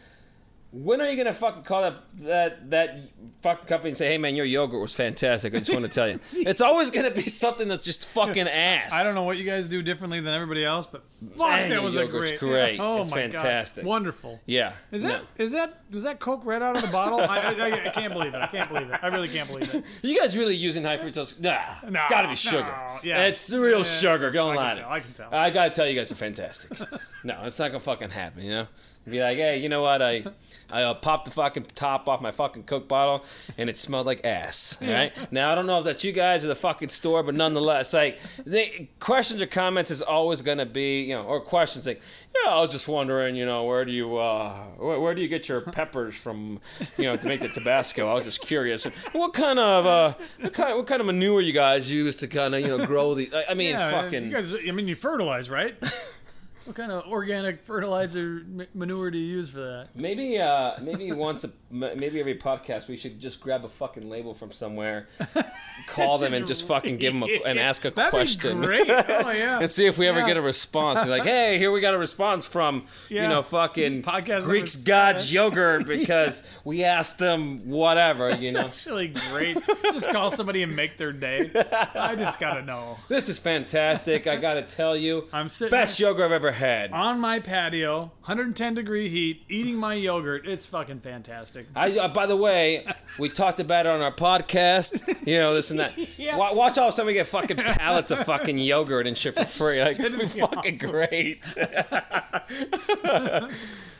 When 0.74 1.02
are 1.02 1.10
you 1.10 1.18
gonna 1.18 1.34
fucking 1.34 1.64
call 1.64 1.82
that 1.82 1.96
that 2.20 2.70
that 2.72 3.00
fucking 3.42 3.66
company 3.68 3.90
and 3.90 3.98
say, 3.98 4.08
"Hey 4.08 4.18
man, 4.18 4.36
your 4.36 4.46
yogurt 4.46 4.80
was 4.80 4.94
fantastic. 4.94 5.54
I 5.54 5.60
just 5.60 5.74
want 5.74 5.84
to 5.84 5.90
tell 5.90 6.08
you." 6.08 6.20
It's 6.34 6.62
always 6.62 6.92
gonna 6.92 7.12
be 7.12 7.24
something 7.24 7.68
that's 7.68 7.84
just 7.86 8.06
fucking 8.08 8.48
ass. 8.48 8.94
I 8.94 9.04
don't 9.04 9.14
know 9.14 9.24
what 9.24 9.38
you 9.38 9.44
guys 9.44 9.68
do 9.68 9.82
differently 9.82 10.22
than 10.22 10.34
everybody 10.34 10.64
else, 10.64 10.86
but 10.88 11.04
fuck, 11.36 11.50
Man, 11.50 11.70
that 11.72 11.84
was 11.84 11.98
a 11.98 12.08
great. 12.08 12.40
great. 12.40 12.80
Oh 12.80 13.02
It's 13.02 13.12
my 13.12 13.18
fantastic. 13.18 13.84
god, 13.84 13.90
wonderful. 13.90 14.40
Yeah. 14.46 14.72
Is 14.94 15.04
that 15.04 15.24
is 15.38 15.52
that 15.52 15.82
was 15.92 16.04
that 16.04 16.20
Coke 16.22 16.46
right 16.46 16.62
out 16.62 16.78
of 16.78 16.84
the 16.84 16.88
bottle? 16.92 17.20
I, 17.20 17.40
I, 17.40 17.88
I, 17.88 17.90
can't 17.90 18.14
believe 18.14 18.34
it. 18.34 18.42
I 18.42 18.48
can't 18.48 18.70
believe 18.70 18.90
it. 18.90 19.00
I 19.04 19.08
really 19.08 19.28
can't 19.28 19.50
believe 19.50 19.74
it. 19.76 19.84
You 20.02 20.18
guys 20.18 20.38
really 20.38 20.56
using 20.56 20.84
high 20.86 20.96
fructose? 20.98 21.38
Nah, 21.42 21.60
No, 21.90 22.00
it's 22.00 22.10
got 22.10 22.22
to 22.22 22.28
be 22.30 22.32
no, 22.32 22.36
sugar. 22.36 22.76
yeah. 23.04 23.26
it's 23.26 23.46
the 23.48 23.60
real 23.60 23.80
Yeah. 23.80 23.84
sugar. 23.84 24.32
Don't 24.32 24.54
I 24.54 24.56
lie. 24.56 24.74
to 24.76 24.80
tell, 24.80 24.90
me. 24.90 24.96
I 24.96 25.00
can 25.02 25.12
tell. 25.12 25.34
I 25.34 25.50
gotta 25.50 25.70
tell 25.76 25.88
you 25.88 26.00
guys 26.00 26.12
are 26.14 26.16
fantastic. 26.16 26.80
no, 27.26 27.42
it's 27.44 27.60
not 27.60 27.68
gonna 27.70 27.82
fucking 27.82 28.12
happen. 28.12 28.44
You 28.46 28.52
know, 28.52 28.68
be 29.10 29.20
like, 29.22 29.38
hey, 29.38 29.58
you 29.58 29.70
know 29.70 29.82
what? 29.82 30.02
I 30.02 30.24
I 30.70 30.84
uh, 30.84 30.94
popped 30.94 31.26
the 31.26 31.32
fucking 31.32 31.66
top 31.76 32.08
off 32.08 32.22
my 32.22 32.32
fucking 32.32 32.64
Coke 32.64 32.88
bottle, 32.88 33.26
and 33.58 33.70
it 33.70 33.78
smelled 33.78 34.06
like 34.06 34.24
ass. 34.24 34.78
All 34.82 34.88
right. 34.88 35.12
now 35.32 35.52
I 35.52 35.56
don't 35.56 35.66
know 35.68 35.80
if 35.80 35.86
that's 35.86 36.04
you 36.04 36.12
guys 36.14 36.46
or 36.46 36.48
the 36.48 36.56
fucking 36.56 36.90
store, 36.90 37.24
but 37.24 37.36
nonetheless, 37.36 37.94
like, 37.94 38.20
the 38.46 38.88
questions 39.00 39.42
or 39.42 39.48
comments 39.48 39.92
is 39.92 40.02
always 40.02 40.42
gonna 40.42 40.66
be, 40.66 41.02
you 41.04 41.16
know, 41.16 41.24
or 41.24 41.42
questions 41.42 41.86
like, 41.88 42.00
yeah, 42.44 42.52
I 42.52 42.62
was 42.62 42.72
just 42.72 42.88
wondering, 42.88 43.36
you 43.36 43.46
know, 43.46 43.66
where 43.66 43.84
do 43.84 43.92
you 43.92 44.16
uh, 44.16 44.64
where, 44.78 45.00
where 45.00 45.14
do 45.16 45.22
you 45.22 45.28
get 45.28 45.50
your 45.50 45.62
peppers 45.72 46.16
from, 46.16 46.60
you 46.98 47.04
know, 47.06 47.18
to 47.18 47.28
make 47.28 47.42
the 47.42 47.50
Tabasco? 47.50 48.08
I 48.08 48.14
was 48.14 48.24
just 48.26 48.42
curious. 48.42 48.86
And 48.86 48.94
what 49.12 49.34
kind 49.34 49.60
of 49.60 49.86
uh, 49.86 50.14
what 50.40 50.54
kind 50.54 50.78
what 50.78 50.88
kind 50.88 51.02
of 51.02 51.08
manure 51.08 51.42
you 51.42 51.54
guys 51.54 51.92
use 51.92 52.16
to 52.18 52.28
kind 52.28 52.56
of 52.56 52.62
you 52.62 52.68
know 52.68 52.86
grow 52.86 53.14
the? 53.14 53.30
I- 53.34 53.52
I 53.52 53.54
mean, 53.56 53.72
yeah, 53.72 53.92
fucking. 54.04 54.26
You 54.26 54.32
guys, 54.32 54.54
I 54.54 54.72
mean, 54.72 54.88
you 54.88 54.96
fertilize, 54.96 55.50
right? 55.50 55.76
what 56.66 56.76
kind 56.76 56.92
of 56.92 57.06
organic 57.08 57.64
fertilizer 57.64 58.46
manure 58.74 59.10
do 59.10 59.18
you 59.18 59.26
use 59.38 59.50
for 59.50 59.60
that? 59.62 59.88
Maybe, 59.96 60.38
uh, 60.38 60.74
maybe 60.82 61.12
once, 61.14 61.44
a, 61.44 61.50
maybe 61.72 62.20
every 62.20 62.36
podcast, 62.38 62.88
we 62.88 62.98
should 62.98 63.20
just 63.20 63.42
grab 63.42 63.66
a 63.66 63.68
fucking 63.68 64.08
label 64.10 64.34
from 64.34 64.52
somewhere, 64.52 65.08
call 65.88 66.18
them, 66.20 66.34
and 66.34 66.46
just 66.46 66.68
fucking 66.68 66.98
give 66.98 67.14
them 67.14 67.24
a, 67.24 67.42
and 67.48 67.58
ask 67.60 67.84
a 67.86 67.90
That'd 67.90 68.12
question, 68.12 68.62
Be 68.62 68.68
great. 68.68 68.90
Oh 68.90 69.32
yeah. 69.32 69.60
and 69.60 69.70
see 69.72 69.88
if 69.88 69.98
we 69.98 70.08
ever 70.08 70.20
Yeah. 70.20 70.28
get 70.28 70.38
a 70.38 70.42
response. 70.42 71.06
Like, 71.08 71.24
hey, 71.24 71.58
here 71.58 71.72
we 71.72 71.82
got 71.82 71.96
a 71.96 71.98
response 71.98 72.48
from, 72.48 72.86
Yeah. 73.10 73.24
you 73.24 73.28
know, 73.30 73.42
fucking 73.42 74.04
Podcast 74.04 74.44
Greek's 74.44 74.76
God's 74.78 75.34
yogurt 75.34 75.88
because 75.88 76.44
we 76.64 76.84
asked 76.84 77.18
them 77.18 77.70
whatever, 77.70 78.30
you 78.30 78.36
It's 78.50 78.54
know. 78.54 78.66
actually 78.68 79.08
great. 79.32 79.58
Just 79.86 80.12
call 80.12 80.30
somebody 80.30 80.62
and 80.64 80.76
make 80.76 80.98
their 80.98 81.12
day. 81.12 81.50
I 81.96 82.16
just 82.16 82.40
gotta 82.40 82.62
know. 82.62 82.98
This 83.10 83.30
is 83.30 83.40
fantastic. 83.40 84.28
I 84.28 84.36
gotta 84.36 84.62
tell 84.62 84.96
you, 84.96 85.28
I'm 85.34 85.50
sitting. 85.50 85.72
best 85.72 86.00
yogurt 86.00 86.26
I've 86.26 86.32
ever 86.34 86.42
ever 86.42 86.51
had. 86.52 86.92
on 86.92 87.20
my 87.20 87.40
patio, 87.40 88.12
110 88.22 88.74
degree 88.74 89.10
heat, 89.10 89.44
eating 89.50 89.76
my 89.78 89.94
yogurt. 89.94 90.48
It's 90.48 90.66
fucking 90.66 91.00
fantastic. 91.02 91.68
I, 91.76 91.98
uh, 91.98 92.08
by 92.08 92.26
the 92.26 92.38
way, 92.38 92.86
we 93.20 93.30
talked 93.30 93.60
about 93.60 93.86
it 93.86 93.90
on 93.90 94.02
our 94.02 94.14
podcast. 94.14 95.08
You 95.28 95.36
know 95.40 95.54
this 95.54 95.72
and 95.72 95.80
that. 95.80 95.94
Yeah. 96.18 96.38
Wa- 96.38 96.54
watch 96.54 96.78
all 96.78 96.92
we 97.06 97.14
get 97.14 97.26
fucking 97.28 97.58
pallets 97.58 98.12
of 98.12 98.20
fucking 98.26 98.58
yogurt 98.58 99.08
and 99.08 99.18
shit 99.18 99.34
for 99.34 99.46
free. 99.46 99.82
Like 99.82 100.00
it'd 100.00 100.12
be 100.14 100.26
be 100.34 100.40
fucking 100.40 100.78
great. 100.78 101.46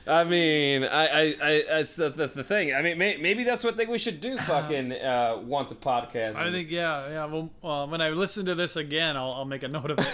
I 0.08 0.24
mean, 0.24 0.84
I, 0.84 1.08
I, 1.08 1.36
I 1.42 1.64
that's 1.70 1.96
the, 1.96 2.10
the, 2.10 2.26
the 2.28 2.44
thing. 2.44 2.74
I 2.74 2.82
mean, 2.82 2.98
may, 2.98 3.18
maybe 3.18 3.44
that's 3.44 3.64
what 3.64 3.76
I 3.76 3.78
think 3.78 3.92
we 3.92 4.00
should 4.00 4.20
do. 4.20 4.36
Fucking 4.40 4.94
uh, 4.94 5.42
once 5.44 5.72
a 5.72 5.76
podcast. 5.76 6.36
I 6.36 6.50
think, 6.52 6.72
yeah, 6.72 7.08
yeah. 7.10 7.26
Well, 7.26 7.52
uh, 7.64 7.86
when 7.88 8.02
I 8.02 8.10
listen 8.10 8.46
to 8.48 8.56
this 8.56 8.76
again, 8.76 9.16
I'll, 9.16 9.32
I'll 9.34 9.46
make 9.46 9.62
a 9.62 9.68
note 9.68 9.92
of 9.92 10.00
it. 10.00 10.06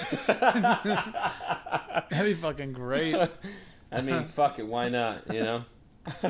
That'd 2.28 2.38
be 2.38 2.42
fucking 2.42 2.74
great. 2.74 3.16
I 3.92 4.02
mean, 4.02 4.26
fuck 4.26 4.60
it. 4.60 4.68
Why 4.68 4.90
not? 4.90 5.34
You 5.34 5.42
know. 5.42 5.64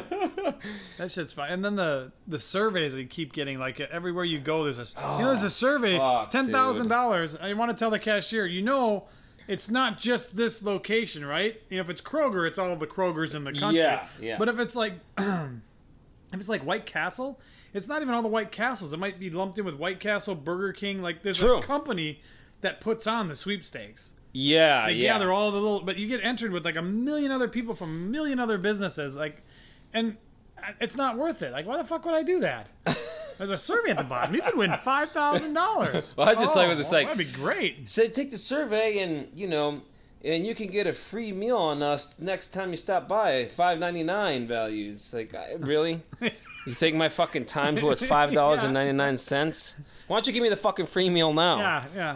That 0.98 1.12
shit's 1.12 1.34
fine. 1.34 1.52
And 1.52 1.64
then 1.64 1.76
the 1.76 2.12
the 2.28 2.40
surveys 2.40 2.94
that 2.94 3.02
you 3.02 3.08
keep 3.08 3.32
getting, 3.32 3.60
like 3.60 3.80
everywhere 3.80 4.26
you 4.26 4.40
go, 4.40 4.64
there's 4.64 4.80
a 4.80 5.18
you 5.18 5.22
know 5.22 5.28
there's 5.28 5.44
a 5.44 5.46
oh, 5.46 5.50
survey, 5.50 5.98
fuck, 5.98 6.32
ten 6.32 6.52
thousand 6.52 6.88
dollars. 6.88 7.36
I 7.36 7.54
want 7.54 7.70
to 7.70 7.78
tell 7.78 7.92
the 7.92 8.00
cashier, 8.00 8.48
you 8.48 8.64
know, 8.64 9.06
it's 9.48 9.70
not 9.70 10.00
just 10.00 10.36
this 10.36 10.64
location, 10.64 11.24
right? 11.24 11.62
You 11.70 11.78
know, 11.78 11.82
if 11.82 11.92
it's 11.92 12.02
Kroger, 12.02 12.48
it's 12.48 12.58
all 12.58 12.76
the 12.76 12.88
Krogers 12.88 13.36
in 13.36 13.44
the 13.44 13.54
country. 13.54 13.80
Yeah, 13.80 14.08
yeah. 14.20 14.38
But 14.40 14.50
if 14.50 14.58
it's 14.58 14.76
like 14.76 14.94
if 15.20 15.54
it's 16.34 16.50
like 16.50 16.66
White 16.66 16.88
Castle, 16.88 17.40
it's 17.74 17.88
not 17.88 18.02
even 18.02 18.16
all 18.16 18.24
the 18.24 18.28
White 18.28 18.52
Castles. 18.52 18.94
It 18.94 18.98
might 18.98 19.20
be 19.20 19.30
lumped 19.30 19.60
in 19.60 19.66
with 19.66 19.76
White 19.76 20.00
Castle, 20.00 20.34
Burger 20.34 20.74
King. 20.74 21.04
Like 21.04 21.22
there's 21.22 21.40
True. 21.40 21.58
a 21.58 21.62
company 21.62 22.22
that 22.62 22.82
puts 22.82 23.06
on 23.06 23.28
the 23.28 23.36
sweepstakes. 23.36 24.14
Yeah, 24.38 24.82
Yeah, 24.82 24.88
They 24.88 24.94
yeah. 24.94 25.14
gather 25.14 25.32
all 25.32 25.50
the 25.52 25.58
little, 25.60 25.80
but 25.82 25.98
you 25.98 26.08
get 26.08 26.24
entered 26.24 26.52
with 26.52 26.64
like 26.64 26.76
a 26.76 26.82
million 26.82 27.32
other 27.32 27.48
people 27.48 27.74
from 27.74 27.90
a 27.90 28.10
million 28.10 28.40
other 28.40 28.58
businesses, 28.60 29.18
like, 29.18 29.42
and 29.94 30.16
it's 30.80 30.96
not 30.96 31.18
worth 31.18 31.42
it. 31.42 31.52
Like, 31.52 31.66
why 31.66 31.78
the 31.78 31.84
fuck 31.84 32.06
would 32.06 32.14
I 32.14 32.22
do 32.24 32.40
that? 32.42 32.70
There's 33.38 33.52
a 33.52 33.58
survey 33.58 33.92
at 33.92 33.98
the 33.98 34.04
bottom. 34.04 34.36
You 34.36 34.42
could 34.42 34.56
win 34.58 34.74
five 34.84 35.12
thousand 35.12 35.54
dollars. 35.54 36.16
Well, 36.18 36.28
I 36.30 36.36
just 36.36 36.56
like 36.56 36.68
with 36.68 36.76
oh, 36.76 36.78
this, 36.78 36.92
like- 36.92 37.08
that'd 37.08 37.18
be 37.18 37.32
great. 37.32 37.90
Say, 37.90 38.10
take 38.10 38.32
the 38.32 38.38
survey, 38.38 39.00
and 39.00 39.28
you 39.36 39.48
know, 39.48 39.82
and 40.24 40.46
you 40.46 40.54
can 40.56 40.68
get 40.68 40.86
a 40.88 40.94
free 40.94 41.32
meal 41.32 41.58
on 41.58 41.82
us 41.82 42.20
next 42.20 42.50
time 42.50 42.70
you 42.72 42.78
stop 42.78 43.08
by. 43.08 43.46
Five 43.46 43.80
ninety 43.80 44.04
nine 44.04 44.48
values. 44.48 45.14
Like, 45.14 45.34
I, 45.36 45.54
really? 45.60 46.02
You 46.66 46.74
think 46.74 46.98
my 46.98 47.08
fucking 47.08 47.46
time's 47.46 47.82
worth 47.82 48.06
five 48.16 48.34
dollars 48.34 48.66
and 48.66 48.74
ninety 48.74 48.92
nine 48.92 49.16
cents? 49.18 49.76
Why 50.08 50.18
don't 50.18 50.28
you 50.28 50.34
give 50.34 50.44
me 50.44 50.50
the 50.50 50.58
fucking 50.58 50.88
free 50.88 51.10
meal 51.10 51.32
now? 51.32 51.60
Yeah, 51.60 51.84
yeah. 51.96 52.16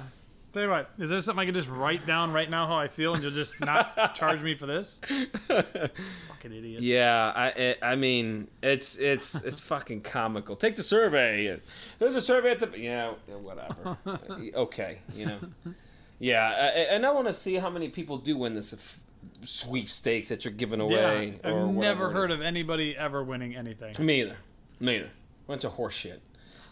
Tell 0.53 0.63
you 0.63 0.69
what, 0.69 0.89
is 0.99 1.09
there 1.09 1.21
something 1.21 1.41
I 1.41 1.45
can 1.45 1.53
just 1.55 1.69
write 1.69 2.05
down 2.05 2.33
right 2.33 2.49
now 2.49 2.67
how 2.67 2.75
I 2.75 2.89
feel, 2.89 3.13
and 3.13 3.23
you'll 3.23 3.31
just 3.31 3.57
not 3.61 4.15
charge 4.15 4.43
me 4.43 4.53
for 4.55 4.65
this? 4.65 4.99
Fucking 5.47 6.51
idiots. 6.51 6.83
Yeah, 6.83 7.31
I, 7.33 7.75
I 7.81 7.91
I 7.93 7.95
mean, 7.95 8.49
it's 8.61 8.97
it's 8.97 9.43
it's 9.45 9.59
fucking 9.71 10.01
comical. 10.01 10.57
Take 10.57 10.75
the 10.75 10.83
survey. 10.83 11.57
There's 11.99 12.15
a 12.15 12.21
survey 12.21 12.51
at 12.51 12.59
the 12.59 12.77
yeah, 12.77 13.11
whatever. 13.41 13.97
okay, 14.55 14.99
you 15.15 15.25
know. 15.27 15.39
Yeah, 16.19 16.47
I- 16.49 16.93
and 16.95 17.05
I 17.05 17.11
want 17.11 17.27
to 17.27 17.33
see 17.33 17.55
how 17.55 17.69
many 17.69 17.87
people 17.87 18.17
do 18.17 18.35
win 18.37 18.53
this 18.53 18.97
sweepstakes 19.43 20.29
that 20.29 20.43
you're 20.45 20.53
giving 20.53 20.81
away. 20.81 21.39
Yeah, 21.43 21.49
I've 21.49 21.69
never 21.73 22.09
heard 22.11 22.29
of 22.29 22.41
anybody 22.41 22.95
ever 22.97 23.23
winning 23.23 23.55
anything. 23.55 23.95
Me 24.05 24.21
either. 24.21 24.37
Me 24.79 24.97
either. 24.97 25.09
Bunch 25.47 25.63
of 25.63 25.71
horse 25.73 25.93
shit. 25.95 26.21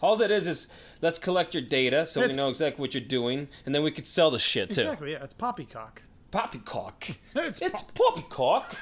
All 0.02 0.20
it 0.22 0.30
is 0.30 0.46
is 0.46 0.68
let's 1.02 1.18
collect 1.18 1.54
your 1.54 1.62
data 1.62 2.06
so 2.06 2.20
we 2.20 2.24
It's- 2.26 2.36
know 2.36 2.48
exactly 2.48 2.80
what 2.80 2.94
you're 2.94 3.02
doing, 3.02 3.48
and 3.66 3.74
then 3.74 3.82
we 3.82 3.90
could 3.90 4.06
sell 4.06 4.30
the 4.30 4.38
shit 4.38 4.72
too. 4.72 4.80
Exactly. 4.82 5.12
Yeah, 5.12 5.24
it's 5.24 5.34
poppycock. 5.34 6.02
Poppycock. 6.30 7.16
It's 7.34 7.60
It's 7.60 7.82
pop- 7.82 7.94
poppycock. 7.94 8.76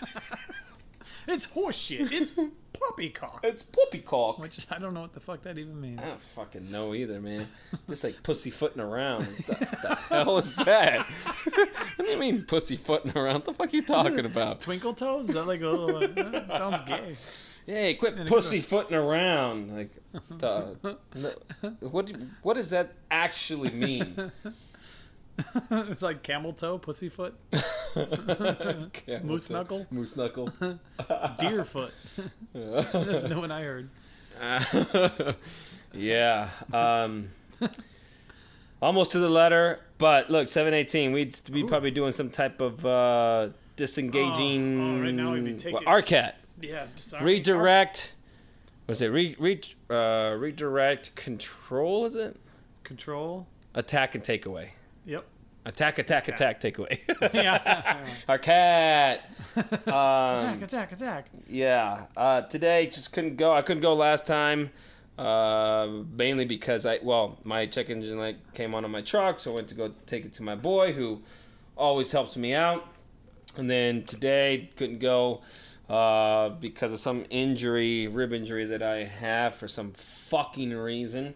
it's 1.28 1.46
horseshit. 1.48 2.12
It's 2.12 2.32
poppycock. 2.72 3.40
it's 3.42 3.62
poppycock. 3.62 4.38
Which 4.38 4.66
I 4.70 4.78
don't 4.78 4.94
know 4.94 5.00
what 5.00 5.12
the 5.12 5.20
fuck 5.20 5.42
that 5.42 5.58
even 5.58 5.80
means. 5.80 6.00
I 6.00 6.04
don't 6.06 6.20
fucking 6.20 6.70
know 6.70 6.94
either, 6.94 7.20
man. 7.20 7.48
Just 7.88 8.04
like 8.04 8.22
pussyfooting 8.22 8.80
around. 8.80 9.24
What 9.26 9.58
the, 9.58 9.78
the 9.82 9.94
hell 10.10 10.36
is 10.38 10.56
that? 10.56 11.04
what 11.96 12.04
do 12.06 12.06
you 12.06 12.18
mean 12.18 12.44
pussyfooting 12.44 13.16
around? 13.16 13.34
What 13.34 13.44
the 13.46 13.54
fuck 13.54 13.72
are 13.72 13.76
you 13.76 13.82
talking 13.82 14.24
about? 14.26 14.60
Twinkle 14.60 14.94
toes? 14.94 15.28
Is 15.28 15.34
that 15.34 15.46
like 15.46 15.62
a 15.62 15.68
little? 15.68 15.96
Uh, 15.96 16.06
that 16.30 16.56
sounds 16.56 16.82
gay. 16.82 17.14
Hey, 17.68 17.94
quit 17.94 18.24
pussyfooting 18.26 18.96
around. 18.96 19.76
Like, 19.76 19.90
what? 21.80 22.10
What 22.42 22.54
does 22.54 22.70
that 22.70 22.94
actually 23.10 23.68
mean? 23.70 24.32
it's 25.70 26.00
like 26.00 26.22
camel 26.22 26.54
toe, 26.54 26.78
pussyfoot, 26.78 27.34
moose 29.22 29.48
that? 29.48 29.50
knuckle, 29.50 29.86
Moose 29.90 30.16
knuckle. 30.16 30.50
deer 31.38 31.62
foot. 31.62 31.92
That's 32.54 33.24
no 33.28 33.40
one 33.40 33.50
I 33.50 33.62
heard. 33.62 33.90
yeah. 35.92 36.48
Um, 36.72 37.28
almost 38.80 39.12
to 39.12 39.18
the 39.18 39.28
letter, 39.28 39.80
but 39.98 40.30
look, 40.30 40.48
seven 40.48 40.72
eighteen. 40.72 41.12
We'd 41.12 41.34
be 41.52 41.64
probably 41.64 41.90
doing 41.90 42.12
some 42.12 42.30
type 42.30 42.62
of 42.62 42.86
uh, 42.86 43.48
disengaging. 43.76 44.80
Oh, 44.80 44.96
oh, 44.96 45.02
right 45.02 45.12
now 45.12 45.34
we'd 45.34 45.44
be 45.44 45.52
taking- 45.54 45.74
Well, 45.84 46.00
RCAT. 46.00 46.32
Yeah. 46.61 46.86
Sorry. 46.96 47.24
redirect. 47.24 48.14
Was 48.86 49.02
it 49.02 49.09
re, 49.09 49.36
re, 49.38 49.61
uh, 49.90 50.34
redirect 50.38 51.14
control? 51.14 52.06
Is 52.06 52.16
it 52.16 52.36
Control. 52.84 53.46
attack 53.74 54.14
and 54.14 54.24
takeaway? 54.24 54.68
Yep. 55.04 55.24
Attack, 55.66 55.98
attack, 55.98 56.28
attack, 56.28 56.61
takeaway. 56.61 56.98
Yeah. 57.34 58.06
Our 58.28 58.38
cat. 58.38 59.30
attack! 59.56 59.86
Um, 59.88 60.62
Attack! 60.62 60.92
Attack! 60.92 61.26
yeah. 61.46 62.04
Uh, 62.16 62.40
today 62.42 62.86
just 62.86 63.12
couldn't 63.12 63.36
go. 63.36 63.52
I 63.52 63.61
couldn't 63.61 63.82
go 63.82 63.92
last 63.94 64.26
time. 64.26 64.70
Uh, 65.18 66.04
mainly 66.16 66.44
because 66.44 66.86
I 66.86 67.00
well 67.02 67.38
my 67.42 67.66
check 67.66 67.90
engine 67.90 68.18
light 68.18 68.36
came 68.54 68.72
on 68.74 68.84
on 68.84 68.90
my 68.92 69.02
truck, 69.02 69.40
so 69.40 69.50
I 69.50 69.54
went 69.56 69.68
to 69.68 69.74
go 69.74 69.92
take 70.06 70.24
it 70.24 70.32
to 70.34 70.42
my 70.44 70.54
boy 70.54 70.92
who 70.92 71.20
always 71.76 72.12
helps 72.12 72.36
me 72.36 72.54
out. 72.54 72.86
And 73.56 73.68
then 73.68 74.04
today 74.04 74.70
couldn't 74.76 75.00
go 75.00 75.40
uh, 75.89 76.51
because 76.51 76.93
of 76.93 76.99
some 77.01 77.24
injury, 77.30 78.09
rib 78.09 78.32
injury 78.32 78.66
that 78.66 78.82
I 78.82 79.05
have 79.05 79.55
for 79.55 79.68
some 79.68 79.93
fucking 79.93 80.72
reason. 80.74 81.34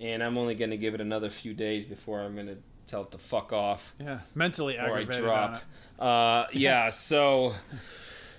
And 0.00 0.22
I'm 0.22 0.38
only 0.38 0.54
going 0.54 0.70
to 0.70 0.76
give 0.76 0.94
it 0.94 1.00
another 1.00 1.28
few 1.30 1.52
days 1.54 1.84
before 1.84 2.20
I'm 2.20 2.34
going 2.34 2.46
to 2.46 2.58
tell 2.86 3.02
it 3.02 3.10
to 3.10 3.18
fuck 3.18 3.52
off 3.52 3.94
Yeah. 4.00 4.20
Mentally 4.34 4.78
or 4.78 4.82
I 4.82 5.00
aggravated. 5.00 5.22
drop. 5.24 5.62
Uh, 5.98 6.46
yeah, 6.52 6.88
so 6.90 7.52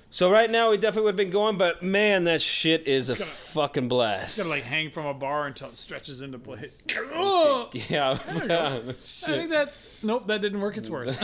so 0.09 0.31
right 0.31 0.49
now 0.49 0.71
we 0.71 0.77
definitely 0.77 1.03
would 1.03 1.11
have 1.11 1.17
been 1.17 1.29
going, 1.29 1.57
but 1.57 1.83
man, 1.83 2.23
that 2.23 2.41
shit 2.41 2.87
is 2.87 3.09
a 3.11 3.13
gotta- 3.13 3.25
fucking 3.29 3.87
blast. 3.89 4.37
Gotta 4.37 4.49
like 4.49 4.63
hang 4.63 4.89
from 4.89 5.05
a 5.05 5.13
bar 5.13 5.45
until 5.45 5.67
it 5.67 5.75
stretches 5.77 6.21
into 6.23 6.39
place. 6.39 6.87
yeah, 7.89 8.17
I 8.27 8.81
shit. 9.03 9.35
think 9.35 9.49
that. 9.51 9.71
Nope, 10.01 10.25
that 10.27 10.41
didn't 10.41 10.61
work. 10.61 10.77
It's 10.77 10.89
worse. 10.89 11.15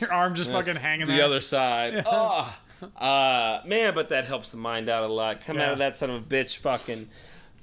Your 0.00 0.12
arm 0.12 0.34
just 0.36 0.50
fucking 0.50 0.76
hanging 0.76 1.06
the 1.08 1.14
there. 1.14 1.24
other 1.24 1.40
side. 1.40 2.04
Oh, 2.06 2.56
uh, 2.96 3.60
man, 3.66 3.94
but 3.94 4.08
that 4.10 4.24
helps 4.26 4.52
the 4.52 4.58
mind 4.58 4.88
out 4.88 5.04
a 5.04 5.12
lot. 5.12 5.40
Come 5.42 5.58
out 5.58 5.72
of 5.72 5.78
that 5.78 5.96
son 5.96 6.10
of 6.10 6.16
a 6.16 6.20
bitch, 6.24 6.56
fucking 6.58 7.08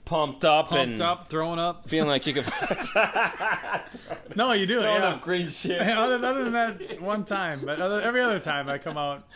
pumped 0.06 0.44
up 0.44 0.70
Pumped 0.70 0.84
and 0.94 1.02
up, 1.02 1.30
throwing 1.30 1.60
up. 1.60 1.88
feeling 1.88 2.10
like 2.10 2.26
you 2.28 2.34
could 2.34 2.46
No, 4.36 4.52
you 4.54 4.66
do 4.66 4.80
it. 4.80 4.82
throwing 4.82 5.02
Yeah. 5.04 5.10
up 5.10 5.22
green 5.22 5.50
shit. 5.50 5.80
other, 5.82 6.16
other 6.26 6.44
than 6.44 6.54
that 6.54 7.02
one 7.02 7.24
time, 7.26 7.62
but 7.66 7.80
other, 7.80 8.02
every 8.02 8.22
other 8.22 8.40
time 8.40 8.68
I 8.70 8.78
come 8.78 8.98
out, 8.98 9.28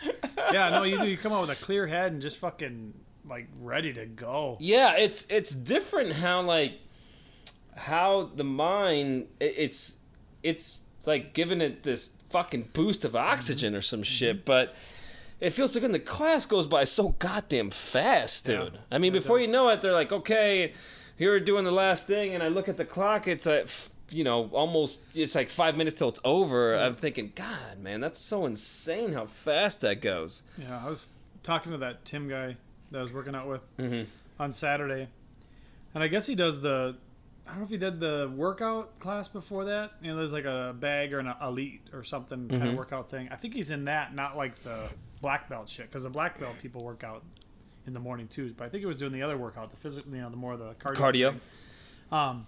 yeah, 0.52 0.70
no, 0.70 0.82
you 0.82 0.98
do. 0.98 1.06
You 1.08 1.16
come 1.16 1.32
out 1.32 1.46
with 1.46 1.60
a 1.60 1.64
clear 1.64 1.86
head 1.86 2.12
and 2.12 2.20
just 2.22 2.38
fucking 2.38 2.92
like 3.28 3.48
ready 3.60 3.92
to 3.94 4.06
go. 4.06 4.56
Yeah, 4.60 4.96
it's 4.98 5.26
it's 5.30 5.50
different 5.54 6.12
how 6.12 6.42
like 6.42 6.72
how 7.76 8.30
the 8.34 8.44
mind 8.44 9.26
it- 9.40 9.54
it's 9.56 9.98
it's 10.42 10.80
like 11.06 11.32
giving 11.34 11.60
it 11.60 11.82
this 11.82 12.10
fucking 12.30 12.68
boost 12.72 13.04
of 13.04 13.14
oxygen 13.16 13.74
or 13.74 13.80
some 13.80 14.02
shit, 14.02 14.44
but 14.44 14.74
it 15.40 15.50
feels 15.50 15.74
like 15.74 15.82
when 15.82 15.92
the 15.92 15.98
class 15.98 16.46
goes 16.46 16.66
by 16.66 16.84
so 16.84 17.10
goddamn 17.18 17.70
fast, 17.70 18.46
dude. 18.46 18.74
Yeah, 18.74 18.80
I 18.90 18.98
mean, 18.98 19.12
before 19.12 19.38
you 19.38 19.48
know 19.48 19.68
it, 19.68 19.82
they're 19.82 19.92
like, 19.92 20.12
okay, 20.12 20.72
you're 21.18 21.38
doing 21.40 21.64
the 21.64 21.72
last 21.72 22.06
thing, 22.06 22.34
and 22.34 22.42
I 22.42 22.48
look 22.48 22.68
at 22.68 22.76
the 22.76 22.84
clock, 22.84 23.28
it's 23.28 23.46
like. 23.46 23.68
You 24.08 24.22
know, 24.22 24.48
almost 24.52 25.00
it's 25.16 25.34
like 25.34 25.50
five 25.50 25.76
minutes 25.76 25.96
till 25.96 26.08
it's 26.08 26.20
over. 26.24 26.74
I'm 26.78 26.94
thinking, 26.94 27.32
God, 27.34 27.80
man, 27.80 27.98
that's 28.00 28.20
so 28.20 28.46
insane 28.46 29.12
how 29.14 29.26
fast 29.26 29.80
that 29.80 30.00
goes. 30.00 30.44
Yeah, 30.56 30.80
I 30.80 30.88
was 30.88 31.10
talking 31.42 31.72
to 31.72 31.78
that 31.78 32.04
Tim 32.04 32.28
guy 32.28 32.56
that 32.92 32.98
I 32.98 33.00
was 33.00 33.12
working 33.12 33.34
out 33.34 33.48
with 33.48 33.62
Mhm. 33.78 34.06
on 34.38 34.52
Saturday, 34.52 35.08
and 35.92 36.04
I 36.04 36.06
guess 36.06 36.24
he 36.24 36.36
does 36.36 36.60
the. 36.60 36.94
I 37.46 37.50
don't 37.50 37.58
know 37.58 37.64
if 37.64 37.70
he 37.70 37.78
did 37.78 37.98
the 37.98 38.32
workout 38.32 38.96
class 39.00 39.26
before 39.26 39.64
that. 39.64 39.94
You 40.00 40.12
know, 40.12 40.16
there's 40.18 40.32
like 40.32 40.44
a 40.44 40.72
bag 40.78 41.12
or 41.12 41.18
an 41.18 41.34
elite 41.42 41.88
or 41.92 42.04
something 42.04 42.48
kind 42.48 42.62
of 42.68 42.74
workout 42.76 43.10
thing. 43.10 43.28
I 43.32 43.34
think 43.34 43.54
he's 43.54 43.72
in 43.72 43.86
that, 43.86 44.14
not 44.14 44.36
like 44.36 44.54
the 44.62 44.88
black 45.26 45.48
belt 45.48 45.68
shit, 45.68 45.86
because 45.86 46.04
the 46.04 46.10
black 46.10 46.38
belt 46.38 46.54
people 46.62 46.84
work 46.84 47.02
out 47.02 47.24
in 47.88 47.92
the 47.92 47.98
morning 47.98 48.28
too. 48.28 48.54
But 48.56 48.64
I 48.66 48.68
think 48.68 48.80
he 48.80 48.86
was 48.86 48.96
doing 48.96 49.10
the 49.10 49.22
other 49.22 49.36
workout, 49.36 49.70
the 49.70 49.76
physical, 49.76 50.14
you 50.14 50.20
know, 50.20 50.30
the 50.30 50.36
more 50.36 50.56
the 50.56 50.74
cardio. 50.74 50.96
Cardio. 50.96 51.30
thing. 51.32 51.40
Um, 52.12 52.46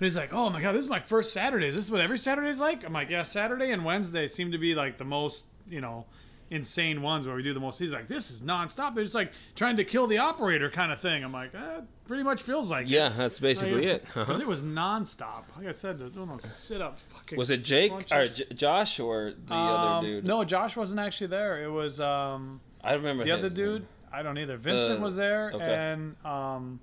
And 0.00 0.06
he's 0.06 0.16
like, 0.16 0.32
"Oh 0.32 0.48
my 0.50 0.60
god, 0.62 0.72
this 0.72 0.84
is 0.84 0.90
my 0.90 1.00
first 1.00 1.32
Saturday. 1.34 1.68
Is 1.68 1.76
this 1.76 1.90
what 1.90 2.00
every 2.00 2.16
Saturday's 2.18 2.60
like?" 2.60 2.82
I'm 2.84 2.94
like, 2.94 3.10
"Yeah, 3.10 3.22
Saturday 3.24 3.70
and 3.72 3.84
Wednesday 3.84 4.26
seem 4.26 4.52
to 4.52 4.58
be 4.58 4.74
like 4.74 4.96
the 4.96 5.04
most, 5.04 5.48
you 5.68 5.80
know, 5.82 6.06
insane 6.54 7.02
ones 7.02 7.26
where 7.26 7.36
we 7.36 7.42
do 7.42 7.52
the 7.54 7.60
most." 7.60 7.78
He's 7.78 7.92
like, 7.92 8.08
"This 8.08 8.30
is 8.30 8.42
nonstop. 8.42 8.94
They're 8.94 9.04
just 9.04 9.14
like 9.14 9.32
trying 9.54 9.76
to 9.78 9.84
kill 9.84 10.06
the 10.06 10.18
operator 10.18 10.70
kind 10.70 10.92
of 10.92 11.00
thing." 11.00 11.24
I'm 11.24 11.32
like, 11.32 11.54
eh, 11.54 11.80
"Pretty 12.06 12.22
much 12.22 12.42
feels 12.42 12.70
like 12.70 12.88
Yeah, 12.88 13.08
that's 13.10 13.38
it." 13.38 13.42
basically 13.42 13.86
it. 13.86 14.04
Uh-huh. 14.10 14.24
Because 14.24 14.40
it 14.40 14.46
was 14.46 14.62
nonstop. 14.62 15.44
Like 15.56 15.66
I 15.66 15.72
said, 15.72 15.98
the 15.98 16.08
doing 16.10 16.28
those 16.28 16.42
sit 16.44 16.80
up 16.80 16.98
fucking. 16.98 17.36
Was 17.38 17.50
it 17.50 17.64
Jake 17.64 17.92
or. 18.12 18.26
J- 18.26 18.44
Josh 18.54 19.00
or 19.00 19.32
the 19.46 19.54
Um, 19.54 19.76
other 19.98 20.06
dude? 20.06 20.24
No, 20.24 20.44
Josh 20.44 20.76
wasn't 20.76 21.00
actually 21.00 21.26
there. 21.28 21.62
It 21.64 21.68
was 21.70 22.00
um, 22.00 22.60
I 22.82 22.94
remember 22.94 23.24
the 23.24 23.32
other 23.32 23.48
his 23.48 23.56
name. 23.58 23.66
dude. 23.66 23.86
I 24.12 24.22
don't 24.22 24.38
either. 24.38 24.56
Vincent 24.56 25.00
Uh, 25.00 25.02
was 25.02 25.16
there, 25.16 25.50
okay. 25.52 25.64
and 25.74 26.14
um, 26.24 26.78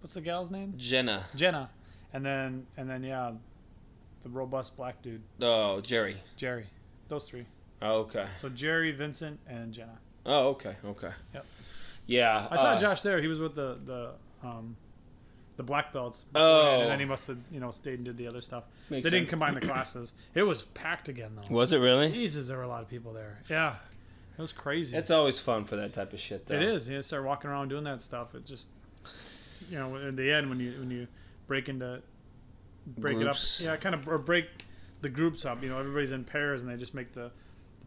what's 0.00 0.12
the 0.14 0.20
gal's 0.20 0.50
name? 0.50 0.74
Jenna. 0.76 1.24
Jenna, 1.34 1.70
and 2.12 2.24
then 2.26 2.66
and 2.76 2.90
then 2.90 3.02
yeah, 3.02 3.32
the 4.22 4.28
robust 4.28 4.76
black 4.76 5.00
dude, 5.02 5.22
Oh, 5.40 5.80
Jerry. 5.80 6.16
Jerry. 6.36 6.66
Those 7.08 7.26
three. 7.28 7.46
Oh, 7.82 7.98
okay. 8.00 8.26
So 8.38 8.48
Jerry, 8.48 8.92
Vincent, 8.92 9.38
and 9.46 9.72
Jenna. 9.72 9.98
Oh, 10.24 10.48
okay. 10.48 10.76
Okay. 10.84 11.10
Yep. 11.34 11.46
Yeah. 12.06 12.48
I 12.50 12.56
saw 12.56 12.72
uh, 12.72 12.78
Josh 12.78 13.02
there. 13.02 13.20
He 13.20 13.28
was 13.28 13.40
with 13.40 13.54
the 13.54 13.78
the 13.84 14.10
um, 14.46 14.76
the 15.56 15.62
black 15.62 15.92
belts. 15.92 16.26
Oh. 16.34 16.80
and 16.80 16.90
then 16.90 16.98
he 16.98 17.04
must 17.04 17.26
have 17.28 17.38
you 17.50 17.60
know 17.60 17.70
stayed 17.70 17.94
and 17.94 18.04
did 18.04 18.16
the 18.16 18.26
other 18.26 18.40
stuff. 18.40 18.64
Makes 18.90 19.04
they 19.04 19.10
didn't 19.10 19.28
combine 19.28 19.54
the 19.54 19.60
classes. 19.60 20.14
It 20.34 20.42
was 20.42 20.62
packed 20.62 21.08
again 21.08 21.32
though. 21.36 21.54
Was 21.54 21.72
it 21.72 21.78
really? 21.78 22.10
Jesus, 22.10 22.48
there 22.48 22.56
were 22.56 22.64
a 22.64 22.68
lot 22.68 22.82
of 22.82 22.88
people 22.88 23.12
there. 23.12 23.38
Yeah, 23.48 23.74
it 24.36 24.40
was 24.40 24.52
crazy. 24.52 24.96
It's 24.96 25.10
always 25.10 25.38
fun 25.38 25.64
for 25.64 25.76
that 25.76 25.92
type 25.92 26.12
of 26.12 26.20
shit. 26.20 26.46
Though. 26.46 26.56
It 26.56 26.62
is. 26.62 26.88
You 26.88 26.96
know, 26.96 27.00
start 27.00 27.24
walking 27.24 27.50
around 27.50 27.68
doing 27.68 27.84
that 27.84 28.00
stuff. 28.00 28.34
It 28.34 28.44
just, 28.44 28.70
you 29.70 29.78
know, 29.78 29.96
in 29.96 30.16
the 30.16 30.32
end 30.32 30.48
when 30.48 30.60
you 30.60 30.72
when 30.78 30.90
you 30.90 31.06
break 31.46 31.68
into, 31.68 32.02
break 32.86 33.18
Groups. 33.18 33.60
it 33.60 33.66
up, 33.66 33.72
yeah, 33.72 33.76
kind 33.76 33.94
of 33.94 34.08
or 34.08 34.18
break 34.18 34.46
the 35.02 35.08
groups 35.08 35.44
up. 35.44 35.62
You 35.62 35.68
know, 35.68 35.78
everybody's 35.78 36.12
in 36.12 36.24
pairs 36.24 36.62
and 36.62 36.72
they 36.72 36.76
just 36.76 36.94
make 36.94 37.12
the 37.12 37.30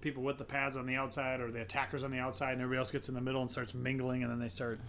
people 0.01 0.23
with 0.23 0.37
the 0.37 0.43
pads 0.43 0.77
on 0.77 0.85
the 0.85 0.95
outside 0.95 1.39
or 1.41 1.51
the 1.51 1.61
attackers 1.61 2.03
on 2.03 2.11
the 2.11 2.19
outside, 2.19 2.53
and 2.53 2.61
everybody 2.61 2.77
else 2.79 2.91
gets 2.91 3.09
in 3.09 3.15
the 3.15 3.21
middle 3.21 3.41
and 3.41 3.49
starts 3.49 3.73
mingling, 3.73 4.23
and 4.23 4.31
then 4.31 4.39
they 4.39 4.49
start 4.49 4.79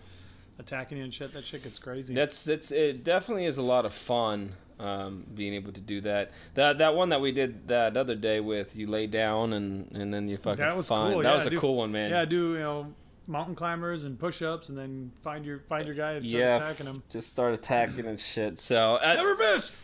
attacking 0.59 0.99
you 0.99 1.05
and 1.05 1.13
shit. 1.15 1.33
That 1.33 1.45
shit 1.45 1.63
gets 1.65 1.79
crazy. 1.79 2.15
That's 2.15 2.45
that's 2.45 2.71
it. 2.71 3.05
Definitely 3.05 3.47
is 3.47 3.59
a 3.59 3.63
lot 3.63 3.85
of 3.87 3.93
fun. 3.95 4.55
Um, 4.79 5.27
being 5.35 5.53
able 5.53 5.73
to 5.73 5.81
do 5.83 6.01
that. 6.01 6.31
That 6.55 6.79
that 6.79 6.95
one 6.95 7.11
that 7.11 7.21
we 7.21 7.33
did 7.33 7.69
that 7.69 7.99
other 7.99 8.15
day 8.15 8.41
with 8.41 8.77
you 8.77 8.87
lay 8.87 9.07
down 9.07 9.53
and 9.53 9.93
and 9.95 10.13
then 10.15 10.27
you 10.27 10.39
fucking 10.39 10.65
that 10.65 10.75
was 10.75 10.89
find. 10.89 11.13
cool. 11.13 11.23
That 11.23 11.29
yeah, 11.29 11.35
was 11.35 11.47
a 11.47 11.51
do- 11.51 11.61
cool 11.61 11.77
one, 11.77 11.93
man. 11.93 12.11
Yeah, 12.11 12.25
do 12.25 12.53
you 12.55 12.59
know 12.61 12.95
mountain 13.27 13.55
climbers 13.55 14.05
and 14.05 14.19
push-ups, 14.19 14.71
and 14.71 14.79
then 14.79 15.13
find 15.23 15.45
your 15.45 15.59
find 15.69 15.85
your 15.87 15.95
guy 15.95 16.13
and 16.13 16.27
start 16.27 16.41
Yeah, 16.41 16.57
attacking 16.57 16.87
him. 16.87 17.03
Just 17.11 17.31
start 17.31 17.53
attacking 17.53 18.07
and 18.07 18.19
shit. 18.19 18.59
So 18.59 18.99
uh, 19.03 19.15
Never 19.15 19.37
miss. 19.37 19.77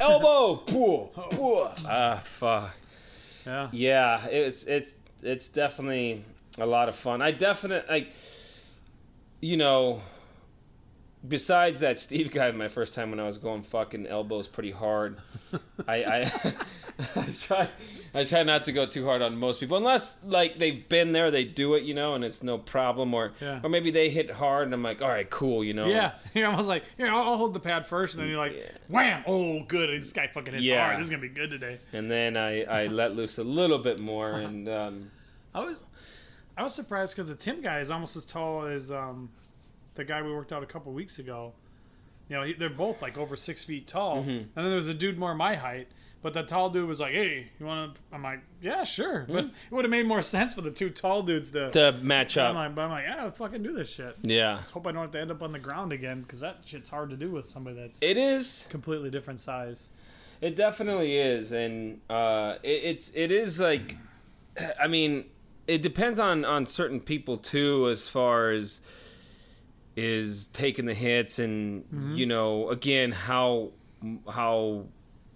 elbow, 0.00 0.56
pull, 0.66 1.06
pull. 1.30 1.70
Ah, 1.86 2.20
fuck. 2.22 2.74
Yeah. 3.46 3.68
Yeah, 3.72 4.26
it's 4.26 4.66
it's 4.66 4.96
it's 5.22 5.48
definitely 5.48 6.24
a 6.58 6.66
lot 6.66 6.88
of 6.88 6.96
fun. 6.96 7.22
I 7.22 7.30
definitely 7.30 7.88
like, 7.88 8.12
you 9.40 9.56
know, 9.56 10.00
besides 11.28 11.80
that 11.80 11.98
Steve 11.98 12.30
guy, 12.30 12.50
my 12.52 12.68
first 12.68 12.94
time 12.94 13.10
when 13.10 13.20
I 13.20 13.24
was 13.24 13.38
going 13.38 13.62
fucking 13.62 14.06
elbows 14.06 14.48
pretty 14.48 14.70
hard. 14.70 15.16
I 15.88 16.04
I, 16.04 16.20
I 17.16 17.26
try 17.30 17.68
I 18.14 18.24
try 18.24 18.42
not 18.42 18.64
to 18.64 18.72
go 18.72 18.86
too 18.86 19.04
hard 19.04 19.22
on 19.22 19.36
most 19.36 19.60
people 19.60 19.76
unless 19.76 20.22
like 20.24 20.58
they've 20.58 20.88
been 20.88 21.12
there, 21.12 21.30
they 21.30 21.44
do 21.44 21.74
it, 21.74 21.82
you 21.84 21.94
know, 21.94 22.14
and 22.14 22.24
it's 22.24 22.42
no 22.42 22.58
problem. 22.58 23.14
Or 23.14 23.32
Yeah. 23.40 23.60
or 23.62 23.68
maybe 23.68 23.90
they 23.90 24.10
hit 24.10 24.30
hard 24.30 24.64
and 24.66 24.74
I'm 24.74 24.82
like, 24.82 25.02
all 25.02 25.08
right, 25.08 25.28
cool, 25.28 25.62
you 25.64 25.74
know. 25.74 25.86
Yeah, 25.86 26.12
you're 26.34 26.46
almost 26.48 26.68
like, 26.68 26.84
here, 26.96 27.08
I'll, 27.08 27.22
I'll 27.30 27.36
hold 27.36 27.54
the 27.54 27.60
pad 27.60 27.86
first, 27.86 28.14
and 28.14 28.22
then 28.22 28.28
you're 28.30 28.38
like, 28.38 28.54
Yeah. 28.56 28.64
wham! 28.88 29.24
Oh, 29.26 29.62
good. 29.64 29.90
This 29.90 30.12
guy 30.12 30.26
fucking 30.28 30.54
hits 30.54 30.64
Yeah. 30.64 30.84
hard. 30.86 30.98
This 30.98 31.04
is 31.06 31.10
gonna 31.10 31.22
be 31.22 31.28
good 31.28 31.50
today. 31.50 31.78
And 31.92 32.10
then 32.10 32.36
I 32.36 32.62
I 32.64 32.86
let 32.86 33.14
loose 33.16 33.38
a 33.38 33.44
little 33.44 33.78
bit 33.78 33.98
more 33.98 34.32
and 34.32 34.68
um, 34.68 35.10
I 35.54 35.64
was, 35.64 35.84
I 36.56 36.62
was 36.62 36.74
surprised 36.74 37.14
because 37.14 37.28
the 37.28 37.34
Tim 37.34 37.62
guy 37.62 37.80
is 37.80 37.90
almost 37.90 38.16
as 38.16 38.26
tall 38.26 38.66
as 38.66 38.90
um, 38.92 39.30
the 39.96 40.04
guy 40.04 40.22
we 40.22 40.32
worked 40.32 40.52
out 40.52 40.62
a 40.62 40.66
couple 40.66 40.92
weeks 40.92 41.18
ago. 41.18 41.52
You 42.28 42.36
know, 42.36 42.42
he, 42.42 42.52
they're 42.54 42.70
both 42.70 43.02
like 43.02 43.16
over 43.18 43.36
six 43.36 43.64
feet 43.64 43.86
tall, 43.86 44.18
Mm-hmm. 44.18 44.30
and 44.30 44.50
then 44.54 44.64
there 44.66 44.76
was 44.76 44.88
a 44.88 44.94
dude 44.94 45.18
more 45.18 45.34
my 45.34 45.54
height. 45.54 45.88
But 46.22 46.34
the 46.34 46.42
tall 46.42 46.70
dude 46.70 46.88
was 46.88 46.98
like, 46.98 47.12
"Hey, 47.12 47.46
you 47.60 47.66
want 47.66 47.94
to?" 47.94 48.00
I'm 48.12 48.22
like, 48.22 48.40
"Yeah, 48.60 48.82
sure." 48.82 49.26
But 49.28 49.44
it 49.44 49.50
would 49.70 49.84
have 49.84 49.90
made 49.92 50.06
more 50.06 50.22
sense 50.22 50.54
for 50.54 50.60
the 50.60 50.72
two 50.72 50.90
tall 50.90 51.22
dudes 51.22 51.52
to. 51.52 51.70
to 51.70 51.92
match 52.02 52.36
I'm 52.36 52.50
up. 52.50 52.54
like, 52.56 52.74
but 52.74 52.82
I'm 52.82 52.90
like, 52.90 53.04
yeah, 53.04 53.30
fucking 53.30 53.62
do 53.62 53.72
this 53.72 53.92
shit. 53.94 54.16
Yeah. 54.22 54.60
Hope 54.72 54.88
I 54.88 54.92
don't 54.92 55.02
have 55.02 55.12
to 55.12 55.20
end 55.20 55.30
up 55.30 55.42
on 55.42 55.52
the 55.52 55.58
ground 55.60 55.92
again 55.92 56.22
because 56.22 56.40
that 56.40 56.58
shit's 56.64 56.88
hard 56.88 57.10
to 57.10 57.16
do 57.16 57.30
with 57.30 57.46
somebody 57.46 57.76
that's 57.76 58.02
It 58.02 58.16
is. 58.16 58.66
completely 58.70 59.08
different 59.10 59.38
size. 59.38 59.90
It 60.40 60.56
definitely 60.56 61.16
is, 61.16 61.52
and 61.52 62.00
uh, 62.10 62.56
it, 62.64 62.80
it's 62.84 63.12
it 63.14 63.30
is 63.30 63.60
like, 63.60 63.94
I 64.80 64.88
mean, 64.88 65.26
it 65.68 65.80
depends 65.80 66.18
on 66.18 66.44
on 66.44 66.66
certain 66.66 67.00
people 67.00 67.36
too, 67.36 67.88
as 67.88 68.08
far 68.08 68.50
as 68.50 68.80
is 69.96 70.46
taking 70.48 70.84
the 70.84 70.94
hits, 70.94 71.38
and 71.38 71.82
Mm-hmm. 71.84 72.12
you 72.12 72.26
know, 72.26 72.68
again, 72.70 73.12
how 73.12 73.70
how 74.30 74.84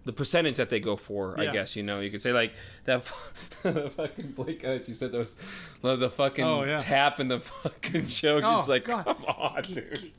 the 0.05 0.13
percentage 0.13 0.55
that 0.57 0.71
they 0.71 0.81
go 0.81 0.97
for. 0.97 1.39
I 1.41 1.47
guess 1.47 1.77
you 1.77 1.83
know, 1.83 2.01
you 2.01 2.11
could 2.11 2.23
say 2.23 2.33
like 2.33 2.55
that 2.85 3.03
the 3.63 3.91
fucking 3.91 4.33
Blake 4.33 4.63
that 4.63 4.87
you 4.89 4.95
said 4.95 5.13
that 5.13 5.19
was 5.19 5.37
the 5.83 6.11
fucking 6.11 6.45
Oh, 6.45 6.65
yeah. 6.65 6.79
tap 6.79 7.21
and 7.21 7.31
the 7.31 7.41
fucking 7.41 8.07
choke. 8.19 8.43
Oh, 8.45 8.59
it's 8.59 8.69
like, 8.69 8.85
God. 8.85 9.05
come 9.05 9.25
on, 9.27 9.63
dude. 9.63 10.13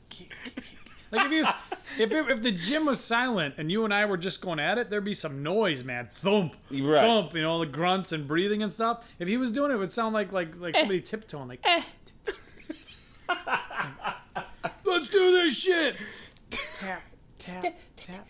Like 1.10 1.26
if 1.26 1.32
you, 1.32 1.38
was- 1.40 1.54
if 1.98 2.10
it, 2.10 2.30
if 2.30 2.40
the 2.42 2.52
gym 2.52 2.86
was 2.86 2.98
silent 2.98 3.56
and 3.58 3.70
you 3.70 3.84
and 3.84 3.92
I 3.92 4.06
were 4.06 4.16
just 4.16 4.40
going 4.40 4.58
at 4.58 4.78
it, 4.78 4.88
there'd 4.88 5.04
be 5.04 5.12
some 5.14 5.42
noise, 5.42 5.84
man. 5.84 6.06
Thump, 6.06 6.56
Right. 6.70 7.02
thump. 7.02 7.34
You 7.34 7.42
know 7.42 7.50
all 7.50 7.58
the 7.60 7.66
grunts 7.66 8.12
and 8.12 8.26
breathing 8.26 8.62
and 8.62 8.72
stuff. 8.72 9.12
If 9.18 9.28
he 9.28 9.36
was 9.36 9.52
doing 9.52 9.70
it, 9.72 9.74
it 9.74 9.78
would 9.78 9.92
sound 9.92 10.14
like 10.14 10.32
like 10.32 10.58
like 10.58 10.74
somebody 10.76 11.00
tiptoeing, 11.02 11.48
like. 11.48 11.64
Let's 15.02 15.10
do 15.12 15.32
this 15.32 15.58
shit. 15.60 15.96
Tap, 16.50 17.02
tap, 17.36 17.74
tap. 17.96 18.24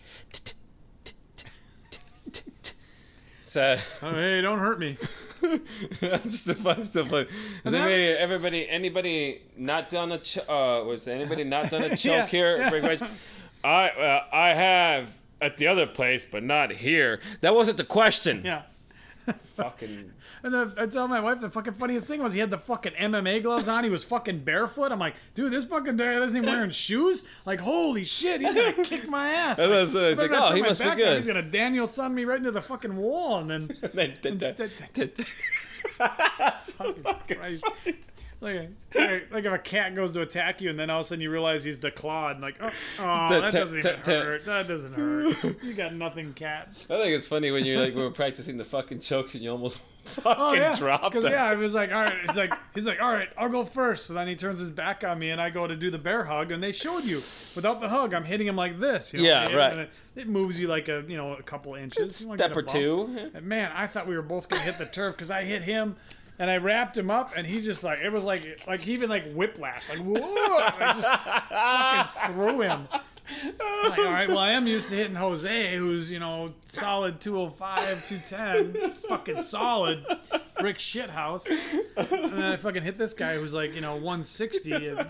So. 3.45 3.77
Oh, 4.03 4.13
hey, 4.15 4.41
don't 4.41 4.59
hurt 4.59 4.79
me. 4.81 4.97
I'm 5.43 6.23
just 6.23 6.49
a 6.49 6.55
fun 6.55 6.83
stuff. 6.83 7.13
Like, 7.13 7.29
Has 7.29 7.75
And 7.75 7.75
anybody, 7.75 8.03
everybody, 8.05 8.69
anybody 8.71 9.43
not 9.55 9.91
done 9.91 10.13
a 10.13 10.19
ch- 10.19 10.39
uh, 10.49 10.83
was 10.87 11.07
anybody 11.09 11.45
not 11.45 11.69
done 11.69 11.83
a 11.83 11.89
choke 11.95 12.05
Yeah, 12.07 12.27
here? 12.29 12.57
yeah. 12.57 12.71
Break 12.71 12.83
my- 13.03 13.09
I 13.63 13.89
uh, 13.91 14.25
I 14.33 14.49
have 14.55 15.19
at 15.43 15.59
the 15.59 15.67
other 15.67 15.87
place, 15.87 16.25
but 16.25 16.43
not 16.43 16.73
here. 16.73 17.21
That 17.43 17.55
wasn't 17.55 17.77
the 17.77 17.85
question. 17.85 18.41
Yeah. 18.47 18.63
Fucking 19.57 20.11
And 20.43 20.53
then 20.53 20.73
I 20.77 20.87
tell 20.87 21.07
my 21.07 21.21
wife 21.21 21.41
the 21.41 21.51
fucking 21.51 21.75
funniest 21.75 22.09
thing 22.09 22.23
was 22.23 22.35
he 22.35 22.41
had 22.41 22.51
the 22.51 22.59
fucking 22.59 22.93
MMA 22.93 23.43
gloves 23.43 23.69
on. 23.69 23.85
He 23.85 23.91
was 23.91 24.05
fucking 24.05 24.41
barefoot. 24.41 24.91
I'm 24.91 24.99
like, 24.99 25.15
dude, 25.35 25.53
this 25.53 25.65
fucking 25.65 25.97
guy 25.97 26.15
isn't 26.21 26.37
even 26.37 26.53
wearing 26.53 26.71
shoes. 26.71 27.29
Like, 27.47 27.61
holy 27.61 28.05
shit, 28.05 28.41
he's 28.41 28.55
gonna 28.55 28.73
kick 28.85 29.09
my 29.09 29.29
ass. 29.29 29.59
Like, 29.59 29.69
that's 29.69 29.95
what 29.95 30.05
I 30.05 30.09
was 30.09 30.19
better 30.19 30.33
like, 30.33 30.51
oh, 30.51 30.55
he 30.55 30.63
must 30.63 30.83
be 30.83 30.95
good. 30.95 31.17
He's 31.17 31.27
gonna 31.27 31.43
Daniel-San 31.43 32.15
me 32.15 32.25
right 32.25 32.39
into 32.39 32.51
the 32.51 32.63
fucking 32.63 32.97
wall, 32.97 33.39
and 33.39 33.51
then 33.51 34.15
instead. 34.25 34.71
Like, 38.43 38.71
like, 38.93 39.31
like 39.31 39.45
if 39.45 39.53
a 39.53 39.59
cat 39.59 39.95
goes 39.95 40.11
to 40.13 40.23
attack 40.23 40.61
you 40.61 40.69
and 40.69 40.77
then 40.77 40.91
all 40.91 40.99
of 40.99 41.07
a 41.07 41.09
sudden 41.09 41.23
you 41.23 41.31
realize 41.31 41.63
he's 41.63 41.79
the 41.79 41.93
clawed 41.93 42.33
and 42.33 42.43
like 42.43 42.57
oh, 42.61 42.73
oh 42.99 43.29
that 43.41 43.53
doesn't 43.53 43.79
even 43.79 44.01
hurt 44.05 44.45
that 44.45 44.67
doesn't 44.67 44.95
hurt 44.95 45.57
you 45.63 45.75
got 45.75 45.95
nothing 45.95 46.33
cat 46.33 46.67
I 46.91 46.97
think 46.97 47.17
it's 47.17 47.29
funny 47.29 47.53
when 47.53 47.65
you're 47.65 47.81
like 47.81 47.95
we're 47.95 48.11
practicing 48.11 48.57
the 48.57 48.65
fucking 48.65 48.99
choke 48.99 49.35
and 49.35 49.45
you 49.45 49.51
almost 49.53 49.81
fucking 50.05 50.43
Oh 50.43 50.53
yeah, 50.55 50.75
dropped 50.77 51.05
because 51.05 51.25
it. 51.25 51.33
yeah, 51.33 51.45
I 51.45 51.55
was 51.55 51.75
like, 51.75 51.93
all 51.93 52.03
right, 52.03 52.19
he's 52.27 52.37
like 52.37 52.53
he's 52.75 52.87
like, 52.87 53.01
all 53.01 53.13
right, 53.13 53.29
I'll 53.37 53.49
go 53.49 53.65
first. 53.65 54.07
So 54.07 54.15
then 54.15 54.29
he 54.29 54.35
turns 54.37 54.59
his 54.59 54.71
back 54.71 55.05
on 55.05 55.19
me, 55.19 55.31
and 55.31 55.41
I 55.41 55.51
go 55.51 55.67
to 55.67 55.77
do 55.77 55.91
the 55.91 55.99
bear 55.99 56.25
hug, 56.25 56.53
and 56.53 56.63
they 56.63 56.73
showed 56.73 57.05
you 57.05 57.17
without 57.57 57.81
the 57.81 57.89
hug, 57.89 58.15
I'm 58.15 58.25
hitting 58.25 58.47
him 58.47 58.57
like 58.57 58.79
this. 58.81 59.13
You 59.13 59.21
know, 59.21 59.29
Yeah, 59.29 59.45
and 59.47 59.55
right. 59.55 59.79
It, 59.79 59.91
it 60.17 60.29
moves 60.29 60.59
you 60.61 60.69
like 60.69 60.89
a 60.89 61.05
you 61.07 61.17
know 61.17 61.35
a 61.35 61.43
couple 61.43 61.75
inches, 61.75 62.17
Step 62.17 62.57
or 62.57 62.63
two. 62.63 63.31
And 63.35 63.47
man, 63.47 63.73
I 63.75 63.87
thought 63.87 64.07
we 64.07 64.17
were 64.17 64.23
both 64.23 64.49
gonna 64.49 64.63
hit 64.63 64.79
the 64.79 64.87
turf 64.87 65.15
because 65.17 65.31
I 65.31 65.45
hit 65.45 65.63
him. 65.63 65.97
And 66.39 66.51
I 66.51 66.57
wrapped 66.57 66.97
him 66.97 67.11
up, 67.11 67.37
and 67.37 67.47
he 67.47 67.61
just 67.61 67.85
like 67.85 68.01
it 68.01 68.11
was 68.11 68.25
like 68.25 68.65
like 68.67 68.81
he 68.81 68.95
even 68.95 69.11
like 69.11 69.31
whiplash, 69.33 69.91
like 69.91 69.99
whoa! 69.99 70.17
I 70.19 70.93
just 70.95 72.27
fucking 72.27 72.35
threw 72.35 72.61
him. 72.63 72.89
Like, 73.89 73.99
all 73.99 74.05
right, 74.05 74.29
well, 74.29 74.39
I 74.39 74.51
am 74.53 74.67
used 74.67 74.91
to 74.91 74.97
hitting 74.97 75.17
Jose, 75.17 75.77
who's, 75.77 76.11
you 76.11 76.19
know, 76.19 76.49
solid 76.65 77.21
205, 77.21 78.07
210. 78.07 78.83
It's 78.91 79.05
fucking 79.05 79.43
solid. 79.43 80.05
Brick 80.59 80.79
shit 80.79 81.11
house. 81.11 81.49
And 81.49 82.33
then 82.33 82.43
I 82.43 82.57
fucking 82.57 82.83
hit 82.83 82.97
this 82.97 83.15
guy 83.15 83.37
who's 83.37 83.55
like, 83.55 83.75
you 83.75 83.81
know, 83.81 83.95
160. 83.95 84.89
And 84.89 85.09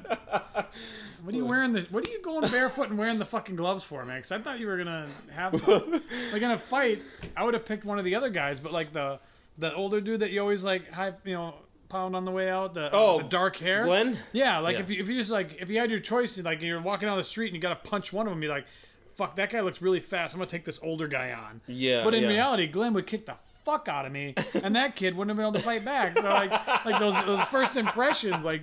what 1.22 1.34
are 1.34 1.36
you 1.36 1.46
wearing 1.46 1.70
the 1.72 1.82
what 1.90 2.08
are 2.08 2.10
you 2.10 2.20
going 2.20 2.48
barefoot 2.50 2.88
and 2.88 2.98
wearing 2.98 3.18
the 3.18 3.24
fucking 3.24 3.54
gloves 3.54 3.84
for, 3.84 4.04
man? 4.04 4.16
Because 4.18 4.32
I 4.32 4.38
thought 4.38 4.58
you 4.58 4.66
were 4.66 4.76
gonna 4.76 5.06
have 5.32 5.54
some. 5.56 6.02
Like 6.32 6.42
in 6.42 6.50
a 6.50 6.58
fight, 6.58 7.00
I 7.36 7.44
would 7.44 7.54
have 7.54 7.64
picked 7.64 7.84
one 7.84 7.98
of 7.98 8.04
the 8.04 8.16
other 8.16 8.28
guys, 8.28 8.58
but 8.58 8.72
like 8.72 8.92
the 8.92 9.20
the 9.58 9.72
older 9.74 10.00
dude 10.00 10.20
that 10.20 10.30
you 10.30 10.40
always 10.40 10.64
like 10.64 10.90
high 10.90 11.12
you 11.24 11.34
know, 11.34 11.54
pound 11.92 12.16
on 12.16 12.24
the 12.24 12.30
way 12.32 12.50
out, 12.50 12.74
the, 12.74 12.90
Oh, 12.92 13.18
the 13.18 13.24
dark 13.28 13.56
hair. 13.56 13.82
Glenn? 13.84 14.18
Yeah, 14.32 14.58
like 14.58 14.74
Yeah. 14.76 14.80
if 14.80 14.90
you 14.90 15.00
if 15.00 15.08
you 15.08 15.16
just 15.16 15.30
like 15.30 15.60
if 15.60 15.68
you 15.70 15.78
had 15.78 15.90
your 15.90 15.98
choice, 16.00 16.36
like 16.42 16.62
you're 16.62 16.80
walking 16.80 17.06
down 17.06 17.16
the 17.18 17.22
street 17.22 17.46
and 17.48 17.54
you 17.54 17.60
gotta 17.60 17.76
punch 17.88 18.12
one 18.12 18.26
of 18.26 18.32
them, 18.32 18.42
you're 18.42 18.50
like, 18.52 18.66
fuck, 19.14 19.36
that 19.36 19.50
guy 19.50 19.60
looks 19.60 19.80
really 19.82 20.00
fast. 20.00 20.34
I'm 20.34 20.38
gonna 20.40 20.48
take 20.50 20.64
this 20.64 20.80
older 20.82 21.06
guy 21.06 21.32
on. 21.32 21.60
Yeah, 21.68 22.02
But 22.02 22.14
in 22.14 22.22
yeah. 22.24 22.28
reality, 22.30 22.66
Glenn 22.66 22.94
would 22.94 23.06
kick 23.06 23.26
the 23.26 23.34
fuck 23.64 23.86
out 23.88 24.06
of 24.06 24.12
me, 24.12 24.34
and 24.64 24.74
that 24.74 24.96
kid 24.96 25.16
wouldn't 25.16 25.30
have 25.30 25.36
been 25.36 25.46
able 25.46 25.52
to 25.52 25.64
fight 25.64 25.84
back. 25.84 26.18
So 26.18 26.28
like, 26.28 26.50
like 26.84 26.98
those 26.98 27.14
those 27.24 27.42
first 27.42 27.76
impressions, 27.76 28.44
like. 28.44 28.62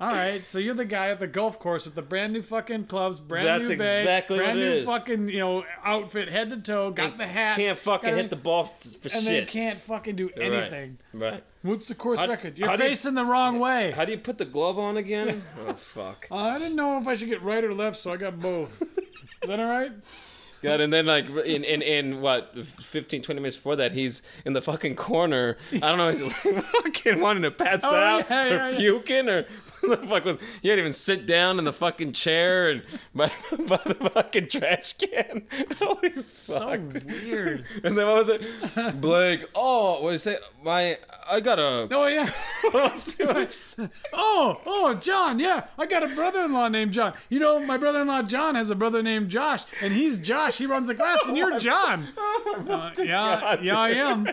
All 0.00 0.10
right, 0.12 0.40
so 0.40 0.60
you're 0.60 0.74
the 0.74 0.84
guy 0.84 1.08
at 1.10 1.18
the 1.18 1.26
golf 1.26 1.58
course 1.58 1.84
with 1.84 1.96
the 1.96 2.02
brand 2.02 2.32
new 2.32 2.40
fucking 2.40 2.84
clubs, 2.84 3.18
brand 3.18 3.46
That's 3.46 3.68
new 3.70 3.76
bag, 3.78 4.00
exactly 4.02 4.38
brand 4.38 4.56
what 4.56 4.64
it 4.64 4.68
new 4.68 4.74
is. 4.76 4.86
fucking 4.86 5.28
you 5.28 5.38
know 5.40 5.64
outfit, 5.84 6.28
head 6.28 6.50
to 6.50 6.56
toe, 6.58 6.92
got 6.92 7.18
the 7.18 7.26
hat, 7.26 7.56
Can't 7.56 7.76
fucking 7.76 8.10
got 8.10 8.16
hit 8.16 8.30
the 8.30 8.36
ball 8.36 8.64
for 8.64 8.72
and 9.02 9.12
then 9.12 9.22
shit. 9.24 9.48
can't 9.48 9.78
fucking 9.80 10.14
do 10.14 10.30
anything. 10.36 10.98
Right. 11.12 11.42
What's 11.62 11.88
the 11.88 11.96
course 11.96 12.20
How- 12.20 12.28
record? 12.28 12.56
You're 12.56 12.68
how 12.68 12.76
do 12.76 12.84
you- 12.84 12.90
facing 12.90 13.14
the 13.14 13.24
wrong 13.24 13.58
way. 13.58 13.90
How 13.90 14.04
do 14.04 14.12
you 14.12 14.18
put 14.18 14.38
the 14.38 14.44
glove 14.44 14.78
on 14.78 14.96
again? 14.96 15.42
oh 15.66 15.72
fuck. 15.72 16.28
Uh, 16.30 16.36
I 16.36 16.58
didn't 16.60 16.76
know 16.76 16.98
if 16.98 17.08
I 17.08 17.14
should 17.14 17.28
get 17.28 17.42
right 17.42 17.64
or 17.64 17.74
left, 17.74 17.96
so 17.96 18.12
I 18.12 18.16
got 18.18 18.38
both. 18.38 18.80
Is 19.42 19.48
that 19.48 19.58
all 19.58 19.66
right? 19.66 19.90
God, 20.62 20.80
and 20.80 20.92
then 20.92 21.06
like 21.06 21.28
in, 21.28 21.62
in 21.64 21.82
in 21.82 22.20
what 22.20 22.54
15, 22.56 23.22
20 23.22 23.40
minutes 23.40 23.56
before 23.56 23.76
that, 23.76 23.92
he's 23.92 24.22
in 24.44 24.52
the 24.54 24.62
fucking 24.62 24.96
corner. 24.96 25.56
I 25.72 25.78
don't 25.78 25.98
know, 25.98 26.10
he's 26.10 26.22
like 26.22 26.64
fucking 26.64 27.20
wanting 27.20 27.44
to 27.44 27.50
pass 27.52 27.80
Oh, 27.84 27.94
out 27.94 28.26
yeah, 28.30 28.44
or 28.44 28.48
yeah, 28.48 28.68
yeah. 28.70 28.76
puking 28.76 29.28
or 29.28 29.44
the 29.88 29.96
fuck 30.08 30.24
was 30.24 30.38
he 30.62 30.68
didn't 30.68 30.80
even 30.80 30.92
sit 30.92 31.26
down 31.26 31.58
in 31.58 31.64
the 31.64 31.72
fucking 31.72 32.12
chair 32.12 32.70
and 32.70 32.82
by, 33.14 33.26
by 33.50 33.80
the 33.84 34.10
fucking 34.14 34.48
trash 34.48 34.94
can. 34.94 35.46
Holy 35.78 36.12
So 36.24 36.58
fuck. 36.58 36.80
weird. 37.06 37.64
And 37.84 37.96
then 37.96 38.06
what 38.06 38.16
was 38.16 38.28
it? 38.28 39.00
Blake, 39.00 39.44
oh, 39.54 40.02
what 40.02 40.08
did 40.08 40.12
you 40.12 40.18
say? 40.18 40.36
My, 40.64 40.96
I 41.30 41.40
got 41.40 41.58
a. 41.58 41.88
Oh 41.90 42.06
yeah. 42.06 42.28
What 42.70 42.92
was 42.92 43.78
it? 43.78 43.90
Oh, 44.12 44.60
oh, 44.66 44.94
John. 44.94 45.38
Yeah, 45.38 45.66
I 45.78 45.86
got 45.86 46.02
a 46.02 46.08
brother-in-law 46.08 46.68
named 46.68 46.92
John. 46.92 47.14
You 47.28 47.38
know, 47.38 47.60
my 47.60 47.76
brother-in-law 47.76 48.22
John 48.22 48.54
has 48.54 48.70
a 48.70 48.74
brother 48.74 49.02
named 49.02 49.28
Josh, 49.30 49.64
and 49.82 49.92
he's 49.92 50.18
Josh. 50.18 50.58
He 50.58 50.66
runs 50.66 50.86
the 50.88 50.94
class, 50.94 51.20
and 51.26 51.36
you're 51.36 51.58
John. 51.58 52.08
Uh, 52.18 52.90
yeah, 52.98 53.60
yeah, 53.60 53.78
I 53.78 53.90
am. 53.90 54.28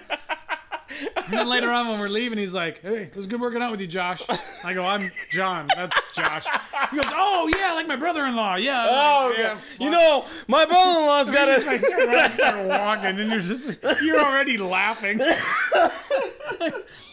And 1.17 1.33
then 1.33 1.47
later 1.47 1.71
on, 1.71 1.87
when 1.87 1.99
we're 1.99 2.07
leaving, 2.07 2.37
he's 2.37 2.53
like, 2.53 2.81
"Hey, 2.81 3.03
it 3.03 3.15
was 3.15 3.27
good 3.27 3.41
working 3.41 3.61
out 3.61 3.71
with 3.71 3.81
you, 3.81 3.87
Josh." 3.87 4.21
I 4.63 4.73
go, 4.73 4.85
"I'm 4.85 5.09
John. 5.31 5.67
That's 5.75 5.99
Josh." 6.13 6.45
He 6.91 6.97
goes, 6.97 7.05
"Oh 7.11 7.49
yeah, 7.57 7.73
like 7.73 7.87
my 7.87 7.95
brother-in-law. 7.95 8.55
Yeah." 8.55 8.87
Oh, 8.89 9.33
yeah. 9.37 9.53
God. 9.55 9.61
You 9.79 9.89
know, 9.89 10.25
my 10.47 10.65
brother-in-law's 10.65 11.31
got 11.33 11.65
like 11.65 11.81
a. 11.81 11.87
turn 11.89 12.09
around, 12.09 12.31
start 12.33 12.67
walking, 12.67 13.19
and 13.19 13.31
you're 13.31 13.39
just 13.39 13.75
you're 14.01 14.19
already 14.19 14.57
laughing. 14.57 15.19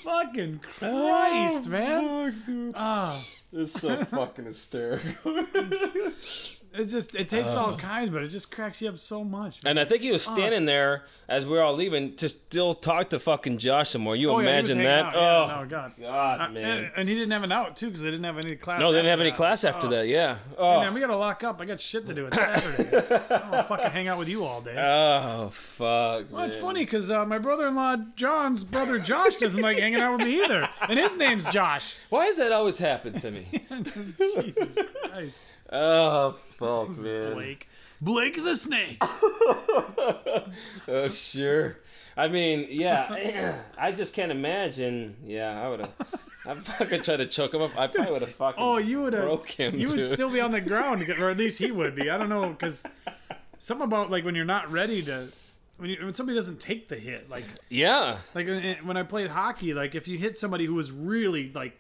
Fucking 0.03 0.61
Christ, 0.79 1.69
man! 1.69 2.73
Ah, 2.77 3.23
this 3.53 3.75
is 3.75 3.81
so 3.81 4.05
fucking 4.05 4.47
hysterical. 4.47 5.45
It's 6.75 6.93
just 6.93 7.15
it 7.17 7.29
takes 7.29 7.57
all 7.57 7.77
kinds, 7.77 8.09
but 8.11 8.23
it 8.23 8.29
just 8.29 8.51
cracks 8.55 8.81
you 8.83 8.89
up 8.89 8.99
so 8.99 9.23
much. 9.25 9.61
And 9.65 9.79
I 9.79 9.85
think 9.85 10.03
he 10.03 10.11
was 10.13 10.23
standing 10.25 10.65
there 10.65 11.05
as 11.29 11.45
we 11.47 11.53
were 11.53 11.63
all 11.63 11.75
leaving 11.75 12.15
to 12.17 12.29
still 12.29 12.75
talk 12.75 13.11
to 13.11 13.19
fucking 13.19 13.59
Josh 13.59 13.91
some 13.91 14.03
more. 14.03 14.17
You 14.17 14.31
Oh, 14.31 14.39
yeah, 14.41 14.49
imagine 14.51 14.79
hanging 14.79 14.85
that? 14.91 15.05
out. 15.07 15.15
Yeah, 15.15 15.57
oh, 15.59 15.63
no, 15.63 15.69
God. 15.69 15.93
God, 16.01 16.41
Uh, 16.41 16.49
man. 16.51 16.65
and, 16.79 16.91
and 16.97 17.09
he 17.09 17.15
didn't 17.15 17.31
have 17.33 17.43
an 17.45 17.53
out 17.53 17.77
too 17.77 17.87
because 17.87 18.03
they 18.03 18.11
didn't 18.11 18.25
have 18.25 18.39
any 18.39 18.57
class. 18.57 18.81
no, 18.81 18.91
they 18.93 18.99
didn't 18.99 19.11
have 19.11 19.21
any 19.21 19.31
that. 19.31 19.37
class 19.37 19.65
after 19.65 19.87
Oh. 19.87 19.91
that. 19.91 20.07
Yeah. 20.09 20.35
Hey, 20.35 20.41
Oh, 20.59 20.81
man, 20.81 20.95
we 20.95 21.01
gotta 21.01 21.17
lock 21.17 21.45
up. 21.45 21.61
I 21.61 21.65
got 21.65 21.81
shit 21.81 22.07
to 22.07 22.15
do. 22.15 22.27
It's 22.27 22.37
Saturday. 22.37 22.97
I 23.31 23.51
don't 23.51 23.69
fucking 23.69 23.91
hang 23.91 24.09
out 24.09 24.19
with 24.19 24.29
you 24.29 24.45
all 24.45 24.61
day. 24.61 24.75
oh 24.79 25.49
fuck. 25.51 26.31
Well, 26.33 26.45
it's 26.45 26.55
funny 26.55 26.85
because 26.85 27.11
uh, 27.11 27.25
my 27.27 27.39
brother-in-law 27.39 27.97
John's 28.17 28.65
brother 28.65 28.99
Josh 28.99 29.37
doesn't 29.37 29.61
like 29.63 29.79
hanging 29.79 30.01
out 30.01 30.17
with 30.19 30.27
me 30.27 30.43
either, 30.45 30.69
and 30.89 30.99
his 30.99 31.17
name's 31.19 31.47
Josh. 31.49 31.97
Why 32.11 32.27
does 32.27 32.39
that 32.39 32.53
always 32.53 32.79
happen 32.79 33.15
to 33.15 33.31
me? 33.31 33.47
Jesus 34.19 34.79
Christ, 35.11 35.53
oh 35.73 36.33
fuck, 36.33 36.91
man. 36.99 37.33
Blake, 37.35 37.69
Blake 38.01 38.37
the 38.37 38.55
Snake. 38.57 39.03
Oh 40.89 41.09
sure. 41.09 41.79
I 42.17 42.29
mean, 42.29 42.67
yeah. 42.69 43.63
I 43.79 43.93
just 43.93 44.15
can't 44.15 44.31
imagine. 44.33 45.17
Yeah, 45.25 45.61
I 45.63 45.69
would 45.69 45.81
have. 45.81 45.93
I 46.47 46.55
fucking 46.55 47.03
tried 47.03 47.19
to 47.19 47.27
choke 47.27 47.55
him 47.55 47.63
up. 47.63 47.79
I 47.79 47.87
probably 47.87 48.13
would 48.13 48.21
have 48.23 48.31
fucking. 48.35 48.63
Oh, 48.63 48.77
you 48.79 49.01
would 49.03 49.13
have. 49.15 49.23
broke 49.25 49.49
him. 49.51 49.79
You 49.79 49.89
would 49.89 50.05
still 50.07 50.31
be 50.31 50.41
on 50.41 50.51
the 50.51 50.61
ground, 50.73 51.09
or 51.21 51.31
at 51.31 51.37
least 51.39 51.59
he 51.59 51.71
would 51.71 51.95
be. 51.95 52.11
I 52.11 52.19
don't 52.19 52.29
know 52.29 52.49
because 52.51 52.85
something 53.59 53.85
about 53.87 54.11
like 54.11 54.25
when 54.25 54.35
you're 54.35 54.45
not 54.45 54.71
ready 54.71 55.03
to. 55.03 55.29
When, 55.79 55.91
you, 55.91 55.97
when 56.05 56.15
somebody 56.15 56.37
doesn't 56.37 56.61
take 56.61 56.89
the 56.89 56.97
hit, 56.97 57.29
like 57.31 57.45
Yeah. 57.71 58.19
like 58.35 58.49
uh, 58.49 58.61
when 58.85 58.97
I 58.97 59.03
played 59.03 59.31
hockey, 59.31 59.73
like 59.75 59.95
if 59.95 60.07
you 60.07 60.17
hit 60.19 60.39
somebody 60.39 60.65
who 60.65 60.75
was 60.75 60.93
really 60.93 61.51
like, 61.55 61.77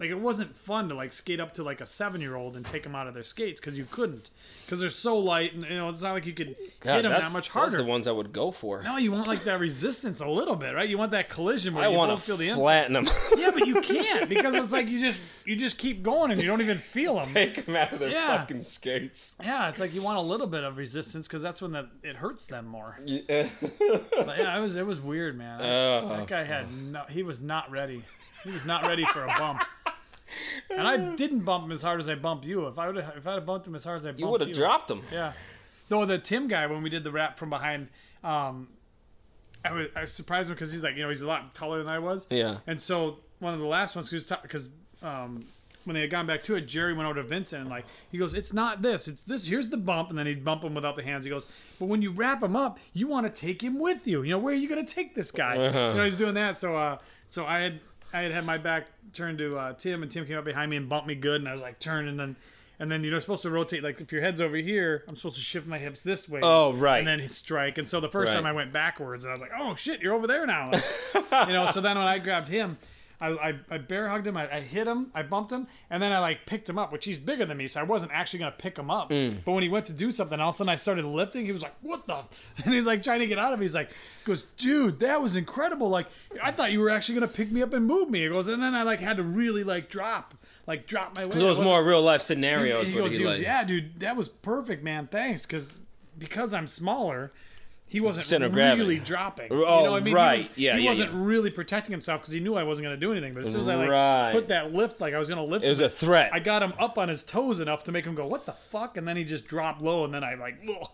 like 0.00 0.10
it 0.10 0.18
wasn't 0.18 0.54
fun 0.56 0.88
to 0.88 0.94
like 0.94 1.12
skate 1.12 1.40
up 1.40 1.52
to 1.54 1.62
like 1.62 1.80
a 1.80 1.86
seven 1.86 2.20
year 2.20 2.36
old 2.36 2.56
and 2.56 2.64
take 2.64 2.82
them 2.84 2.94
out 2.94 3.06
of 3.08 3.14
their 3.14 3.22
skates 3.22 3.60
because 3.60 3.76
you 3.76 3.84
couldn't 3.90 4.30
because 4.64 4.80
they're 4.80 4.90
so 4.90 5.16
light 5.18 5.54
and 5.54 5.64
you 5.64 5.76
know 5.76 5.88
it's 5.88 6.02
not 6.02 6.12
like 6.12 6.24
you 6.26 6.32
could 6.34 6.54
God, 6.80 6.94
hit 6.96 7.02
them 7.02 7.12
that 7.12 7.22
much 7.22 7.32
That's 7.32 7.48
harder. 7.48 7.76
the 7.78 7.84
ones 7.84 8.06
I 8.06 8.12
would 8.12 8.32
go 8.32 8.50
for. 8.50 8.82
No, 8.82 8.96
you 8.96 9.10
want 9.12 9.26
like 9.26 9.44
that 9.44 9.58
resistance 9.60 10.20
a 10.20 10.28
little 10.28 10.56
bit, 10.56 10.74
right? 10.74 10.88
You 10.88 10.98
want 10.98 11.10
that 11.12 11.28
collision 11.28 11.74
where 11.74 11.84
I 11.84 11.90
you 11.90 11.96
want 11.96 12.10
both 12.12 12.20
to 12.20 12.26
feel 12.26 12.36
the 12.36 12.44
impact. 12.44 12.60
flatten 12.60 12.92
them. 12.94 13.06
Yeah, 13.38 13.50
but 13.52 13.66
you 13.66 13.80
can't 13.82 14.28
because 14.28 14.54
it's 14.54 14.72
like 14.72 14.88
you 14.88 14.98
just 14.98 15.46
you 15.46 15.56
just 15.56 15.78
keep 15.78 16.02
going 16.02 16.30
and 16.30 16.40
you 16.40 16.46
don't 16.46 16.60
even 16.60 16.78
feel 16.78 17.20
them. 17.20 17.32
Take 17.34 17.66
them 17.66 17.76
out 17.76 17.92
of 17.92 17.98
their 17.98 18.08
Yeah. 18.10 18.38
fucking 18.38 18.62
skates. 18.62 19.36
Yeah, 19.42 19.68
it's 19.68 19.80
like 19.80 19.94
you 19.94 20.02
want 20.02 20.18
a 20.18 20.22
little 20.22 20.46
bit 20.46 20.64
of 20.64 20.76
resistance 20.76 21.26
because 21.26 21.42
that's 21.42 21.60
when 21.62 21.72
the, 21.72 21.88
it 22.02 22.16
hurts 22.16 22.46
them 22.46 22.66
more. 22.66 22.98
Yeah. 23.04 23.48
But 24.24 24.38
yeah, 24.38 24.56
it 24.56 24.60
was 24.60 24.76
it 24.76 24.86
was 24.86 25.00
weird, 25.00 25.38
man. 25.38 25.60
Oh, 25.62 26.08
that 26.08 26.26
guy 26.26 26.42
had 26.44 26.70
no, 26.72 27.02
he 27.08 27.22
was 27.22 27.42
not 27.42 27.70
ready. 27.70 28.02
He 28.48 28.54
was 28.54 28.64
not 28.64 28.86
ready 28.86 29.04
for 29.12 29.24
a 29.24 29.38
bump. 29.38 29.62
And 30.70 30.80
I 30.80 30.96
didn't 31.16 31.40
bump 31.40 31.64
him 31.66 31.72
as 31.72 31.82
hard 31.82 32.00
as 32.00 32.08
I 32.08 32.14
bumped 32.14 32.46
you. 32.46 32.66
If 32.66 32.78
I 32.78 32.86
would 32.86 32.96
have 32.96 33.16
if 33.18 33.26
I'd 33.26 33.34
have 33.34 33.46
bumped 33.46 33.66
him 33.66 33.74
as 33.74 33.84
hard 33.84 33.98
as 33.98 34.06
I 34.06 34.08
bumped 34.08 34.20
you 34.20 34.26
you, 34.26 34.32
would 34.32 34.40
have 34.40 34.52
dropped 34.54 34.90
him. 34.90 35.02
Yeah. 35.12 35.32
Though 35.90 36.06
the 36.06 36.18
Tim 36.18 36.48
guy 36.48 36.66
when 36.66 36.82
we 36.82 36.88
did 36.88 37.04
the 37.04 37.12
rap 37.12 37.38
from 37.38 37.50
behind, 37.50 37.88
um, 38.24 38.68
I 39.64 39.72
was 39.72 39.88
I 39.94 40.00
was 40.02 40.12
surprised 40.12 40.48
him 40.48 40.54
because 40.54 40.72
he's 40.72 40.82
like 40.82 40.96
you 40.96 41.02
know 41.02 41.10
he's 41.10 41.22
a 41.22 41.28
lot 41.28 41.54
taller 41.54 41.82
than 41.82 41.92
I 41.92 41.98
was. 41.98 42.26
Yeah. 42.30 42.56
And 42.66 42.80
so 42.80 43.18
one 43.38 43.52
of 43.52 43.60
the 43.60 43.66
last 43.66 43.94
ones 43.94 44.10
because 44.10 44.70
um, 45.02 45.44
when 45.84 45.94
they 45.94 46.00
had 46.02 46.10
gone 46.10 46.26
back 46.26 46.42
to 46.44 46.56
it, 46.56 46.62
Jerry 46.62 46.92
went 46.92 47.08
over 47.08 47.20
to 47.20 47.26
Vincent 47.26 47.62
and 47.62 47.70
like 47.70 47.86
he 48.10 48.18
goes, 48.18 48.34
"It's 48.34 48.52
not 48.52 48.82
this, 48.82 49.08
it's 49.08 49.24
this. 49.24 49.46
Here's 49.46 49.70
the 49.70 49.76
bump." 49.76 50.10
And 50.10 50.18
then 50.18 50.26
he'd 50.26 50.44
bump 50.44 50.64
him 50.64 50.74
without 50.74 50.96
the 50.96 51.02
hands. 51.02 51.24
He 51.24 51.30
goes, 51.30 51.46
"But 51.78 51.86
when 51.86 52.02
you 52.02 52.10
wrap 52.10 52.42
him 52.42 52.56
up, 52.56 52.78
you 52.92 53.08
want 53.08 53.26
to 53.26 53.40
take 53.40 53.62
him 53.62 53.78
with 53.78 54.06
you. 54.06 54.22
You 54.22 54.32
know 54.32 54.38
where 54.38 54.52
are 54.52 54.56
you 54.56 54.68
going 54.68 54.84
to 54.84 54.94
take 54.94 55.14
this 55.14 55.30
guy?" 55.30 55.54
You 55.54 55.70
know 55.70 56.04
he's 56.04 56.16
doing 56.16 56.34
that. 56.34 56.58
So 56.58 56.76
uh, 56.76 56.98
so 57.26 57.46
I 57.46 57.60
had 57.60 57.80
I 58.12 58.20
had 58.22 58.32
had 58.32 58.44
my 58.46 58.58
back 58.58 58.86
turned 59.12 59.38
to 59.38 59.56
uh, 59.56 59.72
Tim, 59.74 60.02
and 60.02 60.10
Tim 60.10 60.24
came 60.26 60.38
up 60.38 60.44
behind 60.44 60.70
me 60.70 60.76
and 60.76 60.88
bumped 60.88 61.06
me 61.06 61.14
good, 61.14 61.40
and 61.40 61.48
I 61.48 61.52
was 61.52 61.62
like 61.62 61.78
turn, 61.78 62.08
and 62.08 62.18
then. 62.18 62.36
And 62.80 62.88
then 62.88 63.02
you're 63.02 63.18
supposed 63.18 63.42
to 63.42 63.50
rotate, 63.50 63.82
like 63.82 64.00
if 64.00 64.12
your 64.12 64.20
head's 64.22 64.40
over 64.40 64.54
here, 64.54 65.02
I'm 65.08 65.16
supposed 65.16 65.34
to 65.34 65.40
shift 65.42 65.66
my 65.66 65.78
hips 65.78 66.04
this 66.04 66.28
way. 66.28 66.38
Oh, 66.44 66.72
right. 66.74 66.98
And 67.00 67.08
then 67.08 67.18
hit 67.18 67.32
strike. 67.32 67.76
And 67.76 67.88
so 67.88 67.98
the 67.98 68.08
first 68.08 68.28
Right. 68.28 68.36
time 68.36 68.46
I 68.46 68.52
went 68.52 68.72
backwards, 68.72 69.24
and 69.24 69.32
I 69.32 69.34
was 69.34 69.40
like, 69.40 69.50
oh 69.58 69.74
shit, 69.74 70.00
you're 70.00 70.14
over 70.14 70.28
there 70.28 70.46
now. 70.46 70.70
you 71.48 71.52
know, 71.54 71.66
so 71.72 71.80
then 71.80 71.98
when 71.98 72.06
I 72.06 72.20
grabbed 72.20 72.48
him, 72.48 72.78
I, 73.20 73.28
I, 73.30 73.54
I 73.70 73.78
bear 73.78 74.08
hugged 74.08 74.26
him, 74.26 74.36
I, 74.36 74.56
I 74.56 74.60
hit 74.60 74.86
him, 74.86 75.10
I 75.14 75.22
bumped 75.22 75.50
him, 75.50 75.66
and 75.90 76.02
then 76.02 76.12
I 76.12 76.20
like 76.20 76.46
picked 76.46 76.68
him 76.68 76.78
up, 76.78 76.92
which 76.92 77.04
he's 77.04 77.18
bigger 77.18 77.44
than 77.44 77.56
me, 77.56 77.66
so 77.66 77.80
I 77.80 77.82
wasn't 77.82 78.12
actually 78.12 78.38
gonna 78.40 78.54
pick 78.56 78.78
him 78.78 78.90
up. 78.90 79.10
Mm. 79.10 79.44
But 79.44 79.52
when 79.52 79.62
he 79.62 79.68
went 79.68 79.86
to 79.86 79.92
do 79.92 80.10
something, 80.10 80.38
all 80.38 80.50
of 80.50 80.54
a 80.54 80.56
sudden 80.58 80.68
I 80.68 80.76
started 80.76 81.04
lifting. 81.04 81.44
He 81.44 81.52
was 81.52 81.62
like, 81.62 81.74
"What 81.82 82.06
the?" 82.06 82.22
And 82.64 82.72
he's 82.74 82.86
like 82.86 83.02
trying 83.02 83.20
to 83.20 83.26
get 83.26 83.38
out 83.38 83.52
of. 83.52 83.58
me. 83.58 83.64
He's 83.64 83.74
like, 83.74 83.90
"Goes, 84.24 84.44
dude, 84.56 85.00
that 85.00 85.20
was 85.20 85.36
incredible. 85.36 85.88
Like, 85.88 86.06
I 86.42 86.50
thought 86.52 86.72
you 86.72 86.80
were 86.80 86.90
actually 86.90 87.16
gonna 87.16 87.32
pick 87.32 87.50
me 87.50 87.62
up 87.62 87.72
and 87.72 87.86
move 87.86 88.08
me." 88.10 88.22
He 88.22 88.28
goes, 88.28 88.48
and 88.48 88.62
then 88.62 88.74
I 88.74 88.82
like 88.82 89.00
had 89.00 89.16
to 89.16 89.22
really 89.22 89.64
like 89.64 89.88
drop, 89.88 90.34
like 90.66 90.86
drop 90.86 91.16
my 91.16 91.24
weight. 91.24 91.36
It 91.36 91.42
was 91.42 91.58
more 91.58 91.82
real 91.82 92.02
life 92.02 92.20
he, 92.20 92.26
scenarios. 92.26 92.88
he 92.88 92.94
what 92.94 93.02
goes, 93.02 93.12
he 93.12 93.18
he 93.18 93.24
goes, 93.24 93.34
like. 93.34 93.42
yeah, 93.42 93.64
dude, 93.64 94.00
that 94.00 94.16
was 94.16 94.28
perfect, 94.28 94.84
man. 94.84 95.08
Thanks, 95.08 95.44
because 95.44 95.78
because 96.18 96.54
I'm 96.54 96.66
smaller, 96.66 97.30
he 97.88 98.00
wasn't 98.00 98.26
Center 98.26 98.48
really 98.48 98.96
gravity. 98.96 98.98
dropping. 98.98 99.48
Oh, 99.50 99.56
you 99.56 99.84
know 99.84 99.90
what 99.92 100.02
I 100.02 100.04
mean? 100.04 100.14
right. 100.14 100.38
He, 100.38 100.42
was, 100.48 100.58
Yeah, 100.58 100.76
he 100.76 100.82
yeah, 100.84 100.90
wasn't 100.90 101.12
yeah. 101.12 101.18
really 101.20 101.50
protecting 101.50 101.92
himself 101.92 102.20
because 102.20 102.32
he 102.34 102.40
knew 102.40 102.54
I 102.54 102.62
wasn't 102.62 102.84
going 102.86 102.98
to 102.98 103.06
do 103.06 103.12
anything. 103.12 103.34
But 103.34 103.44
as 103.44 103.52
soon 103.52 103.62
as 103.62 103.68
I 103.68 103.76
like 103.76 103.88
Right. 103.88 104.32
put 104.32 104.48
that 104.48 104.72
lift, 104.74 105.00
like 105.00 105.14
I 105.14 105.18
was 105.18 105.28
going 105.28 105.38
to 105.38 105.44
lift, 105.50 105.64
It 105.64 105.68
was 105.70 105.80
him, 105.80 105.86
a 105.86 105.90
threat. 105.90 106.30
I 106.32 106.38
got 106.40 106.62
him 106.62 106.74
up 106.78 106.98
on 106.98 107.08
his 107.08 107.24
toes 107.24 107.60
enough 107.60 107.84
to 107.84 107.92
make 107.92 108.04
him 108.04 108.14
go, 108.14 108.26
"What 108.26 108.44
the 108.46 108.52
fuck?" 108.52 108.96
And 108.96 109.08
then 109.08 109.16
he 109.16 109.24
just 109.24 109.46
dropped 109.46 109.80
low, 109.82 110.04
and 110.04 110.12
then 110.12 110.22
I 110.24 110.34
like, 110.34 110.56
Ugh. 110.68 110.88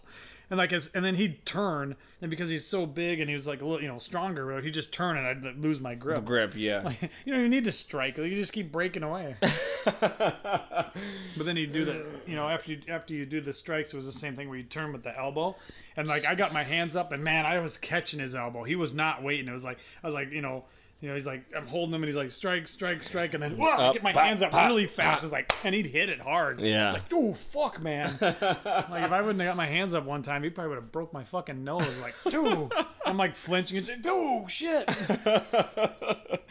And 0.50 0.58
like, 0.58 0.70
his, 0.70 0.88
and 0.94 1.04
then 1.04 1.14
he'd 1.14 1.44
turn, 1.46 1.96
and 2.20 2.30
because 2.30 2.48
he's 2.48 2.66
so 2.66 2.86
big 2.86 3.20
and 3.20 3.28
he 3.28 3.34
was 3.34 3.46
like 3.46 3.62
a 3.62 3.64
little, 3.64 3.82
you 3.82 3.88
know, 3.88 3.98
stronger, 3.98 4.60
he'd 4.60 4.74
just 4.74 4.92
turn, 4.92 5.16
and 5.16 5.26
I'd 5.26 5.64
lose 5.64 5.80
my 5.80 5.94
grip. 5.94 6.24
Grip, 6.24 6.54
yeah. 6.56 6.92
You 7.24 7.32
don't 7.32 7.40
even 7.40 7.50
need 7.50 7.64
to 7.64 7.72
strike. 7.72 8.18
Like, 8.18 8.30
you 8.30 8.36
just 8.36 8.52
keep 8.52 8.70
breaking 8.70 9.02
away. 9.02 9.36
but 10.00 10.92
then 11.36 11.56
he'd 11.56 11.72
do 11.72 11.84
the, 11.84 12.20
you 12.26 12.36
know, 12.36 12.48
after 12.48 12.72
you 12.72 12.80
after 12.88 13.14
you 13.14 13.24
do 13.26 13.40
the 13.40 13.52
strikes, 13.52 13.92
it 13.92 13.96
was 13.96 14.06
the 14.06 14.12
same 14.12 14.36
thing 14.36 14.48
where 14.48 14.58
you 14.58 14.64
turn 14.64 14.92
with 14.92 15.02
the 15.02 15.16
elbow, 15.16 15.56
and 15.96 16.06
like 16.08 16.26
I 16.26 16.34
got 16.34 16.52
my 16.52 16.62
hands 16.62 16.96
up, 16.96 17.12
and 17.12 17.22
man, 17.24 17.46
I 17.46 17.58
was 17.58 17.76
catching 17.78 18.20
his 18.20 18.34
elbow. 18.34 18.64
He 18.64 18.76
was 18.76 18.94
not 18.94 19.22
waiting. 19.22 19.48
It 19.48 19.52
was 19.52 19.64
like 19.64 19.78
I 20.02 20.06
was 20.06 20.14
like, 20.14 20.30
you 20.30 20.42
know. 20.42 20.64
You 21.04 21.10
know, 21.10 21.16
he's 21.16 21.26
like, 21.26 21.44
I'm 21.54 21.66
holding 21.66 21.94
him, 21.94 22.02
and 22.02 22.06
he's 22.06 22.16
like, 22.16 22.30
strike, 22.30 22.66
strike, 22.66 23.02
strike, 23.02 23.34
and 23.34 23.42
then 23.42 23.58
whoa, 23.58 23.66
I 23.66 23.92
get 23.92 24.02
my 24.02 24.14
pop, 24.14 24.24
hands 24.24 24.42
up 24.42 24.52
pop, 24.52 24.68
really 24.68 24.86
fast. 24.86 25.16
pop. 25.16 25.24
It's 25.24 25.32
like, 25.34 25.52
and 25.62 25.74
he'd 25.74 25.84
hit 25.84 26.08
it 26.08 26.18
hard. 26.18 26.60
Yeah. 26.60 26.86
It's 26.86 26.94
like, 26.94 27.02
oh 27.12 27.34
fuck, 27.34 27.82
man. 27.82 28.16
like 28.22 28.34
if 28.40 29.12
I 29.12 29.20
wouldn't 29.20 29.38
have 29.42 29.50
got 29.50 29.56
my 29.58 29.66
hands 29.66 29.92
up 29.92 30.06
one 30.06 30.22
time, 30.22 30.42
he 30.42 30.48
probably 30.48 30.70
would 30.70 30.76
have 30.76 30.92
broke 30.92 31.12
my 31.12 31.22
fucking 31.22 31.62
nose. 31.62 31.86
Like, 31.98 32.14
dude, 32.30 32.72
I'm 33.04 33.18
like 33.18 33.36
flinching. 33.36 33.76
It's 33.76 33.90
like, 33.90 34.00
dude, 34.00 34.50
shit. 34.50 34.88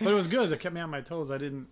But 0.03 0.11
it 0.11 0.15
was 0.15 0.27
good. 0.27 0.51
It 0.51 0.59
kept 0.59 0.75
me 0.75 0.81
on 0.81 0.89
my 0.89 1.01
toes. 1.01 1.31
I 1.31 1.39
didn't. 1.39 1.67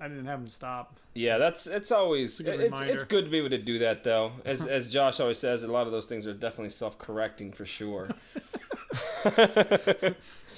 I 0.00 0.06
didn't 0.06 0.26
have 0.26 0.38
him 0.40 0.46
stop. 0.46 0.98
Yeah, 1.14 1.38
that's 1.38 1.66
it's 1.66 1.90
always 1.90 2.38
a 2.40 2.44
good 2.44 2.60
it's, 2.60 2.80
it's 2.82 3.04
good 3.04 3.24
to 3.24 3.30
be 3.30 3.38
able 3.38 3.50
to 3.50 3.58
do 3.58 3.78
that 3.78 4.04
though. 4.04 4.32
As 4.44 4.66
as 4.66 4.88
Josh 4.88 5.18
always 5.20 5.38
says, 5.38 5.62
a 5.62 5.72
lot 5.72 5.86
of 5.86 5.92
those 5.92 6.06
things 6.06 6.26
are 6.26 6.34
definitely 6.34 6.70
self 6.70 6.98
correcting 6.98 7.52
for 7.52 7.64
sure. 7.64 8.08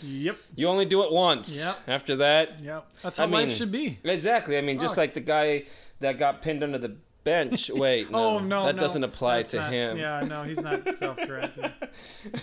Yep. 0.05 0.37
You 0.57 0.69
only 0.69 0.85
do 0.87 1.03
it 1.05 1.13
once. 1.13 1.65
Yep. 1.65 1.77
After 1.89 2.17
that, 2.17 2.61
Yep. 2.61 2.87
That's 3.03 3.19
I 3.19 3.23
how 3.27 3.29
life 3.33 3.49
mean- 3.49 3.57
should 3.57 3.73
be. 3.73 3.99
exactly. 4.05 4.59
I 4.59 4.61
mean, 4.61 4.79
just 4.79 4.97
like 4.97 5.15
the 5.15 5.21
guy 5.21 5.65
that 6.01 6.19
got 6.19 6.43
pinned 6.43 6.63
under 6.63 6.79
the 6.79 6.97
bench. 7.25 7.71
Wait, 7.75 8.11
no, 8.11 8.19
oh 8.19 8.39
no, 8.39 8.67
that 8.67 8.75
no. 8.77 8.81
doesn't 8.81 9.03
apply 9.05 9.37
That's 9.39 9.51
to 9.53 9.57
not- 9.59 9.73
him. 9.73 9.97
Yeah, 9.99 10.21
no, 10.29 10.43
he's 10.43 10.61
not 10.61 10.87
self-correcting. 10.95 11.73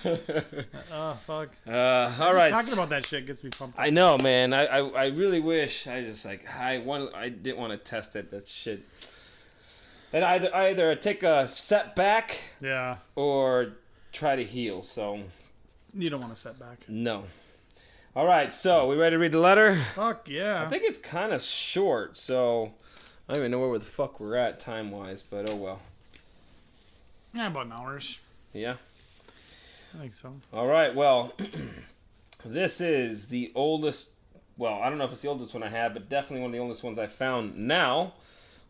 oh 0.91 1.13
fuck. 1.25 1.49
Uh, 1.67 2.11
all 2.19 2.33
right. 2.33 2.51
Talking 2.51 2.73
about 2.73 2.89
that 2.89 3.05
shit 3.05 3.25
gets 3.27 3.43
me 3.43 3.49
pumped. 3.51 3.77
up. 3.77 3.85
I 3.85 3.89
know, 3.89 4.17
man. 4.17 4.53
I, 4.53 4.65
I, 4.65 4.79
I 4.89 5.05
really 5.07 5.39
wish 5.39 5.87
I 5.87 6.01
just 6.03 6.25
like 6.25 6.45
I 6.55 6.79
want 6.79 7.13
I 7.13 7.29
didn't 7.29 7.57
want 7.59 7.71
to 7.73 7.77
test 7.77 8.15
it. 8.15 8.31
That 8.31 8.47
shit. 8.47 8.81
And 10.13 10.25
either 10.25 10.53
either 10.55 10.95
take 10.95 11.23
a 11.23 11.47
setback 11.47 12.37
Yeah. 12.59 12.97
or 13.15 13.73
try 14.11 14.35
to 14.35 14.43
heal. 14.43 14.83
So 14.83 15.19
You 15.93 16.09
don't 16.09 16.21
want 16.21 16.33
to 16.33 16.39
set 16.39 16.59
back. 16.59 16.79
no. 16.89 17.23
All 18.13 18.25
right. 18.25 18.51
So 18.51 18.87
we 18.87 18.97
ready 18.97 19.15
to 19.15 19.19
read 19.19 19.31
the 19.31 19.39
letter? 19.39 19.73
Fuck 19.73 20.27
yeah. 20.27 20.65
I 20.65 20.67
think 20.67 20.83
it's 20.83 20.99
kind 20.99 21.31
of 21.31 21.41
short. 21.41 22.17
So 22.17 22.73
I 23.29 23.33
don't 23.33 23.43
even 23.43 23.51
know 23.51 23.59
where 23.59 23.79
the 23.79 23.85
fuck 23.85 24.19
we're 24.19 24.35
at 24.35 24.59
time 24.59 24.91
wise. 24.91 25.23
But 25.23 25.49
oh 25.49 25.55
well. 25.55 25.79
yeah, 27.33 27.47
about 27.47 27.67
an 27.67 27.71
hourish. 27.71 28.17
Yeah. 28.51 28.75
I 29.95 30.01
think 30.01 30.13
so. 30.13 30.33
All 30.51 30.67
right. 30.67 30.93
Well, 30.93 31.33
this 32.45 32.81
is 32.81 33.29
the 33.29 33.51
oldest. 33.55 34.15
Well, 34.57 34.81
I 34.81 34.89
don't 34.89 34.97
know 34.97 35.05
if 35.05 35.13
it's 35.13 35.21
the 35.21 35.29
oldest 35.29 35.53
one 35.53 35.63
I 35.63 35.69
have, 35.69 35.93
but 35.93 36.09
definitely 36.09 36.41
one 36.41 36.49
of 36.49 36.53
the 36.53 36.59
oldest 36.59 36.83
ones 36.83 36.99
I 36.99 37.07
found 37.07 37.57
now, 37.57 38.13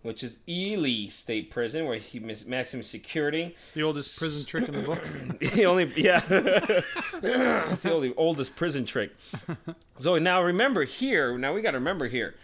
which 0.02 0.24
is 0.24 0.40
Ely 0.48 1.08
State 1.08 1.52
Prison, 1.52 1.86
where 1.86 1.98
he 1.98 2.20
mis- 2.20 2.46
maximum 2.46 2.84
security. 2.84 3.56
It's 3.64 3.74
the 3.74 3.84
oldest 3.84 4.18
prison 4.20 4.48
trick 4.48 4.70
in 4.70 4.82
the 4.82 4.86
book. 4.86 5.04
the 5.54 5.66
only 5.66 5.92
yeah, 5.96 6.22
it's 7.72 7.84
the 7.84 7.94
only 7.94 8.14
oldest 8.16 8.56
prison 8.56 8.86
trick. 8.86 9.12
So 10.00 10.18
now 10.18 10.42
remember 10.42 10.84
here. 10.84 11.38
Now 11.38 11.54
we 11.54 11.62
got 11.62 11.72
to 11.72 11.78
remember 11.78 12.08
here. 12.08 12.36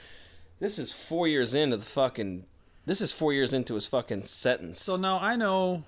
This 0.59 0.79
is 0.79 0.91
four 0.91 1.27
years 1.27 1.53
into 1.53 1.77
the 1.77 1.85
fucking. 1.85 2.45
This 2.85 3.01
is 3.01 3.11
four 3.11 3.33
years 3.33 3.53
into 3.53 3.73
his 3.73 3.85
fucking 3.85 4.23
sentence. 4.23 4.79
So 4.79 4.95
now 4.95 5.19
I 5.19 5.35
know 5.35 5.83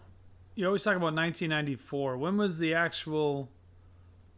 you 0.56 0.66
always 0.66 0.84
talk 0.84 0.98
about 0.98 1.14
1994. 1.14 2.18
When 2.18 2.36
was 2.36 2.60
the 2.60 2.74
actual 2.74 3.50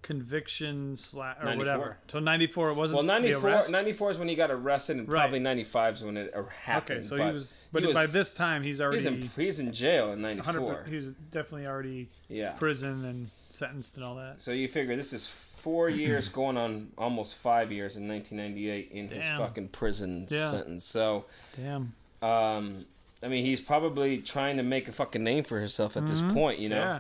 conviction 0.01 0.97
slash 0.97 1.37
or 1.41 1.45
94. 1.45 1.57
whatever? 1.57 1.97
So 2.07 2.19
94 2.19 2.69
it 2.69 2.73
wasn't 2.75 2.95
well, 2.97 3.03
the 3.05 3.13
94, 3.13 3.49
arrest? 3.49 3.71
94 3.71 4.11
is 4.11 4.17
when 4.17 4.27
he 4.27 4.35
got 4.35 4.51
arrested, 4.51 4.97
and 4.97 5.07
Right. 5.11 5.21
probably 5.21 5.39
95 5.39 5.95
is 5.95 6.03
when 6.03 6.17
it 6.17 6.33
uh, 6.35 6.43
happened. 6.45 6.99
Okay, 6.99 7.07
so 7.07 7.17
but 7.17 7.27
he 7.27 7.31
was 7.33 7.55
but 7.71 7.83
he 7.83 7.93
by 7.93 8.05
this 8.07 8.33
time 8.33 8.63
he's 8.63 8.71
He's 8.77 8.81
already 8.81 9.05
in, 9.07 9.21
he's 9.35 9.59
in 9.59 9.71
jail 9.73 10.11
in 10.13 10.21
100 10.21 10.43
94. 10.61 10.83
he 10.89 10.95
was 10.95 11.11
definitely 11.31 11.67
already 11.67 12.09
Yeah. 12.29 12.51
prison 12.53 13.03
and 13.05 13.29
sentenced 13.49 13.95
and 13.97 14.05
all 14.05 14.15
that. 14.15 14.41
So 14.41 14.51
you 14.51 14.67
figure 14.67 14.95
this 14.95 15.13
is 15.13 15.27
four 15.27 15.89
years 16.03 16.29
going 16.29 16.57
on 16.57 16.91
almost 16.97 17.35
five 17.37 17.71
years 17.71 17.97
in 17.97 18.07
1998 18.07 18.91
in 18.91 19.09
his 19.09 19.25
fucking 19.37 19.69
prison 19.69 20.25
Yeah. 20.29 20.49
sentence. 20.49 20.83
So, 20.83 21.25
Damn. 21.55 21.93
um, 22.21 22.85
I 23.23 23.27
mean, 23.27 23.45
he's 23.45 23.61
probably 23.61 24.17
trying 24.19 24.57
to 24.57 24.63
make 24.63 24.87
a 24.87 24.91
fucking 24.91 25.23
name 25.23 25.43
for 25.43 25.59
himself 25.59 25.95
at 25.95 26.07
this 26.07 26.21
point, 26.23 26.57
you 26.59 26.69
know? 26.69 26.77
Mm-hmm. 26.77 26.87
Yeah. 26.89 26.99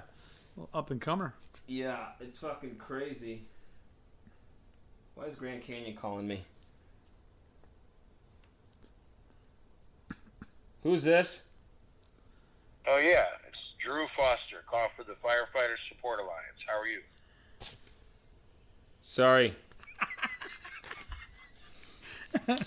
Well, 0.55 0.69
Up 0.73 0.91
and 0.91 1.01
comer. 1.01 1.33
Yeah, 1.71 2.07
it's 2.19 2.37
fucking 2.39 2.75
crazy. 2.75 3.43
Why 5.15 5.23
is 5.23 5.35
Grand 5.35 5.61
Canyon 5.61 5.95
calling 5.95 6.27
me? 6.27 6.43
Who's 10.83 11.05
this? 11.05 11.47
Oh 12.85 12.97
yeah, 12.97 13.23
it's 13.47 13.75
Drew 13.79 14.05
Foster, 14.07 14.57
call 14.67 14.89
for 14.97 15.05
the 15.05 15.13
Firefighters 15.13 15.87
Support 15.87 16.19
Alliance. 16.19 16.65
How 16.67 16.77
are 16.77 16.87
you? 16.87 16.99
Sorry. 18.99 19.55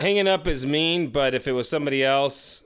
Hanging 0.00 0.26
up 0.26 0.48
is 0.48 0.66
mean, 0.66 1.10
but 1.10 1.32
if 1.32 1.46
it 1.46 1.52
was 1.52 1.68
somebody 1.68 2.02
else 2.02 2.64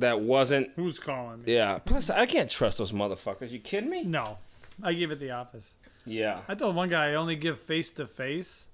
that 0.00 0.20
wasn't, 0.20 0.70
Who's 0.76 0.98
calling 0.98 1.38
me? 1.42 1.54
yeah. 1.54 1.78
Plus, 1.78 2.10
I 2.10 2.26
can't 2.26 2.50
trust 2.50 2.78
those 2.78 2.92
motherfuckers. 2.92 3.50
You 3.50 3.58
kidding 3.58 3.90
me? 3.90 4.04
No. 4.04 4.38
I 4.82 4.92
give 4.92 5.10
it 5.10 5.20
the 5.20 5.30
office. 5.30 5.76
Yeah. 6.06 6.40
I 6.48 6.54
told 6.54 6.74
one 6.74 6.88
guy 6.88 7.10
I 7.10 7.14
only 7.14 7.36
give 7.36 7.60
face 7.60 7.90
to 7.92 8.06
face. 8.06 8.68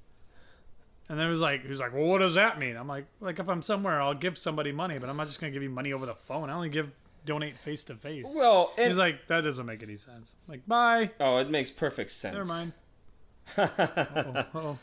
And 1.09 1.19
then 1.19 1.27
it 1.27 1.31
was 1.31 1.41
like, 1.41 1.63
he 1.63 1.69
was 1.69 1.81
like, 1.81 1.93
well, 1.93 2.05
what 2.05 2.19
does 2.19 2.35
that 2.35 2.59
mean? 2.59 2.77
I'm 2.77 2.89
like, 2.89 3.07
like 3.21 3.39
if 3.39 3.49
I'm 3.49 3.63
somewhere, 3.63 4.01
I'll 4.01 4.15
give 4.15 4.37
somebody 4.37 4.73
money, 4.73 4.99
but 4.99 5.09
I'm 5.09 5.17
not 5.17 5.27
just 5.27 5.41
gonna 5.41 5.53
give 5.53 5.63
you 5.63 5.71
money 5.71 5.93
over 5.93 6.07
the 6.07 6.15
phone. 6.15 6.51
I 6.51 6.55
only 6.55 6.69
give 6.69 6.91
donate 7.25 7.57
face 7.57 7.85
to 7.85 7.95
face. 7.95 8.33
Well, 8.35 8.73
and, 8.79 8.87
He's 8.89 8.99
like, 8.99 9.27
that 9.27 9.43
doesn't 9.43 9.67
make 9.67 9.83
any 9.83 9.97
sense. 9.97 10.37
I'm 10.47 10.53
like, 10.53 10.67
bye. 10.67 11.11
oh, 11.21 11.37
it 11.39 11.51
makes 11.51 11.71
perfect 11.71 12.11
sense. 12.11 12.35
Never 12.37 12.49
mind. 12.49 12.73
Uh-oh, 13.57 14.47
uh-oh. 14.55 14.79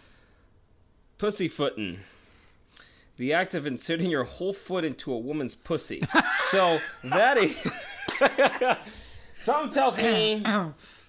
Pussyfooting. 1.17 1.99
The 3.17 3.33
act 3.33 3.53
of 3.53 3.67
inserting 3.67 4.09
your 4.09 4.23
whole 4.23 4.53
foot 4.53 4.83
into 4.83 5.13
a 5.13 5.17
woman's 5.17 5.53
pussy. 5.55 6.03
so 6.45 6.79
that 7.03 7.37
is. 7.37 7.55
Something 9.39 9.71
tells 9.71 9.97
me. 9.97 10.41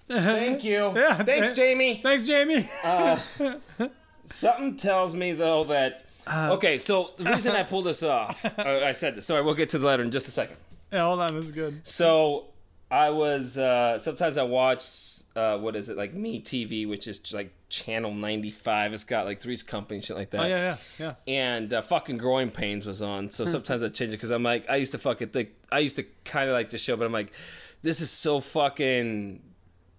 Thank 0.07 0.63
you. 0.63 0.91
Yeah, 0.95 1.23
Thanks, 1.23 1.53
th- 1.53 1.57
Jamie. 1.57 1.99
Thanks, 2.03 2.27
Jamie. 2.27 2.69
Something 4.25 4.77
tells 4.77 5.13
me 5.15 5.33
though 5.33 5.63
that. 5.65 6.03
okay, 6.27 6.77
so 6.77 7.11
the 7.17 7.25
reason 7.25 7.55
I 7.55 7.63
pulled 7.63 7.85
this 7.85 8.01
off, 8.03 8.43
uh, 8.59 8.63
I 8.85 8.91
said 8.91 9.15
this. 9.15 9.25
Sorry, 9.25 9.41
we'll 9.43 9.53
get 9.53 9.69
to 9.69 9.79
the 9.79 9.85
letter 9.85 10.03
in 10.03 10.11
just 10.11 10.27
a 10.27 10.31
second. 10.31 10.57
yeah, 10.91 11.03
hold 11.05 11.19
on, 11.19 11.35
this 11.35 11.45
is 11.45 11.51
good. 11.51 11.85
So 11.87 12.45
I 12.89 13.09
was 13.11 13.57
uh, 13.57 13.97
sometimes 13.99 14.37
I 14.37 14.43
watch 14.43 15.14
uh, 15.35 15.57
what 15.57 15.75
is 15.75 15.89
it 15.89 15.97
like 15.97 16.13
Me 16.13 16.41
TV, 16.41 16.87
which 16.87 17.07
is 17.07 17.33
like 17.33 17.51
channel 17.69 18.13
ninety 18.13 18.51
five. 18.51 18.93
It's 18.93 19.03
got 19.03 19.25
like 19.25 19.41
Three's 19.41 19.63
Company 19.63 20.01
shit 20.01 20.15
like 20.15 20.29
that. 20.31 20.43
Oh 20.43 20.47
yeah, 20.47 20.77
yeah, 20.99 21.13
yeah. 21.27 21.33
And 21.33 21.73
uh, 21.73 21.81
fucking 21.81 22.17
growing 22.17 22.49
pains 22.49 22.85
was 22.87 23.01
on, 23.01 23.29
so 23.31 23.45
sometimes 23.45 23.83
I 23.83 23.89
change 23.89 24.09
it 24.09 24.17
because 24.17 24.31
I'm 24.31 24.43
like 24.43 24.69
I 24.69 24.77
used 24.77 24.91
to 24.93 24.97
fucking 24.97 25.29
think 25.29 25.49
I 25.71 25.79
used 25.79 25.95
to 25.97 26.03
kind 26.23 26.49
of 26.49 26.53
like 26.53 26.69
the 26.69 26.77
show, 26.77 26.95
but 26.95 27.05
I'm 27.05 27.11
like 27.13 27.33
this 27.81 28.01
is 28.01 28.09
so 28.09 28.39
fucking 28.39 29.41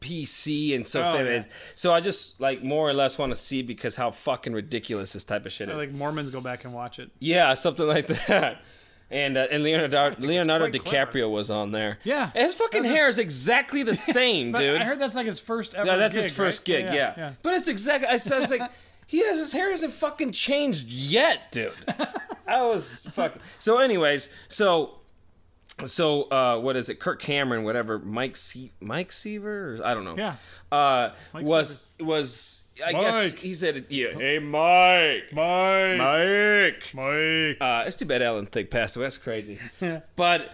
PC 0.01 0.75
and 0.75 0.87
so 0.87 1.03
Oh, 1.03 1.13
famous. 1.13 1.73
So 1.75 1.93
I 1.93 2.01
just 2.01 2.41
like 2.41 2.63
more 2.63 2.89
or 2.89 2.95
less 2.95 3.19
want 3.19 3.33
to 3.33 3.37
see 3.37 3.63
because 3.63 3.97
how 3.97 4.11
fucking 4.11 4.53
ridiculous 4.53 5.13
this 5.13 5.25
type 5.25 5.47
of 5.47 5.53
shit 5.53 5.69
is. 5.69 5.77
Like 5.77 5.93
Mormons 5.93 6.31
go 6.31 6.41
back 6.41 6.65
and 6.65 6.75
watch 6.75 6.99
it. 6.99 7.11
Yeah, 7.19 7.55
something 7.55 7.87
like 7.87 8.07
that. 8.29 8.63
And 9.11 9.37
uh, 9.37 9.47
and 9.51 9.63
Leonardo 9.63 10.17
Leonardo 10.19 10.67
DiCaprio 10.69 11.11
clever. 11.13 11.29
was 11.29 11.51
on 11.51 11.71
there. 11.71 11.99
Yeah. 12.03 12.31
And 12.35 12.43
his 12.45 12.55
fucking 12.55 12.83
That's 12.83 12.95
hair 12.95 13.09
is 13.09 13.19
exactly 13.21 13.83
the 13.85 13.95
same, 13.95 14.51
But 14.53 14.59
dude. 14.59 14.81
I 14.81 14.85
heard 14.85 14.99
that's 14.99 15.15
like 15.15 15.27
his 15.27 15.39
first 15.39 15.75
ever. 15.77 15.87
yeah, 15.87 15.97
that's 15.97 16.17
his 16.17 16.37
first 16.37 16.69
right? 16.69 16.79
gig. 16.85 16.87
Yeah, 16.87 17.15
yeah. 17.17 17.33
But 17.43 17.55
it's 17.55 17.69
exactly. 17.69 18.09
I 18.09 18.17
said, 18.17 18.39
I 18.39 18.41
was 18.41 18.51
like, 18.51 18.71
he 19.07 19.19
has 19.25 19.39
his 19.39 19.53
hair 19.53 19.71
hasn't 19.71 19.93
fucking 19.93 20.33
changed 20.33 20.89
yet, 20.91 21.53
dude. 21.53 21.71
I 22.49 22.63
was 22.67 22.99
fucking. 23.13 23.41
So, 23.59 23.79
anyways, 23.79 24.29
so. 24.49 25.01
So 25.85 26.23
uh, 26.31 26.59
what 26.59 26.75
is 26.75 26.89
it? 26.89 27.01
Kirk 27.01 27.21
Cameron, 27.21 27.63
whatever. 27.63 27.99
Mike 27.99 28.37
Se- 28.39 28.73
Mike 28.81 29.13
Seaver, 29.13 29.79
I 29.85 29.93
don't 29.93 30.05
know. 30.05 30.17
Yeah. 30.17 30.35
Uh, 30.73 31.11
was 31.35 31.91
was 32.01 32.63
I 32.85 32.93
guess 32.93 33.35
he 33.35 33.55
said 33.55 33.87
yeah. 33.89 34.13
Hey 34.13 34.39
Mike, 34.39 35.33
Mike. 35.33 35.99
Mike. 35.99 36.93
Mike. 36.95 37.57
Uh, 37.61 37.85
it's 37.87 37.97
too 37.97 38.05
bad 38.05 38.23
Alan 38.23 38.47
Thicke 38.47 38.71
passed 38.71 38.97
away. 38.97 39.07
That's 39.07 39.19
crazy. 39.19 39.59
but 40.17 40.51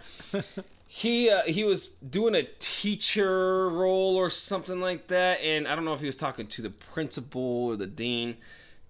he 0.86 1.30
uh, 1.30 1.42
he 1.42 1.64
was 1.64 1.86
doing 1.86 2.34
a 2.34 2.42
teacher 2.58 3.68
role 3.70 4.16
or 4.16 4.30
something 4.30 4.80
like 4.80 5.08
that, 5.08 5.40
and 5.40 5.66
I 5.66 5.74
don't 5.74 5.84
know 5.84 5.94
if 5.94 6.00
he 6.00 6.06
was 6.06 6.16
talking 6.16 6.46
to 6.48 6.62
the 6.62 6.70
principal 6.70 7.66
or 7.68 7.76
the 7.76 7.86
dean, 7.86 8.36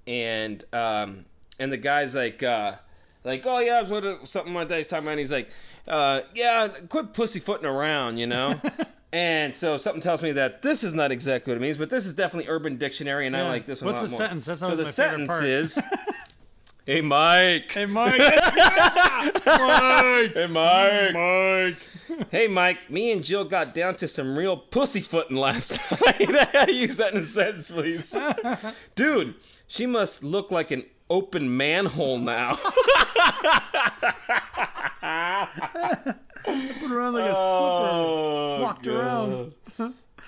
and 0.06 0.64
um, 0.72 1.24
and 1.58 1.72
the 1.72 1.78
guy's 1.78 2.14
like. 2.14 2.42
Uh, 2.42 2.72
like, 3.24 3.44
oh 3.46 3.60
yeah, 3.60 3.82
uh, 3.88 4.24
something 4.24 4.52
like 4.52 4.66
that. 4.66 4.78
He's 4.78 4.88
talking 4.88 5.04
about. 5.04 5.12
And 5.12 5.20
he's 5.20 5.30
like, 5.30 5.48
uh, 5.86 6.22
yeah, 6.34 6.66
quit 6.88 7.12
pussyfooting 7.12 7.66
around, 7.66 8.16
you 8.18 8.26
know. 8.26 8.60
and 9.12 9.54
so 9.54 9.76
something 9.76 10.00
tells 10.00 10.22
me 10.22 10.32
that 10.32 10.62
this 10.62 10.82
is 10.84 10.94
not 10.94 11.10
exactly 11.12 11.52
what 11.52 11.56
it 11.58 11.60
means, 11.60 11.76
but 11.76 11.90
this 11.90 12.06
is 12.06 12.14
definitely 12.14 12.48
Urban 12.50 12.76
Dictionary, 12.76 13.26
and 13.26 13.36
I 13.36 13.46
like 13.46 13.66
this 13.66 13.82
one. 13.82 13.92
What's 13.94 14.00
a 14.00 14.04
lot 14.04 14.10
the 14.10 14.12
more. 14.12 14.18
sentence? 14.28 14.44
That's 14.46 14.60
so 14.60 14.76
the 14.76 14.86
sentence 14.86 15.40
is, 15.42 15.78
"Hey 16.86 17.00
Mike, 17.00 17.70
Hey, 17.72 17.86
Mike. 17.86 18.14
Hey 18.20 19.56
Mike. 19.58 20.34
hey 20.34 20.46
Mike, 20.48 21.12
Hey 21.12 21.12
Mike. 21.12 21.76
hey 22.30 22.48
Mike, 22.48 22.90
me 22.90 23.12
and 23.12 23.22
Jill 23.22 23.44
got 23.44 23.74
down 23.74 23.94
to 23.96 24.08
some 24.08 24.36
real 24.36 24.56
pussyfooting 24.56 25.36
last 25.36 25.78
night. 26.00 26.68
Use 26.68 26.96
that 26.98 27.12
in 27.12 27.20
a 27.20 27.22
sentence, 27.24 27.70
please, 27.70 28.16
dude. 28.94 29.34
She 29.68 29.86
must 29.86 30.22
look 30.22 30.50
like 30.50 30.70
an 30.70 30.84
open 31.08 31.56
manhole 31.56 32.18
now. 32.18 32.58
Put 36.44 36.90
around 36.90 37.14
like 37.14 37.24
a 37.30 37.34
Oh, 37.36 38.56
slipper. 38.56 38.62
Walked 38.64 38.86
around. 38.86 39.54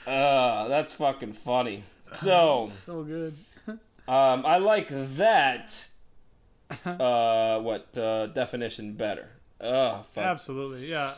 Uh, 0.07 0.69
that's 0.69 0.95
fucking 0.95 1.33
funny. 1.33 1.83
So, 2.13 2.67
So 2.67 3.03
good. 3.03 3.35
um, 3.69 3.79
I 4.47 4.59
like 4.59 4.89
that 4.91 5.89
uh, 6.85 7.61
what 7.61 7.97
uh, 7.97 8.27
definition 8.27 8.95
better? 8.95 9.29
Oh, 9.61 10.03
fuck. 10.03 10.25
Absolutely, 10.25 10.87
yeah. 10.91 11.15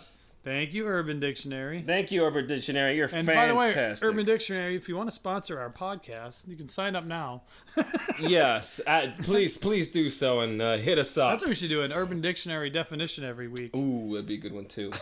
Thank 0.46 0.74
you, 0.74 0.86
Urban 0.86 1.18
Dictionary. 1.18 1.82
Thank 1.84 2.12
you, 2.12 2.24
Urban 2.24 2.46
Dictionary. 2.46 2.96
You're 2.96 3.08
And 3.12 3.26
by 3.26 3.48
the 3.48 3.54
way. 3.56 3.96
Urban 4.00 4.24
Dictionary, 4.24 4.76
if 4.76 4.88
you 4.88 4.96
want 4.96 5.08
to 5.08 5.14
sponsor 5.14 5.58
our 5.58 5.70
podcast, 5.70 6.46
you 6.46 6.54
can 6.54 6.68
sign 6.68 6.94
up 6.94 7.04
now. 7.04 7.42
yes, 8.20 8.80
uh, 8.86 9.08
please, 9.22 9.58
please 9.58 9.90
do 9.90 10.08
so 10.08 10.42
and 10.42 10.62
uh, 10.62 10.76
hit 10.76 11.00
us 11.00 11.18
up. 11.18 11.32
That's 11.32 11.42
what 11.42 11.48
we 11.48 11.56
should 11.56 11.68
do 11.68 11.82
an 11.82 11.92
Urban 11.92 12.20
Dictionary 12.20 12.70
definition 12.70 13.24
every 13.24 13.48
week. 13.48 13.74
Ooh, 13.74 14.12
that'd 14.12 14.26
be 14.26 14.34
a 14.34 14.38
good 14.38 14.52
one 14.52 14.66
too. 14.66 14.92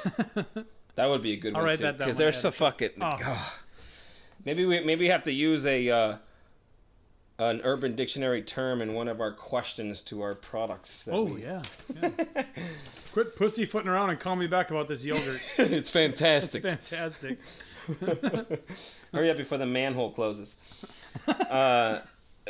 that 0.94 1.10
would 1.10 1.20
be 1.20 1.34
a 1.34 1.36
good 1.36 1.54
I'll 1.54 1.62
one 1.62 1.76
too. 1.76 1.92
Because 1.92 2.16
they're 2.16 2.32
so 2.32 2.50
fucking. 2.50 2.92
Oh. 3.02 3.54
Maybe 4.46 4.64
we 4.64 4.80
maybe 4.80 5.04
we 5.04 5.08
have 5.08 5.24
to 5.24 5.32
use 5.32 5.66
a 5.66 5.90
uh, 5.90 6.16
an 7.38 7.60
Urban 7.64 7.94
Dictionary 7.96 8.40
term 8.40 8.80
in 8.80 8.94
one 8.94 9.08
of 9.08 9.20
our 9.20 9.32
questions 9.32 10.00
to 10.04 10.22
our 10.22 10.34
products. 10.34 11.06
Oh 11.12 11.24
we- 11.24 11.42
yeah. 11.42 11.60
yeah. 12.00 12.10
Quit 13.14 13.36
pussyfooting 13.36 13.88
around 13.88 14.10
and 14.10 14.18
call 14.18 14.34
me 14.34 14.48
back 14.48 14.72
about 14.72 14.88
this 14.88 15.04
yogurt. 15.04 15.40
it's 15.58 15.88
fantastic. 15.88 16.64
It's 16.64 16.90
Fantastic. 16.90 17.38
Hurry 19.12 19.30
up 19.30 19.36
before 19.36 19.56
the 19.56 19.66
manhole 19.66 20.10
closes. 20.10 20.56
uh, 21.28 22.00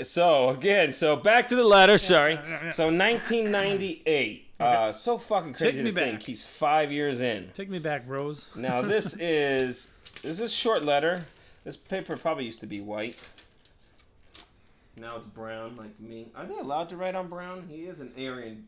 so 0.00 0.48
again, 0.48 0.94
so 0.94 1.16
back 1.16 1.48
to 1.48 1.54
the 1.54 1.64
letter. 1.64 1.98
Sorry. 1.98 2.36
So 2.72 2.86
1998. 2.86 4.52
Uh, 4.58 4.92
so 4.94 5.18
fucking 5.18 5.52
crazy 5.52 5.72
Take 5.72 5.84
me 5.84 5.90
to 5.90 6.00
think 6.00 6.18
back. 6.20 6.22
he's 6.22 6.46
five 6.46 6.90
years 6.90 7.20
in. 7.20 7.50
Take 7.52 7.68
me 7.68 7.78
back, 7.78 8.04
Rose. 8.06 8.48
Now 8.56 8.80
this 8.80 9.20
is 9.20 9.92
this 10.22 10.32
is 10.32 10.40
a 10.40 10.48
short 10.48 10.82
letter. 10.82 11.26
This 11.64 11.76
paper 11.76 12.16
probably 12.16 12.46
used 12.46 12.60
to 12.60 12.66
be 12.66 12.80
white. 12.80 13.20
Now 14.96 15.16
it's 15.16 15.26
brown, 15.28 15.76
like 15.76 16.00
me. 16.00 16.28
Are 16.34 16.46
they 16.46 16.56
allowed 16.56 16.88
to 16.88 16.96
write 16.96 17.14
on 17.14 17.28
brown? 17.28 17.66
He 17.68 17.82
is 17.82 18.00
an 18.00 18.12
Aryan. 18.16 18.64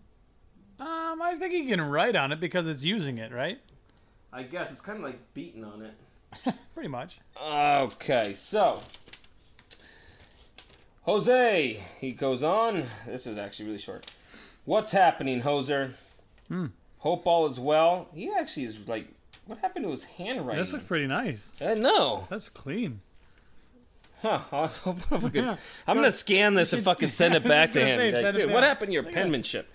Um, 0.78 1.22
I 1.22 1.34
think 1.38 1.54
you 1.54 1.66
can 1.66 1.80
write 1.80 2.16
on 2.16 2.32
it 2.32 2.40
because 2.40 2.68
it's 2.68 2.84
using 2.84 3.18
it, 3.18 3.32
right? 3.32 3.58
I 4.32 4.42
guess 4.42 4.70
it's 4.70 4.80
kind 4.82 4.98
of 4.98 5.04
like 5.04 5.18
beaten 5.34 5.64
on 5.64 5.82
it. 5.82 6.54
Pretty 6.74 6.88
much. 6.88 7.18
Okay, 7.42 8.32
so 8.34 8.80
Jose, 11.02 11.80
he 12.00 12.12
goes 12.12 12.42
on. 12.42 12.84
This 13.06 13.26
is 13.26 13.38
actually 13.38 13.66
really 13.66 13.78
short. 13.78 14.10
What's 14.64 14.92
happening, 14.92 15.42
Hoser? 15.42 15.90
Hope 16.98 17.26
all 17.26 17.46
is 17.46 17.60
well. 17.60 18.08
He 18.12 18.32
actually 18.32 18.64
is 18.64 18.88
like, 18.88 19.06
what 19.46 19.58
happened 19.60 19.84
to 19.84 19.90
his 19.92 20.04
handwriting? 20.04 20.60
This 20.60 20.72
looks 20.72 20.84
pretty 20.84 21.06
nice. 21.06 21.56
I 21.60 21.74
know. 21.74 22.26
That's 22.28 22.48
clean. 22.48 23.00
Huh. 24.22 24.40
I'll- 24.52 24.72
I'll 25.12 25.30
Yeah. 25.32 25.56
I'm 25.86 25.96
gonna 25.96 26.10
scan 26.10 26.54
this 26.54 26.72
and 26.72 26.82
fucking 26.82 27.08
send 27.08 27.34
it 27.34 27.44
back 27.44 27.70
to 27.72 27.84
him. 27.84 28.12
Like, 28.12 28.34
Dude, 28.34 28.50
what 28.50 28.64
happened 28.64 28.88
to 28.88 28.92
your 28.94 29.02
penmanship? 29.04 29.68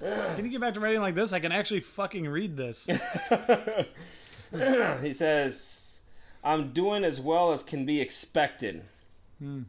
Can 0.00 0.44
you 0.44 0.50
get 0.50 0.60
back 0.60 0.74
to 0.74 0.80
writing 0.80 1.00
like 1.00 1.14
this? 1.14 1.32
I 1.32 1.40
can 1.40 1.52
actually 1.52 1.80
fucking 1.80 2.28
read 2.28 2.56
this. 2.56 2.86
he 5.02 5.12
says, 5.12 6.02
I'm 6.44 6.72
doing 6.72 7.04
as 7.04 7.20
well 7.20 7.52
as 7.52 7.62
can 7.62 7.84
be 7.84 8.00
expected. 8.00 8.82
Hmm. 9.38 9.62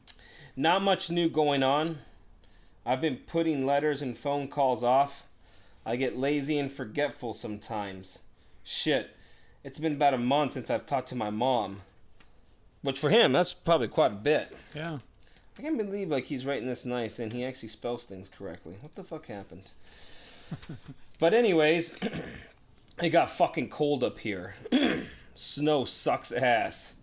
Not 0.55 0.81
much 0.81 1.09
new 1.09 1.29
going 1.29 1.63
on. 1.63 1.99
I've 2.85 3.01
been 3.01 3.17
putting 3.17 3.65
letters 3.65 4.01
and 4.01 4.17
phone 4.17 4.47
calls 4.47 4.83
off. 4.83 5.25
I 5.85 5.95
get 5.95 6.17
lazy 6.17 6.59
and 6.59 6.71
forgetful 6.71 7.33
sometimes. 7.33 8.23
Shit, 8.63 9.15
it's 9.63 9.79
been 9.79 9.95
about 9.95 10.13
a 10.13 10.17
month 10.17 10.53
since 10.53 10.69
I've 10.69 10.85
talked 10.85 11.07
to 11.09 11.15
my 11.15 11.29
mom. 11.29 11.81
Which 12.81 12.99
for 12.99 13.09
him, 13.09 13.31
that's 13.31 13.53
probably 13.53 13.87
quite 13.87 14.11
a 14.11 14.15
bit. 14.15 14.55
Yeah. 14.75 14.99
I 15.57 15.61
can't 15.61 15.77
believe 15.77 16.09
like 16.09 16.25
he's 16.25 16.45
writing 16.45 16.67
this 16.67 16.85
nice 16.85 17.19
and 17.19 17.33
he 17.33 17.43
actually 17.43 17.69
spells 17.69 18.05
things 18.05 18.29
correctly. 18.29 18.77
What 18.81 18.95
the 18.95 19.03
fuck 19.03 19.27
happened? 19.27 19.71
But 21.19 21.33
anyways, 21.33 21.97
it 23.01 23.09
got 23.09 23.29
fucking 23.29 23.69
cold 23.69 24.03
up 24.03 24.19
here. 24.19 24.55
Snow 25.33 25.85
sucks 25.85 26.31
ass. 26.31 26.95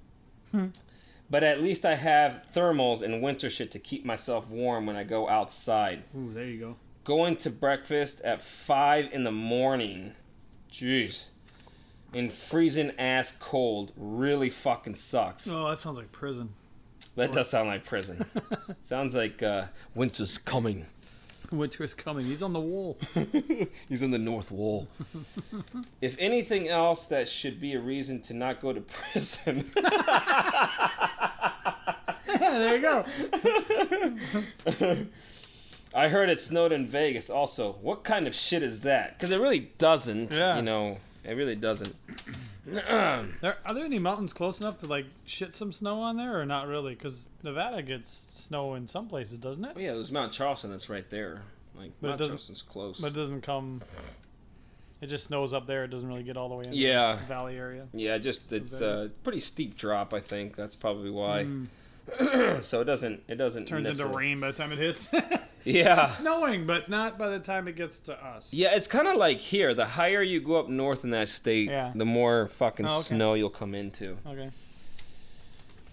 but 1.30 1.42
at 1.42 1.62
least 1.62 1.84
I 1.84 1.94
have 1.94 2.46
thermals 2.54 3.02
and 3.02 3.22
winter 3.22 3.48
shit 3.50 3.70
to 3.72 3.78
keep 3.78 4.04
myself 4.04 4.48
warm 4.48 4.86
when 4.86 4.96
I 4.96 5.04
go 5.04 5.28
outside. 5.28 6.02
Ooh, 6.16 6.32
there 6.32 6.46
you 6.46 6.58
go. 6.58 6.76
Going 7.04 7.36
to 7.38 7.50
breakfast 7.50 8.20
at 8.22 8.42
five 8.42 9.08
in 9.12 9.24
the 9.24 9.32
morning. 9.32 10.12
Jeez. 10.72 11.28
In 12.12 12.30
freezing 12.30 12.92
ass 12.98 13.36
cold 13.36 13.92
really 13.96 14.50
fucking 14.50 14.94
sucks. 14.96 15.48
Oh, 15.48 15.68
that 15.68 15.78
sounds 15.78 15.98
like 15.98 16.12
prison. 16.12 16.52
That 17.14 17.32
does 17.32 17.48
sound 17.48 17.68
like 17.68 17.84
prison. 17.84 18.26
Sounds 18.82 19.14
like 19.14 19.42
uh, 19.42 19.66
winter's 19.94 20.36
coming. 20.36 20.84
Winter 21.52 21.84
is 21.84 21.94
coming. 21.94 22.26
He's 22.26 22.42
on 22.42 22.52
the 22.52 22.60
wall. 22.60 22.98
He's 23.88 24.02
in 24.02 24.10
the 24.10 24.18
North 24.18 24.50
Wall. 24.50 24.88
if 26.00 26.16
anything 26.18 26.68
else, 26.68 27.06
that 27.06 27.28
should 27.28 27.60
be 27.60 27.74
a 27.74 27.80
reason 27.80 28.20
to 28.22 28.34
not 28.34 28.60
go 28.60 28.72
to 28.72 28.80
prison. 29.12 29.70
yeah, 29.76 30.70
there 32.28 32.76
you 32.76 32.82
go. 32.82 33.04
I 35.94 36.08
heard 36.08 36.28
it 36.28 36.38
snowed 36.40 36.72
in 36.72 36.86
Vegas 36.86 37.30
also. 37.30 37.72
What 37.80 38.04
kind 38.04 38.26
of 38.26 38.34
shit 38.34 38.62
is 38.62 38.82
that? 38.82 39.18
Because 39.18 39.32
it 39.32 39.40
really 39.40 39.70
doesn't. 39.78 40.32
Yeah. 40.32 40.56
You 40.56 40.62
know, 40.62 40.98
it 41.24 41.34
really 41.34 41.56
doesn't. 41.56 41.94
There, 43.40 43.56
are 43.64 43.74
there 43.74 43.84
any 43.84 43.98
mountains 43.98 44.32
close 44.32 44.60
enough 44.60 44.78
to 44.78 44.86
like 44.86 45.06
shit 45.24 45.54
some 45.54 45.72
snow 45.72 46.00
on 46.00 46.16
there, 46.16 46.40
or 46.40 46.46
not 46.46 46.66
really? 46.66 46.94
Because 46.94 47.28
Nevada 47.42 47.80
gets 47.82 48.08
snow 48.10 48.74
in 48.74 48.88
some 48.88 49.06
places, 49.08 49.38
doesn't 49.38 49.64
it? 49.64 49.72
Oh, 49.76 49.78
yeah, 49.80 49.92
there's 49.92 50.10
Mount 50.12 50.32
Charleston 50.32 50.70
that's 50.70 50.90
right 50.90 51.08
there. 51.10 51.42
Like, 51.78 51.92
But 52.00 52.06
it 52.06 52.08
Mount 52.10 52.18
doesn't- 52.18 52.32
Charleston's 52.32 52.62
close. 52.62 53.00
But 53.00 53.08
it 53.12 53.14
doesn't 53.14 53.42
come. 53.42 53.82
It 55.00 55.06
just 55.08 55.24
snows 55.24 55.52
up 55.52 55.66
there. 55.66 55.84
It 55.84 55.88
doesn't 55.88 56.08
really 56.08 56.22
get 56.22 56.36
all 56.36 56.48
the 56.48 56.54
way 56.54 56.64
into 56.64 56.76
Yeah. 56.76 57.16
the 57.16 57.22
valley 57.26 57.56
area. 57.56 57.86
yeah, 57.92 58.16
just 58.18 58.52
it's 58.52 58.80
a 58.80 58.96
Vegas. 58.96 59.10
pretty 59.22 59.40
steep 59.40 59.76
drop. 59.76 60.12
I 60.14 60.20
think 60.20 60.56
that's 60.56 60.74
probably 60.74 61.10
why. 61.10 61.46
so 62.60 62.80
it 62.80 62.84
doesn't. 62.84 63.22
It 63.28 63.34
doesn't 63.36 63.64
Mm. 63.64 63.68
Turns 63.68 63.88
into 63.88 64.06
rain 64.06 64.40
by 64.40 64.50
the 64.50 64.56
time 64.56 64.72
it 64.72 64.78
hits. 64.78 65.12
Yeah. 65.66 66.04
It's 66.04 66.18
Snowing, 66.18 66.64
but 66.66 66.88
not 66.88 67.18
by 67.18 67.28
the 67.28 67.38
time 67.40 67.66
it 67.68 67.74
gets 67.76 68.00
to 68.00 68.14
us. 68.24 68.52
Yeah, 68.54 68.74
it's 68.74 68.86
kind 68.86 69.08
of 69.08 69.16
like 69.16 69.40
here. 69.40 69.74
The 69.74 69.84
higher 69.84 70.22
you 70.22 70.40
go 70.40 70.54
up 70.60 70.68
north 70.68 71.02
in 71.04 71.10
that 71.10 71.28
state, 71.28 71.68
Yeah. 71.68 71.92
the 71.94 72.04
more 72.04 72.46
fucking 72.48 72.86
Oh, 72.86 72.88
okay. 72.90 72.98
snow 73.02 73.34
you'll 73.34 73.50
come 73.50 73.74
into. 73.74 74.16
Okay. 74.26 74.50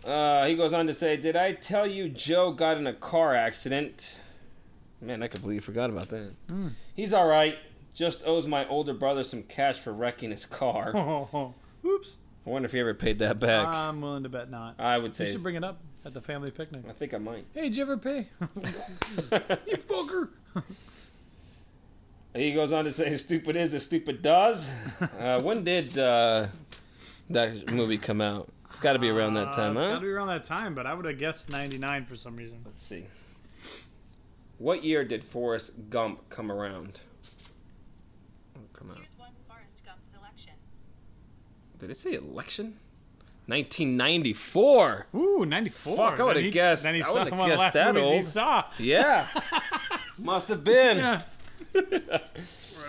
Uh, 0.06 0.46
he 0.48 0.56
goes 0.56 0.74
on 0.74 0.86
to 0.88 0.94
say, 0.94 1.16
"Did 1.18 1.36
I 1.36 1.54
tell 1.54 1.88
you 1.88 2.10
Joe 2.10 2.52
got 2.52 2.78
in 2.78 2.88
a 2.88 2.94
car 2.94 3.34
accident?" 3.36 4.20
Man, 5.02 5.24
I 5.24 5.28
completely 5.28 5.60
forgot 5.60 5.90
about 5.90 6.10
that. 6.10 6.34
Hmm. 6.50 6.68
He's 6.96 7.14
all 7.14 7.28
right. 7.28 7.58
Just 7.94 8.26
owes 8.28 8.48
my 8.48 8.68
older 8.68 8.94
brother 8.94 9.24
some 9.24 9.44
cash 9.44 9.78
for 9.80 9.94
wrecking 9.94 10.32
his 10.32 10.46
car. 10.46 10.92
Oh, 10.96 11.54
Oops. 11.86 12.18
I 12.46 12.50
wonder 12.50 12.66
if 12.66 12.74
he 12.74 12.80
ever 12.80 12.94
paid 12.94 13.20
that 13.20 13.40
back. 13.40 13.68
I'm 13.68 14.02
willing 14.02 14.24
to 14.24 14.30
bet 14.30 14.50
not. 14.50 14.76
I 14.80 14.98
would 14.98 15.16
say. 15.16 15.26
You 15.26 15.32
should 15.34 15.44
bring 15.44 15.56
it 15.56 15.64
up 15.64 15.80
at 16.06 16.14
the 16.14 16.22
family 16.22 16.52
picnic. 16.52 16.84
I 16.90 16.94
think 16.94 17.14
I 17.14 17.18
might. 17.18 17.46
Hey, 17.54 17.64
did 17.64 17.78
you 17.78 17.84
ever 17.84 17.98
pay? 17.98 18.28
you 19.68 19.78
fucker. 19.78 20.30
He 22.36 22.52
goes 22.54 22.74
on 22.74 22.86
to 22.86 22.92
say, 22.92 23.16
"Stupid 23.18 23.56
is 23.56 23.74
as 23.74 23.86
stupid 23.86 24.22
does." 24.22 24.72
Uh, 25.20 25.42
when 25.42 25.64
did 25.64 25.98
uh, 25.98 26.48
that 27.30 27.72
movie 27.72 27.98
come 27.98 28.22
out? 28.22 28.50
It's 28.68 28.80
got 28.80 28.94
to 28.94 29.00
be 29.00 29.10
around 29.10 29.36
that 29.36 29.54
time, 29.54 29.78
Uh, 29.78 29.82
It's 29.82 29.86
huh? 29.86 29.92
got 29.94 30.00
to 30.00 30.06
be 30.06 30.12
around 30.12 30.28
that 30.30 30.44
time, 30.44 30.74
but 30.74 30.88
I 30.88 30.96
would 30.96 31.06
have 31.06 31.20
guessed 31.20 31.52
99 31.52 32.06
for 32.06 32.16
some 32.16 32.36
reason. 32.36 32.62
Let's 32.66 32.82
see. 32.82 33.06
What 34.58 34.84
year 34.84 35.04
did 35.06 35.24
Forrest 35.24 35.92
Gump 35.92 36.28
come 36.30 36.52
around? 36.52 37.02
Oh, 38.58 38.62
come 38.74 38.90
out. 38.90 38.98
Here's 38.98 39.16
one 39.18 39.30
Forrest 39.48 39.86
Gump 39.86 40.00
selection. 40.06 40.54
Did 41.78 41.92
it 41.92 41.98
say 41.98 42.14
election? 42.14 42.78
1994. 43.48 45.08
Ooh, 45.16 45.46
94. 45.46 45.96
Fuck, 45.98 46.20
I 46.20 46.24
would've 46.24 46.52
guessed- 46.54 46.84
Then 46.84 46.96
I 46.96 47.12
wouldn't 47.12 47.30
have 47.30 47.40
one 47.40 47.52
of 47.52 47.58
the 47.58 47.64
guessed 47.64 47.74
that 47.74 47.94
movies 47.94 48.10
he 48.10 48.16
old. 48.18 48.26
saw. 48.26 48.64
Yeah. 48.80 49.28
Must 50.18 50.48
have 50.50 50.64
been. 50.64 50.98
Yeah. 50.98 51.22
Where 51.74 52.22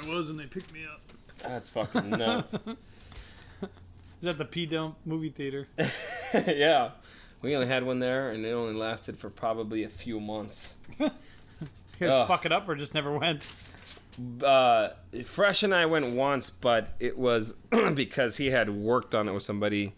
I 0.03 0.09
was 0.15 0.29
when 0.29 0.37
they 0.37 0.47
picked 0.47 0.73
me 0.73 0.85
up. 0.85 1.01
That's 1.43 1.69
fucking 1.71 2.11
nuts. 2.11 2.55
Is 3.63 4.29
that 4.31 4.39
the 4.39 4.45
P 4.45 4.65
Dump 4.67 4.97
movie 5.05 5.29
theater? 5.31 5.67
yeah. 6.47 6.91
We 7.43 7.55
only 7.55 7.67
had 7.67 7.85
one 7.85 7.99
there, 7.99 8.31
and 8.31 8.45
it 8.45 8.53
only 8.53 8.73
lasted 8.75 9.19
for 9.19 9.29
probably 9.29 9.85
a 9.85 9.89
few 9.89 10.19
months. 10.19 10.77
You 10.99 11.11
guys 12.01 12.11
Ugh. 12.13 12.27
fuck 12.29 12.47
it 12.47 12.53
up 12.53 12.67
or 12.69 12.75
just 12.75 12.95
never 12.95 13.17
went? 13.19 13.47
uh, 14.43 14.91
Fresh 15.25 15.63
and 15.63 15.75
I 15.75 15.85
went 15.87 16.07
once, 16.07 16.49
but 16.49 16.95
it 17.01 17.19
was 17.19 17.55
because 17.95 18.37
he 18.39 18.47
had 18.47 18.71
worked 18.71 19.15
on 19.15 19.29
it 19.29 19.33
with 19.35 19.43
somebody, 19.43 19.93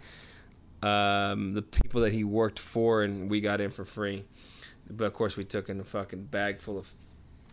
um, 0.82 1.54
the 1.54 1.62
people 1.62 2.02
that 2.02 2.12
he 2.12 2.24
worked 2.24 2.58
for, 2.58 3.02
and 3.02 3.30
we 3.30 3.40
got 3.40 3.60
in 3.60 3.70
for 3.70 3.84
free. 3.84 4.24
But 4.88 5.06
of 5.06 5.14
course, 5.14 5.36
we 5.36 5.44
took 5.44 5.68
in 5.68 5.80
a 5.80 5.84
fucking 5.84 6.24
bag 6.24 6.60
full 6.60 6.78
of, 6.78 6.92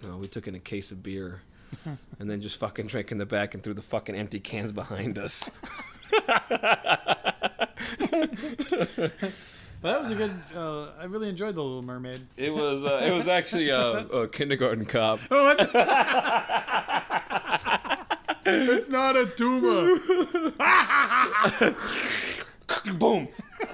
no, 0.03 0.17
we 0.17 0.27
took 0.27 0.47
in 0.47 0.55
a 0.55 0.59
case 0.59 0.91
of 0.91 1.01
beer, 1.01 1.41
and 2.19 2.29
then 2.29 2.41
just 2.41 2.59
fucking 2.59 2.87
drank 2.87 3.11
in 3.11 3.17
the 3.17 3.25
back 3.25 3.53
and 3.53 3.63
threw 3.63 3.73
the 3.73 3.81
fucking 3.81 4.15
empty 4.15 4.39
cans 4.39 4.71
behind 4.71 5.17
us. 5.17 5.51
But 9.83 9.91
that 9.91 9.99
was 9.99 10.09
a 10.11 10.15
good. 10.15 10.31
Uh, 10.55 10.91
I 10.97 11.03
really 11.03 11.27
enjoyed 11.27 11.55
the 11.55 11.61
Little 11.61 11.81
Mermaid. 11.81 12.21
It 12.37 12.53
was 12.53 12.85
uh, 12.85 13.01
it 13.05 13.11
was 13.11 13.27
actually 13.27 13.67
a, 13.67 13.81
a 13.81 14.29
kindergarten 14.29 14.85
cop. 14.85 15.19
Oh, 15.29 15.53
it's 18.45 18.87
not 18.87 19.17
a 19.17 19.25
tumor. 19.25 19.99
Boom. 22.99 23.27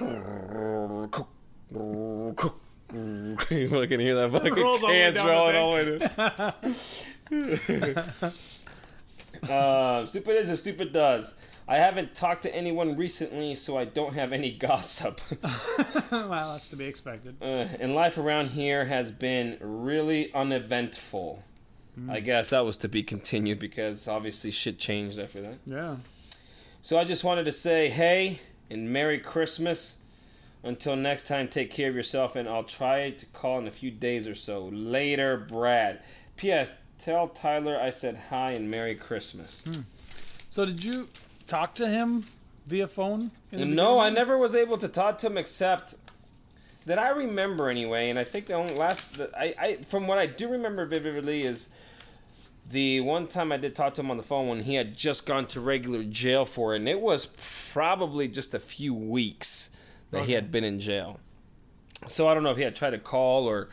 you 2.92 3.68
fucking 3.68 4.00
hear 4.00 4.14
that 4.16 4.30
fucking 4.32 4.54
Rolls 4.54 4.82
all 4.82 4.88
the 4.88 4.94
cans 4.94 5.24
rolling 5.24 5.56
all 5.56 5.74
the 5.74 5.98
way 7.30 8.24
down. 9.42 9.50
uh, 9.50 10.06
stupid 10.06 10.36
is 10.36 10.50
as 10.50 10.60
stupid 10.60 10.92
does. 10.92 11.34
I 11.68 11.76
haven't 11.76 12.16
talked 12.16 12.42
to 12.42 12.54
anyone 12.54 12.96
recently, 12.96 13.54
so 13.54 13.78
I 13.78 13.84
don't 13.84 14.14
have 14.14 14.32
any 14.32 14.50
gossip. 14.58 15.20
well, 16.10 16.52
that's 16.52 16.66
to 16.68 16.76
be 16.76 16.86
expected. 16.86 17.36
uh, 17.40 17.66
and 17.78 17.94
life 17.94 18.18
around 18.18 18.48
here 18.48 18.86
has 18.86 19.12
been 19.12 19.56
really 19.60 20.34
uneventful. 20.34 21.44
I 22.08 22.20
guess 22.20 22.48
that 22.50 22.64
was 22.64 22.78
to 22.78 22.88
be 22.88 23.02
continued 23.02 23.58
because 23.58 24.08
obviously 24.08 24.50
shit 24.50 24.78
changed 24.78 25.20
after 25.20 25.42
that. 25.42 25.58
Yeah. 25.66 25.96
So 26.80 26.96
I 26.96 27.04
just 27.04 27.24
wanted 27.24 27.44
to 27.44 27.52
say 27.52 27.90
hey 27.90 28.40
and 28.70 28.92
Merry 28.92 29.18
Christmas. 29.18 29.98
Until 30.62 30.94
next 30.94 31.26
time, 31.26 31.48
take 31.48 31.70
care 31.70 31.88
of 31.88 31.96
yourself, 31.96 32.36
and 32.36 32.48
I'll 32.48 32.64
try 32.64 33.10
to 33.10 33.26
call 33.26 33.58
in 33.58 33.66
a 33.66 33.70
few 33.70 33.90
days 33.90 34.28
or 34.28 34.34
so. 34.34 34.66
Later, 34.66 35.36
Brad. 35.36 36.00
P.S. 36.36 36.72
Tell 36.98 37.28
Tyler 37.28 37.78
I 37.80 37.90
said 37.90 38.20
hi 38.28 38.52
and 38.52 38.70
Merry 38.70 38.94
Christmas. 38.94 39.64
Hmm. 39.66 39.80
So 40.50 40.64
did 40.66 40.84
you 40.84 41.08
talk 41.46 41.74
to 41.76 41.88
him 41.88 42.24
via 42.66 42.86
phone? 42.88 43.30
No, 43.52 43.98
I 43.98 44.10
never 44.10 44.36
was 44.36 44.54
able 44.54 44.76
to 44.78 44.88
talk 44.88 45.18
to 45.18 45.28
him 45.28 45.38
except 45.38 45.94
that 46.86 46.98
I 46.98 47.10
remember 47.10 47.68
anyway, 47.70 48.10
and 48.10 48.18
I 48.18 48.24
think 48.24 48.46
the 48.46 48.54
only 48.54 48.74
last 48.74 49.20
I, 49.36 49.54
I 49.58 49.76
from 49.76 50.06
what 50.06 50.18
I 50.18 50.26
do 50.26 50.48
remember 50.48 50.86
vividly 50.86 51.42
is 51.42 51.70
the 52.70 53.00
one 53.00 53.26
time 53.26 53.52
I 53.52 53.56
did 53.56 53.74
talk 53.74 53.94
to 53.94 54.00
him 54.00 54.10
on 54.10 54.16
the 54.16 54.22
phone 54.22 54.48
when 54.48 54.60
he 54.60 54.74
had 54.74 54.96
just 54.96 55.26
gone 55.26 55.46
to 55.48 55.60
regular 55.60 56.04
jail 56.04 56.44
for 56.44 56.74
it, 56.74 56.78
and 56.78 56.88
it 56.88 57.00
was 57.00 57.26
probably 57.72 58.28
just 58.28 58.54
a 58.54 58.60
few 58.60 58.94
weeks 58.94 59.70
that 60.10 60.22
he 60.22 60.32
had 60.32 60.50
been 60.50 60.64
in 60.64 60.78
jail. 60.80 61.20
So 62.06 62.28
I 62.28 62.34
don't 62.34 62.42
know 62.42 62.50
if 62.50 62.56
he 62.56 62.62
had 62.62 62.76
tried 62.76 62.90
to 62.90 62.98
call 62.98 63.46
or 63.46 63.68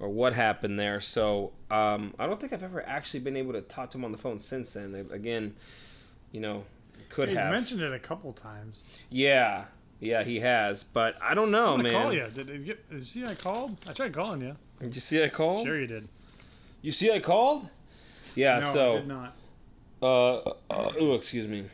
or 0.00 0.08
what 0.08 0.32
happened 0.32 0.78
there. 0.78 1.00
So 1.00 1.52
um, 1.70 2.14
I 2.18 2.26
don't 2.26 2.40
think 2.40 2.52
I've 2.52 2.62
ever 2.62 2.86
actually 2.86 3.20
been 3.20 3.36
able 3.36 3.52
to 3.52 3.60
talk 3.60 3.90
to 3.90 3.98
him 3.98 4.04
on 4.04 4.12
the 4.12 4.18
phone 4.18 4.38
since 4.40 4.74
then. 4.74 4.94
Again, 5.10 5.54
you 6.32 6.40
know, 6.40 6.64
could 7.08 7.28
He's 7.28 7.38
have. 7.38 7.52
mentioned 7.52 7.82
it 7.82 7.92
a 7.92 7.98
couple 7.98 8.32
times. 8.32 8.84
Yeah, 9.10 9.64
yeah, 10.00 10.22
he 10.22 10.40
has, 10.40 10.84
but 10.84 11.16
I 11.22 11.34
don't 11.34 11.50
know, 11.50 11.74
I'm 11.74 11.82
man. 11.82 11.92
call 11.92 12.12
you. 12.12 12.26
Did, 12.34 12.46
did, 12.46 12.60
you 12.60 12.66
get, 12.66 12.90
did 12.90 12.98
you 13.00 13.04
see 13.04 13.24
I 13.24 13.34
called? 13.34 13.76
I 13.88 13.92
tried 13.92 14.12
calling 14.12 14.40
you. 14.40 14.56
Did 14.80 14.94
you 14.94 15.00
see 15.00 15.22
I 15.22 15.28
called? 15.28 15.66
Sure 15.66 15.78
you 15.78 15.86
did. 15.86 16.08
You 16.82 16.92
see 16.92 17.10
I 17.10 17.18
called? 17.18 17.68
Yeah. 18.34 18.58
no, 18.60 18.68
I 18.68 18.72
so, 18.72 18.98
did 18.98 19.08
not. 19.08 19.36
uh, 20.02 20.36
uh, 20.70 20.92
ooh, 21.00 21.14
excuse 21.14 21.48
me. 21.48 21.64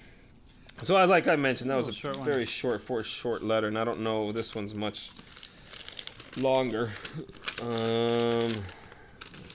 So, 0.83 0.97
I 0.97 1.05
like 1.05 1.29
I 1.29 1.37
mentioned, 1.37 1.71
that 1.71 1.77
was 1.77 1.89
a 1.89 1.93
short 1.93 2.19
one. 2.19 2.45
short, 2.47 2.83
for 2.83 3.03
short 3.03 3.43
letter, 3.43 3.69
and 3.69 3.79
I 3.79 3.85
don't 3.85 4.01
know 4.01 4.33
this 4.33 4.55
one's 4.55 4.75
much 4.75 5.11
longer. 6.39 6.91
Um, 7.63 8.51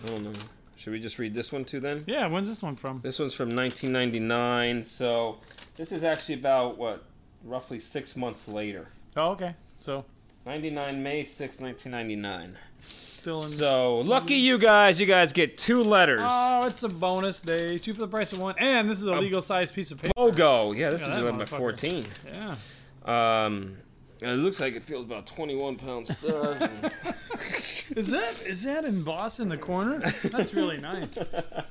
I 0.04 0.08
don't 0.08 0.24
know. 0.24 0.32
Should 0.78 0.94
we 0.94 1.00
just 1.02 1.20
read 1.20 1.34
this 1.34 1.52
one 1.52 1.66
too 1.66 1.82
then? 1.82 2.04
Yeah, 2.08 2.28
when's 2.28 2.48
this 2.48 2.64
one 2.64 2.78
from? 2.78 3.02
This 3.02 3.20
one's 3.20 3.34
from 3.34 3.50
1999, 3.50 4.84
so 4.84 5.40
this 5.76 5.92
is 5.92 6.06
actually 6.06 6.36
about 6.36 6.78
what, 6.78 7.04
roughly 7.44 7.80
six 7.80 8.16
months 8.16 8.48
later. 8.48 8.88
Oh, 9.18 9.32
okay. 9.32 9.56
So 9.76 10.06
99 10.46 11.04
May 11.04 11.24
6, 11.24 11.60
1999. 11.60 12.58
Still 13.30 13.43
in. 13.43 13.49
So 13.49 13.97
lucky 13.99 14.35
you 14.35 14.57
guys, 14.57 14.99
you 14.99 15.06
guys 15.06 15.34
get 15.34 15.57
two 15.57 15.84
letters. 15.84 16.30
Oh, 16.31 16.65
it's 16.65 16.84
a 16.84 16.89
bonus 16.89 17.41
day. 17.41 17.77
Two 17.77 17.93
for 17.93 17.99
the 17.99 18.07
price 18.07 18.34
of 18.34 18.39
one. 18.39 18.56
And 18.57 18.89
this 18.89 18.99
is 18.99 19.07
a 19.07 19.15
legal 19.15 19.41
sized 19.41 19.76
piece 19.76 19.91
of 19.91 20.01
paper. 20.01 20.14
Bogo. 20.18 20.76
Yeah, 20.77 20.89
this 20.89 21.01
is 21.01 21.10
that 21.10 21.22
11 21.22 21.39
by 21.39 21.45
motherfucker. 21.45 21.57
14. 21.57 22.03
Yeah. 23.06 23.45
Um, 23.45 23.76
it 24.22 24.27
looks 24.35 24.60
like 24.60 24.76
it 24.76 24.84
feels 24.84 25.06
about 25.06 25.26
21 25.27 25.76
pounds 25.77 26.18
stuff. 26.18 26.61
Is 27.95 28.11
that 28.11 28.45
is 28.45 28.64
that 28.64 28.84
embossed 28.84 29.39
in 29.39 29.49
the 29.49 29.57
corner? 29.57 29.99
That's 29.99 30.53
really 30.53 30.77
nice. 30.77 31.18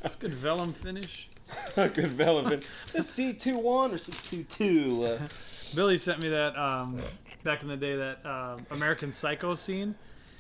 It's 0.03 0.17
good 0.17 0.35
vellum 0.35 0.73
finish. 0.73 1.29
Good 1.77 1.95
development. 1.95 2.69
Is 2.89 3.19
it 3.19 3.39
C21 3.39 3.63
or 3.65 3.95
C22? 3.95 5.23
Uh, 5.23 5.29
Billy 5.75 5.97
sent 5.97 6.21
me 6.21 6.29
that 6.29 6.59
um, 6.59 6.99
back 7.43 7.63
in 7.63 7.69
the 7.69 7.77
day 7.77 7.97
that 7.97 8.27
um 8.27 8.67
American 8.71 9.13
Psycho 9.13 9.55
scene 9.55 9.95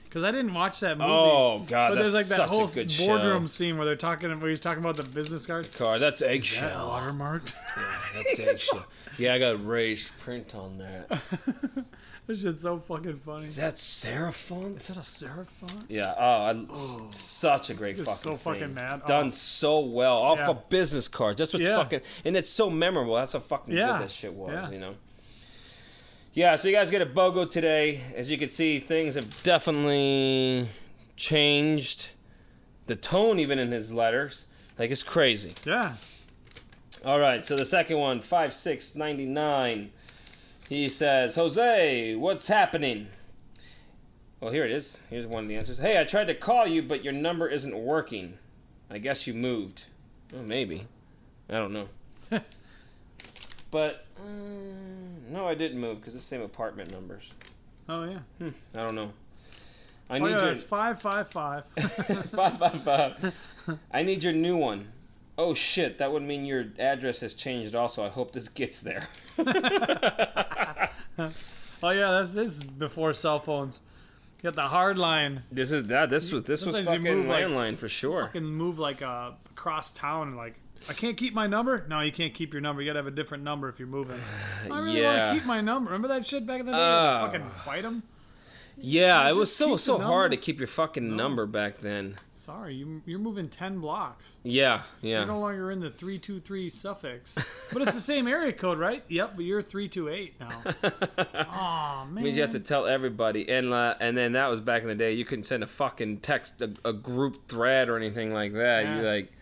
because 0.09 0.25
I 0.25 0.31
didn't 0.31 0.55
watch 0.55 0.81
that 0.81 0.97
movie. 0.99 1.11
oh, 1.13 1.59
God, 1.69 1.91
but 1.91 1.95
there's 1.97 2.15
like 2.15 2.27
that 2.27 2.49
whole 2.49 2.67
boardroom 3.07 3.43
show. 3.45 3.47
scene 3.47 3.77
where 3.77 3.85
they're 3.87 3.95
talking, 3.97 4.41
where 4.41 4.51
he's 4.51 4.61
talking 4.61 4.83
about 4.83 4.97
the 4.97 5.03
business 5.05 5.47
card. 5.47 5.73
Car, 5.75 5.99
that's 5.99 6.23
eggshell. 6.23 6.89
Watermarked. 6.91 7.55
Yeah, 7.79 8.23
That's 8.25 8.41
eggshell. 8.41 8.87
yeah, 9.19 9.35
I 9.35 9.39
got 9.39 9.65
raised 9.65 10.19
print 10.21 10.55
on 10.57 10.79
that. 10.79 11.09
this 12.27 12.43
shit's 12.43 12.63
so 12.63 12.79
fucking 12.79 13.19
funny. 13.19 13.43
Is 13.43 13.57
that 13.57 13.75
serif 13.75 14.33
font? 14.35 14.79
Is 14.79 14.89
that 14.89 14.97
a 14.97 15.01
serif 15.01 15.47
font? 15.47 15.85
Yeah, 15.89 16.13
oh, 16.19 17.07
I, 17.07 17.11
such 17.11 17.71
a 17.71 17.75
great 17.75 17.99
fucking 17.99 18.15
so 18.15 18.35
fucking 18.35 18.75
mad. 18.75 19.05
Done 19.07 19.27
Oh. 19.29 19.31
so 19.31 19.81
well. 19.81 20.17
Off 20.19 20.39
Yeah. 20.39 20.51
a 20.51 20.55
business 20.55 21.07
card. 21.07 21.37
That's 21.37 21.53
what's 21.53 21.69
Yeah. 21.69 21.77
fucking, 21.77 22.01
and 22.25 22.37
it's 22.37 22.51
so 22.51 22.69
memorable. 22.71 23.15
That's 23.15 23.35
how 23.35 23.39
fucking 23.41 23.77
Yeah. 23.77 23.93
good 23.99 24.03
that 24.09 24.11
shit 24.11 24.33
was, 24.35 24.73
you 24.73 24.81
know? 24.81 24.95
Yeah, 26.39 26.55
so 26.55 26.69
you 26.69 26.75
guys 26.77 26.93
get 26.93 27.03
a 27.03 27.07
BOGO 27.07 27.51
today. 27.51 28.01
As 28.15 28.31
you 28.31 28.39
can 28.39 28.51
see, 28.51 28.79
things 28.79 29.17
have 29.17 29.43
definitely 29.43 30.69
changed. 31.17 32.11
The 32.87 32.95
tone, 32.95 33.41
even 33.41 33.59
in 33.59 33.73
his 33.73 33.93
letters. 33.93 34.47
Like, 34.79 34.93
it's 34.93 35.03
crazy. 35.03 35.53
Yeah. 35.65 35.95
All 37.05 37.19
right, 37.19 37.45
so 37.45 37.57
the 37.57 37.65
second 37.65 37.99
one, 37.99 38.21
5699. 38.21 39.91
He 40.69 40.87
says, 40.87 41.35
Jose, 41.35 42.15
what's 42.15 42.47
happening? 42.47 43.09
Well, 44.39 44.53
here 44.53 44.65
it 44.65 44.71
is. 44.71 44.97
Here's 45.11 45.27
one 45.27 45.43
of 45.43 45.49
the 45.49 45.57
answers. 45.57 45.79
Hey, 45.79 46.01
I 46.01 46.05
tried 46.05 46.29
to 46.29 46.37
call 46.37 46.69
you, 46.69 46.83
but 46.83 47.03
your 47.03 47.15
number 47.15 47.49
isn't 47.49 47.77
working. 47.77 48.39
I 48.89 48.99
guess 48.99 49.27
you 49.27 49.35
moved. 49.35 49.87
Well, 50.33 50.45
maybe. 50.45 50.87
I 51.51 51.55
don't 51.55 51.73
know. 51.73 51.89
but, 53.73 54.07
uh, 54.21 54.88
no, 55.31 55.47
I 55.47 55.55
didn't 55.55 55.81
move 55.81 56.01
because 56.01 56.15
the 56.15 56.21
same 56.21 56.43
apartment 56.43 56.91
numbers. 56.91 57.31
Oh 57.89 58.05
yeah. 58.05 58.19
I 58.77 58.83
don't 58.83 58.95
know. 58.95 59.13
I 60.11 60.19
Oh 60.19 60.25
need 60.25 60.31
yeah. 60.31 60.43
your 60.45 60.53
It's 60.53 60.63
five 60.63 61.01
five 61.01 61.29
five. 61.31 61.65
five 62.31 62.59
five 62.59 62.83
five. 62.83 63.35
I 63.93 64.03
need 64.03 64.23
your 64.23 64.33
new 64.33 64.57
one. 64.57 64.89
Oh 65.37 65.55
shit, 65.55 65.99
that 65.99 66.13
would 66.13 66.23
mean 66.23 66.45
your 66.45 66.67
address 66.79 67.21
has 67.21 67.35
changed 67.35 67.75
also. 67.75 68.05
I 68.05 68.09
hope 68.09 68.33
this 68.33 68.49
gets 68.49 68.81
there. 68.81 69.09
oh 69.39 69.45
yeah. 71.91 72.11
That's 72.13 72.35
this 72.35 72.59
is 72.59 72.65
before 72.65 73.13
cell 73.13 73.41
phones. 73.41 73.81
You 74.43 74.51
got 74.51 74.55
the 74.55 74.63
hard 74.63 74.99
line. 74.99 75.43
This 75.51 75.73
is 75.73 75.85
that. 75.85 76.11
This 76.11 76.33
was 76.33 76.45
this 76.45 76.65
was 76.65 76.77
Sometimes 76.77 77.01
you 77.03 77.09
fucking 77.09 77.17
move, 77.19 77.27
like- 77.29 77.45
landline 77.45 77.77
for 77.79 77.89
sure. 77.89 78.29
Can 78.29 78.45
move 78.47 78.79
like 78.79 79.03
uh, 79.03 79.33
across 79.51 79.93
town 79.93 80.29
and 80.29 80.37
like. 80.37 80.55
I 80.89 80.93
can't 80.93 81.17
keep 81.17 81.35
my 81.35 81.47
number. 81.47 81.85
No, 81.89 82.01
you 82.01 82.13
can't 82.13 82.35
keep 82.35 82.53
your 82.53 82.61
number. 82.61 82.83
You 82.83 82.89
gotta 82.89 82.99
have 83.01 83.07
a 83.07 83.11
different 83.13 83.45
number 83.45 83.69
if 83.69 83.79
you're 83.79 83.89
moving. 83.89 84.19
I 84.71 84.79
really 84.81 85.03
want 85.03 85.27
to 85.29 85.35
keep 85.35 85.45
my 85.47 85.61
number. 85.61 85.91
Remember 85.91 86.09
that 86.09 86.25
shit 86.27 86.47
back 86.47 86.61
in 86.61 86.67
the 86.67 86.73
day? 86.73 86.79
Oh. 86.79 87.21
fucking 87.27 87.45
fight 87.65 87.83
them. 87.83 88.03
Yeah, 88.81 89.29
it 89.29 89.35
was 89.37 89.55
so 89.55 89.77
so 89.77 89.99
hard 89.99 90.31
to 90.31 90.37
keep 90.37 90.59
your 90.61 90.69
fucking 90.69 91.17
number 91.17 91.47
back 91.47 91.79
then. 91.79 92.15
Sorry, 92.33 92.75
you 92.77 93.03
you're 93.05 93.19
moving 93.19 93.49
ten 93.49 93.81
blocks. 93.81 94.39
Yeah, 94.45 94.83
yeah. 95.03 95.19
You're 95.19 95.27
no 95.27 95.41
longer 95.41 95.71
in 95.73 95.81
the 95.81 95.91
three 95.91 96.17
two 96.19 96.39
three 96.41 96.71
suffix, 96.71 97.35
but 97.73 97.83
it's 97.83 97.93
the 97.95 98.01
same 98.01 98.27
area 98.29 98.53
code, 98.53 98.79
right? 98.79 99.03
Yep, 99.09 99.33
but 99.37 99.45
you're 99.45 99.61
three 99.61 99.89
two 99.89 100.09
eight 100.09 100.39
now. 100.41 100.63
Oh 101.51 102.07
man. 102.11 102.23
Means 102.25 102.37
you 102.37 102.43
have 102.43 102.53
to 102.53 102.61
tell 102.61 102.87
everybody, 102.87 103.49
and 103.49 103.73
uh, 103.73 103.97
and 104.01 104.17
then 104.17 104.33
that 104.33 104.49
was 104.49 104.61
back 104.61 104.83
in 104.83 104.89
the 104.89 104.95
day. 104.95 105.13
You 105.13 105.25
couldn't 105.25 105.45
send 105.45 105.63
a 105.63 105.67
fucking 105.67 106.19
text, 106.19 106.63
a, 106.63 106.73
a 106.85 106.93
group 106.93 107.49
thread 107.49 107.89
or 107.89 107.97
anything 107.97 108.33
like 108.33 108.53
that. 108.55 108.87
You 108.87 109.03
Yeah. 109.03 109.11
like 109.13 109.33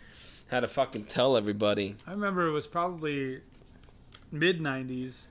had 0.49 0.61
to 0.61 0.69
fucking 0.69 1.05
tell 1.05 1.37
everybody. 1.37 1.97
I 2.07 2.13
remember 2.13 2.47
it 2.47 2.53
was 2.53 2.67
probably 2.67 3.41
mid 4.31 4.61
'90s, 4.61 5.29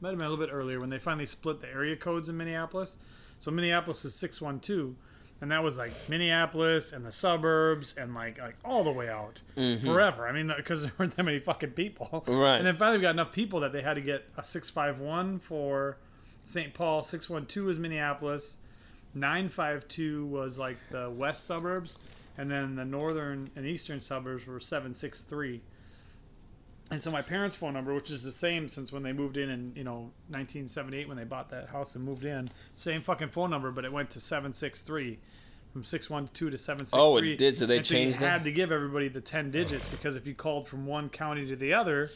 might 0.00 0.10
have 0.10 0.18
been 0.18 0.26
a 0.26 0.30
little 0.30 0.44
bit 0.44 0.52
earlier 0.52 0.80
when 0.80 0.90
they 0.90 0.98
finally 0.98 1.26
split 1.26 1.60
the 1.60 1.68
area 1.68 1.96
codes 1.96 2.28
in 2.28 2.36
Minneapolis. 2.36 2.98
So 3.38 3.50
Minneapolis 3.50 4.04
is 4.04 4.14
six 4.14 4.40
one 4.40 4.60
two, 4.60 4.96
and 5.40 5.50
that 5.50 5.62
was 5.62 5.78
like 5.78 5.92
Minneapolis 6.08 6.92
and 6.92 7.04
the 7.04 7.12
suburbs 7.12 7.96
and 7.96 8.14
like 8.14 8.40
like 8.40 8.56
all 8.64 8.84
the 8.84 8.92
way 8.92 9.08
out 9.08 9.42
forever. 9.54 10.26
I 10.26 10.32
mean, 10.32 10.52
because 10.56 10.82
there 10.82 10.92
weren't 10.98 11.14
that 11.16 11.22
many 11.22 11.38
fucking 11.38 11.70
people. 11.70 12.24
Mm-hmm. 12.26 12.38
Right. 12.38 12.56
And 12.56 12.66
then 12.66 12.76
finally 12.76 12.98
we 12.98 13.02
got 13.02 13.10
enough 13.14 13.32
people 13.32 13.60
that 13.60 13.72
they 13.72 13.82
had 13.82 13.94
to 13.94 14.00
get 14.00 14.24
a 14.36 14.42
six 14.42 14.70
five 14.70 15.00
one 15.00 15.38
for 15.38 15.98
St. 16.42 16.72
Paul. 16.72 17.02
Six 17.02 17.28
one 17.28 17.46
two 17.46 17.66
was 17.66 17.78
Minneapolis. 17.78 18.58
Nine 19.14 19.48
five 19.48 19.86
two 19.88 20.26
was 20.26 20.58
like 20.58 20.76
the 20.90 21.10
west 21.10 21.44
suburbs, 21.46 21.98
and 22.38 22.50
then 22.50 22.76
the 22.76 22.84
northern 22.84 23.50
and 23.56 23.66
eastern 23.66 24.00
suburbs 24.00 24.46
were 24.46 24.60
seven 24.60 24.92
six 24.94 25.22
three. 25.22 25.62
And 26.90 27.02
so 27.02 27.10
my 27.10 27.22
parents' 27.22 27.56
phone 27.56 27.72
number, 27.74 27.92
which 27.94 28.12
is 28.12 28.22
the 28.22 28.30
same 28.30 28.68
since 28.68 28.92
when 28.92 29.02
they 29.02 29.12
moved 29.12 29.36
in 29.36 29.50
in 29.50 29.72
you 29.74 29.82
know 29.84 30.12
1978 30.28 31.08
when 31.08 31.16
they 31.16 31.24
bought 31.24 31.48
that 31.48 31.68
house 31.68 31.94
and 31.96 32.04
moved 32.04 32.24
in, 32.24 32.48
same 32.74 33.00
fucking 33.00 33.30
phone 33.30 33.50
number, 33.50 33.70
but 33.72 33.84
it 33.84 33.92
went 33.92 34.10
to 34.10 34.20
763 34.20 35.18
from 35.72 35.82
612 35.84 36.52
to 36.52 36.58
763. 36.58 37.00
Oh, 37.00 37.32
it 37.32 37.38
did, 37.38 37.58
so 37.58 37.66
they 37.66 37.78
And 37.78 37.84
changed 37.84 38.20
you 38.20 38.26
had 38.26 38.44
to 38.44 38.52
give 38.52 38.70
everybody 38.72 39.08
the 39.08 39.20
10 39.20 39.50
digits 39.50 39.88
because 39.88 40.16
if 40.16 40.26
you 40.26 40.34
called 40.34 40.68
from 40.68 40.86
one 40.86 41.08
county 41.08 41.44
to 41.48 41.56
the 41.56 41.74
other, 41.74 42.08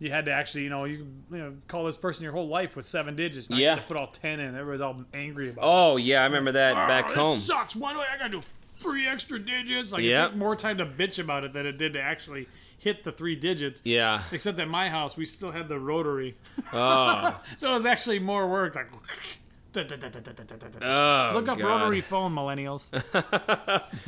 you 0.00 0.10
had 0.10 0.24
to 0.24 0.32
actually, 0.32 0.64
you 0.64 0.70
know, 0.70 0.84
you, 0.84 1.06
you 1.30 1.38
know, 1.38 1.54
call 1.68 1.84
this 1.84 1.96
person 1.96 2.24
your 2.24 2.32
whole 2.32 2.48
life 2.48 2.76
with 2.76 2.86
seven 2.86 3.14
digits. 3.14 3.50
Now 3.50 3.56
you 3.56 3.64
Yeah. 3.64 3.74
had 3.74 3.82
to 3.82 3.86
put 3.88 3.96
all 3.96 4.06
10 4.06 4.40
in. 4.40 4.54
Everybody's 4.54 4.80
all 4.80 5.04
angry 5.12 5.50
about 5.50 5.62
oh, 5.64 5.68
it. 5.68 5.92
Oh 5.92 5.96
yeah, 5.98 6.22
I 6.22 6.24
remember 6.24 6.52
that 6.52 6.74
back 6.88 7.04
Oh, 7.06 7.08
this 7.08 7.18
home. 7.18 7.38
sucks. 7.38 7.76
Why 7.76 7.92
do 7.92 8.00
I, 8.00 8.06
I 8.14 8.18
gotta 8.18 8.30
do 8.30 8.40
three 8.80 9.06
extra 9.06 9.38
digits? 9.38 9.92
Like 9.92 10.02
Yep. 10.02 10.18
it 10.20 10.26
took 10.30 10.36
more 10.36 10.56
time 10.56 10.78
to 10.78 10.86
bitch 10.86 11.18
about 11.18 11.44
it 11.44 11.52
than 11.52 11.66
it 11.66 11.78
did 11.78 11.92
to 11.94 12.00
actually 12.00 12.48
hit 12.78 13.02
the 13.04 13.12
three 13.12 13.34
digits. 13.36 13.82
Yeah. 13.84 14.22
Except 14.32 14.58
at 14.60 14.68
my 14.68 14.88
house, 14.88 15.16
we 15.16 15.24
still 15.24 15.50
had 15.50 15.68
the 15.68 15.78
rotary, 15.78 16.36
Oh. 16.72 17.40
so 17.56 17.70
it 17.70 17.74
was 17.74 17.86
actually 17.86 18.18
more 18.20 18.48
work. 18.48 18.74
Like, 18.76 18.88
oh 20.82 21.30
look 21.34 21.48
up 21.48 21.58
God. 21.58 21.62
rotary 21.82 22.00
phone, 22.00 22.32
millennials. 22.34 22.90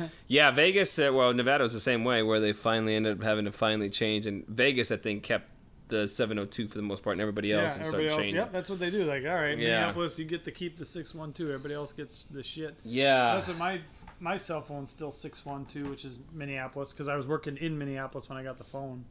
Yeah, 0.27 0.51
Vegas. 0.51 0.97
Uh, 0.97 1.11
well, 1.13 1.33
Nevada 1.33 1.63
was 1.63 1.73
the 1.73 1.79
same 1.79 2.03
way, 2.03 2.23
where 2.23 2.39
they 2.39 2.53
finally 2.53 2.95
ended 2.95 3.17
up 3.19 3.23
having 3.23 3.45
to 3.45 3.51
finally 3.51 3.89
change, 3.89 4.25
and 4.27 4.45
Vegas, 4.47 4.91
I 4.91 4.97
think, 4.97 5.23
kept 5.23 5.51
the 5.89 6.07
702 6.07 6.69
for 6.69 6.75
the 6.75 6.81
most 6.81 7.03
part, 7.03 7.15
and 7.15 7.21
everybody 7.21 7.49
yeah, 7.49 7.61
else 7.63 7.75
and 7.75 7.83
everybody 7.85 8.09
started 8.09 8.11
else. 8.11 8.15
changing. 8.25 8.35
Yep, 8.39 8.51
that's 8.53 8.69
what 8.69 8.79
they 8.79 8.89
do. 8.89 9.03
Like, 9.03 9.25
all 9.25 9.35
right, 9.35 9.57
Yeah. 9.57 9.79
Minneapolis, 9.81 10.17
you 10.17 10.25
get 10.25 10.45
to 10.45 10.51
keep 10.51 10.77
the 10.77 10.85
six 10.85 11.13
one 11.13 11.33
two. 11.33 11.47
Everybody 11.47 11.73
else 11.75 11.91
gets 11.91 12.25
the 12.25 12.41
shit. 12.41 12.75
Yeah. 12.83 13.35
That's 13.35 13.49
what 13.49 13.57
my 13.57 13.81
my 14.21 14.37
cell 14.37 14.61
phone's 14.61 14.89
still 14.91 15.11
six 15.11 15.45
one 15.45 15.65
two, 15.65 15.83
which 15.89 16.05
is 16.05 16.19
Minneapolis, 16.31 16.93
because 16.93 17.07
I 17.09 17.15
was 17.17 17.27
working 17.27 17.57
in 17.57 17.77
Minneapolis 17.77 18.29
when 18.29 18.37
I 18.37 18.43
got 18.43 18.57
the 18.57 18.63
phone. 18.63 19.03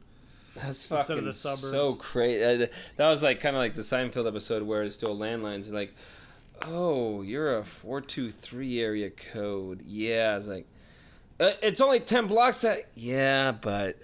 That's 0.55 0.67
Instead 0.67 0.99
of 0.99 1.07
fucking 1.07 1.25
the 1.25 1.33
suburbs. 1.33 1.69
so 1.71 1.93
crazy. 1.95 2.63
Uh, 2.63 2.67
that 2.97 3.09
was 3.09 3.21
like 3.21 3.39
kind 3.39 3.55
of 3.55 3.59
like 3.61 3.73
the 3.73 3.81
Seinfeld 3.83 4.27
episode 4.27 4.63
where 4.63 4.83
it's 4.83 4.95
still 4.95 5.15
landlines. 5.17 5.65
And 5.67 5.73
Like, 5.73 5.93
oh, 6.63 7.21
you're 7.21 7.57
a 7.57 7.63
four 7.63 8.01
two 8.01 8.31
three 8.31 8.81
area 8.81 9.09
code. 9.09 9.83
Yeah, 9.85 10.35
it's 10.37 10.47
like, 10.47 10.65
uh, 11.39 11.51
it's 11.61 11.81
only 11.81 11.99
ten 11.99 12.27
blocks. 12.27 12.61
That 12.61 12.85
yeah, 12.95 13.51
but 13.53 13.97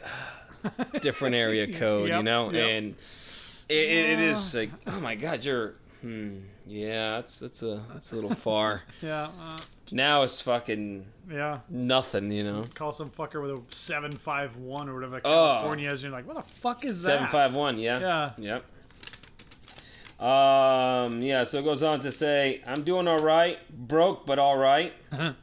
different 1.02 1.36
area 1.36 1.72
code, 1.72 2.10
you 2.10 2.24
know. 2.24 2.52
yep. 2.52 2.70
And 2.70 2.96
it, 3.70 3.74
it, 3.74 4.10
it 4.12 4.20
is 4.20 4.54
like, 4.56 4.70
oh 4.88 5.00
my 5.02 5.16
god, 5.16 5.44
you're. 5.44 5.74
Hmm. 6.02 6.38
Yeah, 6.68 7.16
that's 7.16 7.40
that's 7.40 7.64
a 7.64 7.82
that's 7.94 8.12
a 8.12 8.16
little 8.16 8.34
far. 8.34 8.84
Yeah, 9.02 9.30
uh, 9.42 9.58
now 9.92 10.24
it's 10.24 10.42
fucking 10.42 11.06
yeah. 11.30 11.60
nothing, 11.70 12.32
you 12.32 12.44
know. 12.44 12.66
Call 12.74 12.92
some 12.92 13.10
fucker 13.10 13.42
with 13.42 13.52
a 13.52 13.76
seven 13.76 14.12
five 14.12 14.56
one 14.58 14.90
or 14.90 14.96
whatever 14.96 15.18
Oh. 15.24 15.58
California 15.60 15.88
is. 15.88 16.04
And 16.04 16.12
you're 16.12 16.20
like, 16.20 16.28
what 16.28 16.36
the 16.38 16.44
fuck 16.44 16.86
is 16.86 17.04
that? 17.04 17.10
Seven 17.10 17.28
five 17.28 17.54
one. 17.54 17.78
Yeah. 17.78 18.32
Yeah. 18.38 18.62
Yep. 20.20 20.26
Um. 20.28 21.22
Yeah. 21.22 21.44
So 21.44 21.60
it 21.60 21.64
goes 21.64 21.84
on 21.84 22.00
to 22.00 22.12
say, 22.12 22.62
"I'm 22.66 22.84
doing 22.84 23.08
all 23.08 23.20
right, 23.20 23.60
broke 23.88 24.26
but 24.26 24.40
all 24.40 24.58
right." 24.58 24.94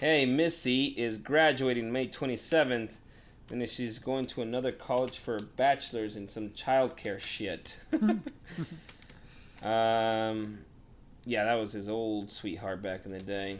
hey, 0.00 0.26
Missy 0.26 0.86
is 0.86 1.18
graduating 1.18 1.90
May 1.92 2.06
27th, 2.06 2.92
and 3.50 3.60
then 3.60 3.66
she's 3.66 3.98
going 3.98 4.24
to 4.26 4.42
another 4.42 4.70
college 4.70 5.18
for 5.18 5.36
a 5.36 5.42
bachelor's 5.42 6.16
in 6.16 6.28
some 6.28 6.50
childcare 6.50 7.18
shit. 7.18 7.78
um. 9.62 10.58
Yeah, 11.26 11.44
that 11.44 11.54
was 11.54 11.72
his 11.72 11.88
old 11.88 12.30
sweetheart 12.30 12.82
back 12.82 13.04
in 13.04 13.10
the 13.10 13.20
day. 13.20 13.58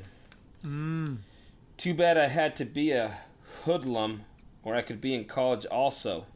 Mm. 0.64 1.16
Too 1.76 1.94
bad 1.94 2.16
I 2.16 2.28
had 2.28 2.54
to 2.56 2.64
be 2.64 2.92
a 2.92 3.18
hoodlum, 3.64 4.20
or 4.62 4.76
I 4.76 4.82
could 4.82 5.00
be 5.00 5.14
in 5.14 5.24
college 5.24 5.66
also. 5.66 6.26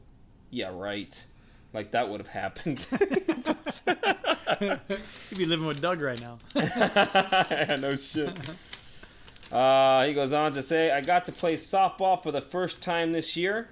Yeah, 0.50 0.72
right. 0.74 1.24
Like 1.72 1.92
that 1.92 2.08
would 2.08 2.20
have 2.20 2.28
happened. 2.28 2.86
You'd 4.60 5.38
be 5.38 5.44
living 5.44 5.66
with 5.66 5.80
Doug 5.80 6.00
right 6.00 6.20
now. 6.20 6.38
yeah, 6.56 7.76
no 7.80 7.94
shit. 7.94 8.36
Uh, 9.52 10.06
he 10.06 10.14
goes 10.14 10.32
on 10.32 10.52
to 10.52 10.62
say, 10.62 10.90
I 10.90 11.00
got 11.00 11.24
to 11.26 11.32
play 11.32 11.54
softball 11.54 12.20
for 12.20 12.32
the 12.32 12.40
first 12.40 12.82
time 12.82 13.12
this 13.12 13.36
year. 13.36 13.70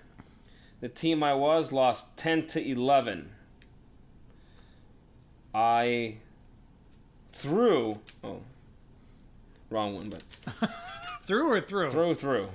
The 0.81 0.89
team 0.89 1.25
I 1.25 1.35
was 1.35 1.73
lost 1.73 2.17
10 2.19 2.47
to 2.49 2.71
11. 2.71 3.31
I 5.53 6.19
threw. 7.39 7.99
Oh, 8.25 8.41
wrong 9.71 9.95
one, 9.95 10.11
but 10.11 10.23
Through 11.23 11.51
or 11.53 11.61
through? 11.61 11.91
throw 11.91 12.15
through. 12.15 12.49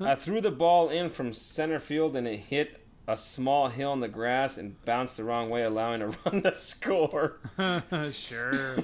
I 0.00 0.14
threw 0.14 0.40
the 0.40 0.50
ball 0.50 0.88
in 0.88 1.10
from 1.10 1.32
center 1.34 1.78
field 1.78 2.16
and 2.16 2.26
it 2.26 2.38
hit 2.38 2.80
a 3.06 3.16
small 3.16 3.68
hill 3.68 3.92
in 3.92 4.00
the 4.00 4.08
grass 4.08 4.56
and 4.56 4.82
bounced 4.86 5.18
the 5.18 5.24
wrong 5.24 5.50
way, 5.50 5.62
allowing 5.64 6.00
a 6.02 6.06
run 6.24 6.42
to 6.42 6.54
score. 6.54 7.36
sure. 8.10 8.76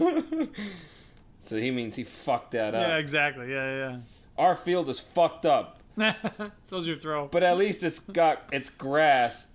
So 1.41 1.57
he 1.59 1.71
means 1.71 1.97
he 1.97 2.05
fucked 2.05 2.53
that 2.53 2.75
up. 2.75 2.87
yeah, 2.87 2.97
exactly. 2.99 3.51
Yeah, 3.51 3.75
yeah. 3.75 3.97
Our 4.37 4.55
field 4.55 4.89
is 4.91 5.01
fucked 5.01 5.47
up. 5.47 5.79
So's 6.63 6.87
your 6.87 6.97
throw. 6.97 7.27
but 7.29 7.43
at 7.43 7.57
least 7.57 7.83
it's 7.83 7.99
got 8.01 8.43
it's 8.53 8.71
grass. 8.71 9.49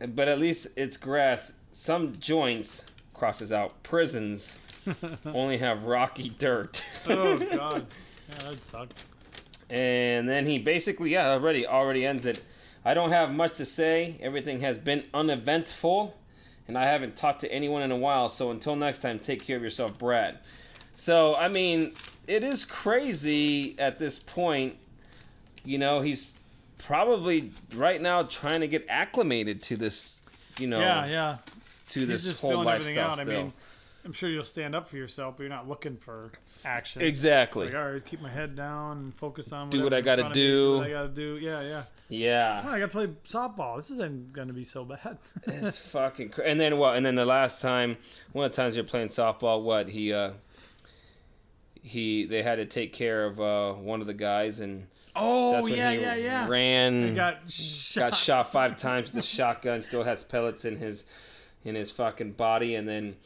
But 0.00 0.28
at 0.28 0.38
least 0.38 0.68
it's 0.76 0.96
grass. 0.96 1.56
Some 1.72 2.12
joints 2.18 2.86
crosses 3.22 3.52
out. 3.52 3.80
Prisons 3.84 4.58
only 5.26 5.56
have 5.58 5.84
rocky 5.84 6.30
dirt. 6.30 6.84
oh 7.06 7.36
god. 7.56 7.86
Yeah, 8.28 8.34
that'd 8.40 8.60
suck. 8.60 8.88
And 9.70 10.28
then 10.28 10.44
he 10.44 10.58
basically, 10.58 11.10
yeah, 11.10 11.30
already 11.30 11.64
already 11.64 12.04
ends 12.04 12.26
it. 12.26 12.42
I 12.84 12.94
don't 12.94 13.12
have 13.12 13.32
much 13.32 13.58
to 13.58 13.64
say. 13.64 14.18
Everything 14.20 14.58
has 14.62 14.76
been 14.76 15.04
uneventful, 15.14 16.16
and 16.66 16.76
I 16.76 16.86
haven't 16.86 17.14
talked 17.14 17.42
to 17.42 17.52
anyone 17.52 17.82
in 17.82 17.92
a 17.92 17.96
while. 17.96 18.28
So 18.28 18.50
until 18.50 18.74
next 18.74 19.02
time, 19.02 19.20
take 19.20 19.44
care 19.44 19.56
of 19.56 19.62
yourself, 19.62 19.96
Brad. 19.98 20.40
So 20.94 21.36
I 21.36 21.46
mean, 21.46 21.92
it 22.26 22.42
is 22.42 22.64
crazy 22.64 23.78
at 23.78 24.00
this 24.00 24.18
point. 24.18 24.74
You 25.64 25.78
know, 25.78 26.00
he's 26.00 26.32
probably 26.78 27.52
right 27.76 28.02
now 28.02 28.24
trying 28.24 28.62
to 28.62 28.66
get 28.66 28.84
acclimated 28.88 29.62
to 29.62 29.76
this. 29.76 30.24
You 30.58 30.66
know, 30.66 30.80
Yeah, 30.80 31.06
yeah. 31.06 31.36
To 31.94 32.00
He's 32.00 32.08
this 32.08 32.24
just 32.24 32.40
whole 32.40 32.62
lifestyle 32.62 33.08
out. 33.08 33.14
still. 33.18 33.30
I 33.30 33.42
mean, 33.44 33.52
I'm 34.04 34.12
sure 34.12 34.28
you'll 34.28 34.42
stand 34.42 34.74
up 34.74 34.88
for 34.88 34.96
yourself, 34.96 35.36
but 35.36 35.44
you're 35.44 35.50
not 35.50 35.68
looking 35.68 35.96
for 35.96 36.32
action. 36.64 37.02
exactly. 37.02 37.66
Like, 37.66 37.74
all 37.76 37.92
right, 37.92 38.04
keep 38.04 38.20
my 38.20 38.28
head 38.30 38.56
down 38.56 38.98
and 38.98 39.14
focus 39.14 39.52
on 39.52 39.70
Do 39.70 39.84
what 39.84 39.94
I 39.94 39.98
of 39.98 40.04
me, 40.26 40.32
do. 40.32 40.76
what 40.78 40.86
I 40.86 40.90
gotta 40.90 41.08
do. 41.08 41.38
Yeah, 41.40 41.60
yeah. 41.62 41.82
Yeah. 42.08 42.62
Oh, 42.66 42.70
I 42.70 42.78
gotta 42.80 42.90
play 42.90 43.06
softball. 43.24 43.76
This 43.76 43.90
isn't 43.90 44.32
gonna 44.32 44.52
be 44.52 44.64
so 44.64 44.84
bad. 44.84 45.18
It's 45.46 45.78
fucking 45.78 46.30
cra- 46.30 46.44
and 46.46 46.58
then 46.58 46.78
what? 46.78 46.96
And 46.96 47.06
then 47.06 47.14
the 47.14 47.24
last 47.24 47.62
time, 47.62 47.96
one 48.32 48.44
of 48.44 48.50
the 48.50 48.56
times 48.56 48.74
you're 48.74 48.84
playing 48.84 49.06
softball, 49.08 49.62
what 49.62 49.88
he 49.88 50.12
uh 50.12 50.32
he 51.82 52.24
they 52.26 52.42
had 52.42 52.56
to 52.56 52.64
take 52.64 52.92
care 52.92 53.24
of 53.24 53.40
uh 53.40 53.72
one 53.74 54.00
of 54.00 54.06
the 54.06 54.14
guys 54.14 54.60
and 54.60 54.86
oh 55.16 55.52
that's 55.52 55.64
when 55.64 55.74
yeah, 55.74 55.90
he 55.92 56.00
yeah, 56.00 56.14
yeah. 56.14 56.48
ran 56.48 57.08
He 57.08 57.14
got 57.14 57.50
shot. 57.50 58.10
got 58.10 58.14
shot 58.14 58.52
five 58.52 58.76
times 58.76 59.06
with 59.06 59.14
the 59.14 59.22
shotgun 59.22 59.82
still 59.82 60.04
has 60.04 60.22
pellets 60.22 60.64
in 60.64 60.76
his 60.76 61.06
in 61.64 61.74
his 61.74 61.90
fucking 61.90 62.32
body 62.32 62.74
and 62.74 62.88
then 62.88 63.16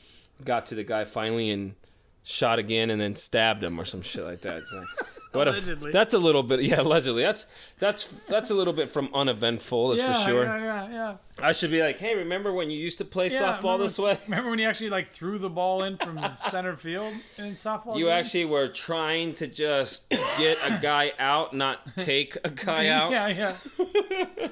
got 0.45 0.67
to 0.67 0.75
the 0.75 0.85
guy 0.85 1.05
finally 1.05 1.51
and 1.51 1.75
shot 2.23 2.59
again 2.59 2.91
and 2.91 3.01
then 3.01 3.15
stabbed 3.15 3.63
him 3.63 3.79
or 3.79 3.85
some 3.85 4.03
shit 4.03 4.25
like 4.25 4.41
that 4.41 4.63
so, 4.67 4.85
what 5.33 5.47
Allegedly. 5.47 5.91
a 5.91 5.93
that's 5.93 6.13
a 6.13 6.19
little 6.19 6.43
bit 6.43 6.61
yeah 6.61 6.81
allegedly 6.81 7.23
that's 7.23 7.47
that's 7.79 8.07
that's 8.27 8.51
a 8.51 8.55
little 8.55 8.73
bit 8.73 8.91
from 8.91 9.09
uneventful 9.15 9.91
that's 9.91 10.03
yeah, 10.03 10.13
for 10.13 10.19
sure 10.31 10.45
Yeah, 10.45 10.59
yeah, 10.59 10.91
yeah. 10.91 11.15
i 11.41 11.53
should 11.53 11.71
be 11.71 11.81
like 11.81 11.99
hey 12.01 12.17
remember 12.17 12.53
when 12.53 12.69
you 12.69 12.77
used 12.79 12.99
to 12.99 13.05
play 13.05 13.29
Yeah, 13.29 13.59
softball 13.61 13.79
this 13.79 13.97
way 13.99 14.19
Remember 14.27 14.51
when 14.51 14.59
you 14.59 14.67
actually 14.67 14.91
like 14.91 15.11
threw 15.11 15.39
the 15.39 15.49
ball 15.51 15.85
in 15.85 15.99
from 15.99 16.19
center 16.49 16.77
field 16.77 17.13
in 17.39 17.53
softball? 17.55 17.97
You 17.97 18.07
game? 18.07 18.15
actually 18.15 18.45
were 18.47 18.67
trying 18.67 19.35
to 19.35 19.47
just 19.47 20.11
get 20.11 20.59
a 20.65 20.79
guy 20.83 21.13
out, 21.21 21.55
not 21.55 21.97
take 21.97 22.37
a 22.45 22.51
guy 22.51 22.89
out. 22.99 23.13
Yeah, 23.13 23.29
yeah. 23.29 24.49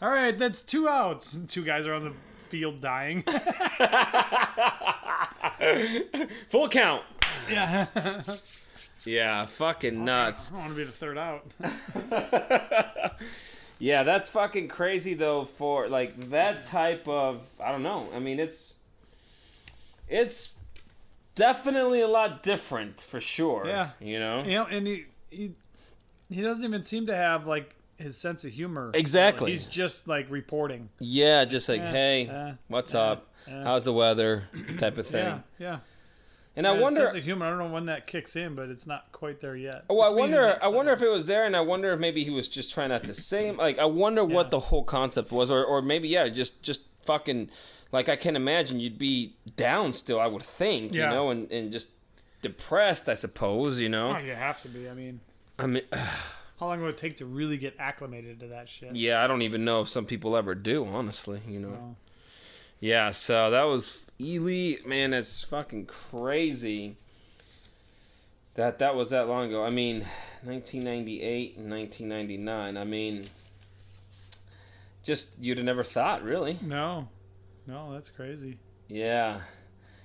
All 0.00 0.08
right, 0.10 0.36
that's 0.36 0.62
two 0.62 0.88
outs. 0.88 1.38
Two 1.46 1.62
guys 1.62 1.86
are 1.86 1.94
on 1.94 2.04
the 2.04 2.12
field 2.52 2.82
dying. 2.82 3.22
Full 6.50 6.68
count. 6.68 7.02
yeah. 7.50 7.86
Yeah, 9.06 9.46
fucking 9.46 10.04
nuts. 10.04 10.52
I 10.52 10.58
want 10.58 10.70
to 10.70 10.76
be 10.76 10.84
the 10.84 10.92
third 10.92 11.16
out. 11.16 11.44
Yeah, 13.78 14.04
that's 14.04 14.30
fucking 14.30 14.68
crazy 14.68 15.14
though 15.14 15.42
for 15.44 15.88
like 15.88 16.30
that 16.30 16.66
type 16.66 17.08
of 17.08 17.44
I 17.60 17.72
don't 17.72 17.82
know. 17.82 18.06
I 18.14 18.20
mean, 18.20 18.38
it's 18.38 18.76
it's 20.08 20.54
definitely 21.34 22.00
a 22.00 22.06
lot 22.06 22.44
different 22.44 23.00
for 23.00 23.18
sure. 23.18 23.64
Yeah. 23.66 23.90
You 23.98 24.20
know? 24.20 24.44
You 24.44 24.52
know, 24.52 24.66
and 24.66 24.86
he 24.86 25.06
he 25.30 25.54
he 26.30 26.42
doesn't 26.42 26.64
even 26.64 26.84
seem 26.84 27.08
to 27.08 27.16
have 27.16 27.48
like 27.48 27.74
his 27.98 28.16
sense 28.16 28.44
of 28.44 28.52
humor. 28.52 28.90
Exactly. 28.94 29.50
He's 29.50 29.66
just 29.66 30.08
like 30.08 30.30
reporting. 30.30 30.88
Yeah, 30.98 31.44
just 31.44 31.68
like, 31.68 31.80
Yeah, 31.80 31.90
hey, 31.90 32.24
yeah, 32.24 32.54
what's 32.68 32.94
yeah, 32.94 33.00
up? 33.00 33.26
yeah. 33.48 33.64
How's 33.64 33.84
the 33.84 33.92
weather? 33.92 34.44
type 34.78 34.98
of 34.98 35.06
thing. 35.06 35.24
Yeah, 35.24 35.40
yeah. 35.58 35.78
And 36.54 36.66
I 36.66 36.72
wonder. 36.78 37.04
sense 37.06 37.14
of 37.16 37.24
humor. 37.24 37.46
I 37.46 37.50
don't 37.50 37.58
know 37.60 37.70
when 37.72 37.86
that 37.86 38.06
kicks 38.06 38.36
in, 38.36 38.54
but 38.54 38.68
it's 38.68 38.86
not 38.86 39.10
quite 39.12 39.40
there 39.40 39.56
yet. 39.56 39.84
Oh, 39.88 40.00
I 40.00 40.10
wonder. 40.10 40.58
I 40.62 40.68
wonder 40.68 40.90
uh, 40.90 40.94
if 40.94 41.00
it 41.02 41.08
was 41.08 41.26
there, 41.26 41.44
and 41.44 41.56
I 41.56 41.62
wonder 41.62 41.92
if 41.94 41.98
maybe 41.98 42.24
he 42.24 42.30
was 42.30 42.46
just 42.46 42.74
trying 42.74 42.90
not 42.90 43.04
to 43.04 43.14
say. 43.14 43.50
Like, 43.52 43.78
I 43.78 43.86
wonder 43.86 44.20
Yeah. 44.20 44.34
what 44.34 44.50
the 44.50 44.58
whole 44.58 44.84
concept 44.84 45.32
was, 45.32 45.50
or, 45.50 45.64
or 45.64 45.80
maybe 45.80 46.08
yeah, 46.08 46.28
just 46.28 46.62
just 46.62 46.86
fucking. 47.06 47.48
Like, 47.90 48.08
I 48.10 48.16
can't 48.16 48.36
imagine 48.36 48.80
you'd 48.80 48.98
be 48.98 49.34
down 49.56 49.92
still. 49.94 50.20
I 50.20 50.26
would 50.26 50.42
think, 50.42 50.94
Yeah. 50.94 51.04
you 51.08 51.14
know, 51.14 51.30
and 51.30 51.50
and 51.50 51.72
just 51.72 51.88
depressed. 52.42 53.08
I 53.08 53.14
suppose, 53.14 53.80
you 53.80 53.88
know. 53.88 54.14
Oh, 54.14 54.18
you 54.18 54.34
have 54.34 54.60
to 54.62 54.68
be. 54.68 54.90
I 54.90 54.92
mean, 54.94 55.20
I 55.58 55.66
mean, 55.66 55.82
how 56.62 56.68
long 56.68 56.80
would 56.82 56.90
it 56.90 56.98
take 56.98 57.16
to 57.16 57.26
really 57.26 57.56
get 57.56 57.74
acclimated 57.80 58.38
to 58.38 58.46
that 58.48 58.68
shit? 58.68 58.94
yeah, 58.94 59.24
I 59.24 59.26
don't 59.26 59.42
even 59.42 59.64
know 59.64 59.80
if 59.80 59.88
some 59.88 60.06
people 60.06 60.36
ever 60.36 60.54
do. 60.54 60.86
Honestly, 60.86 61.40
you 61.48 61.58
know. 61.58 61.70
No. 61.70 61.96
Yeah, 62.78 63.10
so 63.10 63.50
that 63.50 63.64
was 63.64 64.06
Ely. 64.20 64.76
Man, 64.86 65.12
it's 65.12 65.42
fucking 65.42 65.86
crazy 65.86 66.96
that 68.54 68.78
that 68.78 68.94
was 68.94 69.10
that 69.10 69.26
long 69.28 69.48
ago. 69.48 69.64
I 69.64 69.70
mean, 69.70 70.04
1998 70.44 71.56
and 71.56 71.70
1999. 71.70 72.76
I 72.76 72.84
mean, 72.84 73.24
just 75.02 75.40
you'd 75.40 75.58
have 75.58 75.64
never 75.64 75.82
thought, 75.82 76.22
really. 76.22 76.58
No, 76.62 77.08
no, 77.66 77.92
that's 77.92 78.10
crazy. 78.10 78.58
Yeah. 78.86 79.40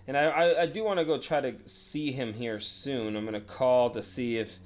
And 0.07 0.17
I, 0.17 0.23
I, 0.23 0.61
I 0.61 0.65
do 0.65 0.83
want 0.83 0.97
to 0.99 1.05
go 1.05 1.19
try 1.19 1.41
to 1.41 1.53
see 1.65 2.11
him 2.11 2.33
here 2.33 2.59
soon. 2.59 3.15
I'm 3.15 3.25
going 3.25 3.33
to 3.33 3.41
call 3.41 3.89
to 3.91 4.01
see 4.01 4.37
if 4.37 4.57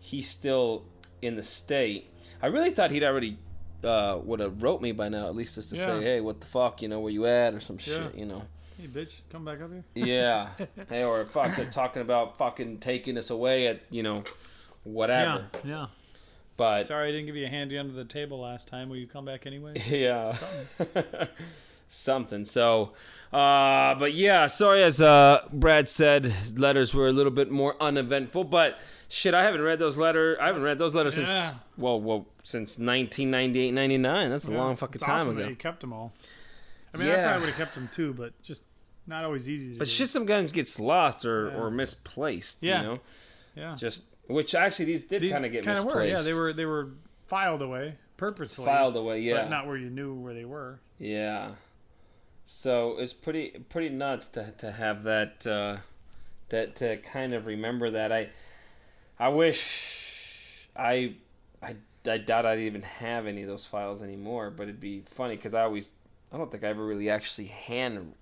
he's 0.00 0.28
still 0.28 0.86
in 1.22 1.36
the 1.36 1.42
state. 1.42 2.08
I 2.42 2.46
really 2.48 2.70
thought 2.70 2.90
he'd 2.90 3.04
already 3.04 3.36
uh, 3.84 4.18
would 4.24 4.40
have 4.40 4.62
wrote 4.62 4.80
me 4.82 4.92
by 4.92 5.08
now, 5.08 5.26
at 5.26 5.34
least 5.34 5.54
just 5.54 5.70
to 5.70 5.76
say, 5.76 6.02
hey, 6.02 6.20
what 6.20 6.40
the 6.40 6.46
fuck, 6.46 6.82
you 6.82 6.88
know, 6.88 7.00
where 7.00 7.12
you 7.12 7.26
at, 7.26 7.54
or 7.54 7.60
some 7.60 7.76
Yeah. 7.76 7.94
shit, 7.94 8.14
you 8.14 8.26
know. 8.26 8.42
Hey, 8.78 8.86
bitch, 8.86 9.20
come 9.30 9.44
back 9.44 9.60
up 9.60 9.70
here. 9.70 9.84
Yeah. 9.94 10.48
hey, 10.88 11.04
or 11.04 11.24
fuck, 11.26 11.54
they're 11.56 11.66
talking 11.66 12.02
about 12.02 12.38
fucking 12.38 12.78
taking 12.78 13.18
us 13.18 13.30
away 13.30 13.66
at, 13.66 13.80
you 13.90 14.02
know, 14.02 14.24
whatever. 14.84 15.46
Yeah, 15.64 15.70
yeah. 15.70 15.86
But 16.56 16.86
Sorry, 16.86 17.08
I 17.08 17.10
didn't 17.12 17.26
give 17.26 17.36
you 17.36 17.46
a 17.46 17.48
handy 17.48 17.78
under 17.78 17.94
the 17.94 18.04
table 18.04 18.40
last 18.40 18.68
time. 18.68 18.90
Will 18.90 18.96
you 18.98 19.06
come 19.06 19.24
back 19.24 19.46
anyway? 19.46 19.74
yeah. 19.88 20.36
Something. 21.92 22.44
So, 22.44 22.92
uh, 23.32 23.96
but 23.96 24.12
yeah, 24.14 24.46
sorry, 24.46 24.82
as 24.84 25.02
uh, 25.02 25.40
Brad 25.52 25.88
said, 25.88 26.24
his 26.24 26.56
letters 26.56 26.94
were 26.94 27.08
a 27.08 27.12
little 27.12 27.32
bit 27.32 27.50
more 27.50 27.74
uneventful, 27.80 28.44
but 28.44 28.78
shit, 29.08 29.34
I 29.34 29.42
haven't 29.42 29.62
read 29.62 29.80
those 29.80 29.98
letters. 29.98 30.38
I 30.40 30.46
haven't 30.46 30.62
read 30.62 30.78
those 30.78 30.94
letters 30.94 31.18
Yeah. 31.18 31.24
since, 31.24 31.54
well, 31.76 32.00
well, 32.00 32.26
since 32.44 32.78
1998, 32.78 33.72
99. 33.72 34.30
That's 34.30 34.46
a 34.46 34.52
long 34.52 34.76
fucking 34.76 35.00
time 35.00 35.16
awesome 35.18 35.36
ago. 35.36 35.48
You 35.48 35.56
kept 35.56 35.80
them 35.80 35.92
all. 35.92 36.12
I 36.94 36.98
mean, 36.98 37.08
I 37.08 37.22
probably 37.24 37.40
would 37.40 37.48
have 37.50 37.58
kept 37.58 37.74
them 37.74 37.88
too, 37.92 38.14
but 38.14 38.40
just 38.40 38.64
not 39.08 39.24
always 39.24 39.48
easy 39.48 39.72
to 39.72 39.78
But 39.78 39.86
do. 39.88 39.90
shit 39.90 40.08
sometimes 40.08 40.52
gets 40.52 40.78
lost 40.78 41.24
or, 41.24 41.48
Yeah. 41.48 41.56
or 41.58 41.70
misplaced, 41.72 42.62
Yeah. 42.62 42.80
you 42.82 42.86
know? 42.86 43.00
yeah. 43.56 43.74
Just, 43.74 44.04
which 44.28 44.54
actually 44.54 44.84
these 44.84 45.04
did 45.06 45.28
kind 45.28 45.44
of 45.44 45.50
get 45.50 45.64
kinda 45.64 45.82
misplaced. 45.82 45.96
were. 45.96 46.04
Yeah, 46.04 46.22
they 46.22 46.38
were 46.38 46.52
they 46.52 46.66
were 46.66 46.90
filed 47.26 47.62
away 47.62 47.96
purposely. 48.16 48.64
filed 48.64 48.96
away, 48.96 49.20
yeah. 49.22 49.42
But 49.42 49.50
not 49.50 49.66
where 49.66 49.76
you 49.76 49.90
knew 49.90 50.14
where 50.14 50.34
they 50.34 50.44
were. 50.44 50.78
Yeah. 51.00 51.50
So 52.52 52.96
it's 52.98 53.14
pretty 53.14 53.50
pretty 53.68 53.90
nuts 53.90 54.28
to 54.30 54.52
to 54.58 54.72
have 54.72 55.04
that 55.04 55.46
uh, 55.46 55.76
that 56.48 56.74
to 56.76 56.96
kind 56.96 57.32
of 57.32 57.46
remember 57.46 57.90
that. 57.92 58.10
I 58.10 58.30
I 59.20 59.28
wish 59.28 60.68
I 60.76 61.14
I 61.62 61.76
I 62.04 62.18
doubt 62.18 62.46
I'd 62.46 62.58
even 62.58 62.82
have 62.82 63.26
any 63.26 63.42
of 63.42 63.48
those 63.48 63.66
files 63.66 64.02
anymore. 64.02 64.50
But 64.50 64.64
it'd 64.64 64.80
be 64.80 65.04
funny 65.06 65.36
because 65.36 65.54
I 65.54 65.62
always 65.62 65.94
I 66.32 66.38
don't 66.38 66.50
think 66.50 66.64
I 66.64 66.66
ever 66.68 66.84
really 66.84 67.08
actually 67.08 67.46
hand 67.46 68.14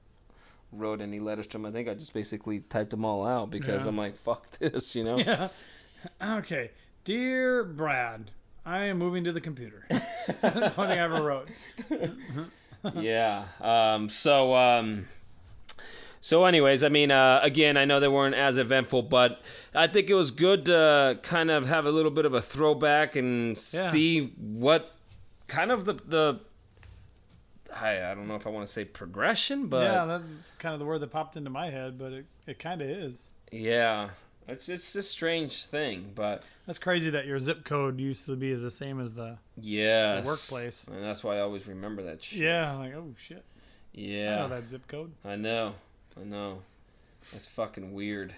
wrote 0.72 1.00
any 1.00 1.20
letters 1.20 1.46
to 1.48 1.56
him. 1.56 1.64
I 1.64 1.70
think 1.70 1.88
I 1.88 1.94
just 1.94 2.12
basically 2.12 2.60
typed 2.60 2.90
them 2.90 3.06
all 3.06 3.26
out 3.26 3.50
because 3.50 3.84
Yeah. 3.84 3.88
I'm 3.88 3.96
like 3.96 4.14
fuck 4.16 4.50
this, 4.58 4.94
you 4.94 5.04
know. 5.04 5.16
Yeah. 5.18 5.48
Okay. 6.22 6.70
Dear 7.02 7.64
Brad, 7.64 8.30
I 8.64 8.84
am 8.84 8.98
moving 8.98 9.24
to 9.24 9.32
the 9.32 9.40
computer. 9.40 9.84
That's 10.42 10.76
the 10.76 10.82
only 10.82 10.94
thing 10.94 11.00
I 11.00 11.02
ever 11.02 11.22
wrote. 11.24 11.48
Yeah. 12.96 13.44
Um, 13.60 14.08
so, 14.08 14.54
um, 14.54 15.06
so, 16.20 16.44
anyways, 16.44 16.82
I 16.82 16.88
mean, 16.88 17.10
uh, 17.10 17.40
again, 17.42 17.76
I 17.76 17.84
know 17.84 18.00
they 18.00 18.08
weren't 18.08 18.34
as 18.34 18.58
eventful, 18.58 19.02
but 19.02 19.40
I 19.74 19.86
think 19.86 20.10
it 20.10 20.14
was 20.14 20.30
good 20.30 20.64
to 20.66 21.18
kind 21.22 21.50
of 21.50 21.66
have 21.66 21.86
a 21.86 21.90
little 21.90 22.10
bit 22.10 22.24
of 22.26 22.34
a 22.34 22.40
throwback 22.40 23.16
and 23.16 23.56
see 23.56 24.32
what 24.36 24.94
kind 25.46 25.70
of 25.70 25.84
the 25.84 25.94
the. 25.94 26.40
I, 27.74 28.10
I 28.10 28.14
don't 28.14 28.26
know 28.26 28.34
if 28.34 28.46
I 28.46 28.50
want 28.50 28.66
to 28.66 28.72
say 28.72 28.84
progression, 28.84 29.66
but 29.68 29.84
yeah, 29.84 30.04
that's 30.06 30.24
kind 30.58 30.72
of 30.72 30.78
the 30.78 30.86
word 30.86 31.00
that 31.00 31.10
popped 31.10 31.36
into 31.36 31.50
my 31.50 31.70
head, 31.70 31.98
but 31.98 32.12
it, 32.12 32.26
it 32.46 32.58
kind 32.58 32.80
of 32.82 32.88
is. 32.88 33.30
yeah, 33.52 34.08
it's 34.48 34.68
it's 34.68 34.94
a 34.94 35.02
strange 35.02 35.66
thing, 35.66 36.12
but 36.14 36.44
That's 36.66 36.78
crazy 36.78 37.10
that 37.10 37.26
your 37.26 37.38
zip 37.38 37.64
code 37.64 38.00
used 38.00 38.26
to 38.26 38.34
be 38.36 38.50
as 38.52 38.62
the 38.62 38.70
same 38.70 39.00
as 39.00 39.14
the. 39.14 39.38
yeah 39.56 40.24
workplace. 40.24 40.88
and 40.88 41.04
that's 41.04 41.22
why 41.22 41.36
I 41.36 41.40
always 41.40 41.66
remember 41.68 42.02
that 42.04 42.22
shit. 42.24 42.40
Yeah, 42.40 42.72
like 42.76 42.94
oh 42.94 43.14
shit, 43.16 43.44
I 43.94 44.00
yeah. 44.00 44.36
know 44.36 44.48
that 44.48 44.66
zip 44.66 44.86
code. 44.88 45.12
I 45.24 45.36
know, 45.36 45.74
I 46.20 46.24
know. 46.24 46.60
That's 47.32 47.46
fucking 47.46 47.92
weird. 47.92 48.32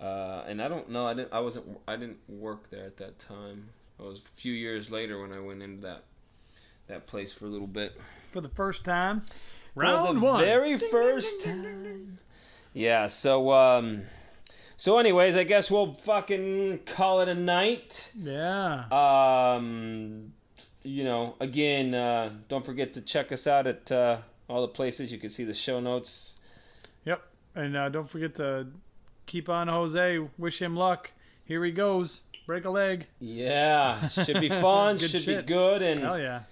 Uh, 0.00 0.44
and 0.46 0.60
I 0.62 0.68
don't 0.68 0.90
know. 0.90 1.06
I 1.06 1.14
didn't. 1.14 1.32
I 1.32 1.40
wasn't. 1.40 1.78
I 1.88 1.96
didn't 1.96 2.18
work 2.28 2.68
there 2.70 2.84
at 2.84 2.98
that 2.98 3.18
time. 3.18 3.70
It 3.98 4.02
was 4.04 4.20
a 4.20 4.40
few 4.40 4.52
years 4.52 4.90
later 4.90 5.20
when 5.20 5.32
I 5.32 5.40
went 5.40 5.62
into 5.62 5.82
that 5.86 6.02
that 6.86 7.06
place 7.06 7.32
for 7.32 7.46
a 7.46 7.48
little 7.48 7.66
bit. 7.66 7.98
For 8.30 8.40
the 8.40 8.48
first 8.48 8.84
time, 8.84 9.22
For 9.74 9.80
round 9.82 10.18
the 10.18 10.20
one. 10.20 10.44
very 10.44 10.76
first 10.76 11.44
time. 11.44 12.18
Yeah. 12.74 13.06
So 13.08 13.50
um. 13.52 14.02
So, 14.80 14.98
anyways, 14.98 15.36
I 15.36 15.42
guess 15.42 15.72
we'll 15.72 15.92
fucking 15.92 16.82
call 16.86 17.20
it 17.20 17.26
a 17.28 17.34
night. 17.34 18.12
Yeah. 18.16 18.84
Um, 18.92 20.32
you 20.84 21.02
know, 21.02 21.34
again, 21.40 21.96
uh, 21.96 22.30
don't 22.48 22.64
forget 22.64 22.92
to 22.94 23.00
check 23.00 23.32
us 23.32 23.48
out 23.48 23.66
at 23.66 23.90
uh, 23.90 24.18
all 24.48 24.62
the 24.62 24.68
places. 24.68 25.10
You 25.10 25.18
can 25.18 25.30
see 25.30 25.42
the 25.42 25.52
show 25.52 25.80
notes. 25.80 26.38
Yep. 27.04 27.20
And 27.56 27.76
uh, 27.76 27.88
don't 27.88 28.08
forget 28.08 28.36
to 28.36 28.68
keep 29.26 29.48
on 29.48 29.66
Jose. 29.66 30.20
Wish 30.38 30.62
him 30.62 30.76
luck. 30.76 31.10
Here 31.44 31.64
he 31.64 31.72
goes. 31.72 32.22
Break 32.46 32.64
a 32.64 32.70
leg. 32.70 33.08
Yeah, 33.18 34.06
should 34.06 34.40
be 34.40 34.48
fun. 34.48 34.98
Should 34.98 35.22
shit. 35.22 35.44
be 35.44 35.52
good, 35.52 35.82
and 35.82 35.98
Hell 35.98 36.20
yeah. 36.20 36.42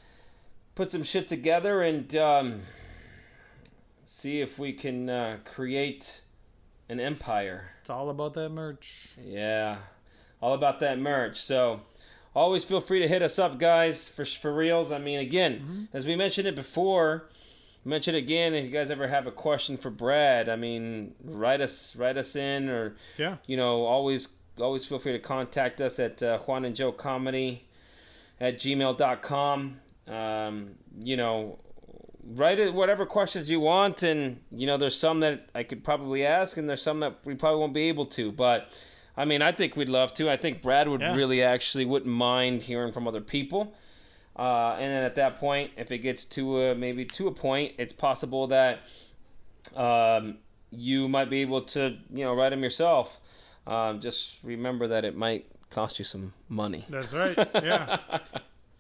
put 0.75 0.91
some 0.91 1.05
shit 1.05 1.29
together 1.29 1.81
and 1.83 2.13
um, 2.17 2.63
see 4.05 4.41
if 4.41 4.59
we 4.59 4.73
can 4.73 5.09
uh, 5.09 5.37
create 5.45 6.23
an 6.89 6.99
empire. 6.99 7.71
It's 7.87 7.91
all 7.93 8.11
about 8.11 8.35
that 8.35 8.49
merch. 8.49 9.11
Yeah, 9.25 9.73
all 10.41 10.55
about 10.55 10.81
that 10.81 10.99
merch. 10.99 11.41
So 11.41 11.83
always 12.35 12.65
feel 12.65 12.81
free 12.81 12.99
to 12.99 13.07
hit 13.07 13.23
us 13.23 13.39
up, 13.39 13.61
guys, 13.61 14.09
for 14.09 14.25
for 14.25 14.53
reals. 14.53 14.91
I 14.91 14.99
mean, 14.99 15.21
again, 15.21 15.61
Mm-hmm. 15.61 15.97
as 15.97 16.05
we 16.05 16.17
mentioned 16.17 16.49
it 16.49 16.57
before, 16.57 17.29
mention 17.85 18.17
it 18.17 18.19
again. 18.19 18.55
If 18.55 18.65
you 18.65 18.73
guys 18.73 18.91
ever 18.91 19.07
have 19.07 19.29
a 19.29 19.31
question 19.31 19.77
for 19.77 19.91
Brad, 19.91 20.49
I 20.49 20.57
mean, 20.57 21.15
write 21.23 21.61
us 21.61 21.95
write 21.95 22.17
us 22.17 22.35
in, 22.35 22.69
or 22.69 22.97
Yeah. 23.19 23.37
you 23.47 23.57
know, 23.57 23.85
always 23.85 24.35
always 24.61 24.85
feel 24.85 24.99
free 24.99 25.13
to 25.13 25.21
contact 25.21 25.81
us 25.81 26.01
at 26.01 26.21
uh, 26.25 26.39
Juan 26.39 26.65
and 26.65 26.75
Joe 26.75 26.91
Comedy 26.91 27.69
at 28.41 28.59
gmail.com. 28.59 29.81
Um, 30.09 30.71
you 30.99 31.17
know, 31.17 31.61
write 32.35 32.59
it 32.59 32.75
whatever 32.75 33.07
questions 33.07 33.51
you 33.51 33.61
want, 33.61 34.03
and 34.03 34.41
you 34.51 34.67
know, 34.67 34.77
there's 34.77 34.99
some 34.99 35.21
that 35.21 35.49
I 35.55 35.63
could 35.63 35.85
probably 35.85 36.25
ask, 36.27 36.57
and 36.57 36.69
there's 36.69 36.83
some 36.83 37.01
that 37.01 37.19
we 37.25 37.35
probably 37.35 37.61
won't 37.61 37.75
be 37.75 37.89
able 37.89 38.07
to, 38.07 38.33
but. 38.33 38.69
I 39.19 39.25
mean, 39.25 39.41
I 39.41 39.51
think 39.51 39.77
we'd 39.77 39.89
love 39.89 40.13
to. 40.13 40.31
I 40.31 40.37
think 40.37 40.61
Brad 40.61 40.89
would 40.89 41.01
Yeah. 41.01 41.15
really 41.15 41.43
actually 41.43 41.87
wouldn't 41.87 42.13
mind 42.15 42.61
hearing 42.65 42.93
from 42.93 43.09
other 43.09 43.23
people. 43.23 43.73
Uh, 44.39 44.75
and 44.79 44.85
then 44.85 45.05
at 45.05 45.15
that 45.15 45.37
point, 45.37 45.71
if 45.79 45.91
it 45.91 46.01
gets 46.01 46.27
to 46.27 46.61
a, 46.61 46.75
maybe 46.75 47.07
to 47.07 47.27
a 47.27 47.33
point, 47.33 47.73
it's 47.79 47.95
possible 47.95 48.47
that 48.49 48.81
um, 49.75 50.37
you 50.71 51.09
might 51.09 51.31
be 51.31 51.41
able 51.41 51.63
to, 51.63 51.97
you 52.13 52.25
know, 52.25 52.35
write 52.35 52.51
them 52.51 52.63
yourself. 52.63 53.19
Um, 53.67 54.01
just 54.01 54.37
remember 54.43 54.87
that 54.89 55.07
it 55.07 55.17
might 55.17 55.47
cost 55.71 55.99
you 55.99 56.05
some 56.05 56.35
money. 56.51 56.85
That's 56.91 57.15
right. 57.15 57.39
Yeah. 57.55 57.99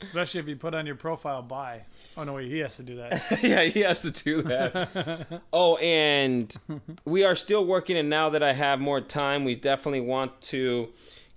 Especially 0.00 0.40
if 0.40 0.48
you 0.48 0.56
put 0.56 0.74
on 0.74 0.84
your 0.84 0.94
profile 0.94 1.42
buy. 1.42 1.82
Oh 2.16 2.24
no, 2.24 2.34
wait, 2.34 2.48
he 2.48 2.58
has 2.58 2.76
to 2.76 2.82
do 2.82 2.96
that. 2.96 3.38
yeah, 3.42 3.62
he 3.62 3.80
has 3.80 4.02
to 4.02 4.10
do 4.10 4.42
that. 4.42 5.42
oh, 5.52 5.76
and 5.76 6.54
we 7.04 7.24
are 7.24 7.34
still 7.34 7.64
working, 7.64 7.96
and 7.96 8.10
now 8.10 8.28
that 8.30 8.42
I 8.42 8.52
have 8.52 8.78
more 8.78 9.00
time, 9.00 9.44
we 9.44 9.54
definitely 9.54 10.02
want 10.02 10.38
to 10.42 10.88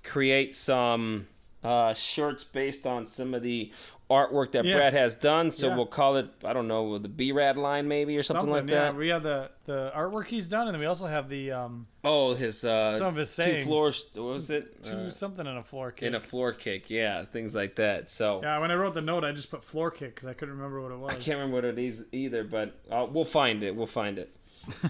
create 0.04 0.56
some 0.56 1.28
uh, 1.64 1.94
shirts 1.94 2.44
based 2.46 2.88
on 2.88 3.06
some 3.06 3.34
of 3.34 3.44
the 3.44 3.72
artwork 4.10 4.54
that 4.54 4.64
Yeah. 4.64 4.76
Brad 4.76 4.94
has 4.94 5.14
done. 5.14 5.52
So 5.52 5.68
Yeah. 5.68 5.76
we'll 5.76 5.86
call 5.88 6.16
it, 6.16 6.30
I 6.46 6.54
don't 6.54 6.68
know, 6.70 6.98
the 6.98 7.10
B 7.10 7.32
Rad 7.34 7.58
line 7.58 7.88
maybe 7.88 8.18
or 8.18 8.24
something, 8.24 8.50
like 8.50 8.64
yeah. 8.70 8.80
that. 8.86 8.96
We 8.96 9.10
have 9.10 9.24
the 9.24 9.52
the 9.66 9.92
artwork 9.96 10.28
he's 10.28 10.48
done, 10.50 10.68
and 10.68 10.74
then 10.74 10.80
we 10.80 10.86
also 10.88 11.06
have 11.08 11.28
the 11.30 11.52
um 11.52 11.88
Oh, 12.04 12.34
his 12.34 12.64
uh, 12.64 12.98
Some 12.98 13.08
of 13.08 13.16
his 13.18 13.30
sayings. 13.30 13.66
two 13.66 13.70
floors. 13.70 14.10
What 14.16 14.24
was 14.24 14.50
it? 14.50 14.84
two 14.84 14.94
Uh, 14.94 15.10
something 15.10 15.46
in 15.46 15.58
a 15.58 15.64
floor 15.64 15.92
kick. 15.92 16.08
in 16.08 16.16
a 16.16 16.20
floor 16.20 16.54
kick, 16.54 16.90
yeah, 16.90 17.26
things 17.26 17.54
like 17.56 17.76
that. 17.76 18.10
So 18.10 18.40
yeah, 18.42 18.58
when 18.60 18.72
I 18.72 18.76
wrote 18.76 18.94
the 18.94 19.02
note, 19.02 19.24
I 19.26 19.32
just 19.34 19.52
put 19.52 19.64
floor 19.64 19.92
kick 19.92 20.16
because 20.16 20.28
I 20.28 20.34
couldn't 20.34 20.56
remember 20.56 20.82
what 20.82 20.92
it 20.92 20.98
was. 20.98 21.12
I 21.12 21.16
can't 21.20 21.38
remember 21.40 21.56
what 21.56 21.66
it 21.66 21.78
is 21.78 22.08
either, 22.14 22.44
but 22.46 22.80
uh, 22.90 23.06
we'll 23.12 23.26
find 23.26 23.64
it. 23.64 23.76
We'll 23.76 23.86
find 23.86 24.18
it. 24.18 24.34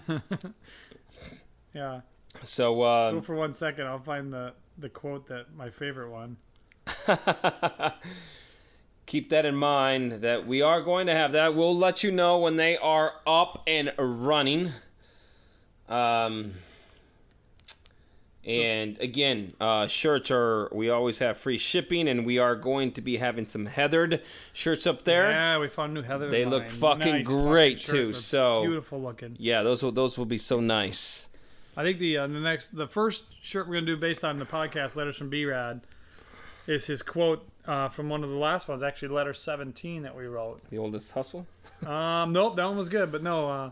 Yeah. 1.73 2.01
So 2.43 2.75
Go 2.75 2.81
uh, 3.17 3.21
for 3.21 3.35
one 3.35 3.53
second. 3.53 3.85
I'll 3.87 3.99
find 3.99 4.31
the 4.31 4.53
the 4.77 4.89
quote 4.89 5.27
that 5.27 5.53
my 5.55 5.69
favorite 5.69 6.09
one. 6.09 6.37
keep 9.05 9.29
that 9.29 9.43
in 9.45 9.55
mind 9.55 10.21
that 10.21 10.45
we 10.45 10.61
are 10.61 10.81
going 10.81 11.07
to 11.07 11.13
have 11.13 11.31
that. 11.31 11.55
We'll 11.55 11.75
let 11.75 12.03
you 12.03 12.11
know 12.11 12.37
when 12.37 12.57
they 12.57 12.77
are 12.77 13.13
up 13.25 13.63
and 13.65 13.91
running. 13.97 14.71
Um, 15.87 16.53
and 18.45 18.97
again, 18.99 19.53
uh, 19.59 19.87
shirts 19.87 20.31
are 20.31 20.69
we 20.71 20.89
always 20.89 21.19
have 21.19 21.37
free 21.37 21.57
shipping, 21.57 22.07
and 22.07 22.25
we 22.25 22.37
are 22.37 22.55
going 22.55 22.91
to 22.93 23.01
be 23.01 23.17
having 23.17 23.47
some 23.47 23.65
heathered 23.65 24.21
shirts 24.53 24.87
up 24.87 25.03
there. 25.03 25.29
Yeah, 25.29 25.59
we 25.59 25.67
found 25.67 25.93
new 25.93 26.01
Heather. 26.03 26.29
They 26.29 26.45
look 26.45 26.69
fucking 26.69 27.11
Nice 27.11 27.27
great, 27.27 27.79
shirts. 27.79 27.91
too, 27.91 28.13
so- 28.13 28.61
beautiful 28.61 29.01
looking. 29.01 29.35
Yeah, 29.39 29.63
those 29.63 29.83
will 29.83 29.91
those 29.91 30.17
will 30.17 30.25
be 30.25 30.37
so 30.37 30.59
nice. 30.59 31.27
I 31.75 31.83
think 31.83 31.99
the 31.99 32.17
uh, 32.17 32.27
the 32.27 32.39
next 32.39 32.69
the 32.71 32.87
first 32.87 33.35
shirt 33.43 33.67
we're 33.67 33.75
gonna 33.75 33.85
do 33.87 33.97
based 33.97 34.23
on 34.23 34.37
the 34.39 34.45
podcast 34.45 34.95
letters 34.95 35.17
from 35.17 35.29
B 35.29 35.45
Rad 35.45 35.81
is 36.68 36.88
his 36.88 37.02
quote 37.02 37.48
uh, 37.65 37.90
from 37.90 38.10
one 38.10 38.23
of 38.23 38.30
the 38.30 38.36
last 38.36 38.68
ones, 38.68 38.84
actually 38.84 39.10
letter 39.10 39.34
seventeen 39.34 40.03
that 40.03 40.15
we 40.15 40.26
wrote. 40.26 40.61
The 40.69 40.77
oldest 40.77 41.14
hustle. 41.14 41.45
Um, 41.86 42.34
nope, 42.34 42.56
that 42.56 42.65
one 42.65 42.77
was 42.77 42.90
good, 42.90 43.11
but 43.11 43.23
no. 43.23 43.49
Uh, 43.49 43.72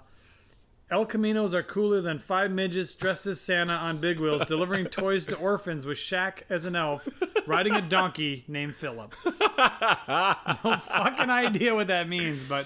El 0.90 1.06
Caminos 1.06 1.54
are 1.54 1.64
cooler 1.64 2.00
than 2.00 2.18
five 2.18 2.50
midgets 2.50 2.96
dressed 2.96 3.26
as 3.28 3.42
Santa 3.42 3.74
on 3.74 4.00
big 4.00 4.22
wheels, 4.22 4.46
delivering 4.46 4.86
toys 4.86 5.26
to 5.26 5.36
orphans 5.36 5.86
with 5.86 5.98
Shaq 5.98 6.44
as 6.50 6.64
an 6.64 6.78
elf, 6.78 7.06
riding 7.46 7.74
a 7.74 7.82
donkey 7.82 8.46
named 8.48 8.74
Philip. 8.74 9.14
no 9.26 10.78
fucking 10.78 11.30
idea 11.30 11.76
what 11.76 11.88
that 11.88 12.08
means, 12.08 12.48
but 12.48 12.66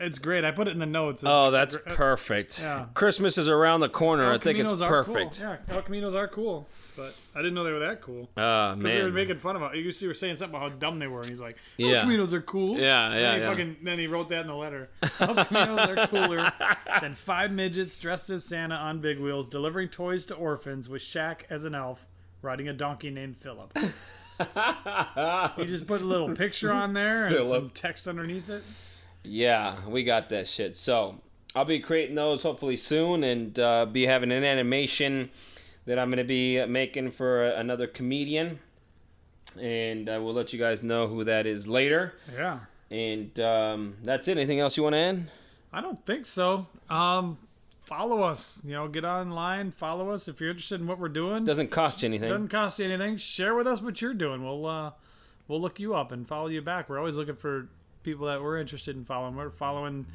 it's 0.00 0.18
great. 0.18 0.44
I 0.44 0.50
put 0.50 0.68
it 0.68 0.72
in 0.72 0.78
the 0.78 0.86
notes. 0.86 1.22
Oh, 1.26 1.50
that's 1.50 1.76
Uh, 1.76 1.80
perfect. 1.86 2.60
yeah. 2.60 2.86
Christmas 2.94 3.38
is 3.38 3.48
around 3.48 3.80
the 3.80 3.88
corner. 3.88 4.24
El 4.24 4.32
I 4.32 4.38
think 4.38 4.58
it's 4.58 4.72
Caminos 4.72 4.82
are 4.82 4.88
perfect. 4.88 5.38
Cool. 5.40 5.48
Yeah, 5.68 5.74
El 5.76 5.82
Caminos 5.82 6.14
are 6.14 6.28
cool, 6.28 6.68
but 6.96 7.18
I 7.34 7.38
didn't 7.38 7.54
know 7.54 7.64
they 7.64 7.72
were 7.72 7.78
that 7.80 8.00
cool. 8.02 8.28
Ah, 8.36 8.74
Because 8.76 8.90
we 8.92 8.98
were 8.98 9.04
man. 9.04 9.14
making 9.14 9.36
fun 9.36 9.56
of 9.56 9.62
it. 9.62 9.76
You 9.76 9.92
see, 9.92 10.06
we 10.06 10.08
were 10.08 10.14
saying 10.14 10.36
something 10.36 10.56
about 10.56 10.70
how 10.72 10.76
dumb 10.78 10.96
they 10.98 11.06
were, 11.06 11.20
and 11.20 11.28
he's 11.30 11.40
like, 11.40 11.56
"El 11.78 11.86
Yeah. 11.88 12.04
Caminos 12.04 12.32
are 12.32 12.42
cool." 12.42 12.78
Yeah, 12.78 13.06
And 13.10 13.14
yeah, 13.14 13.20
then 13.20 13.34
he 13.34 13.40
yeah. 13.40 13.48
Fucking, 13.50 13.76
then 13.82 13.98
he 13.98 14.06
wrote 14.06 14.28
that 14.30 14.40
in 14.42 14.46
the 14.48 14.54
letter. 14.54 14.88
El 15.20 15.34
Caminos 15.34 15.96
are 15.96 16.06
cooler 16.08 16.52
than 17.00 17.14
five 17.14 17.50
midgets 17.52 17.96
dressed 17.98 18.30
as 18.30 18.44
Santa 18.44 18.74
on 18.74 19.00
big 19.00 19.18
wheels, 19.18 19.48
delivering 19.48 19.88
toys 19.88 20.26
to 20.26 20.34
orphans 20.34 20.88
with 20.88 21.02
Shaq 21.02 21.40
as 21.50 21.64
an 21.64 21.74
elf, 21.74 22.06
riding 22.42 22.68
a 22.68 22.72
donkey 22.72 23.10
named 23.10 23.36
Philip. 23.36 23.76
he 25.56 25.64
just 25.66 25.86
put 25.86 26.00
a 26.00 26.04
little 26.04 26.34
picture 26.34 26.72
on 26.72 26.92
there 26.92 27.26
and 27.26 27.46
some 27.46 27.70
text 27.70 28.08
underneath 28.08 28.50
it. 28.50 28.62
Yeah, 29.24 29.76
we 29.88 30.04
got 30.04 30.28
that 30.28 30.46
shit. 30.46 30.76
So 30.76 31.20
I'll 31.54 31.64
be 31.64 31.80
creating 31.80 32.14
those 32.14 32.42
hopefully 32.42 32.76
soon, 32.76 33.24
and 33.24 33.58
uh, 33.58 33.86
be 33.86 34.06
having 34.06 34.32
an 34.32 34.44
animation 34.44 35.30
that 35.86 35.98
I'm 35.98 36.10
gonna 36.10 36.24
be 36.24 36.64
making 36.66 37.10
for 37.10 37.44
another 37.44 37.86
comedian, 37.86 38.58
and 39.60 40.08
I 40.08 40.18
will 40.18 40.32
let 40.32 40.52
you 40.52 40.58
guys 40.58 40.82
know 40.82 41.06
who 41.06 41.24
that 41.24 41.46
is 41.46 41.68
later. 41.68 42.14
Yeah. 42.34 42.60
And 42.90 43.38
um, 43.40 43.94
that's 44.02 44.28
it. 44.28 44.36
Anything 44.36 44.60
else 44.60 44.76
you 44.76 44.82
want 44.82 44.94
to 44.94 44.98
add? 44.98 45.24
I 45.72 45.80
don't 45.80 46.04
think 46.06 46.26
so. 46.26 46.66
Um, 46.88 47.36
follow 47.80 48.22
us. 48.22 48.62
You 48.64 48.72
know, 48.72 48.88
get 48.88 49.04
online, 49.04 49.70
follow 49.70 50.10
us 50.10 50.28
if 50.28 50.40
you're 50.40 50.50
interested 50.50 50.80
in 50.80 50.86
what 50.86 50.98
we're 50.98 51.08
doing. 51.08 51.44
Doesn't 51.44 51.70
cost 51.70 52.02
you 52.02 52.08
anything. 52.08 52.28
Doesn't 52.28 52.48
cost 52.48 52.78
you 52.78 52.86
anything. 52.86 53.16
Share 53.16 53.54
with 53.54 53.66
us 53.66 53.82
what 53.82 54.00
you're 54.00 54.14
doing. 54.14 54.44
We'll 54.44 54.66
uh, 54.66 54.92
we'll 55.48 55.60
look 55.60 55.80
you 55.80 55.94
up 55.94 56.12
and 56.12 56.26
follow 56.26 56.48
you 56.48 56.62
back. 56.62 56.88
We're 56.88 56.98
always 56.98 57.16
looking 57.16 57.36
for 57.36 57.68
people 58.04 58.26
that 58.26 58.40
we're 58.42 58.58
interested 58.58 58.94
in 58.96 59.04
following. 59.04 59.34
We're 59.34 59.50
following 59.50 60.06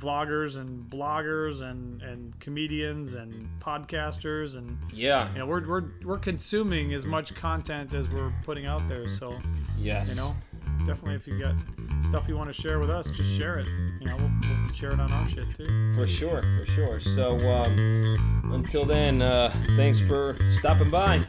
vloggers 0.00 0.56
and 0.56 0.90
bloggers 0.90 1.62
and, 1.62 2.02
and 2.02 2.36
comedians 2.40 3.14
and 3.14 3.48
podcasters 3.60 4.56
and 4.56 4.76
Yeah. 4.92 5.32
you 5.32 5.38
know 5.38 5.46
we're, 5.46 5.64
we're 5.68 5.84
we're 6.04 6.18
consuming 6.18 6.92
as 6.94 7.06
much 7.06 7.32
content 7.36 7.94
as 7.94 8.08
we're 8.10 8.32
putting 8.42 8.66
out 8.66 8.88
there. 8.88 9.08
So 9.08 9.38
Yes. 9.78 10.10
you 10.10 10.16
know, 10.16 10.34
definitely 10.84 11.14
if 11.14 11.28
you 11.28 11.38
got 11.38 11.54
stuff 12.02 12.26
you 12.26 12.36
want 12.36 12.52
to 12.52 12.60
share 12.60 12.80
with 12.80 12.90
us, 12.90 13.06
just 13.10 13.38
share 13.38 13.58
it. 13.58 13.68
You 14.00 14.06
know, 14.08 14.16
we'll, 14.16 14.30
we'll 14.42 14.72
share 14.72 14.90
it 14.90 14.98
on 14.98 15.12
our 15.12 15.28
shit 15.28 15.54
too. 15.54 15.92
For 15.94 16.08
sure. 16.08 16.42
For 16.58 16.66
sure. 16.72 16.98
So 16.98 17.38
um, 17.52 18.50
until 18.52 18.84
then, 18.84 19.22
uh, 19.22 19.52
thanks 19.76 20.00
for 20.00 20.36
stopping 20.50 20.90
by. 20.90 21.24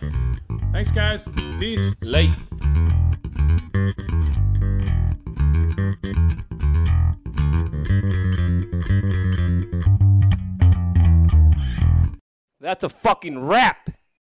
Thanks, 0.71 0.91
guys. 0.91 1.27
Peace. 1.59 1.95
Late. 2.01 2.31
That's 12.59 12.83
a 12.83 12.89
fucking 12.89 13.45
wrap. 13.45 13.94